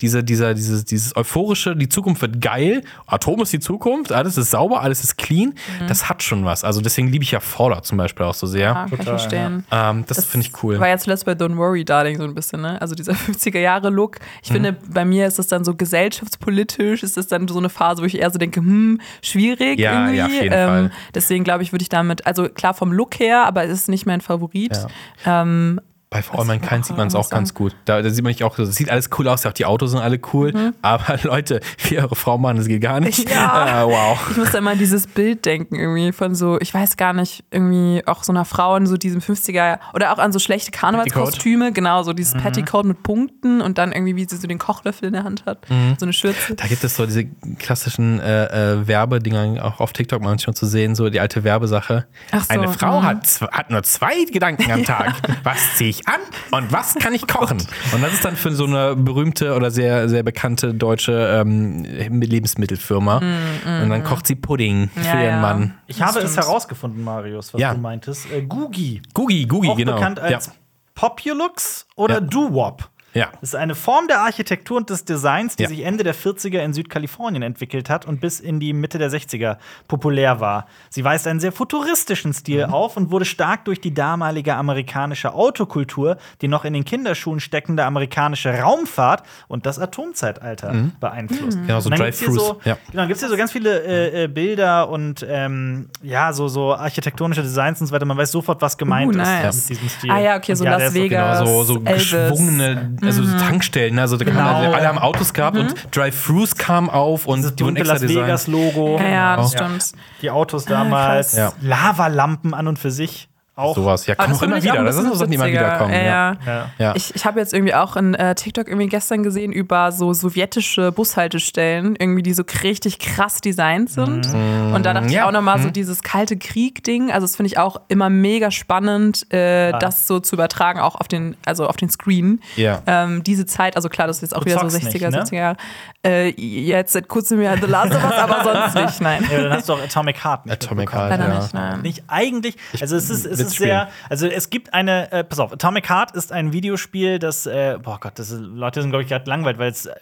Diese, 0.00 0.22
dieser, 0.22 0.52
dieses, 0.54 0.84
dieses 0.84 1.16
euphorische, 1.16 1.74
die 1.74 1.88
Zukunft 1.88 2.20
wird 2.22 2.40
geil, 2.40 2.82
Atom 3.06 3.40
ist 3.42 3.52
die 3.52 3.60
Zukunft, 3.60 4.12
alles 4.12 4.36
ist 4.36 4.50
sauber, 4.50 4.82
alles 4.82 5.02
ist 5.02 5.16
clean, 5.16 5.54
Mhm. 5.80 5.86
das 5.88 6.08
hat 6.08 6.22
schon 6.22 6.44
was. 6.44 6.64
Also 6.64 6.80
deswegen 6.80 7.08
liebe 7.08 7.24
ich 7.24 7.30
ja 7.30 7.40
Fallout 7.40 7.86
zum 7.86 7.96
Beispiel 7.98 8.26
auch 8.26 8.34
so 8.34 8.46
sehr. 8.46 8.66
ja, 8.66 8.74
kann 8.74 8.84
ich 8.86 8.90
Total, 8.90 9.04
verstehen. 9.18 9.64
Ähm, 9.70 10.04
das 10.06 10.24
finde 10.26 10.46
ich 10.46 10.62
cool. 10.62 10.78
War 10.80 10.88
ja 10.88 10.98
zuletzt 10.98 11.24
bei 11.24 11.32
Don't 11.32 11.56
Worry, 11.56 11.84
Darling, 11.84 12.18
so 12.18 12.24
ein 12.24 12.34
bisschen, 12.34 12.60
ne? 12.60 12.80
Also 12.80 12.94
dieser 12.94 13.12
50er-Jahre-Look. 13.14 14.18
Ich 14.42 14.52
finde, 14.52 14.72
Mhm. 14.72 14.76
bei 14.92 15.04
mir 15.04 15.26
ist 15.26 15.38
das 15.38 15.46
dann 15.46 15.64
so 15.64 15.74
gesellschaftspolitisch, 15.74 17.02
ist 17.02 17.16
das 17.16 17.26
dann 17.26 17.48
so 17.48 17.58
eine 17.58 17.68
Phase, 17.68 18.02
wo 18.02 18.06
ich 18.06 18.18
eher 18.18 18.30
so 18.30 18.38
denke, 18.38 18.60
hm, 18.60 19.00
schwierig 19.22 19.78
Ja, 19.78 19.92
irgendwie. 20.08 20.16
ja, 20.18 20.26
auf 20.26 20.32
jeden 20.32 20.52
ähm, 20.54 20.68
Fall. 20.68 20.90
Deswegen 21.14 21.44
glaube 21.44 21.62
ich, 21.62 21.72
würde 21.72 21.82
ich 21.82 21.88
damit, 21.88 22.26
also 22.26 22.48
klar 22.48 22.74
vom 22.74 22.92
Look 22.92 23.18
her, 23.18 23.44
aber 23.44 23.64
es 23.64 23.72
ist 23.72 23.88
nicht 23.88 24.06
mein 24.06 24.20
Favorit. 24.20 24.78
Ähm, 25.24 25.80
Bei 26.08 26.22
For 26.22 26.34
All 26.34 26.40
Was 26.42 26.46
Mankind 26.46 26.82
auch 26.82 26.86
sieht 26.86 26.96
man 26.96 27.08
es 27.08 27.14
auch 27.16 27.30
ganz 27.30 27.52
gut. 27.52 27.74
Da, 27.84 28.00
da 28.00 28.10
sieht 28.10 28.22
man 28.22 28.30
nicht 28.30 28.44
auch, 28.44 28.54
das 28.54 28.74
sieht 28.76 28.90
alles 28.90 29.10
cool 29.18 29.26
aus, 29.26 29.44
auch 29.44 29.52
die 29.52 29.64
Autos 29.64 29.90
sind 29.90 30.00
alle 30.00 30.20
cool. 30.32 30.72
Aber 30.80 31.18
Leute, 31.22 31.60
wie 31.88 31.98
eure 31.98 32.14
Frau 32.14 32.38
machen, 32.38 32.58
das 32.58 32.68
geht 32.68 32.80
gar 32.80 33.00
nicht. 33.00 33.26
Mhm. 33.26 33.32
Ja. 33.32 33.82
Äh, 33.82 33.86
wow. 33.90 34.18
ich 34.30 34.36
muss 34.36 34.52
da 34.52 34.60
mal 34.60 34.72
an 34.72 34.78
dieses 34.78 35.08
Bild 35.08 35.44
denken, 35.44 35.74
irgendwie 35.74 36.12
von 36.12 36.36
so, 36.36 36.60
ich 36.60 36.72
weiß 36.72 36.96
gar 36.96 37.12
nicht, 37.12 37.44
irgendwie 37.50 38.06
auch 38.06 38.22
so 38.22 38.32
einer 38.32 38.44
Frau 38.44 38.76
in 38.76 38.86
so 38.86 38.96
diesem 38.96 39.20
50er 39.20 39.78
oder 39.94 40.12
auch 40.12 40.18
an 40.18 40.32
so 40.32 40.38
schlechte 40.38 40.70
Karnevalskostüme, 40.70 41.72
genau, 41.72 42.04
so 42.04 42.12
dieses 42.12 42.34
Petticoat 42.34 42.84
mit 42.84 43.02
Punkten 43.02 43.60
und 43.60 43.78
dann 43.78 43.90
irgendwie, 43.90 44.14
wie 44.14 44.26
sie 44.28 44.36
so 44.36 44.46
den 44.46 44.58
Kochlöffel 44.58 45.08
in 45.08 45.12
der 45.12 45.24
Hand 45.24 45.44
hat, 45.44 45.66
so 45.98 46.06
eine 46.06 46.12
Schürze. 46.12 46.54
Da 46.54 46.66
gibt 46.66 46.84
es 46.84 46.96
so 46.96 47.06
diese 47.06 47.24
klassischen 47.58 48.20
äh, 48.20 48.74
äh, 48.74 48.86
Werbedinger, 48.86 49.64
auch 49.64 49.80
auf 49.80 49.92
TikTok 49.92 50.22
manchmal 50.22 50.54
zu 50.54 50.66
sehen, 50.66 50.94
so 50.94 51.10
die 51.10 51.20
alte 51.20 51.44
Werbesache. 51.44 52.06
Ach 52.30 52.44
so, 52.44 52.50
Eine 52.50 52.68
Frau 52.68 53.00
mhm. 53.00 53.04
hat, 53.04 53.40
hat 53.50 53.70
nur 53.70 53.82
zwei 53.82 54.24
Gedanken 54.24 54.70
am 54.70 54.84
Tag. 54.84 55.14
Was 55.42 55.76
ziehe 55.76 55.90
ich 55.90 55.95
an 56.06 56.20
und 56.50 56.72
was 56.72 56.94
kann 56.94 57.14
ich 57.14 57.26
kochen? 57.26 57.58
Und 57.94 58.02
das 58.02 58.12
ist 58.14 58.24
dann 58.24 58.36
für 58.36 58.52
so 58.52 58.64
eine 58.66 58.94
berühmte 58.96 59.54
oder 59.54 59.70
sehr, 59.70 60.08
sehr 60.08 60.22
bekannte 60.22 60.74
deutsche 60.74 61.12
ähm, 61.40 61.84
Lebensmittelfirma. 61.84 63.16
Und 63.18 63.88
dann 63.90 64.04
kocht 64.04 64.26
sie 64.26 64.34
Pudding 64.34 64.90
für 64.94 65.00
Ja, 65.00 65.14
ihren 65.14 65.24
ja. 65.26 65.40
Mann. 65.40 65.74
Ich 65.86 66.02
habe 66.02 66.18
es 66.20 66.36
herausgefunden, 66.36 67.02
Marius, 67.02 67.54
was 67.54 67.60
Ja. 67.60 67.74
du 67.74 67.80
meintest. 67.80 68.30
Äh, 68.32 68.42
Googie. 68.42 69.02
Gugi, 69.14 69.46
Gugi, 69.46 69.68
Auch 69.68 69.76
genau. 69.76 69.94
bekannt 69.94 70.18
als 70.20 70.46
ja. 70.46 70.52
Populux 70.94 71.86
oder 71.96 72.14
Ja. 72.16 72.20
Doo-Wop. 72.20 72.88
Ja. 73.16 73.28
Das 73.40 73.50
ist 73.50 73.54
eine 73.56 73.74
Form 73.74 74.06
der 74.08 74.20
Architektur 74.20 74.76
und 74.76 74.90
des 74.90 75.04
Designs, 75.04 75.56
die 75.56 75.62
Ja. 75.64 75.68
sich 75.68 75.82
Ende 75.82 76.04
der 76.04 76.14
40er 76.14 76.60
in 76.62 76.72
Südkalifornien 76.72 77.42
entwickelt 77.42 77.88
hat 77.90 78.06
und 78.06 78.20
bis 78.20 78.40
in 78.40 78.60
die 78.60 78.72
Mitte 78.72 78.98
der 78.98 79.10
60er 79.10 79.56
populär 79.88 80.40
war. 80.40 80.66
Sie 80.90 81.02
weist 81.04 81.26
einen 81.26 81.40
sehr 81.40 81.52
futuristischen 81.52 82.32
Stil 82.32 82.66
Mhm. 82.66 82.72
auf 82.74 82.96
und 82.96 83.10
wurde 83.10 83.24
stark 83.24 83.64
durch 83.64 83.80
die 83.80 83.94
damalige 83.94 84.54
amerikanische 84.54 85.32
Autokultur, 85.34 86.16
die 86.42 86.48
noch 86.48 86.64
in 86.64 86.72
den 86.74 86.84
Kinderschuhen 86.84 87.40
steckende 87.40 87.84
amerikanische 87.84 88.50
Raumfahrt 88.60 89.22
und 89.48 89.66
das 89.66 89.78
Atomzeitalter 89.78 90.74
beeinflusst. 91.00 91.58
Genau, 91.66 91.80
so 91.80 91.90
Drive-Thrus, 91.90 92.34
so, 92.34 92.60
ja. 92.64 92.76
Genau, 92.90 93.02
gibt 93.06 93.14
es 93.16 93.20
hier 93.20 93.28
so 93.28 93.36
ganz 93.36 93.52
viele 93.52 93.82
äh, 93.82 94.24
äh, 94.24 94.28
Bilder 94.28 94.88
und 94.88 95.24
ähm, 95.28 95.88
ja, 96.02 96.32
so, 96.32 96.48
so 96.48 96.74
architektonische 96.74 97.42
Designs 97.42 97.80
und 97.80 97.86
so 97.86 97.94
weiter. 97.94 98.04
Man 98.04 98.16
weiß 98.16 98.30
sofort, 98.32 98.60
was 98.62 98.76
gemeint 98.76 99.06
Uh, 99.06 99.10
ist 99.10 99.16
nice. 99.18 99.56
mit 99.56 99.68
diesem 99.70 99.88
Stil. 99.88 100.10
Ah 100.10 100.18
ja, 100.20 100.36
okay, 100.36 100.54
so 100.54 100.64
Und 100.64 100.70
Las 100.70 100.82
ist 100.84 100.94
Vegas. 100.94 101.38
Genau, 101.40 101.62
so, 101.62 101.74
so 101.74 101.80
Elvis. 101.84 101.92
geschwungene, 102.10 102.96
also 103.06 103.24
so 103.24 103.36
Tankstellen, 103.38 103.98
also 103.98 104.16
da 104.16 104.24
man 104.24 104.34
Genau. 104.34 104.48
also 104.56 104.72
alle 104.72 104.86
haben 104.88 104.98
Autos 104.98 105.32
gehabt 105.32 105.56
und 105.56 105.74
Drive-Thrus 105.96 106.56
kam 106.56 106.90
auf 106.90 107.26
und 107.26 107.42
Das 107.42 107.54
die 107.56 107.64
wurden 107.64 107.76
extra 107.76 107.94
Las. 107.94 108.02
Vegas 108.08 108.46
Logo. 108.46 108.98
Ja, 108.98 109.08
ja, 109.08 109.36
das 109.36 109.52
Genau. 109.52 109.64
stimmt. 109.78 109.92
Die 110.22 110.30
Autos 110.30 110.64
damals, 110.64 111.32
krass. 111.32 111.36
Ja. 111.36 111.52
Lavalampen 111.60 112.54
an 112.54 112.68
und 112.68 112.78
für 112.78 112.90
sich 112.90 113.28
auch. 113.56 113.74
Sowas, 113.74 114.06
ja, 114.06 114.14
Aber 114.18 114.26
kommt 114.28 114.36
auch 114.38 114.42
immer 114.42 114.56
ich 114.58 114.64
wieder. 114.64 114.74
ein 114.78 114.84
Das 114.84 114.94
sind 114.96 115.08
so 115.08 115.14
Sachen, 115.14 115.30
die 115.30 115.36
immer 115.36 115.46
wieder 115.46 115.78
kommen. 115.78 115.92
Ja, 115.92 116.36
Ja. 116.46 116.70
ja. 116.78 116.92
Ich, 116.94 117.14
ich 117.14 117.24
habe 117.24 117.40
jetzt 117.40 117.52
irgendwie 117.54 117.74
auch 117.74 117.96
in 117.96 118.14
äh, 118.14 118.34
TikTok 118.34 118.68
irgendwie 118.68 118.86
gestern 118.88 119.22
gesehen 119.22 119.50
über 119.50 119.90
so 119.92 120.12
sowjetische 120.12 120.92
Bushaltestellen, 120.92 121.96
irgendwie 121.96 122.22
die 122.22 122.34
so 122.34 122.42
richtig 122.62 122.98
krass 122.98 123.40
designt 123.40 123.90
sind. 123.90 124.26
Und 124.26 124.82
da 124.84 124.92
dachte 124.92 125.06
ich 125.06 125.12
Mhm. 125.12 125.16
Ja. 125.16 125.26
auch 125.26 125.32
nochmal 125.32 125.60
so 125.60 125.70
dieses 125.70 126.02
kalte 126.02 126.36
Krieg-Ding. 126.36 127.10
Also 127.10 127.24
das 127.26 127.36
finde 127.36 127.48
ich 127.48 127.58
auch 127.58 127.80
immer 127.88 128.10
mega 128.10 128.50
spannend, 128.50 129.32
äh, 129.32 129.72
das 129.78 130.06
so 130.06 130.20
zu 130.20 130.36
übertragen, 130.36 130.80
auch 130.80 130.94
auf 130.96 131.08
den, 131.08 131.36
also 131.46 131.66
auf 131.66 131.76
den 131.76 131.88
Screen. 131.90 132.40
Ja. 132.56 132.82
Ähm, 132.86 133.22
diese 133.24 133.46
Zeit, 133.46 133.76
also 133.76 133.88
klar, 133.88 134.06
das 134.06 134.16
ist 134.16 134.22
jetzt 134.22 134.36
auch 134.36 134.40
Du 134.40 134.46
wieder 134.50 134.60
so 134.60 134.68
zockst 134.68 134.86
60er, 134.88 135.10
nicht, 135.10 135.12
ne? 135.12 135.22
70er 135.24 135.34
Jahre. 135.36 135.56
Äh, 136.04 136.28
jetzt 136.38 136.92
seit 136.92 137.08
kurzem 137.08 137.40
ja 137.40 137.56
The 137.56 137.66
Last 137.66 137.94
of 137.94 138.04
Us, 138.04 138.12
aber 138.12 138.44
sonst 138.44 138.74
nicht, 138.84 139.00
nein. 139.00 139.26
Ja, 139.30 139.42
dann 139.42 139.52
hast 139.54 139.68
du 139.68 139.72
auch 139.72 139.82
Atomic 139.82 140.22
Heart. 140.24 140.46
nicht 140.46 140.64
Atomic. 140.64 140.92
Heart, 140.92 141.18
ja. 141.18 141.28
nicht, 141.40 141.54
nein. 141.54 141.80
Nicht 141.82 142.04
eigentlich, 142.08 142.56
also 142.80 142.96
es 142.96 143.08
ist, 143.10 143.24
es 143.26 143.38
Will's 143.38 143.45
ist 143.46 143.58
sehr, 143.58 143.88
also 144.08 144.26
es 144.26 144.50
gibt 144.50 144.72
eine, 144.72 145.10
äh, 145.12 145.24
pass 145.24 145.38
auf, 145.38 145.52
Atomic 145.52 145.88
Heart 145.88 146.12
ist 146.12 146.32
ein 146.32 146.52
Videospiel, 146.52 147.18
das, 147.18 147.46
äh, 147.46 147.78
boah 147.82 147.98
Gott, 148.00 148.18
das 148.18 148.30
ist, 148.30 148.40
Leute 148.40 148.82
sind, 148.82 148.90
glaube 148.90 149.02
ich, 149.02 149.08
gerade 149.08 149.28
langweilt, 149.28 149.58
weil 149.58 149.70
es 149.70 149.86
äh, 149.86 149.94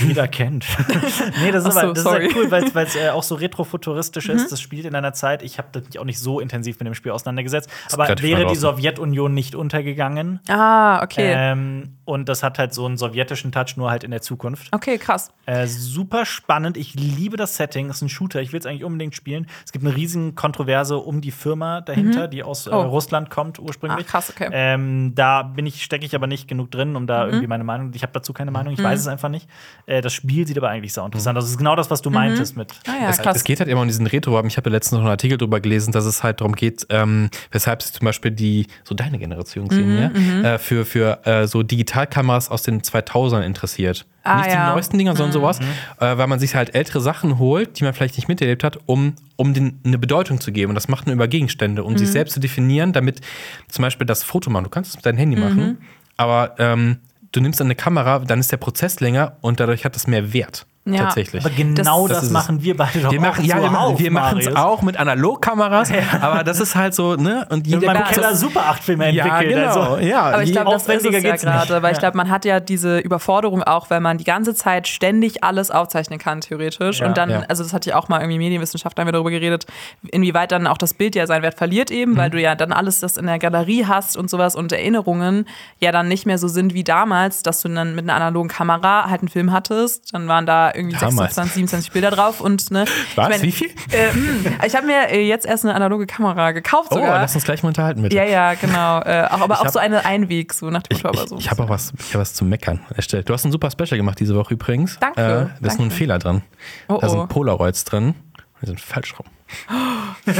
jeder 0.00 0.26
kennt. 0.34 0.66
nee, 1.40 1.52
das 1.52 1.64
ist, 1.64 1.74
so, 1.74 1.80
aber, 1.80 1.88
das 1.90 1.98
ist 1.98 2.04
sorry. 2.04 2.24
halt 2.24 2.36
cool, 2.36 2.50
weil 2.50 2.86
es 2.86 2.96
äh, 2.96 3.10
auch 3.10 3.22
so 3.22 3.34
retrofuturistisch 3.36 4.28
ist. 4.28 4.50
Das 4.50 4.60
spielt 4.60 4.84
in 4.84 4.94
einer 4.94 5.12
Zeit, 5.12 5.42
ich 5.42 5.58
habe 5.58 5.80
mich 5.80 5.98
auch 5.98 6.04
nicht 6.04 6.18
so 6.18 6.40
intensiv 6.40 6.78
mit 6.80 6.86
dem 6.86 6.94
Spiel 6.94 7.12
auseinandergesetzt, 7.12 7.70
aber 7.92 8.08
wäre 8.20 8.46
die. 8.46 8.54
Sowjetunion 8.64 9.34
nicht 9.34 9.54
untergegangen. 9.54 10.40
Ah, 10.48 11.02
okay. 11.02 11.32
Ähm, 11.36 11.96
und 12.04 12.28
das 12.28 12.42
hat 12.42 12.58
halt 12.58 12.74
so 12.74 12.86
einen 12.86 12.96
sowjetischen 12.96 13.52
Touch, 13.52 13.76
nur 13.76 13.90
halt 13.90 14.04
in 14.04 14.10
der 14.10 14.20
Zukunft. 14.20 14.68
Okay, 14.72 14.98
krass. 14.98 15.30
Äh, 15.46 15.66
super 15.66 16.24
spannend. 16.24 16.76
Ich 16.76 16.94
liebe 16.94 17.36
das 17.36 17.56
Setting. 17.56 17.90
Es 17.90 17.96
ist 17.96 18.02
ein 18.02 18.08
Shooter. 18.08 18.40
Ich 18.40 18.52
will 18.52 18.60
es 18.60 18.66
eigentlich 18.66 18.84
unbedingt 18.84 19.14
spielen. 19.14 19.46
Es 19.64 19.72
gibt 19.72 19.84
eine 19.84 19.94
riesen 19.94 20.34
Kontroverse 20.34 20.96
um 20.98 21.20
die 21.20 21.30
Firma 21.30 21.80
dahinter, 21.80 22.28
die 22.28 22.42
aus 22.42 22.66
äh, 22.66 22.70
Oh. 22.72 22.82
Russland 22.82 23.30
kommt 23.30 23.58
ursprünglich. 23.58 24.04
Ach, 24.06 24.10
krass, 24.10 24.30
okay. 24.30 24.48
Ähm, 24.52 25.12
da 25.14 25.42
bin 25.42 25.66
ich, 25.66 25.82
stecke 25.82 26.04
ich 26.06 26.14
aber 26.14 26.26
nicht 26.26 26.48
genug 26.48 26.70
drin, 26.70 26.96
um 26.96 27.06
da 27.06 27.26
irgendwie 27.26 27.46
meine 27.46 27.64
Meinung. 27.64 27.90
Ich 27.94 28.02
habe 28.02 28.12
dazu 28.12 28.32
keine 28.32 28.50
Meinung. 28.50 28.72
Ich 28.74 28.82
weiß 28.82 29.00
es 29.00 29.06
einfach 29.06 29.28
nicht. 29.28 29.48
Äh, 29.86 30.00
das 30.00 30.12
Spiel 30.12 30.46
sieht 30.46 30.56
aber 30.58 30.68
eigentlich 30.70 30.92
sehr 30.92 31.04
interessant 31.04 31.36
aus. 31.38 31.44
Das 31.44 31.50
ist 31.50 31.58
genau 31.58 31.76
das, 31.76 31.90
was 31.90 32.02
du 32.02 32.10
meintest 32.10 32.56
mit. 32.56 32.72
Ah 32.86 32.92
ja, 33.02 33.08
Es, 33.10 33.18
krass. 33.18 33.36
es 33.36 33.44
geht 33.44 33.60
halt 33.60 33.68
immer 33.68 33.82
um 33.82 33.86
diesen 33.88 34.06
Retro-Waben. 34.06 34.48
Ich 34.48 34.56
habe 34.56 34.70
ja 34.70 34.72
letztens 34.76 34.92
noch 34.98 35.00
einen 35.00 35.10
Artikel 35.10 35.38
drüber 35.38 35.60
gelesen, 35.60 35.92
dass 35.92 36.04
es 36.04 36.22
halt 36.22 36.40
darum 36.40 36.54
geht, 36.54 36.86
ähm, 36.90 37.28
weshalb 37.50 37.82
sich 37.82 37.92
zum 37.92 38.04
Beispiel 38.06 38.30
die, 38.30 38.66
so 38.82 38.94
deine 38.94 39.18
Generation 39.18 39.68
sehen, 39.70 40.10
Mhm, 40.12 40.42
ja, 40.44 40.54
äh, 40.54 40.58
für, 40.58 40.84
für 40.84 41.26
äh, 41.26 41.46
so 41.46 41.62
Digitalkameras 41.94 42.50
aus 42.50 42.62
den 42.62 42.82
2000ern 42.82 43.42
interessiert. 43.42 44.06
Ah, 44.24 44.38
nicht 44.38 44.48
ja. 44.52 44.64
Mhm. 44.64 44.66
die 44.68 44.72
neuesten 44.74 44.98
Dinger, 44.98 45.16
sondern 45.16 45.32
sowas, 45.32 45.58
äh, 45.60 46.16
weil 46.16 46.26
man 46.26 46.38
sich 46.38 46.54
halt 46.54 46.74
ältere 46.74 47.00
Sachen 47.00 47.38
holt, 47.38 47.78
die 47.78 47.84
man 47.84 47.92
vielleicht 47.94 48.16
nicht 48.16 48.26
miterlebt 48.28 48.64
hat, 48.64 48.78
um, 48.86 49.14
um 49.36 49.54
den 49.54 49.80
eine 49.84 49.98
Bedeutung 49.98 50.40
zu 50.40 50.50
geben. 50.50 50.70
Und 50.70 50.74
das 50.74 50.88
macht 50.88 51.06
man 51.06 51.14
über 51.14 51.28
Gegenstände, 51.28 51.84
um 51.84 51.92
Mhm. 51.92 51.98
sich 51.98 52.10
selbst 52.10 52.32
zu 52.34 52.40
definieren, 52.40 52.92
damit 52.92 53.20
zum 53.68 53.82
Beispiel 53.82 54.06
das 54.06 54.22
Foto 54.24 54.50
machen. 54.50 54.64
Du 54.64 54.70
kannst 54.70 54.90
es 54.90 54.96
mit 54.96 55.06
deinem 55.06 55.18
Handy 55.18 55.36
Mhm. 55.36 55.42
machen, 55.42 55.78
aber 56.16 56.54
ähm, 56.58 56.98
du 57.32 57.40
nimmst 57.40 57.60
eine 57.60 57.74
Kamera, 57.74 58.20
dann 58.20 58.40
ist 58.40 58.50
der 58.50 58.56
Prozess 58.56 59.00
länger 59.00 59.36
und 59.40 59.60
dadurch 59.60 59.84
hat 59.84 59.94
das 59.94 60.06
mehr 60.06 60.32
Wert. 60.32 60.66
Ja. 60.86 61.04
Tatsächlich. 61.04 61.42
Aber 61.44 61.54
genau 61.54 62.06
Das 62.08 62.18
das, 62.18 62.26
es. 62.26 62.30
machen 62.32 62.62
wir 62.62 62.76
beide 62.76 62.98
doch 63.00 63.10
Wir 63.10 63.18
machen, 63.20 63.42
auch 63.42 63.46
ja, 63.48 63.62
wir 63.62 63.70
machen, 63.70 63.98
wir 63.98 64.10
machen 64.10 64.38
es 64.38 64.54
auch 64.54 64.82
mit 64.82 64.98
Analogkameras, 64.98 65.90
aber 66.20 66.44
das 66.44 66.60
ist 66.60 66.74
halt 66.74 66.94
so, 66.94 67.14
ne? 67.16 67.46
Und 67.48 67.66
jeder 67.66 67.94
guckt 67.94 68.08
Keller 68.10 68.30
das- 68.30 68.40
Super 68.40 68.66
8 68.66 68.84
Filme 68.84 69.10
Ja, 69.10 69.24
entwickelt. 69.24 69.54
genau. 69.54 69.80
Also. 69.92 70.04
ja, 70.06 70.20
Aber 70.22 70.42
ich 70.42 70.52
glaube, 70.52 70.70
das 70.72 70.86
ist 70.86 71.06
es 71.06 71.22
ja 71.22 71.36
gerade, 71.36 71.82
weil 71.82 71.92
ich 71.92 71.96
Ja. 71.96 72.00
glaube, 72.00 72.16
man 72.18 72.28
hat 72.30 72.44
ja 72.44 72.60
diese 72.60 72.98
Überforderung 72.98 73.62
auch, 73.62 73.88
weil 73.88 74.00
man 74.00 74.18
die 74.18 74.24
ganze 74.24 74.54
Zeit 74.54 74.86
ständig 74.86 75.42
alles 75.42 75.70
aufzeichnen 75.70 76.18
kann, 76.18 76.40
theoretisch. 76.42 77.00
Ja. 77.00 77.06
und 77.06 77.16
dann, 77.16 77.30
Ja. 77.30 77.42
also 77.48 77.62
das 77.62 77.72
hat 77.72 77.86
ja 77.86 77.96
auch 77.96 78.08
mal 78.08 78.20
irgendwie 78.20 78.38
Medienwissenschaftler 78.38 79.02
haben 79.02 79.08
wir 79.08 79.12
darüber 79.12 79.30
geredet, 79.30 79.66
inwieweit 80.12 80.52
dann 80.52 80.66
auch 80.66 80.76
das 80.78 80.92
Bild 80.94 81.14
ja 81.14 81.26
seinen 81.26 81.42
Wert 81.42 81.54
verliert 81.56 81.90
eben, 81.90 82.12
Mhm. 82.12 82.16
weil 82.18 82.30
du 82.30 82.40
ja 82.40 82.54
dann 82.54 82.72
alles 82.72 83.00
das 83.00 83.16
in 83.16 83.26
der 83.26 83.38
Galerie 83.38 83.86
hast 83.86 84.16
und 84.18 84.28
sowas 84.28 84.54
und 84.54 84.70
Erinnerungen 84.72 85.46
ja 85.80 85.92
dann 85.92 86.08
nicht 86.08 86.26
mehr 86.26 86.36
so 86.38 86.48
sind 86.48 86.74
wie 86.74 86.84
damals, 86.84 87.42
dass 87.42 87.62
du 87.62 87.68
dann 87.68 87.94
mit 87.94 88.04
einer 88.04 88.14
analogen 88.16 88.48
Kamera 88.48 89.08
halt 89.08 89.22
einen 89.22 89.28
Film 89.28 89.50
hattest, 89.52 90.12
dann 90.14 90.28
waren 90.28 90.44
da 90.46 90.72
irgendwie 90.74 90.96
Damals. 90.96 91.34
26, 91.34 91.54
27 91.54 91.92
Bilder 91.92 92.10
drauf 92.10 92.40
und 92.40 92.70
ne. 92.70 92.84
Was? 93.16 93.26
Ich 93.26 93.30
mein, 93.36 93.42
Wie 93.42 93.52
viel? 93.52 93.70
Äh, 93.90 94.10
hm, 94.12 94.46
ich 94.66 94.74
habe 94.74 94.86
mir 94.86 95.08
äh, 95.10 95.26
jetzt 95.26 95.46
erst 95.46 95.64
eine 95.64 95.74
analoge 95.74 96.06
Kamera 96.06 96.52
gekauft 96.52 96.88
Oh, 96.90 96.96
sogar. 96.96 97.20
lass 97.20 97.34
uns 97.34 97.44
gleich 97.44 97.62
mal 97.62 97.68
unterhalten, 97.68 98.02
bitte. 98.02 98.16
ja, 98.16 98.24
ja, 98.24 98.54
genau. 98.54 99.00
Äh, 99.00 99.26
auch, 99.30 99.40
aber 99.40 99.54
Ich 99.54 99.60
auch 99.60 99.64
hab- 99.66 99.72
so 99.72 99.78
eine 99.78 100.04
Einweg, 100.04 100.52
so 100.52 100.70
nach 100.70 100.82
dem 100.82 100.96
Ich, 100.96 101.04
Motto, 101.04 101.16
aber 101.18 101.24
ich, 101.24 101.30
so. 101.30 101.38
ich 101.38 101.50
habe 101.50 101.62
auch 101.64 101.68
was, 101.68 101.92
ich 101.98 102.14
hab 102.14 102.20
was 102.20 102.34
zu 102.34 102.44
meckern 102.44 102.80
erstellt. 102.94 103.28
Du 103.28 103.32
hast 103.34 103.44
ein 103.44 103.52
super 103.52 103.70
Special 103.70 103.96
gemacht 103.96 104.18
diese 104.20 104.34
Woche 104.34 104.54
übrigens. 104.54 104.98
Danke, 105.00 105.20
Äh, 105.20 105.24
da 105.26 105.42
ist 105.42 105.60
danke. 105.62 105.76
nur 105.78 105.86
ein 105.86 105.90
Fehler 105.90 106.18
dran. 106.18 106.42
Oh, 106.88 106.98
da 107.00 107.06
oh. 107.06 107.10
sind 107.10 107.28
Polaroids 107.28 107.84
drin. 107.84 108.14
Die 108.62 108.66
sind 108.66 108.80
falsch 108.80 109.14
rum. 109.18 109.26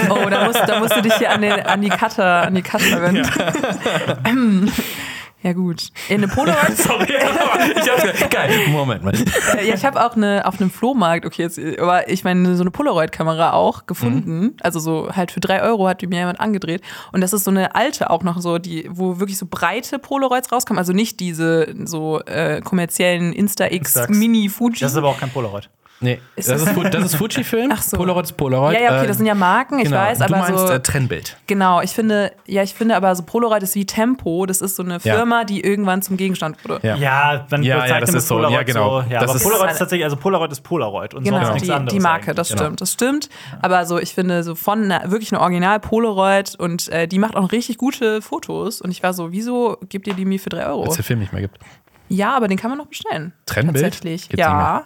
Oh, 0.09 0.29
da 0.31 0.45
musst, 0.47 0.61
da 0.67 0.79
musst 0.81 0.97
du 0.97 1.03
dich 1.03 1.13
hier 1.15 1.31
an, 1.31 1.43
den, 1.43 1.53
an 1.61 1.83
die 1.83 1.91
Cutter, 1.91 2.43
an 2.43 2.55
die 2.55 2.63
Cutter 2.63 3.03
wenden. 3.03 3.25
Ja, 3.25 3.53
gut. 5.53 5.91
In 6.09 6.17
eine 6.17 6.29
Polaroid. 6.29 6.77
Sorry, 6.77 7.07
ich 7.07 7.91
hab's, 7.91 8.31
geil. 8.31 8.51
Moment 8.69 9.05
mal. 9.05 9.15
Äh, 9.15 9.69
ja, 9.69 9.75
ich 9.75 9.85
habe 9.85 10.05
auch 10.05 10.17
eine 10.17 10.47
auf 10.47 10.61
einem 10.61 10.71
Flohmarkt, 10.71 11.27
okay, 11.27 11.43
jetzt, 11.43 11.61
aber 11.79 12.09
ich 12.09 12.25
meine, 12.25 12.57
so 12.57 12.63
eine 12.63 12.71
Polaroid-Kamera 12.71 13.53
auch 13.53 13.87
gefunden. 13.87 14.41
Mhm. 14.41 14.55
Also 14.63 14.81
so 14.81 15.11
halt 15.15 15.33
für 15.33 15.41
drei 15.41 15.63
Euro 15.63 15.87
hat 15.87 16.01
die 16.01 16.07
mir 16.07 16.19
jemand 16.19 16.41
angedreht. 16.41 16.83
Und 17.13 17.21
das 17.21 17.33
ist 17.33 17.45
so 17.45 17.51
eine 17.51 17.75
alte 17.75 18.11
auch 18.11 18.23
noch 18.23 18.41
so, 18.41 18.59
die, 18.59 18.89
wo 18.91 19.21
wirklich 19.21 19.39
so 19.39 19.47
breite 19.49 19.99
Polaroids 19.99 20.51
rauskamen. 20.51 20.79
Also 20.79 20.93
nicht 20.93 21.21
diese 21.21 21.75
so 21.85 22.21
äh, 22.21 22.61
kommerziellen 22.61 23.33
Insta-X 23.33 23.97
Instax. 23.97 24.19
Mini-Fuji. 24.19 24.81
Das 24.81 24.93
ist 24.93 24.99
aber 24.99 25.09
auch 25.09 25.19
kein 25.19 25.31
Polaroid. 25.31 25.69
Nee, 26.05 26.21
Ist 26.37 26.49
das, 26.49 26.61
das- 26.63 26.71
ist, 26.71 26.75
Fu- 26.77 26.83
das 26.89 27.05
ist 27.05 27.15
Fujifilm. 27.17 27.71
Ach 27.75 27.83
so. 27.83 27.97
Polaroid 27.97 28.25
ist 28.27 28.37
Polaroid. 28.37 28.75
ja, 28.75 28.81
ja, 28.83 28.99
okay, 28.99 29.07
das 29.07 29.17
sind 29.17 29.27
ja 29.27 29.35
Marken, 29.35 29.79
ich 29.79 29.85
genau. 29.87 29.97
weiß, 29.97 30.19
du 30.19 30.25
aber 30.25 30.39
meinst 30.39 30.67
so. 30.67 30.73
äh, 30.73 30.81
Trennbild. 30.81 31.37
Genau, 31.47 31.81
ich 31.81 31.91
finde, 31.91 32.33
ja, 32.47 32.63
ich 32.63 32.75
finde 32.75 32.97
aber 32.97 33.15
so 33.17 33.23
Polaroid 33.23 33.63
ist 33.63 33.75
wie 33.75 33.87
Tempo. 33.87 34.47
Das 34.47 34.61
ist 34.61 34.77
so 34.77 34.83
eine 34.83 34.95
Ja. 35.03 35.15
Firma, 35.17 35.45
die 35.45 35.61
irgendwann 35.63 36.03
zum 36.03 36.17
Gegenstand 36.17 36.63
wurde. 36.65 36.87
Ja. 36.87 36.97
Ja, 36.97 37.47
dann 37.51 37.63
Ja, 37.63 37.77
ja, 37.79 37.83
bezeichnet 37.83 38.03
das 38.03 38.11
man 38.11 38.19
ist 38.19 38.29
so, 38.29 38.35
Polaroid 38.37 38.57
ja, 38.57 38.63
genau. 38.63 39.01
So, 39.03 39.07
ja, 39.11 39.21
Das 39.21 39.31
aber 39.31 39.37
ist- 39.37 39.43
Polaroid 39.45 39.71
ist 39.73 39.79
tatsächlich, 39.79 40.05
also 40.05 40.17
Polaroid 40.17 40.53
ist 40.53 40.61
Polaroid 40.63 41.15
und 41.15 41.25
sonst 41.27 41.39
Genau, 41.41 41.53
nichts 41.53 41.67
die, 41.69 41.73
anderes. 41.75 41.93
die 41.95 42.01
Marke, 42.01 42.35
das 42.35 42.51
eigentlich. 42.51 42.59
Genau. 42.59 42.65
stimmt, 42.67 42.81
das 42.81 42.93
stimmt. 42.93 43.29
Aber 43.63 43.87
so, 43.87 43.99
ich 43.99 44.15
finde, 44.15 44.43
so 44.43 44.55
von 44.55 44.85
einer, 44.85 45.11
wirklich 45.11 45.33
eine 45.33 45.41
Original 45.41 45.81
Polaroid 45.81 46.55
und 46.59 46.89
äh, 46.89 47.07
die 47.09 47.19
macht 47.19 47.37
auch 47.37 47.51
richtig 47.53 47.79
gute 47.79 48.21
Fotos. 48.23 48.81
Und 48.81 48.91
ich 48.91 49.03
war 49.03 49.15
so, 49.15 49.33
wieso 49.33 49.79
gibt 49.89 50.07
ihr 50.07 50.15
die 50.15 50.25
mir 50.25 50.39
für 50.39 50.51
3 50.51 50.67
Euro? 50.67 50.83
Weil 50.83 50.89
es 50.91 50.97
den 50.97 51.05
Film 51.05 51.19
nicht 51.21 51.33
mehr 51.33 51.43
gibt. 51.43 51.59
Ja, 52.09 52.37
aber 52.37 52.49
den 52.49 52.59
kann 52.59 52.71
man 52.71 52.79
noch 52.79 52.87
bestellen. 52.87 53.33
Trennbild? 53.47 53.83
Tatsächlich. 53.85 54.29
Gibt's 54.29 54.41
ja. 54.41 54.85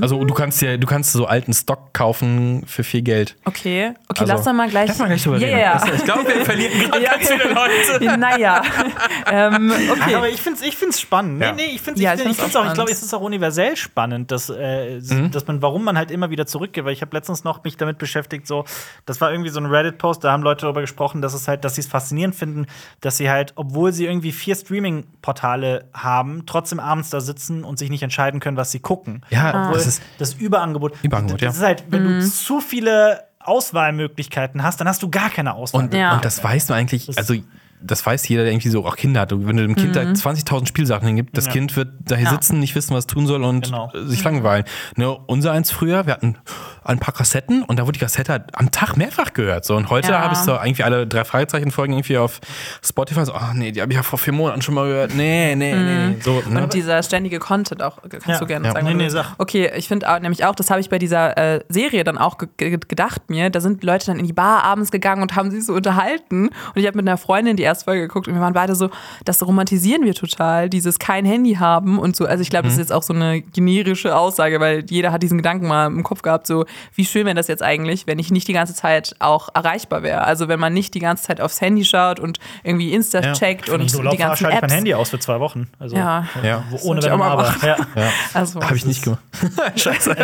Also 0.00 0.24
du 0.24 0.34
kannst 0.34 0.60
ja, 0.62 0.76
du 0.76 0.86
kannst 0.86 1.12
so 1.12 1.26
alten 1.26 1.52
Stock 1.52 1.92
kaufen 1.94 2.64
für 2.66 2.82
viel 2.82 3.02
Geld. 3.02 3.36
Okay. 3.44 3.90
Okay, 4.08 4.20
Also, 4.20 4.32
lass 4.32 4.42
dann 4.42 4.56
mal 4.56 4.68
gleich. 4.68 4.88
Lass 4.88 4.98
mal 4.98 5.06
gleich 5.06 5.22
drüber 5.22 5.40
reden. 5.40 5.58
Das- 5.60 5.88
Ich 5.96 6.04
glaube, 6.04 6.26
wir 6.26 6.44
verlieren 6.44 6.72
gerade 6.90 7.04
ja. 7.04 7.10
ganz 7.12 7.28
viele 7.30 7.52
Leute. 7.52 8.04
ja. 8.04 8.16
naja. 8.16 8.62
ähm, 9.30 9.72
okay. 9.90 10.14
Aber 10.16 10.28
ich 10.28 10.40
finde 10.42 10.60
es 10.60 10.66
ich 10.66 10.76
find's 10.76 11.00
spannend. 11.00 11.40
Ja. 11.40 11.52
Nee, 11.52 11.66
nee, 11.68 11.72
ich 11.74 11.80
finde 11.80 12.00
Ja, 12.02 12.14
ich 12.14 12.24
ich 12.24 12.36
find's 12.36 12.56
auch 12.56 12.66
ich 12.66 12.72
glaube, 12.74 12.90
es 12.90 13.02
ist 13.02 13.14
auch 13.14 13.20
universell 13.20 13.76
spannend, 13.76 14.30
dass, 14.32 14.50
äh, 14.50 15.00
Mhm. 15.00 15.30
dass 15.30 15.46
man, 15.46 15.62
warum 15.62 15.84
man 15.84 15.96
halt 15.96 16.10
immer 16.10 16.30
wieder 16.30 16.46
zurückgeht, 16.46 16.84
weil 16.84 16.92
ich 16.92 17.02
habe 17.02 17.14
letztens 17.16 17.44
noch 17.44 17.62
mich 17.64 17.76
damit 17.76 17.98
beschäftigt, 17.98 18.46
so, 18.46 18.64
das 19.04 19.20
war 19.20 19.30
irgendwie 19.30 19.50
so 19.50 19.60
ein 19.60 19.66
Reddit-Post, 19.66 20.24
da 20.24 20.32
haben 20.32 20.42
Leute 20.42 20.62
darüber 20.62 20.80
gesprochen, 20.80 21.22
dass 21.22 21.32
es 21.34 21.46
halt, 21.48 21.64
dass 21.64 21.76
sie 21.76 21.80
es 21.82 21.86
faszinierend 21.86 22.34
finden, 22.34 22.66
dass 23.00 23.16
sie 23.18 23.30
halt, 23.30 23.52
obwohl 23.56 23.92
sie 23.92 24.06
irgendwie 24.06 24.32
vier 24.32 24.56
Streaming-Portale 24.56 25.84
haben, 25.94 26.44
trotzdem 26.46 26.80
abends 26.80 27.10
da 27.10 27.20
sitzen 27.20 27.64
und 27.64 27.78
sich 27.78 27.90
nicht 27.90 28.02
entscheiden 28.02 28.40
können, 28.40 28.56
was 28.56 28.70
sie 28.72 28.80
gucken. 28.80 29.24
Ja, 29.30 29.66
obwohl 29.68 29.75
das 29.76 29.86
ist- 29.86 30.02
das 30.18 30.34
Überangebot. 30.34 30.94
Überangebot, 31.02 31.42
das 31.42 31.56
ja. 31.56 31.62
ist 31.62 31.66
halt, 31.66 31.84
wenn 31.90 32.02
Mhm. 32.04 32.20
du 32.20 32.28
zu 32.30 32.60
viele 32.60 33.24
Auswahlmöglichkeiten 33.40 34.62
hast, 34.62 34.80
dann 34.80 34.88
hast 34.88 35.02
du 35.02 35.10
gar 35.10 35.30
keine 35.30 35.54
Auswahl. 35.54 35.84
Und, 35.84 35.94
Ja. 35.94 36.14
und 36.14 36.24
das 36.24 36.42
weiß 36.42 36.68
man 36.68 36.78
eigentlich, 36.78 37.16
also 37.16 37.34
das 37.82 38.04
weiß 38.04 38.26
jeder, 38.28 38.42
der 38.44 38.52
irgendwie 38.52 38.68
so 38.68 38.84
auch 38.86 38.96
Kinder 38.96 39.20
hat. 39.20 39.32
Wenn 39.32 39.56
du 39.56 39.62
dem 39.66 39.76
Kind 39.76 39.94
da 39.96 40.00
20.000 40.02 40.66
Spielsachen 40.68 41.06
hingibt, 41.06 41.36
das 41.36 41.46
Ja. 41.46 41.52
Kind 41.52 41.76
wird 41.76 41.88
da 42.04 42.16
hier 42.16 42.24
Ja. 42.26 42.30
sitzen, 42.32 42.58
nicht 42.60 42.74
wissen, 42.74 42.94
was 42.94 43.00
es 43.00 43.06
tun 43.06 43.26
soll 43.26 43.42
und 43.44 43.66
Genau. 43.66 43.90
äh, 43.94 44.04
sich 44.06 44.22
langweilen. 44.24 44.64
Ne, 44.96 45.10
unser 45.26 45.52
eins 45.52 45.70
früher, 45.70 46.06
wir 46.06 46.12
hatten 46.14 46.36
ein 46.84 46.98
paar 46.98 47.14
Kassetten 47.14 47.62
und 47.62 47.78
da 47.78 47.82
wurde 47.86 47.92
die 47.98 48.04
Kassette 48.04 48.32
halt 48.32 48.44
am 48.54 48.70
Tag 48.70 48.96
mehrfach 48.96 49.32
gehört. 49.32 49.64
So. 49.64 49.74
Und 49.76 49.90
heute 49.90 50.12
Ja. 50.12 50.20
habe 50.20 50.34
ich 50.34 50.38
so 50.40 50.52
irgendwie 50.52 50.84
alle 50.84 51.06
drei 51.06 51.24
Fragezeichen-Folgen 51.24 51.92
irgendwie 51.94 52.18
auf 52.18 52.40
Spotify. 52.82 53.24
So, 53.24 53.34
ach 53.34 53.52
nee, 53.54 53.72
die 53.72 53.80
habe 53.82 53.92
ich 53.92 53.96
ja 53.96 54.02
vor 54.02 54.18
vier 54.18 54.32
Monaten 54.32 54.62
schon 54.62 54.74
mal 54.74 54.86
gehört. 54.86 55.14
Nee, 55.14 55.54
nee, 55.56 55.74
nee. 55.74 56.16
So, 56.20 56.42
ne? 56.48 56.62
Und 56.64 56.74
dieser 56.74 57.02
ständige 57.02 57.38
Content 57.38 57.82
auch, 57.82 57.98
kannst 58.08 58.26
Ja. 58.26 58.38
du 58.38 58.46
gerne 58.46 58.70
sagen. 58.72 58.86
Nee, 58.86 58.94
nee, 58.94 59.00
willst. 59.04 59.14
sag. 59.16 59.34
Okay, 59.38 59.70
ich 59.76 59.88
finde 59.88 60.06
nämlich 60.20 60.44
auch, 60.44 60.54
das 60.54 60.70
habe 60.70 60.80
ich 60.80 60.88
bei 60.88 60.98
dieser 60.98 61.36
äh, 61.36 61.60
Serie 61.68 62.04
dann 62.04 62.18
auch 62.18 62.38
ge 62.38 62.48
ge 62.56 62.78
gedacht 62.88 63.28
mir, 63.28 63.50
da 63.50 63.60
sind 63.60 63.82
Leute 63.82 64.06
dann 64.06 64.18
in 64.18 64.26
die 64.26 64.32
Bar 64.32 64.62
abends 64.64 64.90
gegangen 64.90 65.22
und 65.22 65.34
haben 65.34 65.50
sich 65.50 65.64
so 65.66 65.72
unterhalten. 65.74 66.46
Und 66.48 66.76
ich 66.76 66.86
habe 66.86 66.96
mit 66.96 67.06
einer 67.08 67.16
Freundin 67.16 67.56
die 67.56 67.65
erste 67.66 67.84
Folge 67.84 68.02
geguckt 68.02 68.28
und 68.28 68.34
wir 68.34 68.40
waren 68.40 68.54
beide 68.54 68.74
so, 68.74 68.88
das 69.24 69.42
romantisieren 69.46 70.04
wir 70.04 70.14
total, 70.14 70.68
dieses 70.70 70.98
kein 70.98 71.24
Handy 71.26 71.54
haben 71.54 71.98
und 71.98 72.16
so. 72.16 72.24
Also 72.26 72.42
ich 72.42 72.50
glaube, 72.50 72.64
das 72.64 72.74
ist 72.74 72.78
jetzt 72.78 72.92
auch 72.92 73.02
so 73.02 73.12
eine 73.12 73.42
generische 73.42 74.16
Aussage, 74.16 74.60
weil 74.60 74.84
jeder 74.88 75.12
hat 75.12 75.22
diesen 75.22 75.38
Gedanken 75.38 75.66
mal 75.68 75.86
im 75.86 76.02
Kopf 76.02 76.22
gehabt, 76.22 76.46
so, 76.46 76.64
wie 76.94 77.04
schön 77.04 77.26
wäre 77.26 77.34
das 77.34 77.48
jetzt 77.48 77.62
eigentlich, 77.62 78.06
wenn 78.06 78.18
ich 78.18 78.30
nicht 78.30 78.48
die 78.48 78.52
ganze 78.52 78.74
Zeit 78.74 79.14
auch 79.18 79.48
erreichbar 79.54 80.02
wäre. 80.02 80.22
Also 80.24 80.48
wenn 80.48 80.60
man 80.60 80.72
nicht 80.72 80.94
die 80.94 81.00
ganze 81.00 81.24
Zeit 81.24 81.40
aufs 81.40 81.60
Handy 81.60 81.84
schaut 81.84 82.20
und 82.20 82.38
irgendwie 82.62 82.92
Insta 82.92 83.20
Ja. 83.20 83.32
checkt 83.32 83.68
und 83.68 83.80
ich 83.82 83.92
so 83.92 84.02
die 84.02 84.16
ganzen 84.16 84.44
schalte 84.44 84.56
ich 84.56 84.62
Apps. 84.62 84.68
mein 84.70 84.70
Handy 84.76 84.94
aus 84.94 85.10
für 85.10 85.18
zwei 85.18 85.40
Wochen. 85.40 85.68
Also, 85.78 85.96
Ja. 85.96 86.26
Ja. 86.42 86.62
Wo, 86.70 86.76
Das 86.76 86.84
ohne 86.84 87.02
wenn 87.02 87.18
mal 87.18 87.30
aber. 87.30 87.54
Ja. 87.66 87.76
Also, 88.34 88.60
Habe 88.62 88.76
ich 88.76 88.84
nicht 88.86 89.02
gemacht. 89.02 89.20
Scheiße. 89.76 90.14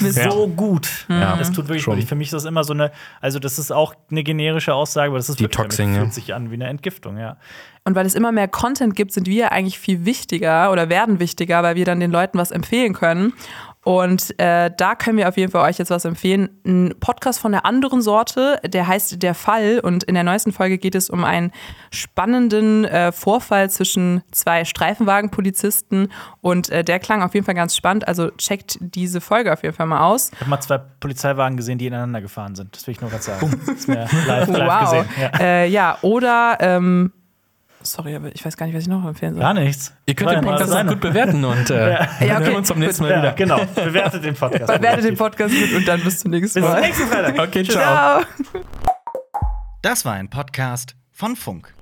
Mir 0.00 0.12
so 0.12 0.48
gut. 0.48 0.88
Ja. 1.08 1.36
Das 1.36 1.50
tut 1.52 1.68
wirklich 1.68 1.84
gut. 1.84 2.02
Für 2.04 2.14
mich 2.14 2.28
ist 2.28 2.34
das 2.34 2.44
immer 2.44 2.64
so 2.64 2.72
eine, 2.72 2.90
also 3.20 3.38
das 3.38 3.58
ist 3.58 3.72
auch 3.72 3.94
eine 4.10 4.22
generische 4.22 4.74
Aussage, 4.74 5.08
aber 5.08 5.18
das 5.18 5.28
ist 5.28 5.40
wirklich, 5.40 5.56
Detoxing, 5.56 5.94
ja. 5.94 6.00
fühlt 6.00 6.14
sich 6.14 6.34
an 6.34 6.50
wie 6.54 6.62
eine 6.62 6.70
Entgiftung, 6.70 7.18
ja. 7.18 7.36
Und 7.84 7.94
weil 7.94 8.06
es 8.06 8.14
immer 8.14 8.32
mehr 8.32 8.48
Content 8.48 8.96
gibt, 8.96 9.12
sind 9.12 9.26
wir 9.26 9.52
eigentlich 9.52 9.78
viel 9.78 10.06
wichtiger 10.06 10.72
oder 10.72 10.88
werden 10.88 11.20
wichtiger, 11.20 11.62
weil 11.62 11.76
wir 11.76 11.84
dann 11.84 12.00
den 12.00 12.10
Leuten 12.10 12.38
was 12.38 12.50
empfehlen 12.50 12.94
können. 12.94 13.34
Und 13.84 14.38
äh, 14.40 14.70
da 14.76 14.94
können 14.94 15.18
wir 15.18 15.28
auf 15.28 15.36
jeden 15.36 15.52
Fall 15.52 15.68
euch 15.68 15.78
jetzt 15.78 15.90
was 15.90 16.04
empfehlen. 16.04 16.48
Ein 16.64 16.94
Podcast 17.00 17.38
von 17.38 17.52
der 17.52 17.66
anderen 17.66 18.00
Sorte, 18.00 18.58
der 18.64 18.86
heißt 18.86 19.22
Der 19.22 19.34
Fall. 19.34 19.80
Und 19.80 20.04
in 20.04 20.14
der 20.14 20.24
neuesten 20.24 20.52
Folge 20.52 20.78
geht 20.78 20.94
es 20.94 21.10
um 21.10 21.22
einen 21.22 21.52
spannenden 21.90 22.86
äh, 22.86 23.12
Vorfall 23.12 23.70
zwischen 23.70 24.22
zwei 24.32 24.64
Streifenwagenpolizisten. 24.64 26.10
Und 26.40 26.70
äh, 26.70 26.82
der 26.82 26.98
klang 26.98 27.22
auf 27.22 27.34
jeden 27.34 27.44
Fall 27.44 27.54
ganz 27.54 27.76
spannend. 27.76 28.08
Also 28.08 28.30
checkt 28.32 28.78
diese 28.80 29.20
Folge 29.20 29.52
auf 29.52 29.62
jeden 29.62 29.74
Fall 29.74 29.86
mal 29.86 30.00
aus. 30.06 30.30
Ich 30.32 30.40
habe 30.40 30.50
mal 30.50 30.60
zwei 30.60 30.78
Polizeiwagen 30.78 31.56
gesehen, 31.56 31.76
die 31.78 31.86
ineinander 31.86 32.22
gefahren 32.22 32.54
sind. 32.54 32.74
Das 32.74 32.86
will 32.86 32.92
ich 32.92 33.00
nur 33.02 33.10
gerade 33.10 33.22
sagen. 33.22 33.60
Das 33.66 33.76
ist 33.76 33.88
mir 33.88 34.08
live, 34.26 34.48
live 34.48 34.48
wow. 34.48 34.80
gesehen. 34.80 35.06
Ja. 35.20 35.40
Äh, 35.40 35.68
ja, 35.68 35.98
oder, 36.00 36.56
ähm, 36.60 37.12
sorry, 37.84 38.14
aber 38.16 38.34
ich 38.34 38.44
weiß 38.44 38.56
gar 38.56 38.66
nicht, 38.66 38.74
was 38.74 38.82
ich 38.82 38.88
noch 38.88 39.06
empfehlen 39.06 39.34
soll. 39.34 39.42
Gar 39.42 39.54
nichts. 39.54 39.92
Ihr 40.06 40.14
könnt 40.14 40.26
War 40.30 40.34
den 40.36 40.44
ja 40.44 40.50
mal 40.50 40.58
Podcast 40.58 40.76
auch 40.86 40.88
gut 40.90 41.00
bewerten 41.00 41.44
und 41.44 41.70
äh, 41.70 41.90
Ja, 41.92 42.00
okay. 42.00 42.30
hören 42.30 42.46
wir 42.46 42.56
uns 42.56 42.68
beim 42.70 42.78
nächsten 42.80 43.02
Mal 43.04 43.10
Ja, 43.12 43.18
wieder. 43.18 43.32
genau. 43.32 43.60
Bewertet 43.74 44.24
den 44.24 44.34
Podcast. 44.34 44.66
Bewertet 44.80 45.04
den 45.04 45.16
Podcast 45.16 45.54
gut 45.54 45.72
und 45.76 45.86
dann 45.88 46.00
bis 46.02 46.18
zum 46.20 46.30
nächsten 46.30 46.60
Bis 46.60 46.64
zum 46.64 46.72
Mal. 46.72 46.80
nächsten 46.80 47.06
Freitag. 47.08 47.38
Okay, 47.48 47.62
ciao. 47.64 48.22
Ciao. 48.22 48.62
Das 49.82 50.04
war 50.04 50.14
ein 50.14 50.28
Podcast 50.30 50.96
von 51.12 51.36
Funk. 51.36 51.72